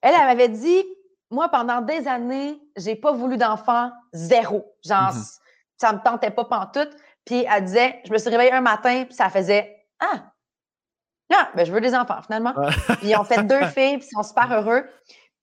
elle, 0.00 0.14
elle 0.18 0.26
m'avait 0.26 0.48
dit, 0.48 0.84
moi, 1.30 1.50
pendant 1.50 1.82
des 1.82 2.08
années, 2.08 2.58
j'ai 2.76 2.96
pas 2.96 3.12
voulu 3.12 3.36
d'enfant, 3.36 3.90
zéro. 4.14 4.64
Genre, 4.82 5.12
mm-hmm 5.12 5.38
ça 5.78 5.92
me 5.92 5.98
tentait 6.02 6.30
pas 6.30 6.44
pantoute. 6.44 6.90
Puis 7.24 7.46
elle 7.50 7.64
disait, 7.64 8.00
je 8.06 8.12
me 8.12 8.18
suis 8.18 8.30
réveillée 8.30 8.52
un 8.52 8.60
matin, 8.60 9.04
puis 9.04 9.14
ça 9.14 9.30
faisait 9.30 9.84
Ah, 10.00 10.32
non, 11.30 11.38
ben 11.54 11.66
je 11.66 11.72
veux 11.72 11.80
des 11.80 11.94
enfants 11.94 12.22
finalement. 12.22 12.54
puis 12.98 13.08
ils 13.08 13.16
ont 13.16 13.24
fait 13.24 13.42
deux 13.44 13.64
filles, 13.74 13.98
puis 13.98 14.08
ils 14.10 14.16
sont 14.16 14.22
super 14.22 14.50
heureux. 14.52 14.84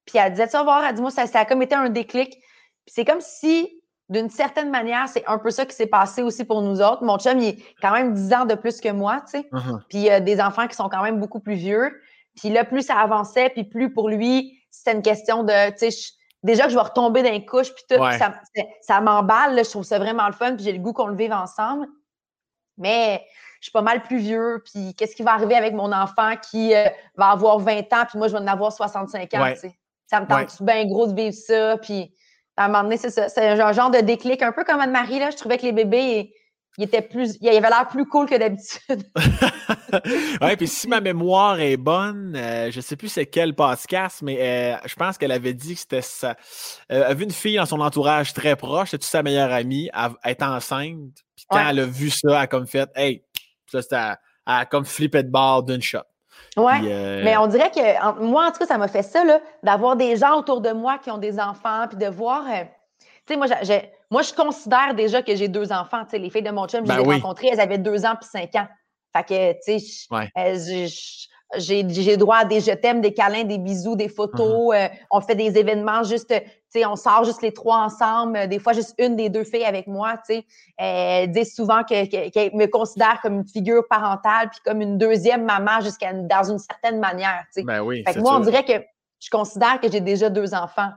Puis 0.05 0.17
elle 0.17 0.31
disait, 0.31 0.47
tu 0.47 0.53
vas 0.53 0.63
voir, 0.63 0.83
elle 0.83 0.95
dit, 0.95 1.01
moi, 1.01 1.11
ça, 1.11 1.27
ça 1.27 1.39
a 1.39 1.45
comme 1.45 1.61
été 1.61 1.75
un 1.75 1.89
déclic. 1.89 2.31
Puis 2.31 2.93
c'est 2.93 3.05
comme 3.05 3.21
si, 3.21 3.81
d'une 4.09 4.29
certaine 4.29 4.69
manière, 4.69 5.07
c'est 5.09 5.25
un 5.25 5.39
peu 5.39 5.49
ça 5.49 5.65
qui 5.65 5.75
s'est 5.75 5.87
passé 5.87 6.21
aussi 6.21 6.43
pour 6.45 6.61
nous 6.61 6.81
autres. 6.81 7.03
Mon 7.03 7.17
chum, 7.17 7.39
il 7.39 7.47
est 7.49 7.57
quand 7.81 7.91
même 7.91 8.13
10 8.13 8.33
ans 8.33 8.45
de 8.45 8.55
plus 8.55 8.81
que 8.81 8.89
moi, 8.89 9.21
tu 9.21 9.39
sais. 9.39 9.49
Puis 9.89 9.97
il 9.99 10.03
y 10.03 10.09
a 10.09 10.19
des 10.19 10.39
enfants 10.41 10.67
qui 10.67 10.75
sont 10.75 10.89
quand 10.89 11.01
même 11.01 11.19
beaucoup 11.19 11.39
plus 11.39 11.55
vieux. 11.55 12.01
Puis 12.35 12.49
là, 12.49 12.65
plus 12.65 12.83
ça 12.83 12.95
avançait, 12.95 13.49
puis 13.49 13.63
plus 13.63 13.93
pour 13.93 14.09
lui, 14.09 14.59
c'était 14.69 14.93
une 14.93 15.01
question 15.01 15.43
de, 15.43 15.71
tu 15.71 15.89
sais, 15.91 16.13
déjà 16.45 16.65
que 16.65 16.69
je 16.69 16.75
vais 16.75 16.81
retomber 16.81 17.23
dans 17.23 17.31
les 17.31 17.45
couches, 17.45 17.73
puis 17.73 17.83
tout, 17.89 18.01
ça, 18.81 19.01
m'emballe, 19.01 19.57
je 19.57 19.69
trouve 19.69 19.83
ça 19.83 19.99
vraiment 19.99 20.27
le 20.27 20.33
fun, 20.33 20.55
puis 20.55 20.63
j'ai 20.63 20.71
le 20.71 20.79
goût 20.79 20.93
qu'on 20.93 21.07
le 21.07 21.15
vive 21.15 21.33
ensemble. 21.33 21.87
Mais 22.77 23.25
je 23.59 23.65
suis 23.65 23.71
pas 23.71 23.81
mal 23.81 24.03
plus 24.03 24.17
vieux, 24.17 24.61
puis 24.63 24.93
qu'est-ce 24.95 25.15
qui 25.15 25.23
va 25.23 25.33
arriver 25.33 25.55
avec 25.55 25.73
mon 25.73 25.91
enfant 25.91 26.33
qui 26.51 26.75
euh, 26.75 26.87
va 27.15 27.29
avoir 27.31 27.59
20 27.59 27.79
ans, 27.93 28.05
puis 28.07 28.17
moi, 28.17 28.27
je 28.27 28.33
vais 28.33 28.39
en 28.39 28.47
avoir 28.47 28.71
65 28.71 29.33
ans, 29.33 29.53
Ça 30.05 30.21
me 30.21 30.27
tente 30.27 30.61
bien 30.61 30.85
gros 30.85 31.07
de 31.07 31.15
vivre 31.15 31.35
ça, 31.35 31.77
puis 31.77 32.13
à 32.57 32.65
un 32.65 32.67
moment 32.67 32.83
donné, 32.83 32.97
c'est 32.97 33.09
ça. 33.09 33.27
C'est 33.27 33.47
un 33.47 33.73
genre 33.73 33.89
de 33.89 33.99
déclic, 33.99 34.41
un 34.41 34.51
peu 34.51 34.63
comme 34.63 34.79
Anne-Marie, 34.79 35.19
là. 35.19 35.31
Je 35.31 35.35
trouvais 35.35 35.57
que 35.57 35.63
les 35.63 35.71
bébés, 35.71 36.33
il 36.77 36.83
était 36.83 37.01
plus, 37.01 37.37
il 37.39 37.47
avait 37.47 37.61
l'air 37.61 37.87
plus 37.87 38.05
cool 38.05 38.27
que 38.27 38.35
d'habitude. 38.35 39.03
oui, 40.41 40.55
puis 40.57 40.67
si 40.67 40.87
ma 40.89 40.99
mémoire 40.99 41.59
est 41.59 41.77
bonne, 41.77 42.35
euh, 42.35 42.69
je 42.69 42.77
ne 42.77 42.81
sais 42.81 42.97
plus 42.97 43.07
c'est 43.07 43.25
quel 43.25 43.55
podcast, 43.55 44.21
mais 44.21 44.37
euh, 44.41 44.77
je 44.85 44.95
pense 44.95 45.17
qu'elle 45.17 45.31
avait 45.31 45.53
dit 45.53 45.75
que 45.75 45.79
c'était 45.79 46.01
ça. 46.01 46.31
Euh, 46.31 46.33
elle 46.89 47.03
avait 47.03 47.15
vu 47.15 47.23
une 47.23 47.31
fille 47.31 47.55
dans 47.55 47.65
son 47.65 47.79
entourage 47.79 48.33
très 48.33 48.57
proche, 48.57 48.91
c'était 48.91 49.05
sa 49.05 49.23
meilleure 49.23 49.53
amie, 49.53 49.89
elle, 49.93 50.31
est 50.31 50.43
enceinte. 50.43 51.23
Puis 51.35 51.45
quand 51.49 51.65
elle 51.69 51.79
a 51.79 51.85
vu 51.85 52.09
ça, 52.09 52.27
elle 52.27 52.35
a 52.35 52.47
comme 52.47 52.67
fait, 52.67 52.89
hey, 52.95 53.23
ça 53.71 53.81
c'était, 53.81 53.95
elle 53.95 54.15
a 54.45 54.65
comme 54.65 54.85
flippé 54.85 55.23
de 55.23 55.29
bord 55.29 55.63
d'une 55.63 55.81
shot. 55.81 55.99
Oui, 56.57 56.81
mais 56.81 57.37
on 57.37 57.47
dirait 57.47 57.71
que 57.71 58.21
moi, 58.21 58.47
en 58.47 58.51
tout 58.51 58.59
cas, 58.59 58.65
ça 58.65 58.77
m'a 58.77 58.89
fait 58.89 59.03
ça, 59.03 59.23
d'avoir 59.63 59.95
des 59.95 60.17
gens 60.17 60.37
autour 60.37 60.59
de 60.59 60.71
moi 60.71 60.97
qui 60.97 61.09
ont 61.09 61.17
des 61.17 61.39
enfants, 61.39 61.85
puis 61.87 61.97
de 61.97 62.07
voir. 62.07 62.43
tu 62.45 63.33
sais, 63.33 63.37
moi, 63.37 63.47
j'ai 63.61 63.91
moi, 64.15 64.21
je 64.21 64.33
considère 64.33 64.95
déjà 64.95 65.21
que 65.21 65.35
j'ai 65.35 65.49
deux 65.49 65.73
enfants. 65.73 66.05
Tu 66.05 66.11
sais, 66.11 66.19
les 66.19 66.29
filles 66.29 66.41
de 66.41 66.49
mon 66.49 66.67
chum, 66.69 66.85
je 66.85 66.87
Ben 66.87 66.99
les 66.99 67.03
ai 67.03 67.07
oui. 67.07 67.15
rencontrées, 67.15 67.49
elles 67.51 67.59
avaient 67.59 67.77
deux 67.77 68.05
ans 68.05 68.15
puis 68.17 68.29
cinq 68.31 68.55
ans. 68.55 68.65
Fait 69.13 69.23
que, 69.25 69.51
tu 69.65 69.77
sais, 69.79 70.07
Ouais. 70.09 70.29
euh, 70.37 70.87
j'ai- 71.57 72.15
droit 72.15 72.37
à 72.37 72.45
des 72.45 72.61
je 72.61 72.71
t'aime, 72.71 73.01
des 73.01 73.13
câlins, 73.13 73.43
des 73.43 73.57
bisous, 73.57 73.97
des 73.97 74.07
photos. 74.07 74.73
Uh-huh. 74.73 74.85
euh, 74.85 74.87
on 75.11 75.19
fait 75.19 75.35
des 75.35 75.57
événements 75.57 76.03
juste, 76.03 76.29
tu 76.29 76.49
sais, 76.69 76.85
on 76.85 76.95
sort 76.95 77.25
juste 77.25 77.41
les 77.41 77.51
trois 77.53 77.79
ensemble. 77.79 78.37
euh, 78.37 78.47
Des 78.47 78.57
fois, 78.59 78.71
juste 78.71 78.93
une 78.99 79.17
des 79.17 79.27
deux 79.27 79.43
filles 79.43 79.65
avec 79.65 79.85
moi, 79.85 80.13
tu 80.25 80.35
sais. 80.35 80.45
Elles 80.77 81.29
disent 81.31 81.53
souvent 81.53 81.83
que- 81.83 82.05
que- 82.05 82.29
qu'elles 82.29 82.55
me 82.55 82.67
considèrent 82.67 83.19
comme 83.21 83.35
une 83.41 83.47
figure 83.47 83.83
parentale 83.89 84.49
puis 84.49 84.61
comme 84.63 84.79
une 84.79 84.97
deuxième 84.97 85.43
maman 85.43 85.81
jusqu'à 85.81 86.13
dans 86.13 86.43
une 86.51 86.59
certaine 86.59 86.99
manière, 87.01 87.43
tu 87.53 87.59
sais. 87.59 87.63
Ben 87.63 87.81
oui. 87.81 88.01
Fait 88.07 88.13
que 88.13 88.19
moi, 88.19 88.37
on 88.37 88.39
dirait 88.39 88.63
que 88.63 88.81
je 89.19 89.29
considère 89.29 89.81
que 89.81 89.91
j'ai 89.91 89.99
déjà 90.01 90.29
deux 90.29 90.53
enfants. 90.53 90.91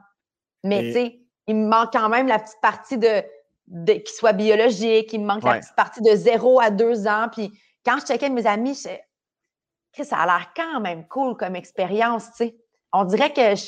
Mais 0.62 0.84
Et- 0.84 0.86
tu 0.86 0.92
sais, 0.92 1.18
il 1.48 1.56
me 1.56 1.66
manque 1.68 1.92
quand 1.92 2.08
même 2.08 2.28
la 2.28 2.38
petite 2.38 2.60
partie 2.62 2.96
de, 2.98 3.24
de 3.66 3.94
qui 3.94 4.12
soit 4.14 4.32
biologique, 4.32 5.12
il 5.12 5.20
me 5.20 5.26
manque 5.26 5.42
la 5.42 5.58
petite 5.58 5.74
partie 5.74 6.00
de 6.02 6.14
zéro 6.14 6.60
à 6.60 6.70
deux 6.70 7.08
ans. 7.08 7.28
Puis 7.32 7.50
quand 7.84 7.98
je 8.00 8.06
checkais 8.06 8.28
mes 8.30 8.46
amis, 8.46 8.74
je 9.96 10.02
ça 10.04 10.18
a 10.18 10.26
l'air 10.26 10.52
quand 10.54 10.78
même 10.80 11.08
cool 11.08 11.36
comme 11.36 11.56
expérience, 11.56 12.26
tu 12.30 12.36
sais. 12.36 12.56
On 12.92 13.02
dirait 13.04 13.32
que 13.32 13.56
je, 13.56 13.64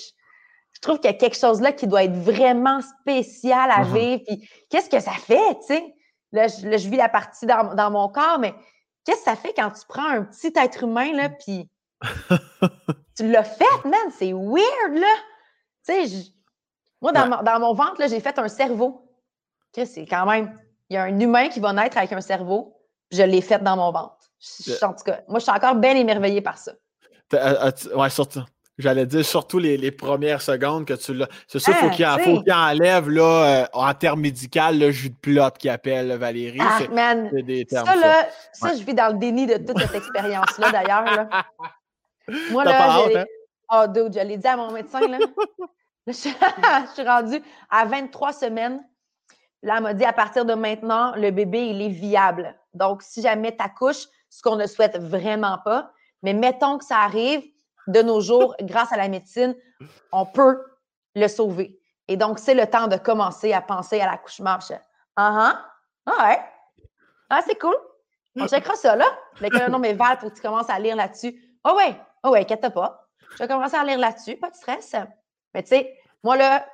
je 0.73 0.81
trouve 0.81 1.01
qu'il 1.01 1.11
y 1.11 1.15
a 1.15 1.17
quelque 1.17 1.37
chose 1.37 1.61
là 1.61 1.73
qui 1.73 1.89
doit 1.89 2.05
être 2.05 2.15
vraiment 2.15 2.81
spécial 2.83 3.69
à 3.71 3.83
Mhm. 3.85 3.95
vivre. 3.95 4.23
Puis 4.27 4.49
qu'est-ce 4.71 4.89
que 4.89 5.01
ça 5.01 5.11
fait, 5.13 5.55
tu 5.61 5.67
sais? 5.75 5.95
Là, 6.33 6.47
je, 6.47 6.69
là, 6.69 6.77
je 6.77 6.89
vis 6.89 6.97
la 6.97 7.09
partie 7.09 7.47
dans, 7.47 7.75
dans 7.75 7.91
mon 7.91 8.09
corps, 8.09 8.39
mais 8.39 8.55
qu'est-ce 9.05 9.19
que 9.19 9.25
ça 9.25 9.35
fait 9.37 9.53
quand 9.55 9.71
tu 9.71 9.81
prends 9.89 10.07
un 10.09 10.23
petit 10.23 10.53
être 10.57 10.85
humain, 10.85 11.13
là, 11.15 11.31
puis 11.31 11.69
tu 13.17 13.27
l'as 13.29 13.43
fait, 13.45 13.85
man? 13.85 14.11
C'est 14.17 14.33
weird, 14.33 14.95
là! 14.95 15.15
Tu 15.87 15.93
sais, 15.93 16.07
je- 16.07 16.31
moi, 17.01 17.13
dans, 17.13 17.23
Ouais. 17.23 17.29
mon, 17.29 17.43
dans 17.43 17.61
mon 17.61 17.75
ventre, 17.75 18.03
j'ai 18.09 18.21
fait 18.21 18.39
un 18.39 18.49
cerveau. 18.49 19.07
C'est 19.73 20.07
quand 20.07 20.27
même... 20.27 20.59
Il 20.89 20.95
y 20.95 20.97
a 20.97 21.05
un 21.05 21.21
humain 21.21 21.49
qui 21.49 21.61
va 21.61 21.73
naître 21.73 21.97
avec 21.99 22.13
un 22.13 22.21
cerveau, 22.21 22.77
je 23.13 23.23
l'ai 23.23 23.41
fait 23.41 23.63
dans 23.63 23.77
mon 23.77 23.93
ventre. 23.93 24.17
Je- 24.41 24.73
je- 24.73 24.85
en 24.85 24.93
tout 24.93 25.05
cas, 25.05 25.21
moi, 25.29 25.39
je 25.39 25.45
suis 25.45 25.53
encore 25.53 25.77
bien 25.77 25.95
émerveillée 25.95 26.41
par 26.41 26.59
ça. 26.59 26.73
As-tu- 27.33 27.95
Ouais, 27.95 28.11
surtout. 28.11 28.43
J'allais 28.79 29.05
dire 29.07 29.25
surtout 29.25 29.59
les, 29.59 29.77
les 29.77 29.91
premières 29.93 30.41
secondes 30.41 30.87
que 30.87 30.95
tu 30.95 31.13
l'as. 31.13 31.29
C'est 31.47 31.59
ça, 31.59 31.73
Ah, 31.75 31.81
faut 31.81 31.91
sais. 31.91 32.43
qu'il 32.45 32.53
enlève 32.53 33.11
là, 33.11 33.63
euh, 33.63 33.67
en 33.75 33.93
termes 33.95 34.21
médicaux 34.23 34.61
le 34.73 34.91
jus 34.91 35.11
de 35.11 35.17
plot 35.17 35.51
qu'il 35.59 35.69
appelle 35.71 36.11
Valérie. 36.17 36.59
Ah, 36.61 36.79
man! 36.91 37.29
c'est 37.33 37.43
des 37.43 37.67
termes. 37.67 37.87
Ça, 37.87 37.95
là, 37.97 38.27
ça, 38.53 38.69
Ouais. 38.69 38.77
je 38.79 38.83
vis 38.85 38.95
dans 38.95 39.13
le 39.13 39.19
déni 39.19 39.47
de 39.47 39.59
toute 39.59 39.79
cette 39.79 39.95
expérience-là, 39.95 40.73
d'ailleurs. 40.73 41.05
Moi, 42.51 42.65
là, 42.65 43.05
j'ai- 43.07 43.17
hâte, 43.19 43.27
hein? 43.29 43.31
Oh, 43.73 43.87
dude, 43.87 44.15
je 44.19 44.27
l'ai 44.27 44.39
dit 44.39 44.47
à 44.49 44.57
mon 44.57 44.71
médecin, 44.73 45.01
là. 45.07 45.19
je, 46.07 46.13
suis- 46.13 47.03
rendue 47.07 47.43
à 47.69 47.85
23 47.85 48.33
semaines. 48.33 48.83
Là, 49.63 49.75
elle 49.77 49.83
m'a 49.83 49.95
dit, 49.95 50.05
à 50.05 50.13
partir 50.13 50.45
de 50.45 50.55
maintenant, 50.55 51.15
le 51.17 51.31
bébé, 51.31 51.67
il 51.67 51.83
est 51.83 51.91
viable. 51.91 52.57
Donc, 52.73 53.03
si 53.03 53.21
jamais 53.21 53.55
tu 53.55 53.63
accouches, 53.63 54.07
ce 54.31 54.43
qu'on 54.43 54.57
ne 54.57 54.67
souhaite 54.67 54.97
vraiment 54.99 55.59
pas, 55.59 55.93
mais 56.23 56.33
mettons 56.33 56.79
que 56.79 56.85
ça 56.85 56.99
arrive, 56.99 57.43
de 57.87 58.03
nos 58.03 58.21
jours, 58.21 58.55
grâce 58.61 58.93
à 58.93 58.97
la 58.97 59.09
médecine, 59.09 59.55
on 60.13 60.27
peut 60.27 60.65
le 61.15 61.29
sauver. 61.29 61.79
Et 62.09 62.17
donc, 62.17 62.39
c'est 62.39 62.55
le 62.55 62.67
temps 62.67 62.89
de 62.89 62.97
commencer 62.97 63.53
à 63.53 63.61
penser 63.61 64.01
à 64.01 64.07
l'accouchement. 64.07 64.59
Je 64.61 64.75
ah 65.17 65.55
ah, 65.57 65.67
ah 66.07 66.29
ouais, 66.29 66.41
ah 67.29 67.41
c'est 67.47 67.59
cool. 67.59 67.77
On 68.37 68.47
checkera 68.47 68.75
ça, 68.75 68.97
là. 68.97 69.07
Là, 69.41 69.69
non, 69.69 69.79
mais 69.79 69.93
Val, 69.93 70.19
faut 70.19 70.31
que 70.31 70.35
tu 70.35 70.41
commences 70.41 70.71
à 70.71 70.79
lire 70.79 70.97
là-dessus. 70.97 71.35
Ah 71.65 71.75
ouais, 71.75 72.01
ah 72.23 72.31
ouais, 72.31 72.41
inquiète 72.41 72.69
pas. 72.73 73.09
Je 73.33 73.39
vais 73.39 73.49
commencer 73.49 73.77
à 73.77 73.85
lire 73.85 73.99
là-dessus, 73.99 74.37
pas 74.37 74.51
de 74.51 74.57
stress. 74.57 74.95
Mais 75.55 75.63
tu 75.63 75.71
sais, 75.71 75.99
moi, 76.23 76.37
là, 76.37 76.67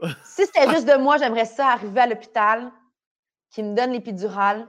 si 0.24 0.46
c'était 0.46 0.68
juste 0.70 0.86
de 0.86 0.96
moi, 0.96 1.18
j'aimerais 1.18 1.44
ça 1.44 1.68
arriver 1.68 2.00
à 2.00 2.06
l'hôpital, 2.06 2.70
qui 3.50 3.62
me 3.62 3.74
donne 3.74 3.92
l'épidurale, 3.92 4.68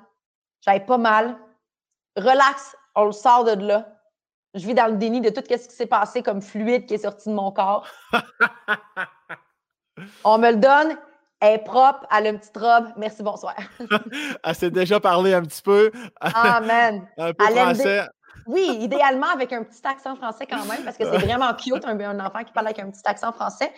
j'aille 0.62 0.86
pas 0.86 0.98
mal, 0.98 1.38
relax, 2.16 2.76
on 2.96 3.06
le 3.06 3.12
sort 3.12 3.44
de 3.44 3.66
là. 3.66 3.88
Je 4.54 4.66
vis 4.66 4.74
dans 4.74 4.88
le 4.88 4.98
déni 4.98 5.22
de 5.22 5.30
tout 5.30 5.44
ce 5.48 5.68
qui 5.68 5.76
s'est 5.76 5.86
passé 5.88 6.24
comme 6.24 6.42
fluide 6.42 6.86
qui 6.86 6.96
est 6.96 7.00
sorti 7.00 7.30
de 7.30 7.34
mon 7.34 7.52
corps. 7.52 7.86
On 10.24 10.38
me 10.38 10.52
le 10.52 10.58
donne, 10.58 10.98
elle 11.40 11.56
est 11.56 11.64
propre, 11.64 12.06
elle 12.12 12.28
a 12.28 12.30
une 12.30 12.40
petite 12.40 12.58
robe. 12.58 12.88
Merci, 12.98 13.24
bonsoir. 13.24 13.56
Elle 14.44 14.56
s'est 14.56 14.72
déjà 14.72 15.00
parlé 15.00 15.34
un 15.34 15.42
petit 15.42 15.62
peu. 15.62 15.92
Amen. 16.20 17.08
un 17.18 17.34
peu 17.34 17.46
aime 17.46 17.76
français. 17.76 18.08
Oui, 18.48 18.78
idéalement 18.82 19.28
avec 19.34 19.52
un 19.54 19.64
petit 19.64 19.86
accent 19.86 20.16
français 20.16 20.46
quand 20.46 20.66
même, 20.66 20.84
parce 20.84 20.98
que 20.98 21.04
c'est 21.04 21.26
vraiment 21.26 21.54
cute, 21.54 21.86
un, 21.86 22.00
un 22.00 22.20
enfant 22.20 22.44
qui 22.44 22.54
parle 22.54 22.68
avec 22.68 22.80
un 22.80 22.90
petit 22.90 23.02
accent 23.06 23.32
français. 23.34 23.72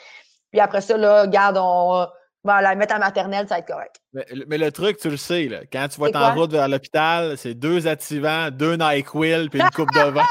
Puis 0.52 0.60
après 0.60 0.82
ça, 0.82 0.98
là, 0.98 1.24
regarde, 1.24 1.58
on 1.60 2.08
va 2.44 2.62
la 2.62 2.76
mettre 2.76 2.96
à 2.96 3.00
maternelle, 3.00 3.48
ça 3.48 3.56
va 3.56 3.60
être 3.60 3.68
correct. 3.68 3.96
Mais, 4.14 4.26
mais 4.48 4.58
le 4.58 4.72
truc, 4.72 4.98
tu 4.98 5.10
le 5.10 5.18
sais, 5.18 5.48
là, 5.48 5.60
quand 5.72 5.88
tu 5.90 6.00
vas 6.00 6.08
être 6.08 6.16
en 6.16 6.34
route 6.34 6.52
vers 6.52 6.68
l'hôpital, 6.68 7.38
c'est 7.38 7.54
deux 7.54 7.88
activants, 7.88 8.50
deux 8.52 8.76
NyQuil 8.76 9.50
puis 9.50 9.60
une 9.60 9.70
coupe 9.70 9.92
de 9.94 10.10
vin. 10.10 10.26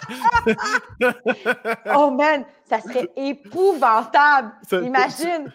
Oh 1.95 2.11
man, 2.11 2.45
ça 2.69 2.81
serait 2.81 3.09
épouvantable. 3.17 4.53
Imagine. 4.73 5.53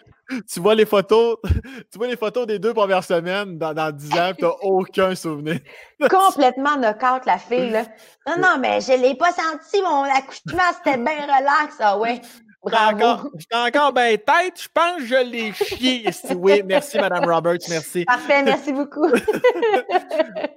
Tu 0.52 0.60
vois 0.60 0.74
les 0.74 0.86
photos, 0.86 1.36
tu 1.92 1.98
vois 1.98 2.06
les 2.06 2.16
photos 2.16 2.46
des 2.46 2.58
deux 2.58 2.74
premières 2.74 3.04
semaines 3.04 3.58
dans, 3.58 3.74
dans 3.74 3.90
10 3.94 4.12
ans, 4.18 4.32
tu 4.36 4.44
n'as 4.44 4.50
aucun 4.62 5.14
souvenir. 5.14 5.60
complètement 6.10 6.76
knock-out, 6.76 7.26
la 7.26 7.38
fille. 7.38 7.70
Là. 7.70 7.84
Non, 8.26 8.34
non, 8.38 8.58
mais 8.60 8.80
je 8.80 8.92
l'ai 8.92 9.14
pas 9.14 9.32
senti, 9.32 9.82
mon 9.82 10.02
accouchement, 10.04 10.62
c'était 10.76 10.98
bien 10.98 11.22
relax. 11.22 11.76
Ah 11.80 11.98
ouais, 11.98 12.20
J'étais 12.66 12.76
encore, 12.78 13.16
bravo. 13.16 13.30
j'étais 13.38 13.56
encore 13.56 13.92
ben 13.92 14.16
tête, 14.16 14.62
je 14.62 14.68
pense 14.72 14.96
que 14.96 15.04
je 15.04 15.30
l'ai 15.30 15.52
chié. 15.52 16.08
Oui, 16.34 16.62
merci, 16.64 16.98
Madame 16.98 17.24
Roberts, 17.30 17.58
merci. 17.68 18.04
Parfait, 18.06 18.42
merci 18.42 18.72
beaucoup. 18.72 19.06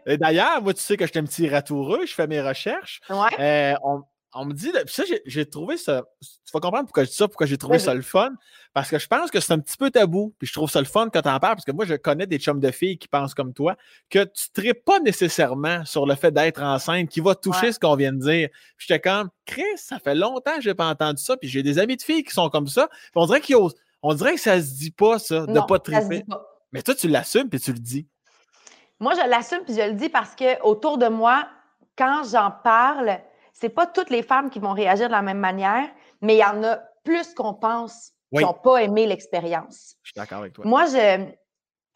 Et 0.05 0.17
d'ailleurs, 0.17 0.61
moi, 0.61 0.73
tu 0.73 0.81
sais 0.81 0.95
que 0.95 1.05
je 1.05 1.11
suis 1.11 1.19
un 1.19 1.25
petit 1.25 1.49
ratoureux, 1.49 2.05
je 2.05 2.13
fais 2.13 2.27
mes 2.27 2.41
recherches. 2.41 3.01
ouais. 3.09 3.39
Euh, 3.39 3.73
on, 3.83 4.03
on 4.39 4.45
me 4.45 4.53
dit, 4.53 4.71
puis 4.71 4.93
ça, 4.93 5.03
j'ai- 5.25 5.45
trouvé 5.45 5.77
ça. 5.77 6.03
Tu 6.21 6.51
vas 6.53 6.59
comprendre 6.59 6.85
pourquoi 6.85 7.03
je 7.03 7.09
dis 7.09 7.15
ça, 7.15 7.27
pourquoi 7.27 7.45
j'ai 7.47 7.57
trouvé 7.57 7.79
ça 7.79 7.93
le 7.93 8.01
fun. 8.01 8.31
Parce 8.73 8.89
que 8.89 8.99
je 8.99 9.07
pense 9.07 9.31
que 9.31 9.39
c'est 9.39 9.53
un 9.53 9.59
petit 9.59 9.77
peu 9.77 9.89
tabou. 9.91 10.33
Puis 10.37 10.47
je 10.47 10.53
trouve 10.53 10.69
ça 10.69 10.79
le 10.79 10.85
fun 10.85 11.09
quand 11.11 11.21
tu 11.21 11.29
en 11.29 11.39
parles, 11.39 11.55
parce 11.55 11.65
que 11.65 11.71
moi, 11.71 11.85
je 11.85 11.95
connais 11.95 12.27
des 12.27 12.37
chums 12.39 12.59
de 12.59 12.71
filles 12.71 12.97
qui 12.97 13.07
pensent 13.07 13.33
comme 13.33 13.53
toi, 13.53 13.75
que 14.09 14.23
tu 14.25 14.67
ne 14.67 14.73
pas 14.73 14.99
nécessairement 14.99 15.83
sur 15.85 16.05
le 16.05 16.15
fait 16.15 16.31
d'être 16.31 16.61
enceinte, 16.61 17.09
qui 17.09 17.19
va 17.19 17.35
toucher 17.35 17.67
Ouais. 17.67 17.71
ce 17.71 17.79
qu'on 17.79 17.95
vient 17.95 18.13
de 18.13 18.19
dire. 18.19 18.49
Puis 18.77 18.87
j'étais 18.87 18.99
comme, 18.99 19.29
Chris, 19.45 19.63
ça 19.77 19.99
fait 19.99 20.15
longtemps 20.15 20.55
que 20.55 20.61
je 20.61 20.69
n'ai 20.69 20.75
pas 20.75 20.87
entendu 20.87 21.21
ça. 21.23 21.37
Puis 21.37 21.49
j'ai 21.49 21.63
des 21.63 21.79
amis 21.79 21.97
de 21.97 22.01
filles 22.01 22.23
qui 22.23 22.33
sont 22.33 22.49
comme 22.49 22.67
ça. 22.67 22.87
Puis 22.89 23.11
on 23.15 23.25
dirait 23.25 23.41
qu'ils 23.41 23.55
osent- 23.55 23.75
On 24.03 24.13
dirait 24.13 24.35
que 24.35 24.41
ça 24.41 24.61
se 24.61 24.75
dit 24.75 24.91
pas, 24.91 25.17
ça, 25.17 25.47
de 25.47 25.51
Non, 25.51 25.65
pas 25.65 25.79
ça 25.83 26.01
se 26.01 26.07
triper. 26.07 26.23
pas. 26.29 26.45
Mais 26.71 26.81
toi, 26.83 26.93
tu 26.93 27.07
l'assumes 27.07 27.49
puis 27.49 27.59
tu 27.59 27.73
le 27.73 27.79
dis. 27.79 28.07
Moi, 28.99 29.13
je 29.15 29.27
l'assume 29.29 29.59
puis 29.65 29.73
je 29.75 29.81
le 29.81 29.93
dis 29.93 30.09
parce 30.09 30.35
que 30.35 30.61
autour 30.61 30.97
de 30.99 31.07
moi, 31.07 31.47
quand 31.97 32.23
j'en 32.31 32.51
parle, 32.51 33.19
c'est 33.59 33.69
pas 33.69 33.87
toutes 33.87 34.09
les 34.09 34.21
femmes 34.23 34.49
qui 34.49 34.59
vont 34.59 34.73
réagir 34.73 35.07
de 35.07 35.11
la 35.13 35.21
même 35.21 35.39
manière, 35.39 35.89
mais 36.21 36.35
il 36.35 36.39
y 36.39 36.43
en 36.43 36.63
a 36.63 36.79
plus 37.03 37.33
qu'on 37.33 37.53
pense 37.55 38.11
Oui. 38.31 38.43
qui 38.43 38.47
n'ont 38.47 38.53
pas 38.53 38.83
aimé 38.83 39.07
l'expérience. 39.07 39.95
Je 40.03 40.09
suis 40.11 40.15
d'accord 40.19 40.39
avec 40.39 40.53
toi. 40.53 40.63
Moi, 40.65 40.85
je, 40.85 41.25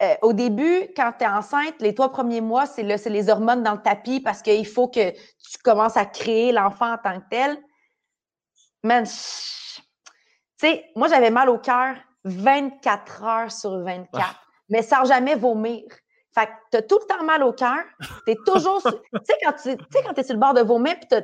euh, 0.02 0.14
au 0.22 0.32
début, 0.32 0.88
quand 0.96 1.12
tu 1.18 1.24
es 1.24 1.28
enceinte, 1.28 1.74
les 1.80 1.94
trois 1.94 2.10
premiers 2.10 2.40
mois, 2.40 2.66
c'est 2.66 2.82
le- 2.82 2.96
c'est 2.96 3.10
les 3.10 3.28
hormones 3.28 3.62
dans 3.62 3.72
le 3.74 3.82
tapis 3.82 4.18
parce 4.20 4.42
qu'il 4.42 4.66
faut 4.66 4.88
que 4.88 5.10
tu 5.12 5.58
commences 5.62 5.96
à 5.96 6.04
créer 6.06 6.50
l'enfant 6.50 6.94
en 6.94 6.98
tant 6.98 7.20
que 7.20 7.26
tel. 7.30 7.56
Man, 8.82 9.04
tu 9.04 9.12
sais, 10.58 10.84
moi, 10.96 11.06
j'avais 11.08 11.30
mal 11.30 11.48
au 11.48 11.58
cœur 11.58 11.94
24 12.24 13.22
heures 13.24 13.52
sur 13.52 13.78
24, 13.84 14.40
mais 14.68 14.82
sans 14.82 15.04
jamais 15.04 15.34
vomir. 15.36 15.82
Fait 16.34 16.46
que 16.46 16.50
t'as 16.70 16.82
tout 16.82 16.98
le 17.00 17.06
temps 17.06 17.22
mal 17.24 17.42
au 17.42 17.52
cœur, 17.52 17.78
t'es 18.24 18.36
toujours... 18.46 18.80
sur- 18.80 19.02
Tu 19.12 19.18
sais, 19.24 19.34
quand 19.44 19.52
tu 19.62 19.76
quand 20.02 20.14
t'es 20.14 20.22
sur 20.24 20.34
le 20.34 20.40
bord 20.40 20.54
de 20.54 20.62
vomir, 20.62 20.94
puis 20.98 21.06
t'as, 21.08 21.20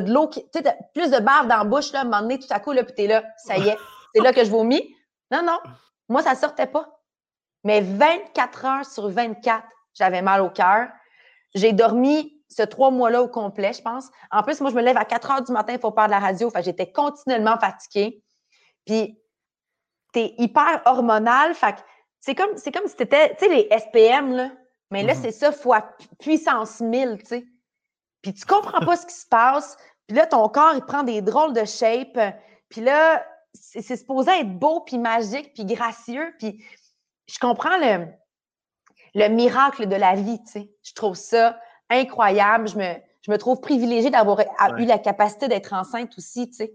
de 0.00 0.12
l'eau, 0.12 0.28
qui- 0.28 0.48
tu 0.50 0.60
sais, 0.62 0.76
plus 0.94 1.10
de 1.10 1.18
bave 1.18 1.48
dans 1.48 1.58
la 1.58 1.64
bouche, 1.64 1.92
là, 1.92 2.00
à 2.00 2.02
un 2.02 2.04
moment 2.04 2.20
donné, 2.22 2.38
tout 2.38 2.46
à 2.50 2.60
coup, 2.60 2.72
là, 2.72 2.84
puis 2.84 2.94
t'es 2.94 3.06
là, 3.08 3.24
ça 3.38 3.56
y 3.58 3.68
est, 3.68 3.78
c'est 4.14 4.22
là 4.22 4.32
que 4.32 4.44
je 4.44 4.50
vomis. 4.50 4.94
Non, 5.32 5.42
non, 5.42 5.58
moi, 6.08 6.22
ça 6.22 6.34
sortait 6.36 6.66
pas. 6.66 6.88
Mais 7.64 7.80
24 7.80 8.64
heures 8.64 8.84
sur 8.86 9.08
24, 9.08 9.64
j'avais 9.94 10.22
mal 10.22 10.40
au 10.42 10.50
cœur. 10.50 10.88
J'ai 11.54 11.72
dormi 11.72 12.42
ce 12.48 12.62
trois 12.62 12.90
mois-là 12.90 13.22
au 13.22 13.28
complet, 13.28 13.72
je 13.72 13.82
pense. 13.82 14.06
En 14.30 14.42
plus, 14.42 14.60
moi, 14.60 14.70
je 14.70 14.76
me 14.76 14.82
lève 14.82 14.96
à 14.96 15.04
4 15.04 15.30
heures 15.30 15.42
du 15.42 15.52
matin, 15.52 15.72
il 15.72 15.80
faut 15.80 15.92
faire 15.92 16.06
de 16.06 16.10
la 16.10 16.18
radio. 16.18 16.50
Fait 16.50 16.58
que 16.58 16.64
j'étais 16.66 16.90
continuellement 16.92 17.58
fatiguée. 17.58 18.22
Puis, 18.84 19.18
t'es 20.12 20.34
hyper 20.38 20.82
hormonal. 20.84 21.54
Fait 21.54 21.72
que 21.74 21.80
c'est 22.22 22.34
comme, 22.34 22.56
c'est 22.56 22.72
comme 22.72 22.86
si 22.88 22.96
t'étais, 22.96 23.34
tu 23.36 23.44
sais, 23.44 23.48
les 23.48 23.68
SPM, 23.70 24.32
là. 24.34 24.50
Mais 24.90 25.02
là, 25.02 25.14
Mhm. 25.14 25.20
c'est 25.22 25.32
ça 25.32 25.52
fois 25.52 25.82
pu- 25.98 26.08
puissance 26.20 26.80
1000, 26.80 27.18
tu 27.20 27.26
sais. 27.26 27.44
Puis 28.22 28.32
tu 28.32 28.46
comprends 28.46 28.80
pas 28.80 28.96
ce 28.96 29.04
qui 29.06 29.14
se 29.14 29.26
passe. 29.26 29.76
Puis 30.06 30.16
là, 30.16 30.26
ton 30.26 30.48
corps, 30.48 30.74
il 30.74 30.82
prend 30.84 31.02
des 31.02 31.20
drôles 31.22 31.52
de 31.52 31.64
shape. 31.64 32.18
Puis 32.70 32.80
là, 32.80 33.26
c'est 33.52 33.82
c'est 33.82 33.96
supposé 33.96 34.30
être 34.30 34.58
beau, 34.58 34.80
puis 34.80 34.96
magique, 34.98 35.52
puis 35.54 35.64
gracieux. 35.64 36.32
Puis 36.38 36.64
je 37.26 37.38
comprends 37.38 37.76
le, 37.78 38.06
le 39.14 39.28
miracle 39.28 39.86
de 39.86 39.96
la 39.96 40.14
vie, 40.14 40.38
tu 40.44 40.52
sais. 40.52 40.70
Je 40.82 40.92
trouve 40.94 41.16
ça 41.16 41.58
incroyable. 41.90 42.68
Je 42.68 42.76
me, 42.78 42.94
je 43.22 43.30
me 43.30 43.38
trouve 43.38 43.60
privilégiée 43.60 44.10
d'avoir 44.10 44.38
Ouais. 44.38 44.46
eu 44.78 44.84
la 44.84 44.98
capacité 44.98 45.48
d'être 45.48 45.72
enceinte 45.72 46.16
aussi, 46.16 46.48
tu 46.48 46.54
sais. 46.56 46.72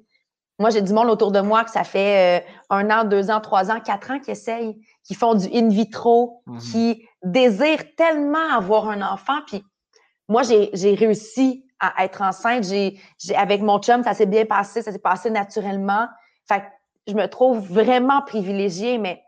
Moi, 0.60 0.72
j'ai 0.72 0.82
du 0.82 0.92
monde 0.92 1.10
autour 1.10 1.32
de 1.32 1.40
moi 1.40 1.64
que 1.64 1.70
ça 1.72 1.84
fait 1.84 2.42
euh, 2.42 2.46
un 2.72 2.90
an, 2.90 3.04
deux 3.04 3.30
ans, 3.30 3.40
trois 3.42 3.70
ans, 3.70 3.80
quatre 3.80 4.10
ans 4.12 4.20
qui 4.20 4.32
essayent, 4.32 4.76
qui 5.04 5.14
font 5.14 5.36
du 5.36 5.48
in 5.54 5.70
vitro, 5.70 6.42
Mhm. 6.48 6.60
qui 6.60 7.08
désirent 7.24 7.96
tellement 7.96 8.50
avoir 8.56 8.90
un 8.90 9.02
enfant. 9.02 9.40
Puis 9.46 9.64
moi, 10.28 10.42
j'ai 10.44 10.70
j'ai 10.74 10.96
réussi 10.96 11.64
à 11.80 12.04
être 12.04 12.22
enceinte. 12.24 12.64
J'ai, 12.64 13.00
j'ai- 13.20 13.36
avec 13.36 13.62
mon 13.62 13.80
chum, 13.80 14.04
ça 14.04 14.14
s'est 14.16 14.26
bien 14.26 14.46
passé, 14.46 14.82
ça 14.82 14.92
s'est 14.92 14.98
passé 15.00 15.30
naturellement. 15.30 16.08
Fait 16.48 16.62
que 16.62 16.66
je 17.08 17.14
me 17.14 17.28
trouve 17.28 17.60
vraiment 17.60 18.22
privilégiée, 18.24 18.98
mais 18.98 19.24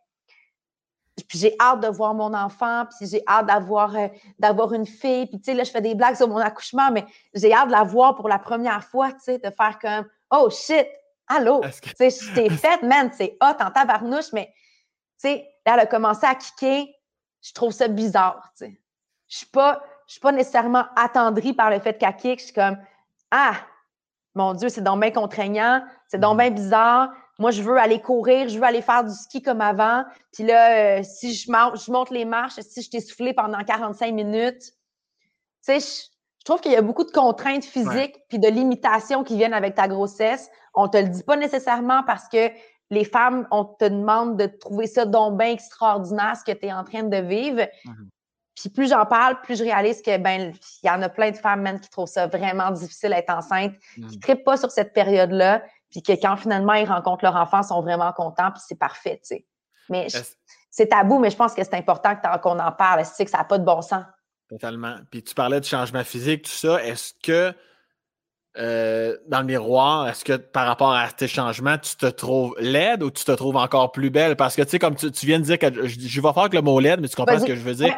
j'ai 1.32 1.56
hâte 1.60 1.82
de 1.82 1.88
voir 1.90 2.14
mon 2.16 2.34
enfant, 2.34 2.86
puis 2.98 3.08
j'ai 3.08 3.22
hâte 3.28 3.46
d'avoir 3.46 3.96
euh, 3.96 4.08
d'avoir 4.40 4.74
une 4.74 4.86
fille. 4.88 5.28
Puis 5.28 5.38
tu 5.38 5.44
sais, 5.46 5.54
là, 5.54 5.64
je 5.64 5.70
fais 5.72 5.82
des 5.82 5.94
blagues 5.94 6.16
sur 6.16 6.28
mon 6.28 6.38
accouchement, 6.38 6.90
mais 6.92 7.06
j'ai 7.36 7.54
hâte 7.54 7.68
de 7.68 7.74
la 7.74 7.84
voir 7.84 8.16
pour 8.16 8.28
la 8.30 8.40
première 8.40 8.84
fois, 8.84 9.12
tu 9.12 9.20
sais, 9.20 9.38
de 9.38 9.50
faire 9.52 9.78
comme 9.80 10.06
«Oh 10.32 10.50
shit! 10.50 10.88
Allô!» 11.30 11.62
que- 11.82 11.90
Tu 11.90 11.96
sais, 11.96 12.10
je 12.10 12.34
t'ai 12.34 12.50
faite, 12.50 12.82
man, 12.84 13.10
c'est 13.16 13.38
hot 13.42 13.56
en 13.64 13.72
tabarnouche, 13.72 14.34
mais 14.34 14.48
tu 15.22 15.30
sais, 15.30 15.48
là, 15.66 15.74
elle 15.76 15.80
a 15.82 15.86
commencé 15.86 16.26
à 16.26 16.36
kicker. 16.36 16.88
Je 17.42 17.54
trouve 17.54 17.72
ça 17.72 17.88
bizarre, 17.88 18.52
tu 18.58 18.66
sais. 18.66 18.82
Je 19.28 19.38
suis 19.38 19.46
pas, 19.48 19.82
je 20.08 20.14
suis 20.14 20.20
pas 20.22 20.32
nécessairement 20.32 20.86
attendrie 20.96 21.54
par 21.54 21.70
le 21.70 21.80
fait 21.80 21.98
qu'elle 21.98 22.16
kick. 22.16 22.40
Je 22.40 22.46
suis 22.46 22.54
comme, 22.54 22.78
ah, 23.32 23.54
mon 24.36 24.54
Dieu, 24.54 24.70
c'est 24.70 24.82
donc 24.82 25.00
bien 25.02 25.12
contraignant, 25.12 25.84
c'est 26.08 26.20
donc 26.20 26.34
Mhm. 26.34 26.38
bien 26.40 26.50
bizarre. 26.52 27.12
Moi, 27.38 27.52
je 27.52 27.62
veux 27.62 27.78
aller 27.78 28.02
courir, 28.02 28.50
je 28.50 28.58
veux 28.58 28.66
aller 28.66 28.82
faire 28.82 29.04
du 29.04 29.14
ski 29.14 29.42
comme 29.42 29.62
avant. 29.62 30.04
Puis 30.34 30.44
là, 30.44 31.00
euh, 31.00 31.04
si 31.04 31.34
je 31.34 31.50
monte 31.92 32.10
les 32.10 32.26
marches, 32.26 32.60
si 32.60 32.82
je 32.82 32.90
t'ai 32.90 33.00
soufflé 33.00 33.34
pendant 33.34 33.64
45 33.64 34.14
minutes, 34.14 34.74
tu 35.66 35.80
sais, 35.80 36.10
je, 36.40 36.46
trouve 36.46 36.62
qu'il 36.62 36.72
y 36.72 36.76
a 36.76 36.82
beaucoup 36.82 37.04
de 37.04 37.12
contraintes 37.12 37.66
physiques 37.66 38.18
puis 38.30 38.40
de 38.40 38.48
limitations 38.48 39.24
qui 39.24 39.38
viennent 39.38 39.54
avec 39.54 39.76
ta 39.76 39.88
grossesse. 39.88 40.50
On 40.74 40.88
te 40.88 40.98
le 40.98 41.10
dit 41.10 41.24
pas 41.24 41.36
nécessairement 41.36 42.04
parce 42.04 42.28
que 42.28 42.50
les 42.90 43.04
femmes, 43.04 43.48
on 43.52 43.66
te 43.66 43.86
demande 43.86 44.38
de 44.38 44.48
trouver 44.48 44.88
ça 44.88 45.06
donc 45.06 45.38
bien 45.38 45.52
extraordinaire 45.52 46.36
ce 46.38 46.44
que 46.44 46.58
tu 46.58 46.66
es 46.68 46.74
en 46.74 46.84
train 46.84 47.04
de 47.04 47.18
vivre. 47.18 47.68
Mhm. 47.86 48.10
Puis 48.56 48.70
plus 48.70 48.90
j'en 48.90 49.06
parle, 49.06 49.40
plus 49.42 49.58
je 49.58 49.64
réalise 49.64 50.02
que 50.02 50.18
ben 50.18 50.54
il 50.84 50.88
y 50.88 50.90
en 50.90 51.02
a 51.02 51.10
plein 51.10 51.32
de 51.32 51.38
femmes 51.38 51.62
man, 51.62 51.80
qui 51.80 51.90
trouvent 51.90 52.08
ça 52.08 52.28
vraiment 52.28 52.72
difficile 52.72 53.12
d'être 53.12 53.30
enceinte, 53.30 53.74
qui 53.94 54.02
Mhm. 54.02 54.12
ne 54.12 54.20
trippent 54.20 54.44
pas 54.44 54.58
sur 54.58 54.72
cette 54.72 54.92
période-là, 54.94 55.64
puis 55.92 56.02
que 56.02 56.12
quand 56.14 56.36
finalement 56.36 56.74
ils 56.74 56.88
rencontrent 56.88 57.24
leur 57.24 57.36
enfant, 57.36 57.62
ils 57.62 57.68
sont 57.68 57.82
vraiment 57.82 58.12
contents, 58.12 58.52
puis 58.52 58.62
c'est 58.68 58.80
parfait, 58.80 59.20
tu 59.24 59.36
sais. 59.36 59.46
Mais 59.90 60.08
c'est 60.70 60.88
tabou, 60.88 61.20
mais 61.20 61.30
je 61.30 61.36
pense 61.36 61.54
que 61.54 61.64
c'est 61.64 61.76
important 61.76 62.16
qu'on 62.42 62.60
en 62.60 62.72
parle. 62.72 63.04
C'est 63.06 63.26
que 63.26 63.32
ça 63.32 63.40
n'a 63.40 63.44
pas 63.44 63.58
de 63.58 63.66
bon 63.66 63.82
sens? 63.82 64.04
Totalement. 64.50 64.96
Puis 65.12 65.24
tu 65.24 65.36
parlais 65.36 65.60
de 65.60 65.66
changement 65.66 66.04
physique, 66.04 66.44
tout 66.44 66.52
ça. 66.52 66.84
Est-ce 66.84 67.14
que 67.22 67.54
euh, 68.58 69.16
dans 69.28 69.42
le 69.42 69.46
miroir, 69.46 70.10
est-ce 70.10 70.26
que 70.26 70.34
par 70.34 70.66
rapport 70.66 70.92
à 70.92 71.10
tes 71.12 71.28
changements, 71.28 71.78
tu 71.78 71.96
te 71.96 72.08
trouves 72.08 72.56
laide 72.60 73.04
ou 73.04 73.12
tu 73.12 73.24
te 73.24 73.32
trouves 73.32 73.58
encore 73.58 73.92
plus 73.92 74.10
belle? 74.10 74.36
Parce 74.36 74.56
que 74.56 74.64
tu 74.64 74.72
sais, 74.72 74.80
comme 74.80 74.96
tu, 74.96 75.12
tu 75.12 75.26
viens 75.28 75.40
de 75.40 75.46
dire 75.46 75.60
que 75.60 75.88
je, 75.88 76.00
je 76.00 76.22
vais 76.22 76.34
faire 76.34 76.40
avec 76.40 76.54
le 76.56 76.62
mot 76.62 76.80
laide, 76.80 77.00
mais 77.00 77.08
tu 77.08 77.16
comprends 77.16 77.40
ce 77.40 77.46
que 77.46 77.56
je 77.56 77.62
veux 77.62 77.76
dire? 77.76 77.96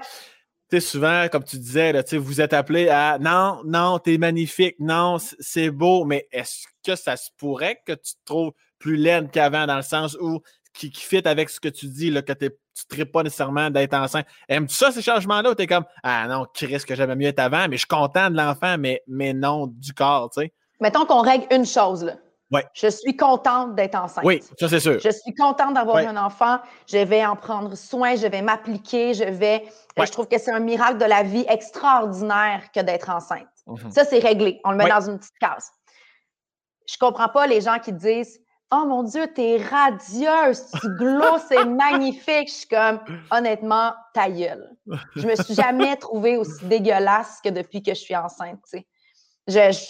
Tu 0.69 0.79
sais, 0.79 0.81
souvent, 0.81 1.27
comme 1.29 1.43
tu 1.43 1.57
disais, 1.57 1.93
là, 1.93 2.03
vous 2.13 2.41
êtes 2.41 2.53
appelé 2.53 2.89
à 2.89 3.17
non, 3.17 3.61
non, 3.65 3.99
t'es 3.99 4.17
magnifique, 4.17 4.75
non, 4.79 5.17
c'est 5.39 5.69
beau, 5.69 6.05
mais 6.05 6.27
est-ce 6.31 6.65
que 6.85 6.95
ça 6.95 7.15
se 7.17 7.29
pourrait 7.37 7.79
que 7.85 7.93
tu 7.93 8.13
te 8.13 8.25
trouves 8.25 8.51
plus 8.77 8.97
laide 8.97 9.31
qu'avant 9.31 9.65
dans 9.65 9.77
le 9.77 9.81
sens 9.81 10.17
où 10.19 10.41
qui, 10.73 10.91
qui 10.91 11.01
fit 11.01 11.27
avec 11.27 11.49
ce 11.49 11.59
que 11.59 11.69
tu 11.69 11.87
dis, 11.87 12.09
là, 12.09 12.21
que 12.21 12.33
tu 12.33 12.49
ne 12.97 13.03
pas 13.03 13.23
nécessairement 13.23 13.69
d'être 13.69 13.93
enceinte. 13.93 14.25
Aimes-tu 14.47 14.73
ça, 14.75 14.91
ces 14.91 15.01
changements-là, 15.01 15.51
ou 15.51 15.55
t'es 15.55 15.67
comme 15.67 15.85
Ah 16.03 16.27
non, 16.27 16.45
Chris, 16.53 16.83
que 16.87 16.95
j'aimais 16.95 17.15
mieux 17.15 17.27
être 17.27 17.39
avant, 17.39 17.67
mais 17.67 17.75
je 17.75 17.81
suis 17.81 17.87
content 17.87 18.29
de 18.29 18.37
l'enfant, 18.37 18.77
mais, 18.77 19.01
mais 19.07 19.33
non 19.33 19.67
du 19.67 19.93
corps, 19.93 20.29
tu 20.31 20.41
sais. 20.41 20.53
Mettons 20.79 21.05
qu'on 21.05 21.21
règle 21.21 21.45
une 21.51 21.65
chose. 21.65 22.03
Là. 22.03 22.13
Ouais. 22.51 22.65
Je 22.73 22.87
suis 22.87 23.15
contente 23.15 23.75
d'être 23.75 23.95
enceinte. 23.95 24.25
Oui, 24.25 24.41
ça 24.59 24.67
c'est 24.67 24.79
sûr. 24.81 24.99
Je 24.99 25.09
suis 25.09 25.33
contente 25.35 25.73
d'avoir 25.73 25.97
Ouais. 25.97 26.05
un 26.05 26.17
enfant. 26.17 26.59
Je 26.87 26.97
vais 26.97 27.25
en 27.25 27.35
prendre 27.37 27.75
soin. 27.75 28.15
Je 28.15 28.27
vais 28.27 28.41
m'appliquer. 28.41 29.13
Je 29.13 29.23
vais. 29.23 29.63
Ouais. 29.97 30.05
Je 30.05 30.11
trouve 30.11 30.27
que 30.27 30.37
c'est 30.37 30.51
un 30.51 30.59
miracle 30.59 30.97
de 30.97 31.05
la 31.05 31.23
vie 31.23 31.45
extraordinaire 31.47 32.63
que 32.75 32.81
d'être 32.81 33.09
enceinte. 33.09 33.47
Mhm. 33.67 33.91
Ça, 33.91 34.03
c'est 34.03 34.19
réglé. 34.19 34.59
On 34.65 34.71
le 34.71 34.77
met 34.77 34.89
dans 34.89 35.09
une 35.09 35.17
petite 35.17 35.37
case. 35.39 35.69
Je 36.87 36.97
comprends 36.97 37.29
pas 37.29 37.47
les 37.47 37.61
gens 37.61 37.79
qui 37.79 37.93
disent 37.93 38.39
Oh 38.73 38.85
mon 38.87 39.03
Dieu, 39.03 39.27
t'es 39.33 39.57
radieuse, 39.57 40.79
tu 40.79 40.89
glows, 40.89 41.39
c'est 41.47 41.65
magnifique. 41.65 42.47
Je 42.47 42.53
suis 42.53 42.67
comme, 42.67 42.99
honnêtement, 43.29 43.93
ta 44.13 44.29
gueule. 44.29 44.75
Je 45.15 45.27
me 45.27 45.35
suis 45.35 45.53
jamais 45.53 45.97
trouvée 45.97 46.37
aussi 46.37 46.65
dégueulasse 46.67 47.41
que 47.43 47.49
depuis 47.49 47.83
que 47.83 47.93
je 47.93 47.99
suis 47.99 48.15
enceinte. 48.15 48.59
Je, 48.73 48.79
je, 49.71 49.85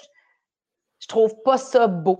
je 0.99 1.07
trouve 1.07 1.33
pas 1.43 1.57
ça 1.57 1.85
beau. 1.87 2.17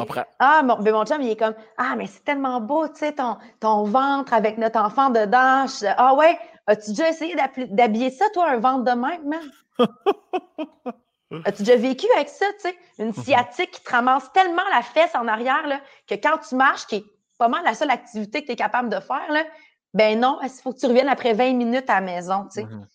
Comprends. 0.00 0.24
Ah, 0.38 0.62
mon, 0.62 0.78
mais 0.80 0.90
mon 0.92 1.04
chum, 1.04 1.20
il 1.22 1.30
est 1.30 1.36
comme 1.36 1.54
Ah, 1.76 1.94
mais 1.96 2.06
c'est 2.06 2.24
tellement 2.24 2.60
beau, 2.60 2.88
tu 2.88 2.96
sais, 2.96 3.12
ton, 3.12 3.36
ton 3.60 3.84
ventre 3.84 4.32
avec 4.32 4.56
notre 4.58 4.80
enfant 4.80 5.10
dedans. 5.10 5.66
Je- 5.66 5.86
ah 5.96 6.14
ouais, 6.14 6.38
as-tu 6.66 6.90
déjà 6.90 7.08
essayé 7.10 7.36
d'habiller 7.70 8.10
ça, 8.10 8.24
toi, 8.32 8.48
un 8.50 8.58
ventre 8.58 8.84
de 8.84 8.90
même, 8.98 9.28
man? 9.28 9.50
As-tu 11.44 11.62
déjà 11.62 11.76
vécu 11.76 12.06
avec 12.16 12.28
ça, 12.28 12.46
tu 12.54 12.68
sais? 12.68 12.78
Une 12.98 13.12
sciatique 13.12 13.70
qui 13.70 13.82
te 13.82 13.90
ramasse 13.90 14.32
tellement 14.32 14.62
la 14.72 14.82
fesse 14.82 15.14
en 15.14 15.28
arrière 15.28 15.66
là, 15.66 15.80
que 16.06 16.14
quand 16.14 16.38
tu 16.38 16.54
marches, 16.54 16.86
qui 16.86 16.96
est 16.96 17.04
pas 17.38 17.48
mal 17.48 17.62
la 17.64 17.74
seule 17.74 17.90
activité 17.90 18.40
que 18.40 18.46
tu 18.46 18.52
es 18.52 18.56
capable 18.56 18.88
de 18.88 18.98
faire, 18.98 19.30
là, 19.30 19.44
ben 19.92 20.18
non, 20.18 20.38
il 20.42 20.48
faut 20.48 20.72
que 20.72 20.78
tu 20.78 20.86
reviennes 20.86 21.08
après 21.08 21.34
20 21.34 21.52
minutes 21.54 21.90
à 21.90 21.96
la 21.96 22.00
maison, 22.00 22.44
tu 22.44 22.60
sais? 22.60 22.64
Mhm. 22.64 22.86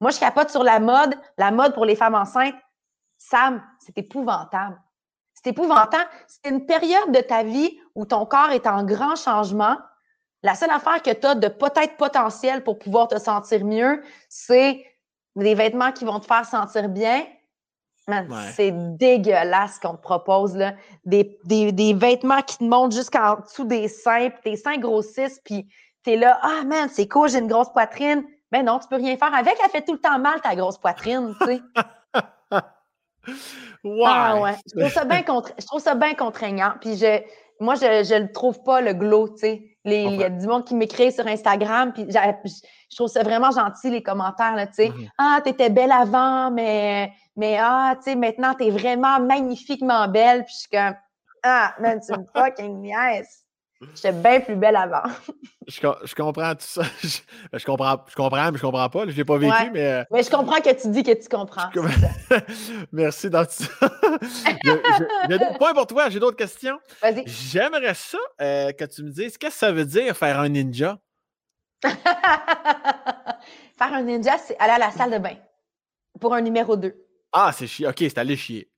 Moi, 0.00 0.10
je 0.10 0.18
capote 0.18 0.50
sur 0.50 0.64
la 0.64 0.80
mode. 0.80 1.14
La 1.38 1.50
mode 1.50 1.74
pour 1.74 1.84
les 1.84 1.94
femmes 1.94 2.16
enceintes, 2.16 2.56
Sam, 3.18 3.62
c'est 3.78 3.96
épouvantable. 3.98 4.80
C'est 5.34 5.50
épouvantable. 5.50 6.08
C'est 6.26 6.50
une 6.50 6.66
période 6.66 7.12
de 7.12 7.20
ta 7.20 7.42
vie 7.44 7.78
où 7.94 8.04
ton 8.04 8.26
corps 8.26 8.50
est 8.50 8.66
en 8.66 8.84
grand 8.84 9.16
changement. 9.16 9.76
La 10.42 10.54
seule 10.56 10.70
affaire 10.70 11.02
que 11.02 11.12
tu 11.12 11.26
as 11.26 11.36
de 11.36 11.46
peut-être 11.48 11.96
potentiel 11.96 12.64
pour 12.64 12.78
pouvoir 12.78 13.06
te 13.08 13.18
sentir 13.18 13.64
mieux, 13.64 14.02
c'est 14.28 14.84
des 15.36 15.54
vêtements 15.54 15.92
qui 15.92 16.04
vont 16.04 16.18
te 16.18 16.26
faire 16.26 16.44
sentir 16.44 16.88
bien. 16.88 17.24
Man, 18.08 18.26
Ouais. 18.30 18.50
C'est 18.54 18.72
dégueulasse 18.96 19.78
qu'on 19.78 19.94
te 19.94 20.02
propose. 20.02 20.56
Là. 20.56 20.74
Des, 21.04 21.38
des, 21.44 21.70
des 21.72 21.94
vêtements 21.94 22.42
qui 22.42 22.58
te 22.58 22.64
montent 22.64 22.92
jusqu'en 22.94 23.36
dessous 23.40 23.64
des 23.64 23.86
seins, 23.88 24.30
puis 24.30 24.40
tes 24.42 24.56
seins 24.56 24.78
grossissent, 24.78 25.40
puis 25.44 25.68
t'es 26.02 26.16
là, 26.16 26.38
ah 26.42 26.62
man, 26.66 26.88
c'est 26.90 27.06
cool, 27.06 27.28
j'ai 27.28 27.38
une 27.38 27.46
grosse 27.48 27.70
poitrine. 27.72 28.24
Mais 28.50 28.62
non, 28.62 28.78
tu 28.80 28.88
peux 28.88 28.96
rien 28.96 29.16
faire 29.16 29.32
avec. 29.34 29.54
Elle 29.64 29.70
fait 29.70 29.82
tout 29.84 29.92
le 29.94 29.98
temps 30.00 30.18
mal, 30.18 30.40
ta 30.40 30.54
grosse 30.56 30.78
poitrine, 30.78 31.34
tu 31.40 31.46
sais. 31.46 31.60
Ouais. 33.84 34.02
Ah 34.06 34.40
ouais. 34.40 34.56
Je 34.74 34.80
trouve 34.80 34.92
ça 34.92 35.04
bien 35.04 35.22
contra- 35.22 35.54
je 35.58 35.64
trouve 35.66 35.80
ça 35.80 35.94
bien 35.94 36.14
contraignant. 36.14 36.74
Puis 36.80 36.96
je, 36.96 37.20
moi, 37.62 37.74
je, 37.76 38.04
je 38.04 38.20
le 38.20 38.32
trouve 38.32 38.62
pas 38.62 38.80
le 38.80 38.92
glow, 38.92 39.28
tu 39.28 39.38
sais. 39.38 39.62
Il 39.84 40.16
y 40.16 40.24
a 40.24 40.30
du 40.30 40.46
monde 40.46 40.64
qui 40.64 40.74
m'écrit 40.74 41.10
sur 41.10 41.26
Instagram, 41.26 41.92
puis 41.92 42.06
je 42.08 42.96
trouve 42.96 43.08
ça 43.08 43.22
vraiment 43.22 43.50
gentil, 43.50 43.90
les 43.90 44.02
commentaires, 44.02 44.54
là, 44.54 44.66
tu 44.66 44.74
sais. 44.74 44.88
Mhm. 44.90 45.08
Ah, 45.18 45.40
t'étais 45.42 45.70
belle 45.70 45.92
avant, 45.92 46.50
mais, 46.50 47.12
mais 47.36 47.58
ah, 47.60 47.94
tu 47.96 48.04
sais, 48.04 48.14
maintenant, 48.14 48.54
t'es 48.54 48.70
vraiment 48.70 49.20
magnifiquement 49.20 50.06
belle. 50.08 50.44
Puis 50.44 50.54
je 50.54 50.60
suis 50.60 50.68
comme, 50.70 50.94
ah, 51.42 51.74
man, 51.80 52.00
tu 52.00 52.12
me 52.12 52.24
fucking 52.34 52.80
niaise. 52.80 53.41
J'étais 53.94 54.12
bien 54.12 54.40
plus 54.40 54.56
belle 54.56 54.76
avant. 54.76 55.02
Je, 55.68 55.80
co- 55.80 55.94
je 56.04 56.12
comprends 56.16 56.54
tout 56.56 56.66
ça. 56.66 56.82
Je, 57.02 57.18
je 57.52 57.64
comprends, 57.64 58.04
je 58.08 58.14
comprends, 58.16 58.50
mais 58.50 58.58
je 58.58 58.62
comprends 58.62 58.88
pas. 58.90 59.04
Je 59.06 59.12
l'ai 59.14 59.24
pas 59.24 59.38
vécu, 59.38 59.52
Ouais. 59.52 59.70
mais. 59.70 59.86
euh, 59.86 60.04
Mais 60.10 60.24
je 60.24 60.28
comprends 60.30 60.60
que 60.60 60.72
tu 60.74 60.88
dis 60.90 61.04
que 61.04 61.12
tu 61.12 61.28
comprends. 61.28 61.70
Merci 62.92 63.30
dans 63.30 63.44
tout 63.44 63.52
ça. 63.62 63.88
J'ai 64.64 65.38
d'autres 65.38 65.58
points 65.58 65.72
pour 65.72 65.86
toi, 65.86 66.10
j'ai 66.10 66.18
d'autres 66.18 66.36
questions. 66.36 66.78
Vas-y. 67.00 67.22
J'aimerais 67.26 67.94
ça 67.94 68.18
euh, 68.40 68.72
que 68.72 68.84
tu 68.86 69.04
me 69.04 69.10
dises 69.10 69.38
qu'est-ce 69.38 69.52
que 69.54 69.58
ça 69.58 69.70
veut 69.70 69.84
dire 69.84 70.16
faire 70.16 70.40
un 70.40 70.48
ninja? 70.48 70.98
Faire 73.78 73.92
un 73.94 74.02
ninja, 74.02 74.38
c'est 74.38 74.58
aller 74.58 74.72
à 74.72 74.78
la 74.78 74.90
salle 74.90 75.12
de 75.12 75.18
bain 75.18 75.36
pour 76.20 76.34
un 76.34 76.40
numéro 76.40 76.76
2. 76.76 76.94
Ah, 77.32 77.50
c'est 77.52 77.66
chier. 77.66 77.86
Ok, 77.88 77.96
c'est 77.98 78.18
allé 78.18 78.36
chier. 78.36 78.68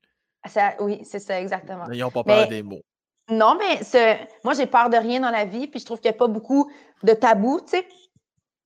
Ça- 0.46 0.74
oui, 0.80 1.00
c'est 1.04 1.18
ça, 1.18 1.40
exactement. 1.40 1.86
N'ont 1.88 2.10
pas 2.10 2.24
peur 2.24 2.40
Mais- 2.42 2.56
des 2.56 2.62
mots. 2.62 2.82
Non, 3.30 3.56
mais 3.58 3.82
ce- 3.82 4.16
moi, 4.44 4.54
j'ai 4.54 4.66
peur 4.66 4.90
de 4.90 4.96
rien 4.96 5.20
dans 5.20 5.30
la 5.30 5.44
vie, 5.44 5.66
puis 5.66 5.80
je 5.80 5.86
trouve 5.86 5.98
qu'il 6.00 6.10
n'y 6.10 6.16
a 6.16 6.18
pas 6.18 6.26
beaucoup 6.26 6.70
de 7.02 7.12
tabous, 7.14 7.60
tu 7.62 7.78
sais. 7.78 7.88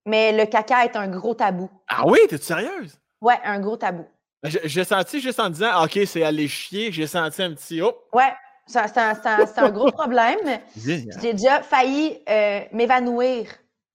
Mais 0.05 0.31
le 0.31 0.45
caca 0.45 0.85
est 0.85 0.95
un 0.95 1.07
gros 1.07 1.33
tabou. 1.33 1.69
Ah 1.87 2.03
oui, 2.05 2.19
t'es 2.29 2.37
sérieuse? 2.37 2.99
Ouais, 3.21 3.39
un 3.43 3.59
gros 3.59 3.77
tabou. 3.77 4.05
J'ai 4.43 4.61
j'ai 4.63 4.83
senti 4.85 5.19
juste 5.19 5.39
en 5.39 5.49
disant, 5.49 5.83
OK, 5.83 5.99
c'est 6.05 6.23
aller 6.23 6.47
chier, 6.47 6.91
j'ai 6.91 7.07
senti 7.07 7.41
un 7.43 7.53
petit 7.53 7.81
oh. 7.81 7.93
Ouais, 8.13 8.33
c'est 8.65 8.77
un, 8.97 9.69
gros 9.71 9.91
problème. 9.91 10.37
J'ai 10.75 11.33
déjà 11.33 11.61
failli 11.63 12.19
euh, 12.29 12.61
m'évanouir 12.71 13.47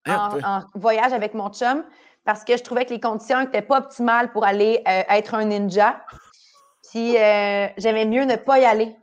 Ah, 0.06 0.28
en, 0.30 0.34
oui. 0.36 0.42
en 0.44 0.60
voyage 0.74 1.12
avec 1.12 1.32
mon 1.32 1.48
chum 1.50 1.84
parce 2.24 2.42
que 2.44 2.56
je 2.56 2.62
trouvais 2.62 2.84
que 2.84 2.90
les 2.90 3.00
conditions 3.00 3.40
n'étaient 3.40 3.62
pas 3.62 3.78
optimales 3.78 4.32
pour 4.32 4.44
aller 4.44 4.82
euh, 4.88 5.02
être 5.10 5.34
un 5.34 5.44
ninja. 5.44 6.04
Puis 6.90 7.16
euh, 7.16 7.68
j'aimais 7.78 8.04
mieux 8.04 8.24
ne 8.24 8.36
pas 8.36 8.58
y 8.58 8.64
aller. 8.64 8.94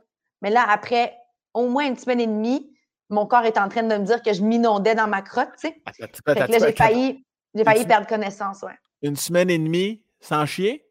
Mais 0.42 0.50
là, 0.50 0.64
après 0.68 1.16
au 1.54 1.68
moins 1.68 1.86
une 1.86 1.96
semaine 1.96 2.20
et 2.20 2.26
demie, 2.26 2.72
mon 3.08 3.26
corps 3.26 3.44
est 3.44 3.58
en 3.58 3.68
train 3.68 3.82
de 3.82 3.94
me 3.94 4.04
dire 4.04 4.22
que 4.22 4.32
je 4.32 4.42
m'inondais 4.42 4.94
dans 4.94 5.06
ma 5.06 5.22
crotte, 5.22 5.50
tu 5.60 5.68
sais. 5.68 5.82
Fait 5.96 6.34
que 6.34 6.52
là, 6.52 6.58
j'ai 6.58 6.72
failli, 6.72 7.26
j'ai 7.54 7.64
failli 7.64 7.86
perdre 7.86 8.06
connaissance, 8.06 8.62
ouais. 8.62 8.76
Une 9.02 9.16
semaine 9.16 9.50
et 9.50 9.58
demie 9.58 10.02
sans 10.20 10.46
chier? 10.46 10.86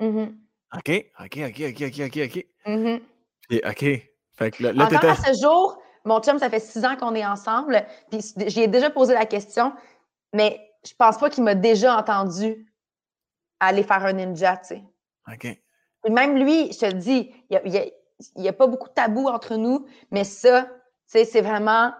Mhm, 0.00 0.38
OK, 0.74 0.90
OK, 1.20 1.38
OK, 1.48 1.60
OK, 1.68 1.82
OK, 1.82 2.00
OK, 2.06 2.18
OK. 2.24 2.46
mhm. 2.66 3.00
Puis, 3.48 3.60
OK. 3.64 4.10
Fait 4.38 4.50
que 4.50 4.64
là, 4.64 4.84
Encore 4.84 5.04
à 5.04 5.16
ce 5.16 5.40
jour, 5.40 5.80
mon 6.04 6.20
chum, 6.20 6.38
ça 6.38 6.50
fait 6.50 6.60
six 6.60 6.84
ans 6.84 6.96
qu'on 6.96 7.14
est 7.14 7.24
ensemble, 7.24 7.86
puis 8.10 8.20
j'y 8.46 8.62
ai 8.62 8.68
déjà 8.68 8.90
posé 8.90 9.14
la 9.14 9.26
question, 9.26 9.72
mais 10.32 10.60
je 10.84 10.92
pense 10.98 11.18
pas 11.18 11.30
qu'il 11.30 11.44
m'a 11.44 11.54
déjà 11.54 11.96
entendu 11.96 12.72
aller 13.60 13.82
faire 13.82 14.04
un 14.04 14.12
ninja, 14.12 14.56
tu 14.58 14.66
sais. 14.66 14.82
OK. 15.32 15.58
Même 16.08 16.36
lui, 16.36 16.72
je 16.72 16.78
te 16.78 16.86
le 16.86 16.92
dis, 16.92 17.32
il 17.50 17.60
n'y 17.64 17.78
a, 17.78 17.84
il 18.36 18.44
y 18.44 18.48
a 18.48 18.52
pas 18.52 18.66
beaucoup 18.66 18.88
de 18.88 18.94
tabous 18.94 19.28
entre 19.28 19.56
nous, 19.56 19.86
mais 20.10 20.24
ça, 20.24 20.62
tu 20.64 20.68
sais, 21.06 21.24
c'est 21.24 21.40
vraiment, 21.40 21.92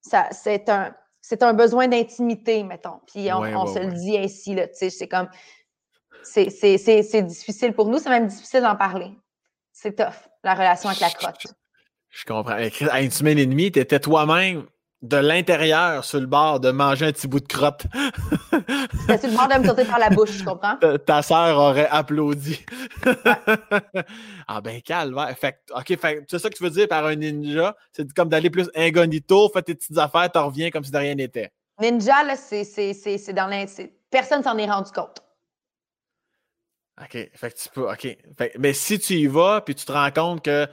ça, 0.00 0.28
c'est 0.30 0.68
un, 0.68 0.94
c'est 1.20 1.42
un 1.42 1.54
besoin 1.54 1.88
d'intimité, 1.88 2.62
mettons. 2.62 3.00
Puis 3.06 3.32
on, 3.32 3.40
Ouais, 3.40 3.54
on 3.54 3.66
ouais, 3.66 3.74
se 3.74 3.78
le 3.78 3.92
dit 3.92 4.18
ainsi, 4.18 4.54
là, 4.54 4.68
tu 4.68 4.74
sais, 4.74 4.90
c'est 4.90 5.08
comme, 5.08 5.28
c'est, 6.22 6.50
c'est, 6.50 6.78
c'est, 6.78 7.02
c'est 7.02 7.22
difficile 7.22 7.72
pour 7.72 7.88
nous, 7.88 7.98
c'est 7.98 8.10
même 8.10 8.26
difficile 8.26 8.62
d'en 8.62 8.76
parler. 8.76 9.10
C'est 9.72 9.96
tough, 9.96 10.28
la 10.44 10.54
relation 10.54 10.88
avec 10.90 11.00
la 11.00 11.10
crotte. 11.10 11.46
Je 12.10 12.24
comprends. 12.24 12.52
À 12.90 13.00
une 13.00 13.10
semaine 13.10 13.38
et 13.38 13.46
demie, 13.46 13.72
t'étais 13.72 13.98
toi-même 13.98 14.66
de 15.02 15.16
l'intérieur 15.16 16.04
sur 16.04 16.20
le 16.20 16.26
bord 16.26 16.60
de 16.60 16.70
manger 16.70 17.06
un 17.06 17.12
petit 17.12 17.26
bout 17.26 17.40
de 17.40 17.48
crotte. 17.48 17.86
J'étais 19.08 19.18
sur 19.18 19.30
le 19.30 19.36
bord 19.36 19.48
de 19.48 19.58
me 19.62 19.66
sauter 19.66 19.84
par 19.84 19.98
la 19.98 20.10
bouche, 20.10 20.38
tu 20.38 20.44
comprends? 20.44 20.76
Ta- 20.76 20.98
Ta 20.98 21.22
sœur 21.22 21.58
aurait 21.58 21.88
applaudi. 21.88 22.64
ah 24.46 24.60
ben 24.60 24.80
calvaire. 24.80 25.36
Fait 25.36 25.52
que, 25.66 25.72
OK, 25.74 25.98
fait 26.00 26.16
que 26.18 26.24
c'est 26.28 26.38
ça 26.38 26.48
que 26.50 26.54
tu 26.56 26.62
veux 26.62 26.70
dire 26.70 26.86
par 26.88 27.04
un 27.06 27.16
ninja? 27.16 27.76
C'est 27.92 28.12
comme 28.12 28.28
d'aller 28.28 28.50
plus 28.50 28.70
incognito, 28.76 29.50
fais 29.52 29.62
tes 29.62 29.74
petites 29.74 29.98
affaires, 29.98 30.30
t'en 30.30 30.46
reviens 30.46 30.70
comme 30.70 30.84
si 30.84 30.90
de 30.92 30.98
rien 30.98 31.14
n'était. 31.14 31.50
Ninja, 31.80 32.22
là, 32.22 32.36
c'est, 32.36 32.64
c'est, 32.64 32.94
c'est, 32.94 33.18
c'est 33.18 33.32
dans 33.32 33.46
l'in... 33.48 33.64
Personne 34.10 34.42
s'en 34.42 34.56
est 34.58 34.70
rendu 34.70 34.92
compte. 34.92 35.18
OK. 37.00 37.30
Fait 37.34 37.50
que 37.52 37.58
tu 37.58 37.68
peux. 37.74 37.90
OK. 37.90 38.16
Fait- 38.38 38.52
mais 38.58 38.72
si 38.72 38.98
tu 39.00 39.14
y 39.14 39.26
vas, 39.26 39.62
puis 39.62 39.74
tu 39.74 39.84
te 39.84 39.90
rends 39.92 40.10
compte 40.10 40.44
que 40.44 40.68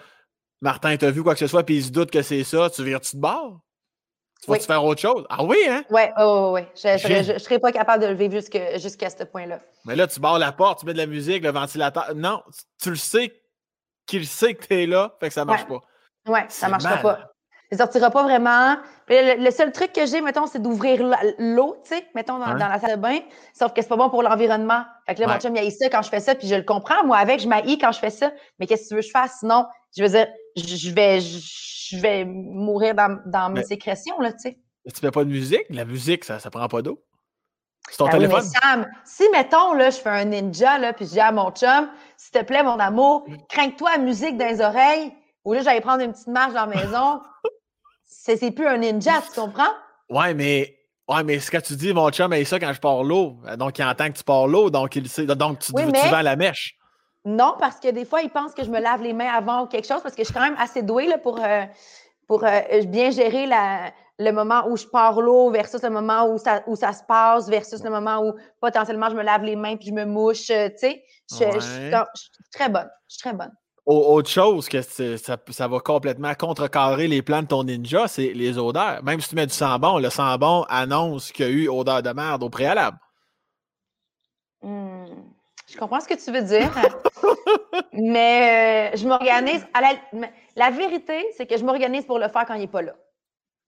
Martin 0.62 0.96
t'a 0.98 1.10
vu 1.10 1.24
quoi 1.24 1.34
que 1.34 1.40
ce 1.40 1.48
soit, 1.48 1.64
puis 1.64 1.78
il 1.78 1.84
se 1.84 1.90
doute 1.92 2.12
que 2.12 2.22
c'est 2.22 2.44
ça, 2.44 2.70
tu 2.70 2.84
vires-tu 2.84 3.16
de 3.16 3.22
bord? 3.22 3.62
Tu 4.42 4.50
vas-tu 4.50 4.62
Oui. 4.62 4.68
faire 4.68 4.84
autre 4.86 5.02
chose? 5.02 5.26
Ah 5.30 5.44
oui, 5.44 5.58
hein? 5.70 5.84
Ouais, 5.90 6.14
oh, 6.18 6.52
ouais, 6.54 6.62
ouais. 6.62 6.68
Je, 6.98 7.34
je 7.34 7.40
serais 7.40 7.60
pas 7.60 7.72
capable 7.72 8.04
de 8.04 8.08
le 8.10 8.16
vivre 8.16 8.40
jusqu'à 8.80 9.10
ce 9.10 9.24
point-là. 9.26 9.60
Mais 9.86 9.96
là, 9.96 10.08
tu 10.08 10.20
barres 10.20 10.40
la 10.40 10.52
porte, 10.54 10.80
tu 10.80 10.86
mets 10.86 10.94
de 10.94 10.98
la 10.98 11.08
musique, 11.08 11.44
le 11.44 11.52
ventilateur. 11.52 12.14
Non, 12.16 12.42
tu- 12.54 12.64
tu 12.84 12.90
le 12.92 12.96
sais 12.96 13.34
qu'il 14.06 14.26
sait 14.26 14.54
que 14.56 14.66
t'es 14.66 14.86
là, 14.86 15.14
fait 15.20 15.28
que 15.28 15.34
ça 15.34 15.44
marche 15.46 15.64
Ouais. 15.70 15.78
pas. 16.26 16.32
Ouais, 16.32 16.46
ça 16.50 16.66
C'est 16.68 16.70
marchera 16.72 16.94
mal. 16.96 17.02
pas. 17.04 17.20
Ça 17.72 17.78
sortira 17.78 18.10
pas 18.10 18.24
vraiment. 18.24 18.78
Le, 19.10 19.44
le 19.44 19.52
seul 19.52 19.72
truc 19.72 19.94
que 19.94 20.06
j'ai, 20.08 20.22
mettons, 20.22 20.48
c'est 20.48 20.60
d'ouvrir 20.62 21.04
l'eau, 21.38 21.78
tu 21.84 21.90
sais, 21.96 22.08
mettons, 22.16 22.40
dans, 22.40 22.54
Ouais. 22.54 22.60
dans 22.60 22.68
la 22.68 22.80
salle 22.80 22.96
de 22.96 23.02
bain. 23.02 23.20
Sauf 23.54 23.74
que 23.74 23.82
c'est 23.84 23.88
pas 23.90 23.96
bon 23.98 24.10
pour 24.10 24.24
l'environnement. 24.24 24.84
Fait 25.08 25.14
que 25.16 25.20
là, 25.22 25.28
Ouais. 25.28 25.34
mon 25.36 25.40
chum, 25.40 25.56
il 25.56 25.72
ça 25.72 25.88
quand 25.90 26.02
je 26.02 26.10
fais 26.10 26.20
ça, 26.20 26.34
puis 26.34 26.48
je 26.48 26.56
le 26.56 26.64
comprends. 26.64 27.04
Moi, 27.06 27.18
avec, 27.18 27.42
je 27.42 27.48
m'haïs 27.48 27.78
quand 27.78 27.92
je 27.92 28.00
fais 28.00 28.10
ça. 28.10 28.32
Mais 28.58 28.66
qu'est-ce 28.66 28.84
que 28.84 28.88
tu 28.90 28.96
veux 28.96 29.02
que 29.02 29.06
je 29.08 29.12
fasse? 29.12 29.38
Sinon, 29.42 29.66
je 29.96 30.02
veux 30.04 30.10
dire, 30.10 30.28
je 30.56 30.64
je 30.78 30.90
vais, 30.96 31.20
je 31.22 31.38
vais 31.98 32.26
mourir 32.26 32.94
dans, 32.96 33.20
dans 33.26 33.50
mes 33.50 33.62
Mais- 33.62 33.66
sécrétions, 33.66 34.20
là, 34.20 34.32
tu 34.34 34.40
sais. 34.40 34.60
Tu 34.94 35.06
mets 35.06 35.12
pas 35.12 35.24
de 35.24 35.30
musique? 35.30 35.64
La 35.70 35.86
musique, 35.86 36.24
ça, 36.26 36.40
ça 36.40 36.50
prend 36.50 36.68
pas 36.68 36.82
d'eau. 36.82 37.02
C'est 37.90 37.98
ton 37.98 38.06
Ah 38.08 38.10
oui, 38.14 38.20
mais 38.22 38.28
téléphone? 38.28 38.50
Sam, 38.62 38.88
si, 39.06 39.24
mettons, 39.32 39.74
là, 39.74 39.90
je 39.90 39.98
fais 39.98 40.10
un 40.10 40.26
ninja, 40.26 40.78
là, 40.78 40.94
puis 40.94 41.06
je 41.06 41.12
dis 41.12 41.20
à 41.20 41.32
mon 41.32 41.52
chum, 41.52 41.90
s'il 42.18 42.32
te 42.32 42.44
plaît, 42.44 42.64
mon 42.64 42.78
amour, 42.80 43.26
crains-toi 43.50 43.92
la 43.92 43.98
musique 44.00 44.38
dans 44.38 44.48
les 44.48 44.62
oreilles, 44.62 45.12
ou 45.46 45.54
là, 45.54 45.62
j'allais 45.64 45.82
prendre 45.82 46.04
une 46.04 46.12
petite 46.12 46.28
marche 46.28 46.54
dans 46.54 46.66
la 46.66 46.76
maison, 46.76 47.22
c'est 48.06 48.52
plus 48.52 48.68
un 48.68 48.78
ninja, 48.78 49.22
tu 49.34 49.40
comprends? 49.40 49.72
Ouais, 50.10 50.34
mais. 50.34 50.76
Ouais, 51.08 51.24
mais 51.24 51.40
ce 51.40 51.50
que 51.50 51.58
tu 51.58 51.76
dis, 51.76 51.92
mon 51.92 52.12
chum, 52.12 52.32
et 52.34 52.46
ça 52.46 52.60
quand 52.60 52.72
je 52.72 52.80
pars 52.80 53.04
l'eau. 53.04 53.40
Donc, 53.58 53.80
il 53.80 53.84
entend 53.84 54.08
que 54.12 54.18
tu 54.18 54.24
pars 54.24 54.46
l'eau, 54.46 54.70
donc 54.70 54.96
il 54.96 55.10
sait. 55.10 55.26
Donc, 55.26 55.58
tu, 55.58 55.72
Oui, 55.74 55.84
tu 55.86 55.92
mais- 55.92 56.10
vends 56.10 56.22
la 56.22 56.36
mèche. 56.36 56.76
Non, 57.26 57.56
parce 57.60 57.80
que 57.80 57.90
des 57.90 58.06
fois, 58.06 58.22
ils 58.22 58.30
pensent 58.30 58.54
que 58.54 58.64
je 58.64 58.70
me 58.70 58.80
lave 58.80 59.02
les 59.04 59.14
mains 59.14 59.30
avant 59.32 59.64
ou 59.64 59.68
quelque 59.68 59.88
chose, 59.88 60.02
parce 60.02 60.16
que 60.16 60.22
je 60.22 60.26
suis 60.26 60.34
quand 60.34 60.42
même 60.44 60.56
assez 60.58 60.82
douée 60.82 61.08
là, 61.08 61.18
pour, 61.18 61.38
euh, 61.44 61.64
pour 62.28 62.44
euh, 62.46 62.60
bien 62.88 63.12
gérer 63.12 63.46
la- 63.46 63.92
le 64.18 64.32
moment 64.32 64.68
où 64.68 64.76
je 64.78 64.86
pars 64.88 65.20
l'eau 65.22 65.50
versus 65.50 65.82
le 65.82 65.90
moment 65.90 66.26
où 66.32 66.38
ça, 66.38 66.62
où 66.68 66.76
ça 66.76 66.92
se 66.94 67.04
passe 67.04 67.48
versus 67.50 67.82
le 67.84 67.90
moment 67.90 68.20
où 68.26 68.34
potentiellement 68.60 69.10
je 69.10 69.16
me 69.16 69.24
lave 69.24 69.44
les 69.44 69.56
mains 69.56 69.78
puis 69.78 69.88
je 69.90 69.94
me 69.94 70.06
mouche. 70.06 70.50
euh, 70.50 70.70
tu 70.70 70.78
sais, 70.78 71.04
je, 71.32 71.36
je- 71.38 71.60
je 71.60 72.22
suis 72.22 72.32
je 72.38 72.50
très 72.58 72.70
bonne. 72.70 72.90
Je 73.08 73.14
suis 73.16 73.22
très 73.22 73.34
bonne. 73.34 73.52
Au- 73.86 74.14
Autre 74.16 74.30
chose 74.30 74.68
que 74.70 74.82
ça, 74.82 75.38
ça 75.50 75.68
va 75.68 75.80
complètement 75.80 76.34
contrecarrer 76.36 77.08
les 77.08 77.22
plans 77.22 77.42
de 77.44 77.48
ton 77.48 77.64
ninja, 77.64 78.08
c'est 78.08 78.34
les 78.34 78.58
odeurs. 78.58 79.02
Même 79.04 79.20
si 79.22 79.30
tu 79.30 79.36
mets 79.36 79.48
du 79.48 79.54
sambon, 79.54 80.00
le 80.00 80.10
sambon 80.10 80.64
annonce 80.70 81.32
qu'il 81.32 81.46
y 81.46 81.50
a 81.50 81.52
eu 81.52 81.68
odeur 81.70 82.02
de 82.04 82.10
merde 82.12 82.44
au 82.44 82.50
préalable. 82.50 82.98
Hmm, 84.62 85.29
Je 85.72 85.78
comprends 85.78 86.00
ce 86.00 86.08
que 86.08 86.16
tu 86.16 86.32
veux 86.32 86.42
dire, 86.42 86.72
mais 87.94 88.92
euh, 88.94 88.98
je 88.98 89.08
m'organise. 89.08 89.66
La, 90.56 90.72
vérité, 90.72 91.26
c'est 91.38 91.46
que 91.46 91.58
je 91.58 91.64
m'organise 91.64 92.06
pour 92.06 92.18
le 92.20 92.28
faire 92.28 92.46
quand 92.46 92.56
il 92.56 92.62
n'est 92.62 92.68
pas 92.68 92.82
là. 92.82 92.94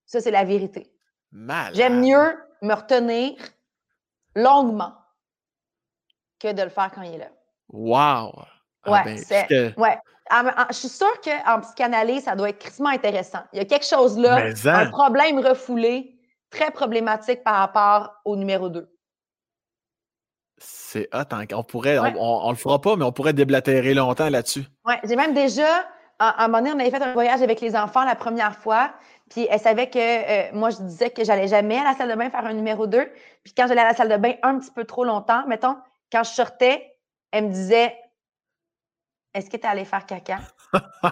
Ça, 0.05 0.19
c'est 0.19 0.31
la 0.31 0.43
vérité. 0.43 0.91
Mal. 1.31 1.73
J'aime 1.75 2.01
mieux 2.01 2.37
me 2.61 2.73
retenir 2.73 3.33
longuement 4.35 4.93
que 6.39 6.51
de 6.51 6.63
le 6.63 6.69
faire 6.69 6.91
quand 6.93 7.03
il 7.03 7.15
est 7.15 7.19
là. 7.19 7.29
Wow! 7.69 8.33
Ah 8.83 8.91
Ouais, 8.91 9.03
ben, 9.05 9.17
c'est- 9.17 9.47
que- 9.47 9.79
Ouais. 9.79 9.97
En- 10.31 10.47
en- 10.47 10.65
je 10.69 10.73
suis 10.75 10.89
sûre 10.89 11.21
qu'en 11.21 11.59
psychanalyse, 11.61 12.23
ça 12.23 12.35
doit 12.35 12.49
être 12.49 12.59
crissement 12.59 12.89
intéressant. 12.89 13.41
Il 13.53 13.57
y 13.59 13.61
a 13.61 13.65
quelque 13.65 13.85
chose 13.85 14.17
là, 14.17 14.43
Mais 14.43 14.67
un 14.67 14.89
problème 14.89 15.39
refoulé, 15.39 16.17
très 16.49 16.71
problématique 16.71 17.43
par 17.43 17.55
rapport 17.57 18.13
au 18.25 18.35
numéro 18.35 18.69
2. 18.69 18.89
C'est 20.63 21.07
hot. 21.13 21.23
hein, 21.31 21.45
On 21.53 21.63
pourrait, 21.63 21.97
on- 21.99 22.03
Ouais. 22.03 22.13
on, 22.17 22.41
on 22.45 22.49
le 22.51 22.55
fera 22.55 22.79
pas, 22.79 22.95
mais 22.95 23.03
on 23.03 23.11
pourrait 23.11 23.33
déblatérer 23.33 23.93
longtemps 23.93 24.29
là-dessus. 24.29 24.63
Ouais, 24.85 24.99
j'ai 25.03 25.15
même 25.15 25.33
déjà, 25.33 25.65
à 26.19 26.43
un 26.43 26.47
moment 26.47 26.59
donné, 26.59 26.71
on 26.73 26.79
avait 26.79 26.91
fait 26.91 27.01
un 27.01 27.13
voyage 27.13 27.41
avec 27.41 27.61
les 27.61 27.75
enfants 27.75 28.03
la 28.03 28.15
première 28.15 28.55
fois, 28.55 28.91
puis 29.29 29.47
elle 29.49 29.59
savait 29.59 29.89
que 29.89 29.97
euh, 29.99 30.49
moi, 30.53 30.69
je 30.69 30.77
disais 30.77 31.09
que 31.09 31.23
j'allais 31.23 31.47
jamais 31.47 31.79
à 31.79 31.83
la 31.83 31.93
salle 31.95 32.09
de 32.09 32.15
bain 32.15 32.29
faire 32.29 32.45
un 32.45 32.53
numéro 32.53 32.85
2. 32.85 33.11
Puis 33.43 33.53
quand 33.57 33.65
j'allais 33.67 33.81
à 33.81 33.85
la 33.87 33.95
salle 33.95 34.09
de 34.09 34.17
bain 34.17 34.33
un 34.43 34.59
petit 34.59 34.71
peu 34.71 34.83
trop 34.85 35.03
longtemps, 35.03 35.47
mettons, 35.47 35.77
quand 36.11 36.23
je 36.23 36.29
sortais, 36.31 36.93
elle 37.31 37.45
me 37.47 37.49
disait 37.53 37.95
Est-ce 39.33 39.49
que 39.49 39.57
tu 39.57 39.63
es 39.63 39.65
allé 39.69 39.85
faire 39.85 40.05
caca? 40.05 40.39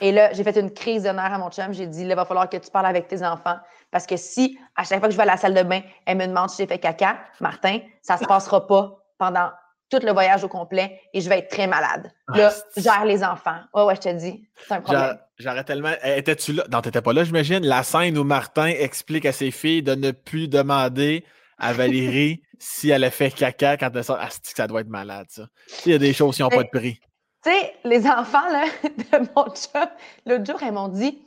Et 0.00 0.12
là, 0.12 0.32
j'ai 0.32 0.44
fait 0.44 0.56
une 0.60 0.72
crise 0.72 1.02
nerfs 1.04 1.18
à 1.34 1.38
mon 1.38 1.50
chum. 1.50 1.72
J'ai 1.72 1.86
dit, 1.88 2.04
là, 2.04 2.12
il 2.12 2.16
va 2.16 2.24
falloir 2.24 2.48
que 2.48 2.56
tu 2.56 2.70
parles 2.70 2.86
avec 2.86 3.08
tes 3.08 3.24
enfants. 3.24 3.56
Parce 3.90 4.06
que 4.06 4.16
si, 4.16 4.58
à 4.76 4.84
chaque 4.84 4.98
fois 4.98 5.08
que 5.08 5.12
je 5.12 5.16
vais 5.16 5.22
à 5.22 5.26
la 5.26 5.36
salle 5.36 5.54
de 5.54 5.62
bain, 5.62 5.80
elle 6.06 6.18
me 6.18 6.26
demande 6.26 6.50
si 6.50 6.58
j'ai 6.62 6.66
fait 6.66 6.78
caca, 6.78 7.18
Martin, 7.40 7.78
ça 8.02 8.16
se 8.18 8.24
passera 8.24 8.66
pas 8.66 8.98
pendant 9.18 9.50
tout 9.90 10.00
le 10.02 10.12
voyage 10.12 10.44
au 10.44 10.48
complet 10.48 11.00
et 11.14 11.20
je 11.22 11.28
vais 11.30 11.38
être 11.38 11.48
très 11.48 11.66
malade. 11.66 12.12
Là, 12.34 12.52
Ah, 12.54 12.80
gère 12.80 13.04
les 13.06 13.24
enfants. 13.24 13.56
Ouais, 13.72 13.84
ouais, 13.84 13.94
je 13.96 14.00
te 14.02 14.08
dis, 14.10 14.46
c'est 14.66 14.74
un 14.74 14.80
problème. 14.82 15.02
J'a- 15.04 15.24
J'aurais 15.38 15.64
tellement. 15.64 15.92
Eh, 16.04 16.18
Étais-tu 16.18 16.52
là? 16.52 16.64
Non, 16.70 16.82
t'étais 16.82 17.00
pas 17.00 17.12
là, 17.14 17.24
j'imagine. 17.24 17.64
La 17.64 17.82
scène 17.84 18.18
où 18.18 18.24
Martin 18.24 18.66
explique 18.66 19.24
à 19.24 19.32
ses 19.32 19.50
filles 19.50 19.82
de 19.82 19.94
ne 19.94 20.10
plus 20.10 20.48
demander 20.48 21.24
à 21.58 21.72
Valérie 21.72 22.42
si 22.58 22.90
elle 22.90 23.04
a 23.04 23.10
fait 23.10 23.30
caca 23.30 23.76
quand 23.78 23.90
elle 23.94 24.04
sort. 24.04 24.18
Ah, 24.20 24.28
c'est 24.30 24.42
que 24.42 24.56
ça 24.56 24.66
doit 24.66 24.82
être 24.82 24.88
malade, 24.88 25.26
ça. 25.30 25.46
Il 25.86 25.92
y 25.92 25.94
a 25.94 25.98
des 25.98 26.12
choses 26.12 26.36
qui 26.36 26.42
n'ont 26.42 26.48
pas 26.50 26.64
de 26.64 26.68
prix. 26.68 27.00
Tu 27.44 27.50
sais, 27.50 27.74
les 27.84 28.04
enfants 28.06 28.46
là, 28.50 28.64
de 28.82 29.18
mon 29.34 29.44
chum, 29.54 29.88
l'autre 30.26 30.44
jour, 30.44 30.60
elles 30.62 30.72
m'ont 30.72 30.88
dit 30.88 31.22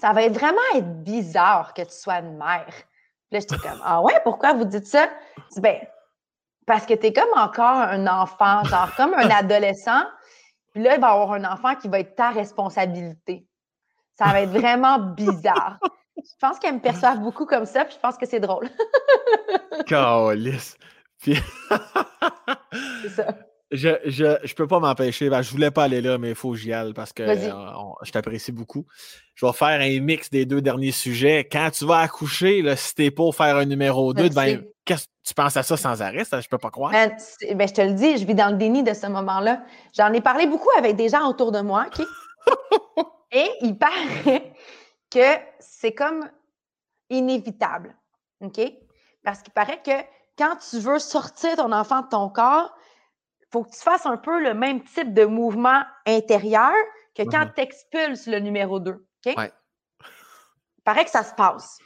Ça 0.00 0.12
va 0.12 0.22
être 0.22 0.34
vraiment 0.34 0.60
être 0.74 1.02
bizarre 1.02 1.74
que 1.74 1.82
tu 1.82 1.92
sois 1.92 2.20
une 2.20 2.36
mère. 2.36 2.66
Puis 2.66 3.32
là, 3.32 3.40
j'étais 3.40 3.56
comme 3.56 3.80
Ah 3.84 4.00
ouais, 4.00 4.20
pourquoi 4.22 4.54
vous 4.54 4.64
dites 4.64 4.86
ça? 4.86 5.08
Je 5.36 5.54
dis, 5.54 5.60
ben, 5.60 5.78
parce 6.66 6.86
que 6.86 6.94
tu 6.94 7.06
es 7.06 7.12
comme 7.12 7.32
encore 7.36 7.64
un 7.64 8.06
enfant, 8.06 8.62
genre 8.64 8.94
comme 8.96 9.14
un 9.14 9.30
adolescent. 9.30 10.02
Puis 10.72 10.82
là, 10.82 10.94
il 10.94 11.00
va 11.00 11.08
y 11.08 11.10
avoir 11.10 11.32
un 11.32 11.44
enfant 11.44 11.74
qui 11.74 11.88
va 11.88 12.00
être 12.00 12.14
ta 12.14 12.30
responsabilité. 12.30 13.46
Ça 14.16 14.26
va 14.26 14.42
être 14.42 14.50
vraiment 14.50 14.98
bizarre. 14.98 15.78
Je 16.16 16.36
pense 16.40 16.58
qu'elles 16.58 16.74
me 16.74 16.80
perçoivent 16.80 17.20
beaucoup 17.20 17.46
comme 17.46 17.66
ça, 17.66 17.84
puis 17.84 17.94
je 17.94 18.00
pense 18.00 18.16
que 18.16 18.26
c'est 18.26 18.40
drôle. 18.40 18.68
Calice. 19.86 20.76
Puis. 21.20 21.40
C'est 23.02 23.08
ça. 23.10 23.34
Je, 23.70 23.90
je, 24.06 24.36
je 24.44 24.54
peux 24.54 24.66
pas 24.66 24.80
m'empêcher. 24.80 25.28
Ben, 25.28 25.42
je 25.42 25.50
voulais 25.50 25.70
pas 25.70 25.84
aller 25.84 26.00
là, 26.00 26.16
mais 26.16 26.30
il 26.30 26.34
faut 26.34 26.52
que 26.52 26.56
j'y 26.56 26.72
aille 26.72 26.94
parce 26.94 27.12
que 27.12 27.22
euh, 27.22 27.72
on- 27.76 27.94
je 28.02 28.10
t'apprécie 28.10 28.50
beaucoup. 28.50 28.86
Je 29.34 29.44
vais 29.44 29.52
faire 29.52 29.80
un 29.80 30.00
mix 30.00 30.30
des 30.30 30.46
deux 30.46 30.62
derniers 30.62 30.92
sujets. 30.92 31.46
Quand 31.50 31.68
tu 31.70 31.84
vas 31.84 31.98
accoucher, 31.98 32.62
là, 32.62 32.76
si 32.76 32.94
t'es 32.94 33.10
pour 33.10 33.34
faire 33.34 33.56
un 33.56 33.66
numéro 33.66 34.14
2, 34.14 34.22
le 34.22 34.28
ben, 34.30 34.44
sais. 34.60 34.70
qu'est-ce 34.86 35.06
tu 35.22 35.34
penses 35.34 35.58
à 35.58 35.62
ça 35.62 35.76
sans 35.76 36.00
arrêt? 36.00 36.24
Ça, 36.24 36.40
je 36.40 36.48
peux 36.48 36.56
pas 36.56 36.70
croire. 36.70 36.92
C'est- 37.18 37.54
ben, 37.54 37.68
je 37.68 37.74
te 37.74 37.82
le 37.82 37.92
dis, 37.92 38.16
je 38.16 38.24
vis 38.24 38.34
dans 38.34 38.48
le 38.50 38.56
déni 38.56 38.82
de 38.82 38.94
ce 38.94 39.06
moment-là. 39.08 39.62
J'en 39.94 40.10
ai 40.14 40.22
parlé 40.22 40.46
beaucoup 40.46 40.70
avec 40.78 40.96
des 40.96 41.10
gens 41.10 41.28
autour 41.28 41.52
de 41.52 41.60
moi, 41.60 41.86
OK? 41.88 42.06
Et 43.32 43.50
il 43.60 43.76
paraît 43.76 44.54
que 45.10 45.36
c'est 45.60 45.92
comme 45.92 46.26
inévitable, 47.10 47.94
OK? 48.40 48.60
Parce 49.24 49.42
qu'il 49.42 49.52
paraît 49.52 49.82
que 49.84 49.90
quand 50.38 50.56
tu 50.70 50.78
veux 50.78 50.98
sortir 50.98 51.56
ton 51.56 51.72
enfant 51.72 52.00
de 52.02 52.08
ton 52.08 52.28
corps, 52.30 52.74
faut 53.52 53.64
que 53.64 53.70
tu 53.70 53.80
fasses 53.80 54.06
un 54.06 54.16
peu 54.16 54.40
le 54.42 54.54
même 54.54 54.82
type 54.82 55.14
de 55.14 55.24
mouvement 55.24 55.82
intérieur 56.06 56.72
que 57.14 57.22
quand 57.22 57.46
Mhm. 57.46 57.52
tu 57.54 57.60
expulses 57.62 58.26
le 58.26 58.38
numéro 58.40 58.78
2, 58.80 58.92
OK? 58.92 59.34
Ouais. 59.36 59.52
Il 60.78 60.82
paraît 60.84 61.04
que 61.04 61.10
ça 61.10 61.22
se 61.22 61.34
passe. 61.34 61.78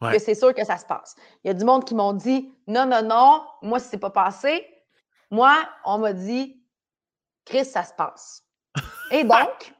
Ouais. 0.00 0.12
Que 0.12 0.18
c'est 0.18 0.34
sûr 0.34 0.54
que 0.54 0.64
ça 0.64 0.78
se 0.78 0.86
passe. 0.86 1.14
Il 1.44 1.48
y 1.48 1.50
a 1.50 1.54
du 1.54 1.64
monde 1.64 1.84
qui 1.84 1.94
m'ont 1.94 2.14
dit 2.14 2.50
non, 2.66 2.86
non, 2.86 3.02
non, 3.02 3.46
moi, 3.62 3.78
c'est 3.78 3.98
pas 3.98 4.10
passé, 4.10 4.66
moi, 5.30 5.56
on 5.84 5.98
m'a 5.98 6.12
dit 6.14 6.56
Chris, 7.44 7.64
ça 7.66 7.84
se 7.84 7.92
passe. 7.92 8.42
Et 9.10 9.24
donc, 9.24 9.74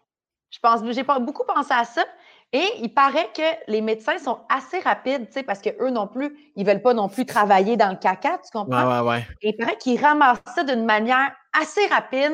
je 0.51 0.59
pense, 0.59 0.83
j'ai 0.91 1.05
pas 1.05 1.19
beaucoup 1.21 1.45
pensé 1.45 1.73
à 1.73 1.85
ça. 1.85 2.05
Et 2.53 2.69
il 2.81 2.93
paraît 2.93 3.31
que 3.35 3.71
les 3.71 3.81
médecins 3.81 4.19
sont 4.19 4.41
assez 4.49 4.81
rapides, 4.81 5.27
tu 5.29 5.35
sais, 5.35 5.43
parce 5.45 5.61
qu'eux 5.61 5.91
non 5.91 6.09
plus, 6.09 6.37
ils 6.57 6.67
veulent 6.67 6.83
pas 6.83 6.95
non 6.95 7.09
plus 7.09 7.25
travailler 7.25 7.77
dans 7.77 7.91
le 7.91 7.97
caca, 7.97 8.39
tu 8.39 8.51
comprends? 8.53 9.01
Ouais, 9.01 9.01
ouais, 9.01 9.09
ouais. 9.09 9.27
Et 9.43 9.51
il 9.51 9.57
paraît 9.57 9.77
qu'ils 9.77 10.05
ramassent 10.05 10.39
ça 10.55 10.65
d'une 10.65 10.85
manière 10.85 11.33
assez 11.53 11.87
rapide 11.87 12.33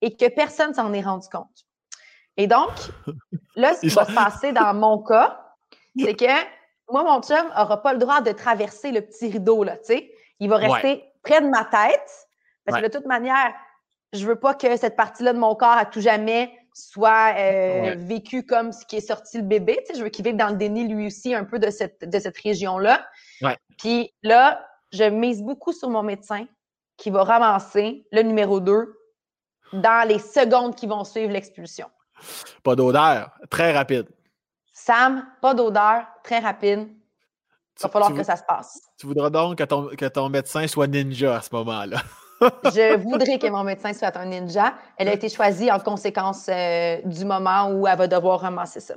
et 0.00 0.16
que 0.16 0.28
personne 0.28 0.74
s'en 0.74 0.92
est 0.92 1.02
rendu 1.02 1.28
compte. 1.28 1.64
Et 2.36 2.48
donc, 2.48 2.70
là, 3.54 3.74
ce 3.74 3.80
qui 3.86 3.88
va 3.88 4.04
se 4.04 4.12
passer 4.12 4.52
dans 4.52 4.74
mon 4.74 5.00
cas, 5.02 5.38
c'est 5.96 6.14
que 6.14 6.24
moi, 6.90 7.04
mon 7.04 7.22
chum 7.22 7.46
n'aura 7.56 7.80
pas 7.82 7.92
le 7.92 7.98
droit 8.00 8.20
de 8.20 8.32
traverser 8.32 8.90
le 8.90 9.00
petit 9.02 9.28
rideau, 9.28 9.62
là, 9.62 9.76
tu 9.76 9.84
sais. 9.84 10.12
Il 10.40 10.48
va 10.48 10.56
rester 10.56 11.04
près 11.22 11.40
de 11.40 11.46
ma 11.46 11.64
tête, 11.64 12.26
parce 12.64 12.80
que 12.80 12.86
de 12.86 12.92
toute 12.92 13.06
manière, 13.06 13.54
je 14.12 14.26
veux 14.26 14.36
pas 14.36 14.54
que 14.54 14.76
cette 14.76 14.96
partie-là 14.96 15.32
de 15.32 15.38
mon 15.38 15.54
corps, 15.54 15.70
à 15.70 15.86
tout 15.86 16.00
jamais, 16.00 16.52
soit 16.74 17.34
euh, 17.36 17.94
vécue 17.98 18.44
comme 18.44 18.72
ce 18.72 18.84
qui 18.86 18.96
est 18.96 19.06
sorti 19.06 19.38
le 19.38 19.44
bébé. 19.44 19.78
Tu 19.86 19.92
sais, 19.92 19.98
je 19.98 20.04
veux 20.04 20.10
qu'il 20.10 20.24
vive 20.24 20.36
dans 20.36 20.48
le 20.48 20.56
déni, 20.56 20.88
lui 20.88 21.06
aussi, 21.06 21.34
un 21.34 21.44
peu 21.44 21.58
de 21.58 21.70
cette, 21.70 22.08
de 22.08 22.18
cette 22.18 22.38
région-là. 22.38 23.06
Puis 23.78 24.12
là, 24.22 24.66
je 24.92 25.04
mise 25.04 25.42
beaucoup 25.42 25.72
sur 25.72 25.88
mon 25.90 26.02
médecin 26.02 26.46
qui 26.96 27.10
va 27.10 27.24
ramasser 27.24 28.06
le 28.12 28.22
numéro 28.22 28.60
2 28.60 28.94
dans 29.72 30.08
les 30.08 30.18
secondes 30.18 30.74
qui 30.74 30.86
vont 30.86 31.04
suivre 31.04 31.32
l'expulsion. 31.32 31.88
Pas 32.62 32.76
d'odeur, 32.76 33.30
très 33.50 33.72
rapide. 33.72 34.08
Sam, 34.72 35.26
pas 35.40 35.54
d'odeur, 35.54 36.06
très 36.22 36.38
rapide. 36.38 36.88
Il 37.78 37.82
va 37.82 37.88
falloir 37.88 38.14
que 38.14 38.22
ça 38.22 38.36
se 38.36 38.42
passe. 38.44 38.80
Tu 38.98 39.06
voudras 39.06 39.30
donc 39.30 39.58
que 39.58 39.64
ton, 39.64 39.88
que 39.88 40.06
ton 40.06 40.28
médecin 40.28 40.66
soit 40.68 40.86
ninja 40.86 41.36
à 41.36 41.40
ce 41.40 41.48
moment-là. 41.54 41.98
Je 42.64 42.96
voudrais 42.96 43.38
que 43.38 43.48
mon 43.48 43.64
médecin 43.64 43.92
soit 43.92 44.16
un 44.16 44.26
ninja. 44.26 44.74
Elle 44.96 45.08
a 45.08 45.14
été 45.14 45.28
choisie 45.28 45.70
en 45.70 45.78
conséquence 45.78 46.46
euh, 46.48 46.98
du 47.04 47.24
moment 47.24 47.70
où 47.70 47.86
elle 47.86 47.98
va 47.98 48.06
devoir 48.06 48.40
ramasser 48.40 48.80
ça. 48.80 48.94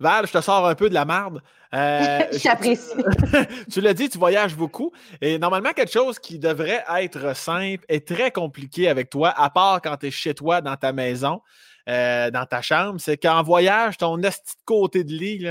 Val, 0.00 0.26
je 0.26 0.32
te 0.32 0.40
sors 0.40 0.66
un 0.66 0.74
peu 0.74 0.88
de 0.88 0.94
la 0.94 1.04
marde. 1.04 1.40
Euh, 1.72 2.20
J'apprécie. 2.32 2.94
tu 3.72 3.80
l'as 3.80 3.94
dit, 3.94 4.08
tu 4.08 4.18
voyages 4.18 4.56
beaucoup. 4.56 4.92
Et 5.20 5.38
normalement, 5.38 5.70
quelque 5.70 5.92
chose 5.92 6.18
qui 6.18 6.38
devrait 6.38 6.84
être 6.98 7.36
simple 7.36 7.84
est 7.88 8.06
très 8.06 8.30
compliqué 8.30 8.88
avec 8.88 9.08
toi, 9.08 9.32
à 9.36 9.50
part 9.50 9.80
quand 9.80 9.96
tu 9.96 10.06
es 10.06 10.10
chez 10.10 10.34
toi, 10.34 10.60
dans 10.60 10.76
ta 10.76 10.92
maison, 10.92 11.40
euh, 11.88 12.30
dans 12.30 12.44
ta 12.44 12.60
chambre, 12.60 13.00
c'est 13.00 13.16
qu'en 13.16 13.42
voyage, 13.42 13.96
ton 13.98 14.20
esti 14.22 14.54
côté 14.64 15.04
de 15.04 15.12
lit, 15.12 15.46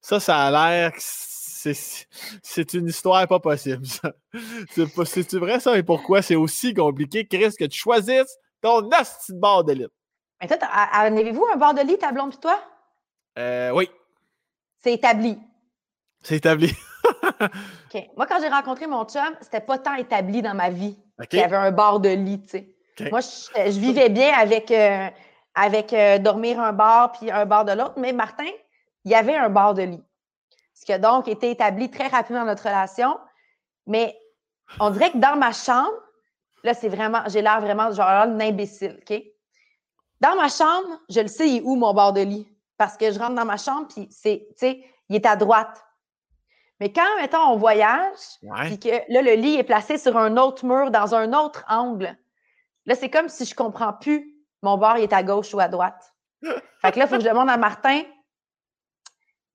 ça, 0.00 0.18
ça 0.18 0.46
a 0.46 0.50
l'air 0.50 0.92
c'est 2.42 2.74
une 2.74 2.88
histoire 2.88 3.26
pas 3.26 3.40
possible, 3.40 3.84
C'est 4.66 5.34
vrai, 5.34 5.60
ça? 5.60 5.76
Et 5.76 5.82
pourquoi 5.82 6.22
c'est 6.22 6.36
aussi 6.36 6.74
compliqué, 6.74 7.26
Chris, 7.26 7.54
que 7.58 7.64
tu 7.64 7.78
choisisses 7.78 8.36
ton 8.60 8.88
asti 8.90 9.32
de 9.32 9.40
bord 9.40 9.64
de 9.64 9.72
lit? 9.72 9.86
Mais 10.40 10.46
toi, 10.46 10.58
avez-vous 10.66 11.46
un 11.52 11.56
bord 11.56 11.74
de 11.74 11.80
lit, 11.80 11.98
ta 11.98 12.12
blonde 12.12 12.38
toi? 12.40 12.60
Euh, 13.38 13.70
oui. 13.72 13.90
C'est 14.82 14.94
établi. 14.94 15.38
C'est 16.22 16.36
établi. 16.36 16.72
OK. 17.40 18.08
Moi, 18.16 18.26
quand 18.26 18.40
j'ai 18.40 18.48
rencontré 18.48 18.86
mon 18.86 19.04
chum, 19.04 19.34
c'était 19.40 19.60
pas 19.60 19.78
tant 19.78 19.94
établi 19.94 20.42
dans 20.42 20.54
ma 20.54 20.70
vie 20.70 20.96
qu'il 21.28 21.40
y 21.40 21.42
avait 21.42 21.56
un 21.56 21.70
bord 21.70 22.00
de 22.00 22.10
lit, 22.10 22.40
tu 22.42 22.48
sais. 22.48 22.74
Moi, 23.10 23.20
je, 23.20 23.78
vivais 23.78 24.08
bien 24.08 24.32
avec, 24.36 24.70
euh, 24.70 25.08
avec 25.54 25.92
euh, 25.92 26.18
dormir 26.18 26.60
un 26.60 26.72
bord 26.72 27.12
puis 27.12 27.30
un 27.30 27.46
bord 27.46 27.64
de 27.64 27.72
l'autre, 27.72 27.94
mais 27.96 28.12
Martin, 28.12 28.50
il 29.04 29.12
y 29.12 29.14
avait 29.14 29.36
un 29.36 29.48
bord 29.48 29.74
de 29.74 29.82
lit. 29.82 30.02
Ce 30.78 30.84
qui 30.84 30.92
a 30.92 30.98
donc 30.98 31.26
été 31.26 31.50
établi 31.50 31.90
très 31.90 32.06
rapidement 32.06 32.40
dans 32.40 32.46
notre 32.46 32.62
relation. 32.62 33.18
Mais 33.86 34.16
on 34.78 34.90
dirait 34.90 35.10
que 35.10 35.18
dans 35.18 35.36
ma 35.36 35.52
chambre, 35.52 35.92
là, 36.62 36.72
c'est 36.72 36.88
vraiment, 36.88 37.22
j'ai 37.26 37.42
l'air 37.42 37.60
vraiment 37.60 37.90
genre 37.90 38.06
un 38.06 38.38
imbécile, 38.38 39.00
OK? 39.02 39.20
Dans 40.20 40.36
ma 40.36 40.48
chambre, 40.48 41.00
je 41.08 41.20
le 41.20 41.26
sais, 41.26 41.48
il 41.48 41.56
est 41.56 41.62
où 41.62 41.74
mon 41.74 41.92
bord 41.94 42.12
de 42.12 42.20
lit? 42.20 42.48
Parce 42.76 42.96
que 42.96 43.10
je 43.10 43.18
rentre 43.18 43.34
dans 43.34 43.44
ma 43.44 43.56
chambre, 43.56 43.88
puis 43.88 44.08
c'est, 44.10 44.46
tu 44.50 44.58
sais, 44.58 44.84
il 45.08 45.16
est 45.16 45.26
à 45.26 45.34
droite. 45.34 45.84
Mais 46.78 46.92
quand, 46.92 47.16
mettons, 47.20 47.38
on 47.38 47.56
voyage, 47.56 48.38
puis 48.66 48.78
que 48.78 48.88
là, 48.88 49.22
le 49.22 49.34
lit 49.34 49.56
est 49.56 49.64
placé 49.64 49.98
sur 49.98 50.16
un 50.16 50.36
autre 50.36 50.64
mur, 50.64 50.92
dans 50.92 51.14
un 51.14 51.32
autre 51.32 51.64
angle, 51.68 52.16
là, 52.86 52.94
c'est 52.94 53.10
comme 53.10 53.28
si 53.28 53.44
je 53.44 53.54
comprends 53.54 53.94
plus 53.94 54.32
mon 54.62 54.76
bord 54.76 54.96
il 54.96 55.04
est 55.04 55.12
à 55.12 55.22
gauche 55.24 55.52
ou 55.54 55.60
à 55.60 55.68
droite. 55.68 56.14
Fait 56.42 56.92
que 56.92 56.98
là, 56.98 57.06
il 57.06 57.08
faut 57.08 57.16
que 57.16 57.22
je 57.22 57.28
demande 57.28 57.50
à 57.50 57.56
Martin, 57.56 58.02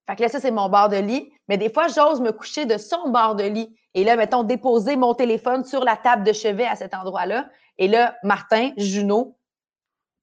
fait 0.07 0.15
que 0.17 0.21
là, 0.23 0.29
ça, 0.29 0.39
c'est 0.39 0.51
mon 0.51 0.69
bord 0.69 0.89
de 0.89 0.97
lit. 0.97 1.31
Mais 1.47 1.57
des 1.57 1.71
fois, 1.71 1.87
j'ose 1.87 2.19
me 2.21 2.31
coucher 2.31 2.65
de 2.65 2.77
son 2.77 3.09
bord 3.09 3.35
de 3.35 3.43
lit. 3.43 3.75
Et 3.93 4.03
là, 4.03 4.15
mettons, 4.15 4.43
déposer 4.43 4.95
mon 4.95 5.13
téléphone 5.13 5.63
sur 5.63 5.83
la 5.83 5.95
table 5.95 6.23
de 6.23 6.33
chevet 6.33 6.65
à 6.65 6.75
cet 6.75 6.93
endroit-là. 6.93 7.47
Et 7.77 7.87
là, 7.87 8.15
Martin, 8.23 8.71
Juno, 8.77 9.37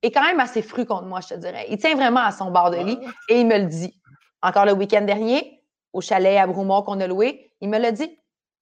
est 0.02 0.11
quand 0.11 0.23
même 0.23 0.40
assez 0.40 0.62
fru 0.62 0.86
contre 0.86 1.05
moi, 1.05 1.20
je 1.20 1.28
te 1.28 1.35
dirais. 1.35 1.66
Il 1.69 1.78
tient 1.78 1.94
vraiment 1.94 2.20
à 2.20 2.32
son 2.32 2.51
bord 2.51 2.70
de 2.70 2.78
lit 2.78 2.98
et 3.28 3.40
il 3.40 3.47
me 3.47 3.59
le 3.59 3.66
dit. 3.66 4.01
Encore 4.43 4.65
le 4.65 4.73
week-end 4.73 5.02
dernier, 5.02 5.62
au 5.93 6.01
chalet 6.01 6.39
à 6.39 6.47
Broumont 6.47 6.82
qu'on 6.82 7.01
a 7.01 7.07
loué, 7.07 7.52
il 7.61 7.69
me 7.69 7.78
l'a 7.78 7.93
dit. 7.93 8.19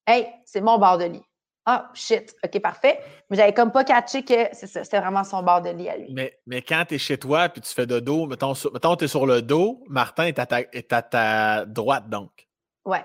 Hey, 0.07 0.27
c'est 0.45 0.61
mon 0.61 0.78
bord 0.78 0.99
de 0.99 1.05
lit. 1.05 1.23
Ah, 1.70 1.90
shit, 1.93 2.35
OK, 2.43 2.62
parfait. 2.62 2.99
Mais 3.28 3.36
j'avais 3.36 3.53
comme 3.53 3.70
pas 3.70 3.85
catché 3.85 4.24
que 4.24 4.49
c'était 4.55 5.01
vraiment 5.01 5.23
son 5.23 5.43
bord 5.43 5.61
de 5.61 5.69
lit 5.69 5.90
à 5.90 5.99
lui. 5.99 6.11
Mais, 6.11 6.39
mais 6.47 6.62
quand 6.62 6.82
tu 6.89 6.95
es 6.95 6.99
chez 6.99 7.19
toi 7.19 7.51
puis 7.51 7.61
tu 7.61 7.74
fais 7.74 7.85
de 7.85 8.01
dos, 8.01 8.27
mettons, 8.27 8.55
mettons 8.73 8.97
tu 8.97 9.05
es 9.05 9.09
sur 9.09 9.27
le 9.27 9.43
dos, 9.43 9.85
Martin 9.86 10.24
est 10.24 10.39
à 10.39 10.47
ta, 10.47 10.61
est 10.61 10.90
à 10.95 11.03
ta 11.03 11.66
droite, 11.66 12.09
donc. 12.09 12.49
Ouais. 12.86 13.05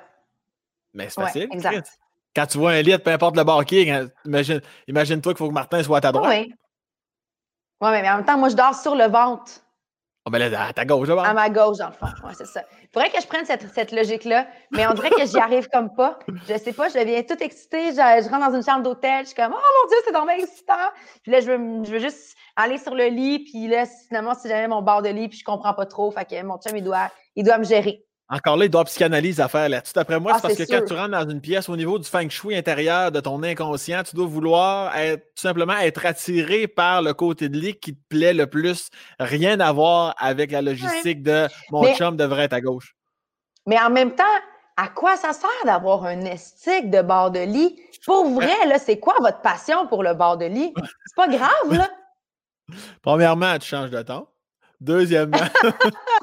Mais 0.94 1.10
c'est 1.10 1.20
facile. 1.20 1.50
exact. 1.52 1.92
Quand 2.34 2.46
tu 2.46 2.58
vois 2.58 2.72
un 2.72 2.82
lit, 2.82 2.98
peu 3.00 3.12
importe 3.12 3.36
le 3.36 3.44
bord 3.44 3.66
qui 3.66 3.80
est, 3.80 4.08
imagine, 4.24 4.62
imagine-toi 4.88 5.34
qu'il 5.34 5.40
faut 5.40 5.50
que 5.50 5.54
Martin 5.54 5.84
soit 5.84 5.98
à 5.98 6.02
ta 6.02 6.14
droite. 6.14 6.30
Oui. 6.30 6.54
Oui, 7.82 7.90
mais 7.92 8.10
en 8.10 8.16
même 8.16 8.26
temps, 8.26 8.38
moi, 8.38 8.48
je 8.48 8.56
dors 8.56 8.76
sur 8.76 8.96
le 8.96 9.10
ventre. 9.10 9.52
Oh, 10.26 10.30
ben 10.32 10.40
là, 10.40 10.68
à 10.68 10.72
ta 10.72 10.86
gauche, 10.86 11.10
là, 11.10 11.22
À 11.22 11.34
ma 11.34 11.50
gauche, 11.50 11.80
dans 11.80 11.88
le 11.88 11.94
fond. 11.94 12.06
Ouais, 12.26 12.34
c'est 12.34 12.46
ça. 12.46 12.64
Il 12.82 12.88
faudrait 12.94 13.10
que 13.10 13.22
je 13.22 13.28
prenne 13.28 13.46
cette, 13.46 13.68
cette 13.74 13.92
logique-là, 13.92 14.48
mais 14.72 14.88
on 14.88 14.94
dirait 14.94 15.10
que 15.10 15.26
j'y 15.26 15.38
arrive 15.38 15.68
comme 15.68 15.94
pas. 15.94 16.18
Je 16.48 16.58
sais 16.58 16.72
pas, 16.72 16.88
je 16.88 16.98
deviens 16.98 17.24
toute 17.24 17.42
excitée. 17.42 17.92
Je, 17.92 18.30
rentre 18.30 18.50
dans 18.50 18.56
une 18.56 18.64
chambre 18.64 18.84
d'hôtel, 18.84 19.24
je 19.24 19.28
suis 19.28 19.36
comme, 19.36 19.52
oh 19.54 19.82
mon 19.82 19.90
Dieu, 19.90 19.98
c'est 20.06 20.14
dommage 20.14 20.40
excitant. 20.42 20.74
Puis 21.24 21.32
là, 21.34 21.42
je 21.42 21.52
veux, 21.52 21.84
je 21.84 21.92
veux 21.92 22.00
juste 22.00 22.36
aller 22.56 22.78
sur 22.78 22.96
le 22.96 23.08
lit, 23.08 23.40
puis 23.40 23.68
là, 23.68 23.84
finalement, 24.08 24.34
si 24.34 24.48
jamais 24.48 24.70
mon 24.70 24.82
bord 24.82 25.02
de 25.02 25.10
lit, 25.10 25.28
puis 25.28 25.40
je 25.40 25.44
comprends 25.44 25.74
pas 25.74 25.86
trop, 25.86 26.10
fait 26.12 26.24
que 26.24 26.42
mon 26.42 26.58
chum, 26.58 26.78
il 26.78 26.84
doit 26.84 27.58
me 27.58 27.66
gérer. 27.66 28.06
Encore 28.34 28.58
là, 28.58 28.66
il 28.66 28.72
doit 28.72 28.84
psychanalyse 28.86 29.40
à 29.40 29.48
faire 29.48 29.70
là-dessus. 29.70 29.94
D'après 29.94 30.20
moi, 30.20 30.32
c'est 30.34 30.40
ah, 30.40 30.42
parce 30.42 30.56
que 30.56 30.64
quand 30.64 30.84
tu 30.88 30.94
rentres 30.94 31.12
dans 31.12 31.30
une 31.30 31.40
pièce 31.40 31.70
au 31.70 31.78
niveau 31.78 32.00
du 32.00 32.10
feng 32.10 32.30
shui 32.30 32.56
intérieur 32.56 33.12
de 33.12 33.20
ton 33.20 33.44
inconscient, 33.44 34.02
tu 34.02 34.16
dois 34.16 34.26
vouloir 34.26 34.98
être, 34.98 35.22
tout 35.36 35.42
simplement 35.44 35.78
être 35.78 36.04
attiré 36.04 36.68
par 36.68 37.04
le 37.04 37.14
côté 37.14 37.48
de 37.48 37.60
lit 37.60 37.76
qui 37.76 37.94
te 37.94 38.02
plaît 38.10 38.34
le 38.34 38.48
plus. 38.48 38.90
Rien 39.20 39.60
à 39.60 39.72
voir 39.72 40.16
avec 40.18 40.50
la 40.52 40.64
logistique 40.64 41.22
de 41.22 41.48
mon 41.70 41.94
chum 41.94 42.18
devrait 42.18 42.46
être 42.46 42.54
à 42.54 42.62
gauche. 42.62 42.96
Mais 43.68 43.80
en 43.80 43.92
même 43.92 44.16
temps, 44.16 44.24
à 44.78 44.88
quoi 44.88 45.16
ça 45.16 45.32
sert 45.32 45.50
d'avoir 45.66 46.04
un 46.06 46.22
estique 46.22 46.90
de 46.90 47.04
bord 47.04 47.30
de 47.30 47.42
lit? 47.42 47.80
Pour 48.04 48.32
vrai, 48.32 48.66
là, 48.66 48.80
c'est 48.80 48.98
quoi 48.98 49.14
votre 49.20 49.42
passion 49.42 49.86
pour 49.86 50.02
le 50.02 50.16
bord 50.16 50.38
de 50.38 50.46
lit? 50.46 50.74
C'est 51.06 51.16
pas 51.16 51.28
grave, 51.28 51.72
là. 51.72 51.88
Premièrement, 53.04 53.60
tu 53.60 53.68
changes 53.68 53.92
de 53.92 54.02
temps. 54.02 54.28
Deuxièmement, 54.82 55.38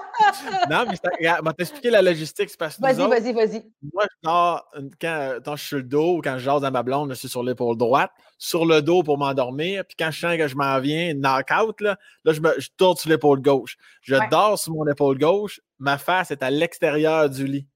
non, 0.70 0.84
mais 0.88 0.96
je 0.96 1.44
vais 1.44 1.52
t'expliquer 1.52 1.90
la 1.90 2.02
logistique. 2.02 2.50
Vas-y, 2.58 3.08
vas-y, 3.08 3.32
vas-y. 3.32 3.64
Moi, 3.92 4.04
je 4.10 4.16
dors 4.22 4.70
quand, 5.00 5.56
je 5.56 5.60
suis 5.60 5.68
sur 5.68 5.76
le 5.78 5.82
dos 5.82 6.16
ou 6.18 6.20
quand 6.22 6.38
je 6.38 6.44
jase 6.44 6.64
à 6.64 6.70
ma 6.70 6.82
blonde, 6.82 7.10
je 7.10 7.14
suis 7.14 7.28
sur 7.28 7.42
l'épaule 7.42 7.76
droite, 7.76 8.10
sur 8.38 8.66
le 8.66 8.82
dos 8.82 9.02
pour 9.02 9.18
m'endormir. 9.18 9.84
Puis 9.84 9.96
quand 9.98 10.10
je 10.10 10.20
sens 10.20 10.36
que 10.36 10.48
je 10.48 10.56
m'en 10.56 10.78
viens, 10.80 11.14
knock-out, 11.14 11.80
là, 11.80 11.96
là 12.24 12.32
je, 12.32 12.40
me, 12.40 12.54
je 12.58 12.68
tourne 12.76 12.96
sur 12.96 13.10
l'épaule 13.10 13.40
gauche. 13.40 13.76
Je 14.02 14.16
dors 14.30 14.58
sur 14.58 14.72
mon 14.72 14.86
épaule 14.86 15.18
gauche, 15.18 15.60
ma 15.78 15.98
face 15.98 16.30
est 16.30 16.42
à 16.42 16.50
l'extérieur 16.50 17.28
du 17.28 17.46
lit. 17.46 17.66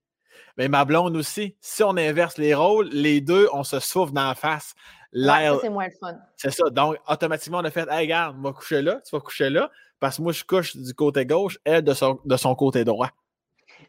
Mais 0.56 0.68
ma 0.68 0.84
blonde 0.84 1.16
aussi. 1.16 1.56
Si 1.60 1.82
on 1.82 1.96
inverse 1.96 2.38
les 2.38 2.54
rôles, 2.54 2.88
les 2.90 3.20
deux, 3.20 3.48
on 3.52 3.64
se 3.64 3.80
souffle 3.80 4.12
dans 4.12 4.28
la 4.28 4.34
face. 4.34 4.74
L'air. 5.12 5.58
c'est 5.60 5.68
moins 5.68 5.86
le 5.86 5.92
fun. 5.98 6.16
C'est 6.36 6.50
ça. 6.50 6.68
Donc, 6.70 6.96
automatiquement, 7.08 7.58
on 7.58 7.64
a 7.64 7.70
fait 7.70 7.88
Hey, 7.88 8.00
regarde, 8.00 8.36
on 8.38 8.42
va 8.42 8.52
coucher 8.52 8.82
là, 8.82 9.00
tu 9.04 9.14
vas 9.14 9.20
coucher 9.20 9.48
là. 9.48 9.70
Parce 10.04 10.18
que 10.18 10.22
moi, 10.22 10.32
je 10.32 10.44
couche 10.44 10.76
du 10.76 10.92
côté 10.92 11.24
gauche, 11.24 11.58
elle 11.64 11.82
de 11.82 11.94
son, 11.94 12.20
de 12.26 12.36
son 12.36 12.54
côté 12.54 12.84
droit. 12.84 13.08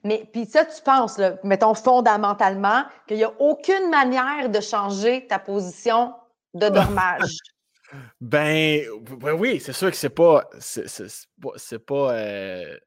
Mais 0.05 0.23
puis 0.31 0.45
ça, 0.45 0.63
tu 0.63 0.81
penses, 0.81 1.17
là, 1.17 1.35
mettons 1.43 1.73
fondamentalement, 1.73 2.85
qu'il 3.05 3.17
n'y 3.17 3.25
a 3.25 3.33
aucune 3.37 3.89
manière 3.89 4.49
de 4.49 4.61
changer 4.61 5.27
ta 5.27 5.39
position 5.39 6.13
de 6.53 6.69
dormage. 6.69 7.35
ben, 8.21 8.85
ben, 9.19 9.33
oui, 9.33 9.59
c'est 9.59 9.73
sûr 9.73 9.91
que 9.91 9.97
c'est 9.97 10.07
pas. 10.07 10.45
C'est 10.61 11.85
pas. 11.85 12.13
Euh, 12.13 12.77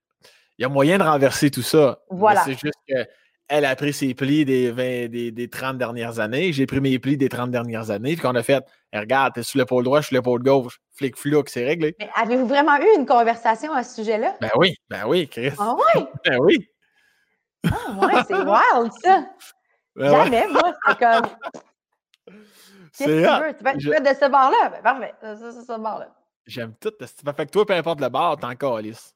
il 0.56 0.62
y 0.62 0.64
a 0.64 0.70
moyen 0.70 0.96
de 0.96 1.02
renverser 1.02 1.50
tout 1.50 1.60
ça. 1.60 2.00
Voilà. 2.08 2.44
C'est 2.44 2.58
juste 2.58 2.80
que 2.88 2.94
elle 3.48 3.64
a 3.64 3.74
pris 3.74 3.92
ses 3.92 4.14
plis 4.14 4.44
des, 4.44 4.70
20, 4.70 5.08
des, 5.08 5.30
des 5.30 5.48
30 5.48 5.78
dernières 5.78 6.20
années. 6.20 6.52
J'ai 6.52 6.66
pris 6.66 6.80
mes 6.80 6.98
plis 6.98 7.16
des 7.16 7.28
30 7.28 7.50
dernières 7.50 7.90
années. 7.90 8.12
Puis 8.12 8.22
qu'on 8.22 8.34
a 8.34 8.42
fait, 8.42 8.64
hey, 8.92 9.00
regarde, 9.00 9.34
t'es 9.34 9.42
sur 9.42 9.58
l'épaule 9.58 9.84
droite, 9.84 10.02
je 10.02 10.06
suis 10.08 10.14
sur 10.14 10.22
l'épaule 10.22 10.42
gauche. 10.42 10.80
Flic 10.94 11.16
flouk, 11.16 11.48
c'est 11.48 11.64
réglé. 11.64 11.96
Mais 11.98 12.10
avez-vous 12.14 12.46
vraiment 12.46 12.76
eu 12.76 12.98
une 12.98 13.06
conversation 13.06 13.72
à 13.72 13.82
ce 13.82 13.96
sujet-là? 13.96 14.36
Ben 14.40 14.50
oui, 14.56 14.74
ben 14.90 15.06
oui, 15.06 15.28
Chris. 15.28 15.52
Ah 15.58 15.74
oui? 15.74 16.04
ben 16.24 16.38
oui. 16.40 16.68
Ah 17.64 17.92
ouais, 18.00 18.22
c'est 18.26 18.34
wild, 18.34 18.92
ça. 19.02 19.26
Ben 19.96 20.10
Jamais, 20.10 20.46
moi, 20.48 20.72
c'est 20.86 20.98
comme. 20.98 21.30
Qu'est-ce 22.96 23.08
que 23.08 23.38
tu 23.38 23.64
veux? 23.64 23.78
Tu 23.78 23.86
veux, 23.88 23.94
être 23.94 24.02
de 24.02 24.24
ce 24.24 24.30
bord-là? 24.30 24.70
Ben 24.70 24.82
parfait, 24.82 25.14
ça, 25.20 25.36
c'est 25.36 25.60
ce 25.60 25.78
bord-là. 25.78 26.08
J'aime 26.46 26.74
tout. 26.80 26.92
Fait 27.00 27.46
que 27.46 27.50
toi, 27.50 27.66
peu 27.66 27.74
importe 27.74 28.00
le 28.00 28.08
bar, 28.08 28.36
t'es 28.36 28.46
encore 28.46 28.76
calice. 28.76 29.14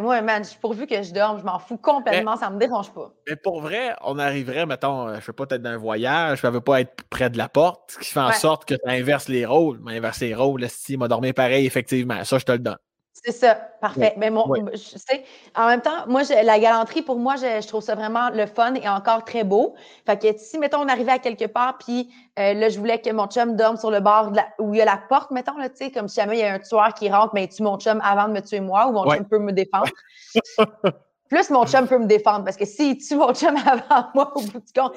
Moi, 0.00 0.22
man, 0.22 0.42
pourvu 0.60 0.86
que 0.86 1.02
je 1.02 1.12
dorme, 1.12 1.38
je 1.38 1.44
m'en 1.44 1.58
fous 1.58 1.76
complètement, 1.76 2.36
ça 2.36 2.50
me 2.50 2.58
dérange 2.58 2.92
pas. 2.92 3.12
Mais 3.28 3.36
pour 3.36 3.60
vrai, 3.60 3.94
on 4.02 4.18
arriverait, 4.18 4.66
mettons, 4.66 5.08
euh, 5.08 5.16
je 5.20 5.24
sais 5.24 5.32
pas, 5.32 5.46
peut-être 5.46 5.62
d'un 5.62 5.76
voyage, 5.76 6.40
je 6.40 6.46
ne 6.46 6.52
veux 6.52 6.60
pas 6.60 6.80
être 6.80 7.04
près 7.10 7.30
de 7.30 7.38
la 7.38 7.48
porte, 7.48 7.92
ce 7.92 7.98
qui 7.98 8.12
fait 8.12 8.20
en 8.20 8.32
sorte 8.32 8.64
que 8.64 8.74
tu 8.74 8.88
inverses 8.88 9.28
les 9.28 9.46
rôles. 9.46 9.80
Mais 9.82 9.96
inverser 9.96 10.28
les 10.28 10.34
rôles, 10.34 10.68
si 10.68 10.96
m'a 10.96 11.08
dormi 11.08 11.32
pareil, 11.32 11.66
effectivement. 11.66 12.24
Ça, 12.24 12.38
je 12.38 12.44
te 12.44 12.52
le 12.52 12.58
donne. 12.58 12.78
C'est 13.24 13.32
ça, 13.32 13.54
parfait. 13.80 14.14
Mais 14.16 14.30
mon, 14.30 14.52
je 14.72 14.98
sais, 14.98 15.24
en 15.54 15.68
même 15.68 15.80
temps, 15.80 16.06
moi, 16.08 16.22
la 16.42 16.58
galanterie, 16.58 17.02
pour 17.02 17.18
moi, 17.18 17.36
je, 17.36 17.64
trouve 17.68 17.82
ça 17.82 17.94
vraiment 17.94 18.30
le 18.30 18.46
fun 18.46 18.74
et 18.74 18.88
encore 18.88 19.24
très 19.24 19.44
beau. 19.44 19.76
Fait 20.06 20.18
que 20.18 20.36
si, 20.38 20.58
mettons, 20.58 20.80
on 20.80 20.88
arrivait 20.88 21.12
à 21.12 21.18
quelque 21.20 21.44
part, 21.44 21.78
puis 21.78 22.12
euh, 22.40 22.52
là, 22.54 22.68
je 22.68 22.80
voulais 22.80 23.00
que 23.00 23.10
mon 23.10 23.28
chum 23.28 23.54
dorme 23.54 23.76
sur 23.76 23.92
le 23.92 24.00
bord 24.00 24.32
où 24.58 24.74
il 24.74 24.78
y 24.78 24.82
a 24.82 24.84
la 24.84 25.00
porte, 25.08 25.30
mettons, 25.30 25.56
là, 25.56 25.68
tu 25.68 25.76
sais, 25.76 25.92
comme 25.92 26.08
si 26.08 26.16
jamais 26.16 26.38
il 26.38 26.40
y 26.40 26.44
a 26.44 26.54
un 26.54 26.58
tueur 26.58 26.94
qui 26.94 27.08
rentre, 27.10 27.32
mais 27.32 27.46
tu 27.46 27.62
mon 27.62 27.78
chum 27.78 28.00
avant 28.02 28.26
de 28.26 28.32
me 28.32 28.40
tuer 28.40 28.58
moi, 28.58 28.88
ou 28.88 28.92
mon 28.92 29.08
chum 29.08 29.24
peut 29.24 29.38
me 29.38 29.52
défendre. 29.52 29.92
Plus 31.28 31.48
mon 31.50 31.64
chum 31.64 31.86
peut 31.86 31.98
me 31.98 32.06
défendre, 32.06 32.44
parce 32.44 32.56
que 32.56 32.64
s'il 32.64 32.98
tue 32.98 33.14
mon 33.14 33.32
chum 33.32 33.54
avant 33.66 34.08
moi, 34.14 34.32
au 34.34 34.40
bout 34.40 34.58
du 34.58 34.72
compte, 34.74 34.96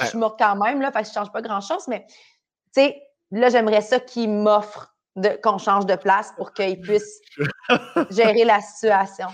je 0.00 0.06
suis 0.06 0.18
morte 0.18 0.38
quand 0.38 0.56
même, 0.56 0.80
là, 0.80 0.90
fait 0.92 1.02
que 1.02 1.08
je 1.08 1.12
change 1.12 1.30
pas 1.30 1.42
grand-chose, 1.42 1.88
mais, 1.88 2.06
tu 2.74 2.80
sais, 2.80 3.02
là, 3.32 3.50
j'aimerais 3.50 3.82
ça 3.82 4.00
qu'il 4.00 4.30
m'offre 4.30 4.95
qu'on 5.42 5.58
change 5.58 5.86
de 5.86 5.96
place 5.96 6.32
pour 6.36 6.52
qu'ils 6.52 6.80
puissent 6.80 7.20
gérer 8.10 8.44
la 8.44 8.60
situation. 8.60 9.28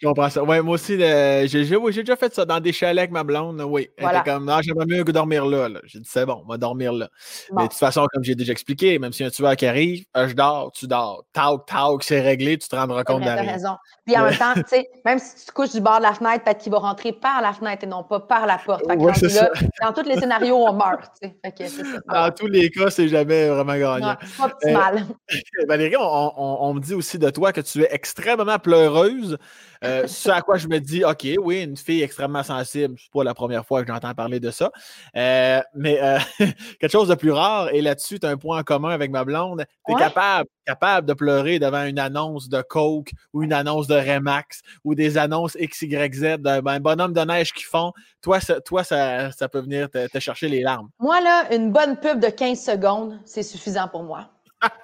Je 0.00 0.06
comprends 0.06 0.28
ça. 0.28 0.44
Ouais, 0.44 0.60
moi 0.60 0.74
aussi, 0.74 0.98
j'ai 0.98 1.64
déjà 2.02 2.16
fait 2.16 2.34
ça 2.34 2.44
dans 2.44 2.60
des 2.60 2.72
chalets 2.72 2.98
avec 2.98 3.10
ma 3.10 3.24
blonde. 3.24 3.62
oui. 3.62 3.88
Elle 3.96 4.06
était 4.06 4.30
comme, 4.30 4.44
non, 4.44 4.60
j'aimerais 4.60 4.86
mieux 4.86 5.04
que 5.04 5.12
dormir 5.12 5.46
là. 5.46 5.68
J'ai 5.84 6.00
dit, 6.00 6.08
c'est 6.10 6.26
bon, 6.26 6.42
on 6.44 6.48
va 6.48 6.58
dormir 6.58 6.92
là. 6.92 7.08
Mais 7.52 7.62
de 7.62 7.68
toute 7.68 7.78
façon, 7.78 8.06
comme 8.12 8.22
j'ai 8.22 8.34
déjà 8.34 8.52
expliqué, 8.52 8.98
même 8.98 9.12
si 9.12 9.24
un 9.24 9.30
tueur 9.30 9.56
qui 9.56 9.66
arrive, 9.66 10.04
euh, 10.16 10.28
je 10.28 10.34
dors, 10.34 10.70
tu 10.72 10.86
dors. 10.86 11.24
Tauk, 11.32 11.66
tauk, 11.66 12.02
c'est 12.02 12.20
réglé, 12.20 12.58
tu 12.58 12.68
te 12.68 12.76
rendras 12.76 13.04
compte 13.04 13.22
de 13.22 13.28
raison. 13.28 13.76
Puis 14.04 14.16
en 14.18 14.24
même 14.24 14.36
temps, 14.36 14.54
tu 14.54 14.62
sais, 14.66 14.88
même 15.04 15.18
si 15.18 15.36
tu 15.36 15.46
te 15.46 15.52
couches 15.52 15.72
du 15.72 15.80
bord 15.80 15.98
de 15.98 16.02
la 16.02 16.12
fenêtre, 16.12 16.44
peut-être 16.44 16.58
qu'il 16.58 16.72
va 16.72 16.78
rentrer 16.78 17.12
par 17.12 17.40
la 17.40 17.52
fenêtre 17.52 17.84
et 17.84 17.86
non 17.86 18.04
pas 18.04 18.20
par 18.20 18.46
la 18.46 18.58
porte. 18.58 18.84
dans 18.86 19.92
tous 19.92 20.08
les 20.08 20.18
scénarios, 20.18 20.56
on 20.56 20.72
meurt. 20.74 21.10
Ça. 21.22 21.82
Dans 22.06 22.30
tous 22.32 22.46
les 22.48 22.70
cas, 22.70 22.90
c'est 22.90 23.08
jamais 23.08 23.48
vraiment 23.48 23.76
gagnant. 23.78 24.16
Pas 24.38 24.44
optimal. 24.44 25.06
Valérie, 25.68 25.96
on, 25.98 26.74
me 26.74 26.80
dit 26.80 26.94
aussi 26.94 27.18
de 27.18 27.30
toi 27.30 27.52
que 27.52 27.62
tu 27.62 27.82
es 27.82 27.88
extrêmement 27.90 28.58
pleureuse. 28.58 29.38
Euh, 29.86 30.06
ce 30.06 30.30
à 30.30 30.40
quoi 30.42 30.56
je 30.56 30.68
me 30.68 30.78
dis, 30.78 31.04
OK, 31.04 31.26
oui, 31.42 31.62
une 31.62 31.76
fille 31.76 32.02
extrêmement 32.02 32.42
sensible, 32.42 32.96
c'est 32.98 33.12
pas 33.12 33.24
la 33.24 33.34
première 33.34 33.64
fois 33.64 33.82
que 33.82 33.92
j'entends 33.92 34.14
parler 34.14 34.40
de 34.40 34.50
ça. 34.50 34.70
Euh, 35.16 35.60
mais 35.74 36.00
euh, 36.02 36.18
quelque 36.80 36.90
chose 36.90 37.08
de 37.08 37.14
plus 37.14 37.32
rare, 37.32 37.68
et 37.72 37.80
là-dessus, 37.80 38.18
tu 38.18 38.26
as 38.26 38.30
un 38.30 38.36
point 38.36 38.58
en 38.58 38.62
commun 38.62 38.90
avec 38.90 39.10
ma 39.10 39.24
blonde. 39.24 39.64
Tu 39.86 39.94
es 39.94 39.96
capable, 39.96 40.48
capable 40.66 41.06
de 41.06 41.14
pleurer 41.14 41.58
devant 41.58 41.84
une 41.84 41.98
annonce 41.98 42.48
de 42.48 42.62
Coke 42.62 43.10
ou 43.32 43.42
une 43.42 43.52
annonce 43.52 43.86
de 43.86 43.94
Remax 43.94 44.62
ou 44.84 44.94
des 44.94 45.18
annonces 45.18 45.56
XYZ 45.56 46.38
d'un 46.38 46.60
ben, 46.60 46.80
bonhomme 46.80 47.12
de 47.12 47.20
neige 47.20 47.52
qui 47.52 47.64
font. 47.64 47.92
Toi, 48.22 48.40
ça, 48.40 48.60
toi, 48.60 48.84
ça, 48.84 49.48
peut 49.50 49.60
venir 49.60 49.88
te, 49.90 50.18
chercher 50.18 50.48
les 50.48 50.62
larmes. 50.62 50.88
Moi, 50.98 51.20
là, 51.20 51.54
une 51.54 51.70
bonne 51.70 51.96
pub 51.96 52.20
de 52.20 52.28
15 52.28 52.60
secondes, 52.60 53.20
c'est 53.24 53.42
suffisant 53.42 53.88
pour 53.88 54.02
moi. 54.02 54.30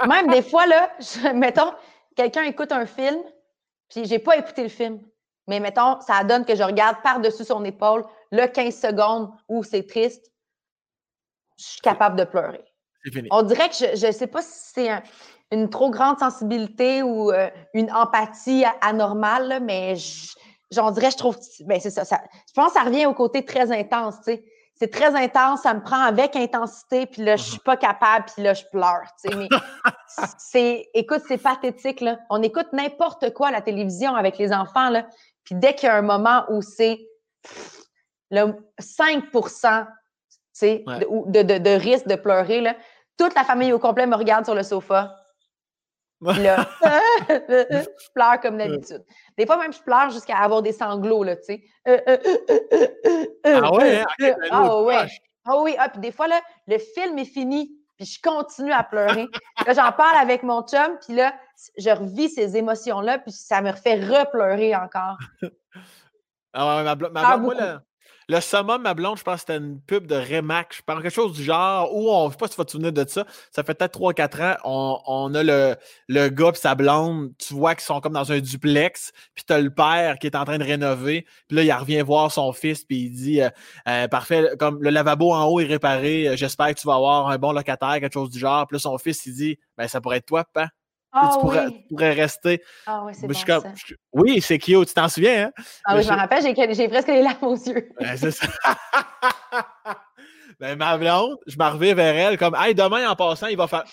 Même 0.08 0.28
des 0.28 0.42
fois, 0.42 0.66
là, 0.66 0.90
mettons, 1.34 1.72
quelqu'un 2.14 2.42
écoute 2.42 2.72
un 2.72 2.86
film, 2.86 3.16
puis 3.93 4.06
j'ai 4.06 4.19
pas 4.19 4.36
écouté 4.36 4.62
le 4.62 4.69
film. 4.69 5.01
Mais 5.48 5.60
mettons, 5.60 6.01
ça 6.01 6.24
donne 6.24 6.44
que 6.44 6.55
je 6.55 6.62
regarde 6.62 6.97
par-dessus 7.02 7.44
son 7.44 7.64
épaule 7.64 8.05
le 8.31 8.47
15 8.47 8.74
secondes 8.74 9.31
où 9.48 9.62
c'est 9.62 9.86
triste. 9.86 10.31
Je 11.59 11.64
suis 11.64 11.81
capable 11.81 12.16
de 12.16 12.24
pleurer. 12.24 12.64
Fini. 13.12 13.28
On 13.32 13.43
dirait 13.43 13.69
que 13.69 13.74
je 13.74 14.06
ne 14.06 14.12
sais 14.12 14.28
pas 14.28 14.43
si 14.43 14.73
c'est 14.74 14.89
une 15.51 15.69
trop 15.69 15.90
grande 15.90 16.19
sensibilité 16.19 17.02
ou 17.02 17.32
euh, 17.32 17.51
une 17.74 17.90
empathie 17.93 18.64
anormale, 18.81 19.60
mais 19.62 19.97
j'en 20.70 20.93
dirais, 20.93 21.10
je 21.10 21.16
trouve. 21.16 21.36
Ben, 21.66 21.81
c'est 21.81 21.90
ça, 21.90 22.05
Je 22.05 22.52
pense 22.55 22.73
que 22.73 22.78
ça 22.78 22.85
revient 22.85 23.06
au 23.06 23.14
côté 23.14 23.44
très 23.44 23.73
intense. 23.73 24.16
Tu 24.19 24.35
sais 24.35 24.44
c'est 24.82 24.90
très 24.90 25.14
intense, 25.14 25.62
ça 25.62 25.74
me 25.74 25.80
prend 25.80 26.02
avec 26.02 26.34
intensité, 26.34 27.06
puis 27.06 27.22
là, 27.22 27.36
je 27.36 27.44
suis 27.44 27.60
pas 27.60 27.76
capable, 27.76 28.24
puis 28.24 28.42
là, 28.42 28.52
je 28.52 28.64
pleure. 28.64 29.04
Mais 29.36 29.48
c'est, 30.38 30.88
écoute, 30.92 31.22
c'est 31.28 31.38
pathétique. 31.38 32.00
Là. 32.00 32.18
On 32.30 32.42
écoute 32.42 32.66
n'importe 32.72 33.32
quoi 33.32 33.46
à 33.48 33.50
la 33.52 33.60
télévision 33.60 34.16
avec 34.16 34.38
les 34.38 34.52
enfants, 34.52 34.90
là, 34.90 35.06
puis 35.44 35.54
dès 35.54 35.76
qu'il 35.76 35.86
y 35.86 35.90
a 35.90 35.94
un 35.94 36.02
moment 36.02 36.46
où 36.48 36.62
c'est 36.62 36.98
le 38.32 38.54
5 38.80 39.30
de, 39.30 41.42
de, 41.42 41.59
de, 41.59 41.70
risque 41.70 42.09
de 42.09 42.16
pleurer, 42.16 42.60
là, 42.60 42.74
toute 43.16 43.36
la 43.36 43.44
famille 43.44 43.72
au 43.72 43.78
complet 43.78 44.09
me 44.09 44.16
regarde 44.16 44.44
sur 44.44 44.56
le 44.56 44.64
sofa. 44.64 45.14
là, 46.22 46.68
je 47.28 48.10
pleure 48.12 48.40
comme 48.40 48.59
d'habitude. 48.59 49.04
Des 49.38 49.46
fois, 49.46 49.59
même, 49.59 49.72
je 49.72 49.80
pleure 49.80 50.10
jusqu'à 50.10 50.38
avoir 50.38 50.60
des 50.60 50.72
sanglots, 50.72 51.22
là, 51.22 51.36
tu 51.36 51.44
sais. 51.44 51.62
Ah 53.44 53.73
ouais? 53.73 54.05
ah 54.51 54.82
ouais. 54.82 55.06
Ah 55.44 55.60
oui, 55.60 55.74
ah, 55.78 55.89
puis 55.89 56.01
des 56.01 56.12
fois, 56.12 56.28
là, 56.28 56.40
le 56.69 56.78
film 56.78 57.19
est 57.19 57.24
fini, 57.24 57.73
puis 57.97 58.06
je 58.06 58.20
continue 58.23 58.73
à 58.73 58.85
pleurer. 58.85 59.27
là, 59.66 59.73
j'en 59.74 59.93
parle 59.93 60.16
avec 60.16 60.43
mon 60.43 60.62
chum, 60.62 60.98
puis 61.05 61.16
là, 61.16 61.35
je 61.77 61.90
revis 61.90 62.28
ces 62.28 62.56
émotions-là, 62.56 63.19
puis 63.19 63.32
ça 63.32 63.60
me 63.60 63.70
refait 63.70 63.97
repleurer 63.97 64.74
encore. 64.77 65.19
Ah 66.55 66.77
ouais, 66.77 66.85
ma, 66.85 66.94
ma, 66.94 67.36
moi, 67.39 67.55
là, 67.55 67.82
le 68.28 68.40
summum, 68.40 68.82
ma 68.82 68.94
blonde, 68.94 69.18
je 69.18 69.22
pense 69.22 69.34
que 69.36 69.40
c'était 69.40 69.56
une 69.56 69.80
pub 69.80 70.06
de 70.06 70.14
Remax, 70.14 70.78
je 70.78 70.82
pense 70.82 71.02
quelque 71.02 71.14
chose 71.14 71.32
du 71.32 71.42
genre, 71.42 71.94
où 71.94 72.10
on, 72.10 72.28
je 72.28 72.32
sais 72.32 72.38
pas 72.38 72.46
si 72.46 72.52
tu 72.52 72.58
vas 72.58 72.64
te 72.64 72.70
souvenir 72.70 72.92
de 72.92 73.04
ça, 73.06 73.24
ça 73.50 73.62
fait 73.62 73.74
peut-être 73.74 73.98
3-4 73.98 74.42
ans, 74.42 75.00
on, 75.06 75.34
a 75.34 75.42
le, 75.42 75.76
le 76.08 76.28
gars 76.28 76.50
et 76.54 76.56
sa 76.56 76.74
blonde, 76.74 77.32
tu 77.38 77.54
vois 77.54 77.74
qu'ils 77.74 77.84
sont 77.84 78.00
comme 78.00 78.12
dans 78.12 78.32
un 78.32 78.40
duplex, 78.40 79.12
puis 79.34 79.44
tu 79.44 79.52
as 79.52 79.60
le 79.60 79.70
père 79.70 80.18
qui 80.18 80.26
est 80.26 80.36
en 80.36 80.44
train 80.44 80.58
de 80.58 80.64
rénover, 80.64 81.26
puis 81.48 81.56
là, 81.56 81.62
il 81.62 81.72
revient 81.72 82.02
voir 82.02 82.30
son 82.30 82.52
fils, 82.52 82.84
puis 82.84 83.02
il 83.02 83.10
dit, 83.10 83.40
euh, 83.40 83.50
euh, 83.88 84.08
parfait, 84.08 84.50
comme 84.58 84.82
le 84.82 84.90
lavabo 84.90 85.32
en 85.32 85.44
haut 85.46 85.60
est 85.60 85.66
réparé, 85.66 86.28
euh, 86.28 86.36
j'espère 86.36 86.68
que 86.68 86.80
tu 86.80 86.86
vas 86.86 86.94
avoir 86.94 87.28
un 87.28 87.38
bon 87.38 87.52
locataire, 87.52 88.00
quelque 88.00 88.14
chose 88.14 88.30
du 88.30 88.38
genre, 88.38 88.66
puis 88.66 88.76
là, 88.76 88.80
son 88.80 88.98
fils, 88.98 89.26
il 89.26 89.34
dit, 89.34 89.58
ben 89.76 89.88
ça 89.88 90.00
pourrait 90.00 90.18
être 90.18 90.26
toi, 90.26 90.44
papa. 90.44 90.70
Ah, 91.14 91.30
tu, 91.34 91.40
pourrais, 91.40 91.68
pourrais, 91.90 92.12
rester. 92.12 92.62
Ah 92.86 93.02
oui, 93.05 93.12
c'est 93.14 93.26
bon, 93.26 93.34
ça. 93.34 93.62
Oui, 94.12 94.40
c'est 94.40 94.59
cute, 94.59 94.89
tu 94.89 94.94
t'en 94.94 95.09
souviens, 95.09 95.47
hein? 95.47 95.64
Ah 95.84 95.97
oui, 95.97 96.02
je 96.02 96.10
me 96.10 96.16
rappelle, 96.16 96.43
j'ai 96.43 96.89
presque 96.89 97.09
les 97.09 97.22
larmes 97.22 97.36
aux 97.43 97.55
yeux. 97.55 97.90
Ben, 98.01 98.16
c'est 98.16 98.30
ça. 98.30 98.47
ben, 100.60 100.78
ma 100.78 100.97
blonde, 100.97 101.36
je 101.47 101.56
m'en 101.59 101.70
reviens 101.70 101.94
vers 101.94 102.14
elle 102.16 102.39
comme, 102.39 102.56
hey, 102.59 102.74
demain, 102.74 103.10
en 103.10 103.14
passant, 103.14 103.48
il 103.48 103.59
va 103.59 103.68
faire. 103.68 103.84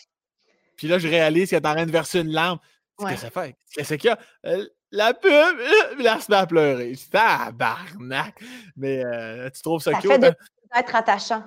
Puis 0.77 0.87
là, 0.87 0.97
je 0.97 1.09
réalise 1.09 1.49
qu'il 1.49 1.57
est 1.57 1.67
en 1.67 1.73
train 1.73 1.85
de 1.85 1.91
verser 1.91 2.21
une 2.21 2.31
larme. 2.31 2.59
Qu'est-ce 2.97 3.11
que 3.11 3.19
ça 3.19 3.29
fait? 3.29 3.55
Qu'est-ce 3.73 3.93
qu'il 3.95 4.09
y 4.09 4.13
a? 4.13 4.19
Euh, 4.45 4.65
la 4.91 5.13
pub, 5.13 5.29
là, 5.99 6.15
elle 6.15 6.21
se 6.21 6.31
met 6.31 6.37
à 6.37 6.47
pleurer. 6.47 6.93
Tabarnak! 7.11 8.41
Mais 8.77 9.03
euh, 9.05 9.49
tu 9.49 9.61
trouves 9.61 9.81
ça, 9.81 9.91
ça 9.91 9.99
cute? 9.99 10.11
Hein? 10.11 10.33
être 10.75 10.95
attachant. 10.95 11.43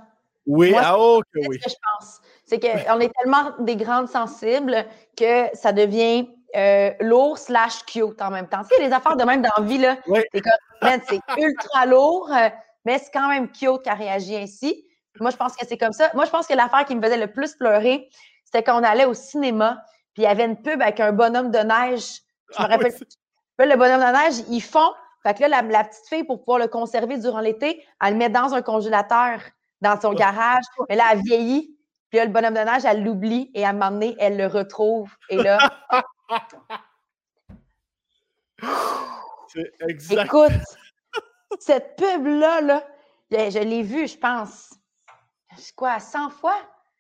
Oui, 0.47 0.75
ah, 0.77 0.99
ok, 0.99 1.25
oui. 1.49 1.59
ce 1.61 1.65
que 1.65 1.71
je 1.71 1.77
pense. 1.99 2.21
C'est 2.53 2.61
qu'on 2.61 3.01
est 3.01 3.11
tellement 3.19 3.53
des 3.61 3.77
grandes 3.77 4.11
sensibles 4.11 4.85
que 5.17 5.47
ça 5.55 5.73
devient 5.73 6.29
euh, 6.55 6.91
lourd 7.01 7.39
slash 7.39 7.83
cute 7.87 8.21
en 8.21 8.31
même 8.31 8.47
temps. 8.47 8.61
Tu 8.65 8.77
sais, 8.77 8.83
les 8.83 8.93
affaires 8.93 9.17
de 9.17 9.25
même 9.25 9.41
dans 9.41 9.49
la 9.57 9.65
vie, 9.65 9.79
là, 9.79 9.97
c'est 11.09 11.21
ultra 11.39 11.87
lourd, 11.87 12.31
mais 12.85 12.99
c'est 12.99 13.11
quand 13.11 13.29
même 13.29 13.51
cute 13.51 13.81
qu'elle 13.83 13.95
réagit 13.95 14.37
ainsi. 14.37 14.85
Moi, 15.19 15.31
je 15.31 15.37
pense 15.37 15.57
que 15.57 15.67
c'est 15.67 15.79
comme 15.79 15.95
ça. 15.95 16.11
Moi, 16.13 16.27
je 16.27 16.31
pense 16.31 16.47
que 16.47 16.53
l'affaire 16.53 16.85
qui 16.85 16.95
me 16.95 17.01
faisait 17.01 17.17
le 17.17 17.33
plus 17.33 17.55
pleurer, 17.55 18.11
c'était 18.45 18.63
quand 18.63 18.79
on 18.79 18.85
allait 18.85 19.07
au 19.07 19.15
cinéma, 19.15 19.83
puis 20.13 20.25
il 20.25 20.27
y 20.27 20.29
avait 20.29 20.45
une 20.45 20.61
pub 20.61 20.83
avec 20.83 21.01
un 21.01 21.13
bonhomme 21.13 21.51
de 21.51 21.59
neige. 21.59 22.21
Je 22.51 22.63
me 22.63 22.67
ah 22.67 22.67
rappelle. 22.67 22.93
le 23.61 23.77
bonhomme 23.77 24.01
de 24.01 24.13
neige, 24.13 24.45
ils 24.51 24.61
font. 24.61 24.93
Fait 25.23 25.33
que 25.33 25.41
là, 25.41 25.63
la, 25.63 25.85
petite 25.85 26.07
fille, 26.07 26.25
pour 26.25 26.41
pouvoir 26.41 26.59
le 26.59 26.69
conserver 26.69 27.17
durant 27.17 27.41
l'été, 27.41 27.83
elle 28.05 28.13
le 28.13 28.19
met 28.19 28.29
dans 28.29 28.53
un 28.53 28.61
congélateur 28.61 29.41
dans 29.81 29.99
son 29.99 30.13
garage. 30.13 30.65
Mais 30.91 30.97
là, 30.97 31.05
elle 31.13 31.23
vieillit. 31.23 31.79
Puis 32.13 32.19
là, 32.19 32.27
le 32.27 32.31
bonhomme 32.31 32.53
de 32.53 32.61
neige, 32.61 32.85
elle 32.85 33.03
l'oublie 33.03 33.51
et 33.55 33.65
à 33.65 33.71
un 33.71 33.73
moment 33.73 33.91
donné, 33.91 34.15
elle 34.19 34.37
le 34.37 34.47
retrouve. 34.47 35.11
Et 35.31 35.39
là. 35.39 35.59
C'est 39.49 39.73
exact. 39.89 40.27
Écoute, 40.27 40.53
cette 41.59 41.97
pub-là, 41.97 42.61
là, 42.61 42.85
je 43.31 43.59
l'ai 43.61 43.83
vue, 43.83 44.07
je 44.07 44.19
pense. 44.19 44.75
Quoi, 45.75 46.01
100 46.01 46.29
fois? 46.29 46.59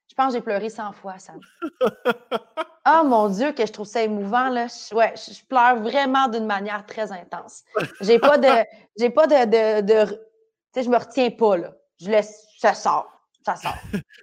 Je 0.09 0.14
pense 0.14 0.28
que 0.28 0.39
j'ai 0.39 0.40
pleuré 0.40 0.70
100 0.70 0.93
fois, 0.93 1.18
ça. 1.18 1.34
oh 2.89 3.05
mon 3.05 3.28
Dieu, 3.28 3.52
que 3.52 3.66
je 3.66 3.72
trouve 3.72 3.86
ça 3.86 4.01
émouvant, 4.01 4.48
là. 4.48 4.66
Je, 4.68 4.94
ouais, 4.94 5.12
je, 5.14 5.44
pleure 5.44 5.76
vraiment 5.76 6.28
d'une 6.28 6.47
manière 6.47 6.86
très 6.86 7.12
intense. 7.12 7.64
J'ai 8.01 8.18
pas 8.18 8.39
de. 8.39 8.64
J'ai 8.98 9.10
pas 9.10 9.26
de. 9.26 9.44
de, 9.44 9.82
de 9.82 10.06
tu 10.06 10.16
sais, 10.72 10.84
je 10.84 10.89
me 10.89 10.97
retiens 10.97 11.30
pas, 11.30 11.59
là. 11.59 11.74
Je 12.01 12.09
laisse 12.09 12.47
ça 12.59 12.72
sort. 12.72 13.22
Ça 13.44 13.56
sort. 13.56 13.77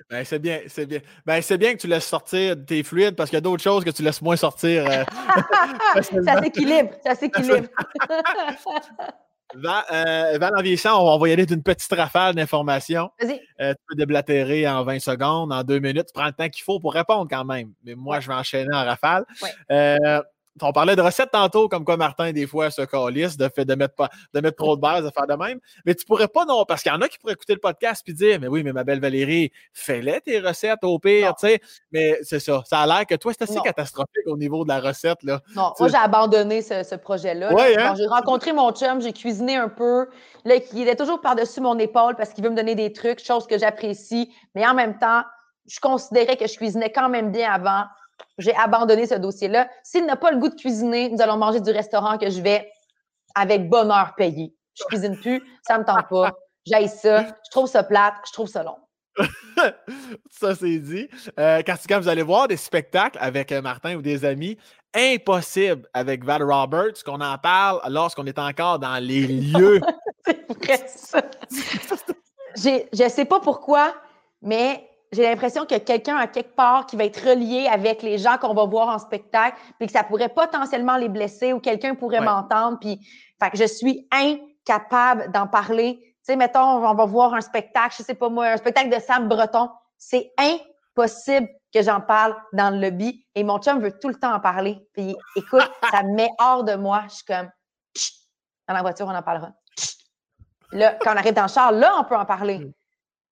ben, 0.09 0.23
c'est 0.23 0.39
bien, 0.39 0.61
c'est 0.67 0.85
bien. 0.85 0.99
Ben, 1.25 1.41
c'est 1.41 1.57
bien 1.57 1.73
que 1.73 1.79
tu 1.79 1.87
laisses 1.87 2.05
sortir 2.05 2.55
tes 2.65 2.83
fluides 2.83 3.15
parce 3.15 3.29
qu'il 3.29 3.37
y 3.37 3.39
a 3.39 3.41
d'autres 3.41 3.63
choses 3.63 3.83
que 3.83 3.89
tu 3.89 4.01
laisses 4.01 4.21
moins 4.21 4.35
sortir. 4.35 4.85
Euh, 4.89 5.03
ça 6.25 6.41
s'équilibre, 6.41 6.91
ça 7.05 7.15
s'équilibre. 7.15 7.67
Val, 9.55 9.83
euh, 9.91 10.39
en 10.39 10.61
vieillissant, 10.61 11.03
on 11.03 11.17
va 11.17 11.29
y 11.29 11.31
aller 11.33 11.45
d'une 11.45 11.63
petite 11.63 11.91
rafale 11.91 12.35
d'informations. 12.35 13.09
Vas-y. 13.19 13.41
Euh, 13.59 13.73
tu 13.73 13.79
peux 13.89 13.95
déblatérer 13.95 14.67
en 14.67 14.83
20 14.83 14.99
secondes, 14.99 15.51
en 15.51 15.63
deux 15.63 15.79
minutes. 15.79 16.05
Tu 16.07 16.13
prends 16.13 16.27
le 16.27 16.33
temps 16.33 16.49
qu'il 16.49 16.63
faut 16.63 16.79
pour 16.79 16.93
répondre 16.93 17.27
quand 17.29 17.45
même. 17.45 17.73
Mais 17.83 17.95
moi, 17.95 18.19
je 18.19 18.27
vais 18.27 18.35
enchaîner 18.35 18.73
en 18.73 18.85
rafale. 18.85 19.25
Ouais. 19.41 20.21
On 20.61 20.71
parlait 20.71 20.95
de 20.95 21.01
recettes 21.01 21.31
tantôt, 21.31 21.67
comme 21.69 21.85
quoi 21.85 21.97
Martin, 21.97 22.31
des 22.31 22.47
fois, 22.47 22.69
se 22.71 22.81
calisse 22.81 23.37
de, 23.37 23.49
fait 23.53 23.65
de, 23.65 23.75
mettre 23.75 23.95
pas, 23.95 24.09
de 24.33 24.39
mettre 24.41 24.57
trop 24.57 24.75
de 24.75 24.81
base, 24.81 25.03
de 25.05 25.09
faire 25.11 25.27
de 25.27 25.33
même. 25.35 25.59
Mais 25.85 25.95
tu 25.95 26.05
pourrais 26.05 26.27
pas, 26.27 26.45
non, 26.45 26.65
parce 26.65 26.83
qu'il 26.83 26.91
y 26.91 26.95
en 26.95 27.01
a 27.01 27.07
qui 27.07 27.17
pourraient 27.17 27.33
écouter 27.33 27.53
le 27.53 27.59
podcast 27.59 28.03
et 28.07 28.13
dire 28.13 28.39
Mais 28.39 28.47
oui, 28.47 28.63
mais 28.63 28.73
ma 28.73 28.83
belle 28.83 28.99
Valérie, 28.99 29.51
fais-les 29.73 30.21
tes 30.21 30.39
recettes 30.39 30.83
au 30.83 30.99
pire, 30.99 31.35
tu 31.35 31.47
sais. 31.47 31.61
Mais 31.91 32.17
c'est 32.23 32.39
ça. 32.39 32.61
Ça 32.65 32.79
a 32.79 32.87
l'air 32.87 33.05
que 33.05 33.15
toi, 33.15 33.31
c'est 33.33 33.43
assez 33.43 33.55
Non. 33.55 33.61
catastrophique 33.61 34.27
au 34.27 34.37
niveau 34.37 34.63
de 34.63 34.69
la 34.69 34.79
recette, 34.79 35.23
là. 35.23 35.41
Non, 35.55 35.73
moi, 35.79 35.87
j'ai 35.89 35.95
abandonné 35.95 36.61
ce, 36.61 36.83
ce 36.83 36.95
projet-là. 36.95 37.49
là. 37.49 37.55
Ouais, 37.55 37.75
Quand 37.75 37.81
hein? 37.83 37.95
j'ai 37.97 38.07
rencontré 38.07 38.53
mon 38.53 38.71
chum, 38.71 39.01
j'ai 39.01 39.13
cuisiné 39.13 39.55
un 39.55 39.69
peu. 39.69 40.07
Là, 40.45 40.55
il 40.73 40.81
était 40.81 40.95
toujours 40.95 41.21
par-dessus 41.21 41.61
mon 41.61 41.77
épaule 41.79 42.15
parce 42.15 42.31
qu'il 42.31 42.43
veut 42.43 42.49
me 42.49 42.55
donner 42.55 42.75
des 42.75 42.93
trucs, 42.93 43.23
chose 43.23 43.47
que 43.47 43.57
j'apprécie. 43.57 44.33
Mais 44.55 44.65
en 44.67 44.73
même 44.73 44.97
temps, 44.97 45.23
je 45.67 45.79
considérais 45.79 46.35
que 46.37 46.47
je 46.47 46.55
cuisinais 46.55 46.91
quand 46.91 47.09
même 47.09 47.31
bien 47.31 47.51
avant. 47.51 47.83
J'ai 48.37 48.55
abandonné 48.55 49.05
ce 49.05 49.15
dossier-là. 49.15 49.69
S'il 49.83 50.05
n'a 50.05 50.15
pas 50.15 50.31
le 50.31 50.37
goût 50.37 50.49
de 50.49 50.55
cuisiner, 50.55 51.09
nous 51.09 51.21
allons 51.21 51.37
manger 51.37 51.59
du 51.59 51.71
restaurant 51.71 52.17
que 52.17 52.29
je 52.29 52.41
vais 52.41 52.71
avec 53.35 53.69
bonheur 53.69 54.13
payer. 54.15 54.55
Je 54.75 54.83
cuisine 54.85 55.17
plus, 55.17 55.41
ça 55.67 55.77
me 55.77 55.83
tente 55.83 56.07
pas. 56.09 56.31
J'aille 56.65 56.89
ça, 56.89 57.23
je 57.23 57.51
trouve 57.51 57.67
ça 57.67 57.83
plate, 57.83 58.15
je 58.27 58.33
trouve 58.33 58.47
ça 58.47 58.63
long. 58.63 58.77
ça, 60.31 60.55
c'est 60.55 60.79
dit. 60.79 61.09
Euh, 61.37 61.61
quand, 61.65 61.75
quand 61.87 61.99
vous 61.99 62.07
allez 62.07 62.21
voir 62.21 62.47
des 62.47 62.57
spectacles 62.57 63.17
avec 63.21 63.51
euh, 63.51 63.61
Martin 63.61 63.95
ou 63.95 64.01
des 64.01 64.23
amis, 64.23 64.57
impossible 64.93 65.87
avec 65.93 66.23
Val 66.23 66.43
Roberts 66.43 67.03
qu'on 67.05 67.21
en 67.21 67.37
parle 67.37 67.81
lorsqu'on 67.89 68.25
est 68.25 68.39
encore 68.39 68.79
dans 68.79 69.03
les 69.03 69.27
lieux. 69.27 69.81
C'est 70.25 70.47
vrai, 70.47 70.85
ça. 70.87 71.21
Je 72.55 73.09
sais 73.09 73.25
pas 73.25 73.39
pourquoi, 73.39 73.93
mais 74.41 74.88
j'ai 75.11 75.23
l'impression 75.23 75.63
a 75.63 75.79
quelqu'un 75.79 76.17
à 76.17 76.27
quelque 76.27 76.55
part 76.55 76.85
qui 76.85 76.95
va 76.95 77.05
être 77.05 77.17
relié 77.27 77.67
avec 77.67 78.03
les 78.03 78.17
gens 78.17 78.37
qu'on 78.37 78.53
va 78.53 78.65
voir 78.65 78.89
en 78.89 78.99
spectacle, 78.99 79.57
puis 79.79 79.87
que 79.87 79.93
ça 79.93 80.03
pourrait 80.03 80.29
potentiellement 80.29 80.97
les 80.97 81.09
blesser 81.09 81.51
ou 81.53 81.59
quelqu'un 81.59 81.95
pourrait 81.95 82.19
Ouais. 82.19 82.25
m'entendre. 82.25 82.77
Puis, 82.79 82.99
fait 83.41 83.49
que 83.49 83.57
je 83.57 83.63
suis 83.65 84.07
incapable 84.11 85.31
d'en 85.31 85.47
parler. 85.47 85.97
Tu 86.01 86.33
sais, 86.33 86.35
mettons, 86.35 86.59
on 86.85 86.93
va 86.93 87.05
voir 87.05 87.33
un 87.33 87.41
spectacle, 87.41 87.95
je 87.97 88.03
sais 88.03 88.13
pas 88.13 88.29
moi, 88.29 88.47
un 88.47 88.57
spectacle 88.57 88.89
de 88.89 88.99
Sam 89.01 89.27
Breton. 89.27 89.69
C'est 89.97 90.31
impossible 90.37 91.47
que 91.73 91.81
j'en 91.81 92.01
parle 92.01 92.35
dans 92.53 92.69
le 92.69 92.79
lobby. 92.79 93.25
Et 93.35 93.43
mon 93.43 93.57
chum 93.59 93.79
veut 93.81 93.97
tout 93.99 94.09
le 94.09 94.15
temps 94.15 94.33
en 94.33 94.39
parler. 94.39 94.77
Puis, 94.93 95.15
écoute, 95.35 95.69
ça 95.91 96.03
me 96.03 96.13
met 96.15 96.29
hors 96.39 96.63
de 96.63 96.75
moi. 96.75 97.03
Je 97.09 97.15
suis 97.15 97.25
comme, 97.25 97.49
Chut! 97.95 98.13
dans 98.67 98.75
la 98.75 98.81
voiture, 98.81 99.07
on 99.07 99.15
en 99.15 99.23
parlera. 99.23 99.49
Chut! 99.79 99.95
Là, 100.71 100.93
quand 101.01 101.13
on 101.13 101.17
arrive 101.17 101.33
dans 101.33 101.43
le 101.43 101.47
char, 101.47 101.71
là, 101.71 101.93
on 101.99 102.03
peut 102.03 102.15
en 102.15 102.25
parler. 102.25 102.71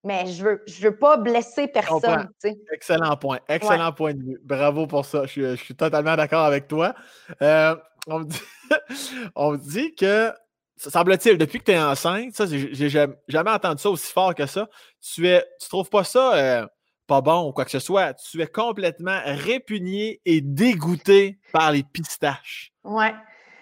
Mais 0.08 0.26
je 0.28 0.42
veux, 0.42 0.64
je 0.68 0.88
veux 0.88 0.96
pas 0.96 1.18
blesser 1.18 1.68
personne. 1.68 2.30
Excellent 2.72 3.18
point. 3.18 3.40
Excellent 3.50 3.92
point 3.92 4.14
de 4.14 4.24
vue. 4.24 4.40
Bravo 4.42 4.88
pour 4.88 5.04
ça. 5.04 5.24
Je 5.26 5.28
suis, 5.28 5.42
je 5.42 5.56
suis 5.56 5.76
totalement 5.76 6.16
d'accord 6.16 6.46
avec 6.46 6.70
toi. 6.70 6.96
Euh, 7.42 7.76
on, 8.08 8.20
me 8.20 8.24
dit, 8.24 8.42
on 9.36 9.52
me 9.52 9.58
dit 9.58 9.94
que, 9.96 10.32
ça 10.78 10.90
semble-t-il, 10.92 11.38
depuis 11.38 11.60
que 11.60 11.66
tu 11.66 11.72
es 11.72 11.80
enceinte, 11.80 12.34
ça, 12.36 12.46
j'ai 12.48 12.90
jamais, 12.90 13.16
jamais 13.28 13.52
entendu 13.52 13.82
ça 13.82 13.90
aussi 13.90 14.14
fort 14.14 14.34
que 14.34 14.46
ça. 14.46 14.70
Tu 15.02 15.28
es, 15.28 15.44
tu 15.60 15.68
trouves 15.68 15.90
pas 15.90 16.06
ça 16.06 16.36
euh, 16.36 16.66
pas 17.06 17.20
bon 17.20 17.50
ou 17.50 17.52
quoi 17.52 17.66
que 17.66 17.72
ce 17.72 17.80
soit. 17.80 18.14
Tu 18.14 18.42
es 18.42 18.48
complètement 18.48 19.20
répugné 19.26 20.22
et 20.24 20.40
dégoûté 20.40 21.38
par 21.52 21.74
les 21.74 21.84
pistaches. 21.84 22.72
Ouais. 22.86 23.14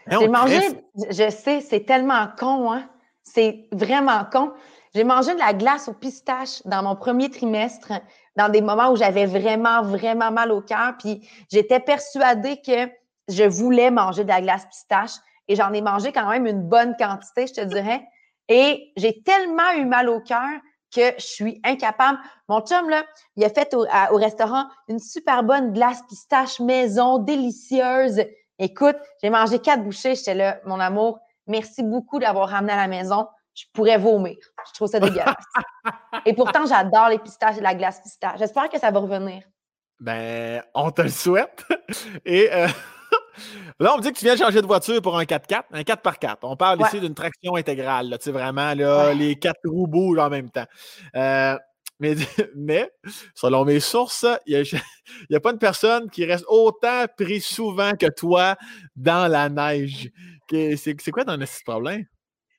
J'ai 0.07 0.27
mangé, 0.27 0.59
je 1.09 1.29
sais, 1.31 1.61
c'est 1.61 1.85
tellement 1.85 2.27
con, 2.37 2.71
hein? 2.71 2.87
C'est 3.23 3.67
vraiment 3.71 4.23
con. 4.31 4.53
J'ai 4.95 5.03
mangé 5.03 5.33
de 5.33 5.39
la 5.39 5.53
glace 5.53 5.89
aux 5.89 5.93
pistaches 5.93 6.61
dans 6.63 6.81
mon 6.81 6.95
premier 6.95 7.29
trimestre, 7.29 7.91
dans 8.37 8.47
des 8.47 8.61
moments 8.61 8.91
où 8.91 8.95
j'avais 8.95 9.25
vraiment, 9.25 9.81
vraiment 9.81 10.31
mal 10.31 10.53
au 10.53 10.61
cœur. 10.61 10.93
Puis 10.97 11.29
j'étais 11.51 11.81
persuadée 11.81 12.61
que 12.61 12.89
je 13.27 13.43
voulais 13.43 13.91
manger 13.91 14.23
de 14.23 14.29
la 14.29 14.39
glace 14.39 14.65
pistache 14.65 15.11
et 15.49 15.57
j'en 15.57 15.73
ai 15.73 15.81
mangé 15.81 16.13
quand 16.13 16.29
même 16.29 16.45
une 16.45 16.61
bonne 16.61 16.95
quantité, 16.97 17.45
je 17.45 17.55
te 17.55 17.61
dirais. 17.65 18.07
Et 18.47 18.93
j'ai 18.95 19.21
tellement 19.21 19.69
eu 19.75 19.83
mal 19.83 20.07
au 20.07 20.21
cœur 20.21 20.61
que 20.95 21.11
je 21.17 21.25
suis 21.25 21.59
incapable. 21.65 22.17
Mon 22.47 22.61
chum, 22.61 22.89
là, 22.89 23.03
il 23.35 23.43
a 23.43 23.49
fait 23.49 23.73
au, 23.73 24.15
restaurant 24.15 24.63
une 24.87 24.99
super 24.99 25.43
bonne 25.43 25.73
glace 25.73 26.03
pistache 26.07 26.61
maison, 26.61 27.17
délicieuse. 27.17 28.23
Écoute, 28.59 28.95
j'ai 29.21 29.29
mangé 29.29 29.59
quatre 29.59 29.83
bouchées. 29.83 30.15
J'étais 30.15 30.35
là, 30.35 30.61
mon 30.65 30.79
amour, 30.79 31.19
merci 31.47 31.83
beaucoup 31.83 32.17
d'avoir 32.17 32.47
ramené 32.47 32.71
à 32.71 32.77
la 32.77 32.87
maison. 32.87 33.27
Je 33.55 33.63
pourrais 33.73 33.97
vomir. 33.97 34.35
Je 34.67 34.73
trouve 34.73 34.89
ça 34.89 34.99
dégueulasse. 34.99 35.35
et 36.25 36.33
pourtant, 36.33 36.65
j'adore 36.65 37.09
les 37.09 37.19
pistaches 37.19 37.57
et 37.57 37.61
la 37.61 37.73
glace 37.73 38.01
pistache. 38.01 38.37
J'espère 38.37 38.69
que 38.69 38.77
ça 38.77 38.91
va 38.91 38.99
revenir. 38.99 39.43
Ben, 39.99 40.61
on 40.73 40.91
te 40.91 41.01
le 41.03 41.09
souhaite. 41.09 41.63
Et 42.25 42.51
euh, 42.51 42.67
là, 43.79 43.93
on 43.93 43.97
me 43.97 44.01
dit 44.01 44.11
que 44.11 44.17
tu 44.17 44.25
viens 44.25 44.33
de 44.35 44.39
changer 44.39 44.61
de 44.61 44.67
voiture 44.67 45.01
pour 45.01 45.17
un 45.17 45.23
4x4, 45.23 45.63
un 45.71 45.81
4x4. 45.83 46.37
On 46.43 46.57
parle 46.57 46.81
Ouais. 46.81 46.87
ici 46.87 46.99
d'une 46.99 47.15
traction 47.15 47.55
intégrale, 47.55 48.09
là, 48.09 48.17
tu 48.17 48.25
sais, 48.25 48.31
vraiment, 48.31 48.73
là, 48.73 49.07
Ouais. 49.07 49.15
les 49.15 49.35
quatre 49.37 49.61
roues 49.65 49.87
bougent 49.87 50.19
en 50.19 50.29
même 50.29 50.49
temps. 50.49 50.65
Euh, 51.15 51.57
mais, 51.99 52.15
mais, 52.55 52.91
selon 53.35 53.63
mes 53.63 53.79
sources, 53.79 54.25
il 54.45 54.61
n'y 55.29 55.35
a, 55.37 55.39
pas 55.39 55.51
une 55.51 55.59
personne 55.59 56.09
qui 56.09 56.25
reste 56.25 56.45
autant 56.49 57.05
pris 57.17 57.39
souvent 57.39 57.93
que 57.93 58.07
toi 58.07 58.57
dans 58.97 59.31
la 59.31 59.47
neige. 59.47 60.09
C'est 60.49 61.11
quoi 61.11 61.23
ton 61.23 61.37
problème? 61.65 62.05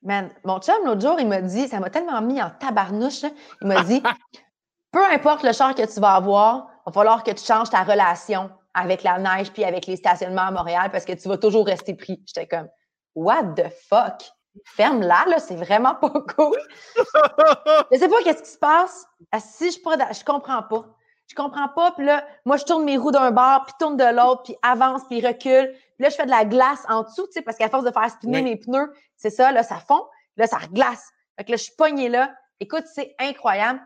Man, 0.06 0.30
mon 0.44 0.60
chum, 0.60 0.76
l'autre 0.84 1.00
jour, 1.00 1.18
il 1.18 1.26
m'a 1.26 1.40
dit, 1.40 1.66
ça 1.66 1.80
m'a 1.80 1.90
tellement 1.90 2.22
mis 2.22 2.40
en 2.40 2.48
tabarnouche, 2.48 3.22
là. 3.22 3.30
il 3.60 3.66
m'a 3.66 3.82
dit, 3.82 4.00
peu 4.92 5.04
importe 5.04 5.42
le 5.42 5.52
char 5.52 5.74
que 5.74 5.82
tu 5.82 5.98
vas 5.98 6.14
avoir, 6.14 6.68
il 6.78 6.82
va 6.86 6.92
falloir 6.92 7.24
que 7.24 7.32
tu 7.32 7.44
changes 7.44 7.70
ta 7.70 7.82
relation 7.82 8.48
avec 8.72 9.02
la 9.02 9.18
neige 9.18 9.50
puis 9.50 9.64
avec 9.64 9.86
les 9.86 9.96
stationnements 9.96 10.42
à 10.42 10.50
Montréal 10.52 10.90
parce 10.92 11.04
que 11.04 11.12
tu 11.12 11.28
vas 11.28 11.38
toujours 11.38 11.66
rester 11.66 11.94
pris. 11.94 12.22
J'étais 12.24 12.46
comme, 12.46 12.68
what 13.16 13.54
the 13.56 13.68
fuck? 13.88 14.22
Ferme-la, 14.64 15.24
là, 15.26 15.40
c'est 15.40 15.56
vraiment 15.56 15.96
pas 15.96 16.10
cool. 16.36 16.56
Je 17.90 17.98
sais 17.98 18.08
pas 18.08 18.22
qu'est-ce 18.22 18.42
qui 18.44 18.50
se 18.50 18.58
passe. 18.58 19.06
Ah, 19.32 19.40
Si 19.40 19.72
je 19.72 19.78
je 19.78 20.24
comprends 20.24 20.62
pas. 20.62 20.84
Je 21.28 21.34
comprends 21.34 21.68
pas. 21.68 21.92
Puis 21.92 22.04
là, 22.06 22.24
moi, 22.44 22.56
je 22.56 22.64
tourne 22.64 22.84
mes 22.84 22.96
roues 22.96 23.10
d'un 23.10 23.30
bord, 23.30 23.64
puis 23.66 23.74
tourne 23.78 23.96
de 23.96 24.04
l'autre, 24.04 24.42
puis 24.44 24.56
avance, 24.62 25.02
puis 25.08 25.24
recule. 25.26 25.72
Puis 25.72 26.04
là, 26.04 26.08
je 26.10 26.14
fais 26.14 26.24
de 26.26 26.30
la 26.30 26.44
glace 26.44 26.84
en 26.88 27.02
dessous, 27.02 27.26
tu 27.26 27.32
sais, 27.32 27.42
parce 27.42 27.56
qu'à 27.56 27.68
force 27.68 27.84
de 27.84 27.90
faire 27.90 28.08
spinner 28.10 28.38
Oui. 28.38 28.44
mes 28.44 28.56
pneus, 28.56 28.92
c'est 29.16 29.30
ça, 29.30 29.50
là, 29.52 29.62
ça 29.62 29.76
fond. 29.76 30.04
Là, 30.36 30.46
ça 30.46 30.58
reglace. 30.58 31.08
Fait 31.36 31.44
que 31.44 31.50
là, 31.52 31.56
je 31.56 31.62
suis 31.64 31.74
pognée 31.76 32.08
là. 32.08 32.32
Écoute, 32.60 32.84
c'est 32.94 33.14
incroyable. 33.18 33.80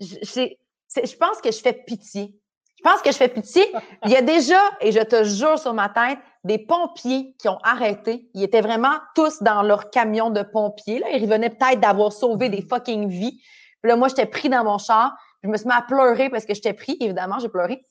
Je, 0.00 0.16
c'est- 0.22 0.58
je 1.06 1.16
pense 1.16 1.40
que 1.40 1.50
je 1.50 1.58
fais 1.60 1.72
pitié. 1.72 2.34
Je 2.78 2.82
pense 2.90 3.00
que 3.00 3.10
je 3.10 3.16
fais 3.16 3.28
pitié. 3.28 3.64
Il 4.04 4.10
y 4.10 4.16
a 4.16 4.22
déjà, 4.22 4.60
et 4.80 4.92
je 4.92 5.00
te 5.00 5.24
jure 5.24 5.58
sur 5.58 5.72
ma 5.72 5.88
tête, 5.88 6.18
des 6.44 6.58
pompiers 6.58 7.34
qui 7.38 7.48
ont 7.48 7.58
arrêté. 7.62 8.28
Ils 8.34 8.42
étaient 8.42 8.60
vraiment 8.60 8.92
tous 9.14 9.42
dans 9.42 9.62
leur 9.62 9.88
camion 9.90 10.28
de 10.30 10.42
pompiers. 10.42 10.98
Là. 10.98 11.08
Ils 11.12 11.22
revenaient 11.24 11.48
peut-être 11.50 11.80
d'avoir 11.80 12.12
sauvé 12.12 12.50
des 12.50 12.60
fucking 12.62 13.08
vies. 13.08 13.40
Puis 13.82 13.88
là, 13.90 13.96
moi, 13.96 14.08
j'étais 14.08 14.26
pris 14.26 14.48
dans 14.50 14.62
mon 14.64 14.76
char. 14.78 15.14
Je 15.44 15.48
me 15.48 15.56
suis 15.58 15.66
mis 15.66 15.74
à 15.74 15.82
pleurer 15.82 16.30
parce 16.30 16.46
que 16.46 16.54
j'étais 16.54 16.72
pris. 16.72 16.96
Évidemment, 17.00 17.38
j'ai 17.38 17.50
pleuré. 17.50 17.86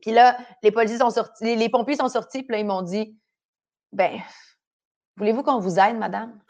Puis 0.00 0.10
là, 0.10 0.38
les 0.62 0.72
policiers 0.72 0.98
sont 0.98 1.10
sortis, 1.10 1.44
les, 1.44 1.54
les 1.54 1.68
pompiers 1.68 1.96
sont 1.96 2.08
sortis. 2.08 2.42
Puis 2.42 2.52
là, 2.52 2.58
ils 2.58 2.66
m'ont 2.66 2.80
dit, 2.80 3.14
ben, 3.92 4.18
voulez-vous 5.16 5.42
qu'on 5.42 5.58
vous 5.60 5.78
aide, 5.78 5.98
madame? 5.98 6.40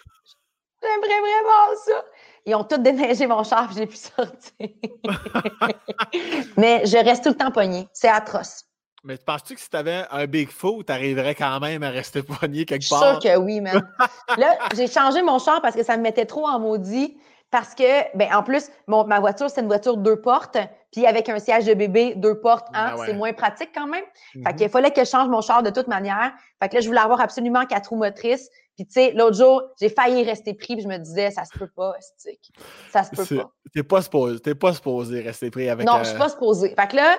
J'aimerais 0.80 1.20
vraiment 1.20 1.76
ça. 1.84 2.04
Ils 2.46 2.54
ont 2.54 2.64
tous 2.64 2.78
déneigé 2.78 3.26
mon 3.26 3.42
char, 3.42 3.66
puis 3.66 3.76
j'ai 3.76 3.86
pu 3.86 3.96
sortir. 3.96 4.68
Mais 6.56 6.86
je 6.86 6.96
reste 6.96 7.24
tout 7.24 7.30
le 7.30 7.36
temps 7.36 7.50
poignée. 7.50 7.88
C'est 7.92 8.08
atroce. 8.08 8.64
Mais 9.04 9.16
penses-tu 9.16 9.56
que 9.56 9.60
si 9.60 9.68
tu 9.68 9.76
avais 9.76 10.04
un 10.10 10.26
Bigfoot, 10.26 10.86
tu 10.86 10.92
arriverais 10.92 11.34
quand 11.34 11.58
même 11.58 11.82
à 11.82 11.90
rester 11.90 12.22
poigné 12.22 12.64
quelque 12.64 12.82
Je 12.82 12.86
suis 12.86 12.96
part? 12.96 13.20
sûre 13.20 13.32
que 13.32 13.36
oui, 13.36 13.60
man. 13.60 13.88
Là, 14.38 14.56
j'ai 14.76 14.86
changé 14.86 15.22
mon 15.22 15.40
char 15.40 15.60
parce 15.60 15.74
que 15.74 15.82
ça 15.82 15.96
me 15.96 16.02
mettait 16.02 16.26
trop 16.26 16.46
en 16.46 16.60
maudit. 16.60 17.16
Parce 17.52 17.74
que, 17.74 18.16
ben, 18.16 18.28
en 18.34 18.42
plus, 18.42 18.70
mon- 18.88 19.04
ma 19.04 19.20
voiture, 19.20 19.48
c'est 19.50 19.60
une 19.60 19.66
voiture 19.68 19.98
deux 19.98 20.20
portes. 20.20 20.56
Puis 20.90 21.06
avec 21.06 21.28
un 21.28 21.38
siège 21.38 21.66
de 21.66 21.74
bébé, 21.74 22.14
deux 22.16 22.40
portes, 22.40 22.66
hein, 22.74 22.88
Ah 22.92 22.96
ouais. 22.96 23.06
c'est 23.06 23.12
moins 23.12 23.32
pratique 23.34 23.70
quand 23.74 23.86
même. 23.86 24.02
Mhm. 24.34 24.44
Fait 24.46 24.54
qu'il 24.56 24.68
fallait 24.70 24.90
que 24.90 25.04
je 25.04 25.08
change 25.10 25.28
mon 25.28 25.42
char 25.42 25.62
de 25.62 25.68
toute 25.70 25.86
manière. 25.86 26.32
Fait 26.62 26.68
que 26.70 26.74
là, 26.76 26.80
je 26.80 26.88
voulais 26.88 27.00
avoir 27.00 27.20
absolument 27.20 27.64
quatre 27.66 27.90
roues 27.90 27.96
motrices. 27.96 28.48
Puis, 28.76 28.86
tu 28.86 28.92
sais, 28.94 29.12
l'autre 29.12 29.36
jour, 29.36 29.62
j'ai 29.78 29.90
failli 29.90 30.24
rester 30.24 30.54
pris. 30.54 30.76
Puis 30.76 30.82
je 30.82 30.88
me 30.88 30.96
disais, 30.96 31.30
ça 31.30 31.44
se 31.44 31.56
peut 31.58 31.68
pas, 31.68 31.92
stick. 32.00 32.40
Ça 32.90 33.04
se 33.04 33.10
peut 33.10 33.36
pas. 33.36 33.50
T'es 33.74 33.82
pas 33.82 34.00
supposé, 34.00 34.40
t'es 34.40 34.54
pas 34.54 34.72
supposé 34.72 35.20
rester 35.20 35.50
pris 35.50 35.68
avec 35.68 35.86
Non, 35.86 35.96
euh, 35.96 36.04
je 36.04 36.08
suis 36.08 36.18
pas 36.18 36.30
supposée. 36.30 36.74
Fait 36.74 36.88
que 36.88 36.96
là, 36.96 37.16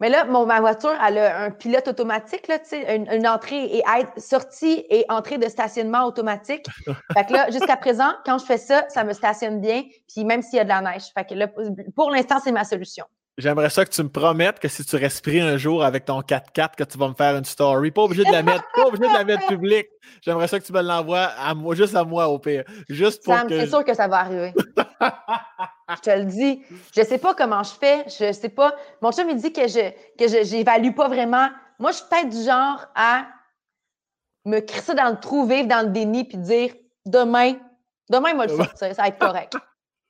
mais 0.00 0.08
là, 0.08 0.24
mon, 0.24 0.46
ma 0.46 0.60
voiture, 0.60 0.94
elle 1.06 1.18
a 1.18 1.42
un 1.42 1.50
pilote 1.50 1.86
automatique, 1.88 2.48
là, 2.48 2.58
tu 2.58 2.70
sais, 2.70 2.96
une, 2.96 3.08
une 3.10 3.26
entrée 3.26 3.64
et 3.64 3.82
aide, 3.98 4.08
sortie 4.16 4.84
et 4.90 5.04
entrée 5.08 5.38
de 5.38 5.48
stationnement 5.48 6.04
automatique. 6.04 6.66
Fait 7.14 7.24
que 7.24 7.32
là, 7.32 7.50
jusqu'à 7.50 7.76
présent, 7.76 8.12
quand 8.24 8.38
je 8.38 8.44
fais 8.44 8.58
ça, 8.58 8.84
ça 8.88 9.04
me 9.04 9.12
stationne 9.12 9.60
bien, 9.60 9.84
puis 10.12 10.24
même 10.24 10.42
s'il 10.42 10.56
y 10.56 10.60
a 10.60 10.64
de 10.64 10.68
la 10.68 10.80
neige. 10.80 11.04
Fait 11.16 11.24
que 11.24 11.34
là, 11.34 11.48
pour 11.94 12.10
l'instant, 12.10 12.38
c'est 12.42 12.52
ma 12.52 12.64
solution. 12.64 13.06
J'aimerais 13.38 13.70
ça 13.70 13.86
que 13.86 13.90
tu 13.90 14.02
me 14.02 14.10
promettes 14.10 14.58
que 14.58 14.68
si 14.68 14.84
tu 14.84 14.96
respires 14.96 15.46
un 15.46 15.56
jour 15.56 15.82
avec 15.82 16.04
ton 16.04 16.20
4x4, 16.20 16.76
que 16.76 16.84
tu 16.84 16.98
vas 16.98 17.08
me 17.08 17.14
faire 17.14 17.34
une 17.34 17.46
story. 17.46 17.90
Pas 17.90 18.02
obligé 18.02 18.24
de 18.24 18.30
la 18.30 18.42
mettre, 18.42 18.64
pas 18.74 18.84
obligé 18.86 19.08
de 19.08 19.12
la 19.14 19.24
mettre 19.24 19.46
publique. 19.46 19.88
J'aimerais 20.20 20.48
ça 20.48 20.60
que 20.60 20.64
tu 20.64 20.72
me 20.72 20.82
l'envoies 20.82 21.24
à 21.38 21.54
moi, 21.54 21.74
juste 21.74 21.94
à 21.94 22.04
moi 22.04 22.28
au 22.28 22.38
pire. 22.38 22.64
Juste 22.90 23.24
pour 23.24 23.34
Sam, 23.34 23.48
que. 23.48 23.58
c'est 23.58 23.68
sûr 23.68 23.84
que 23.84 23.94
ça 23.94 24.06
va 24.06 24.18
arriver. 24.18 24.52
je 24.76 26.00
te 26.02 26.10
le 26.10 26.24
dis. 26.26 26.62
Je 26.94 27.02
sais 27.02 27.16
pas 27.16 27.34
comment 27.34 27.62
je 27.62 27.72
fais. 27.72 28.04
Je 28.06 28.32
sais 28.32 28.50
pas. 28.50 28.74
Mon 29.00 29.12
chum, 29.12 29.28
il 29.30 29.36
dit 29.36 29.52
que 29.52 29.66
je 29.66 29.90
que 30.18 30.28
je 30.28 30.44
j'évalue 30.44 30.92
pas 30.94 31.08
vraiment. 31.08 31.48
Moi, 31.78 31.92
je 31.92 31.96
suis 31.96 32.06
peut-être 32.10 32.28
du 32.28 32.44
genre 32.44 32.84
à 32.94 33.26
me 34.44 34.60
crisser 34.60 34.94
dans 34.94 35.08
le 35.08 35.18
trou, 35.18 35.46
vivre 35.46 35.68
dans 35.68 35.86
le 35.86 35.90
déni, 35.90 36.24
puis 36.24 36.36
dire 36.36 36.74
demain, 37.06 37.54
demain, 38.10 38.30
il 38.30 38.36
va 38.36 38.46
le 38.46 38.56
sortir. 38.56 38.94
Ça 38.94 39.02
va 39.02 39.08
être 39.08 39.18
correct. 39.18 39.56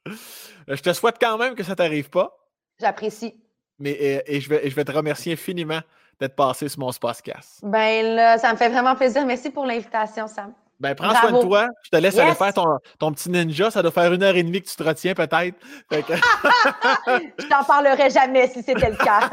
Je 0.69 0.81
te 0.81 0.93
souhaite 0.93 1.17
quand 1.21 1.39
même 1.39 1.55
que 1.55 1.63
ça 1.63 1.77
t'arrive 1.77 2.11
pas. 2.11 2.37
J'apprécie. 2.83 3.35
Mais 3.79 3.93
et, 3.93 4.37
et 4.37 4.41
je, 4.41 4.49
vais, 4.49 4.69
je 4.69 4.75
vais 4.75 4.85
te 4.85 4.93
remercier 4.93 5.33
infiniment 5.33 5.81
d'être 6.21 6.37
passé 6.37 6.69
sur 6.69 6.81
mon 6.81 6.91
podcast. 6.93 7.61
Ben 7.63 8.15
là, 8.15 8.37
ça 8.39 8.53
me 8.53 8.57
fait 8.59 8.69
vraiment 8.69 8.95
plaisir. 8.95 9.25
Merci 9.25 9.51
pour 9.51 9.65
l'invitation, 9.67 10.27
Sam. 10.29 10.53
Ben, 10.79 10.95
prends 10.97 11.15
soin 11.15 11.31
de 11.31 11.41
toi. 11.41 11.69
Je 11.85 11.91
te 11.91 11.97
laisse 11.97 12.19
aller 12.19 12.35
faire 12.35 12.53
ton, 12.53 12.79
ton 12.99 13.13
petit 13.13 13.31
ninja. 13.31 13.71
Ça 13.71 13.83
doit 13.83 13.93
faire 13.93 14.13
une 14.13 14.23
heure 14.23 14.35
et 14.35 14.43
demie 14.43 14.61
que 14.61 14.69
tu 14.69 14.75
te 14.75 14.83
retiens, 14.83 15.15
peut-être. 15.15 15.57
Que- 15.89 15.97
Je 17.39 17.47
t'en 17.49 17.63
parlerai 17.65 18.11
jamais 18.11 18.49
si 18.49 18.63
c'était 18.65 18.91
le 18.91 18.97
cas. 18.97 19.31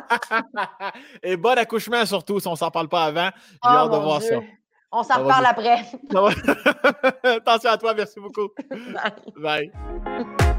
et 1.24 1.36
bon 1.36 1.58
accouchement, 1.58 2.06
surtout, 2.06 2.40
si 2.40 2.48
on 2.48 2.56
s'en 2.56 2.70
parle 2.70 2.88
pas 2.88 3.06
avant. 3.06 3.30
J'ai 3.34 3.58
Oh, 3.64 3.68
hâte 3.68 3.92
de 3.92 3.96
mon 3.98 4.04
voir 4.04 4.20
Dieu. 4.20 4.30
ça. 4.30 4.40
On 4.92 5.04
s'en 5.04 5.24
va 5.24 5.28
parle 5.42 5.56
bien. 5.62 5.84
après. 6.12 7.20
Attention 7.38 7.70
à 7.72 7.78
toi, 7.78 7.94
merci 7.96 8.20
beaucoup. 8.20 8.50
Bye. 9.38 9.72
Bye. 9.76 10.59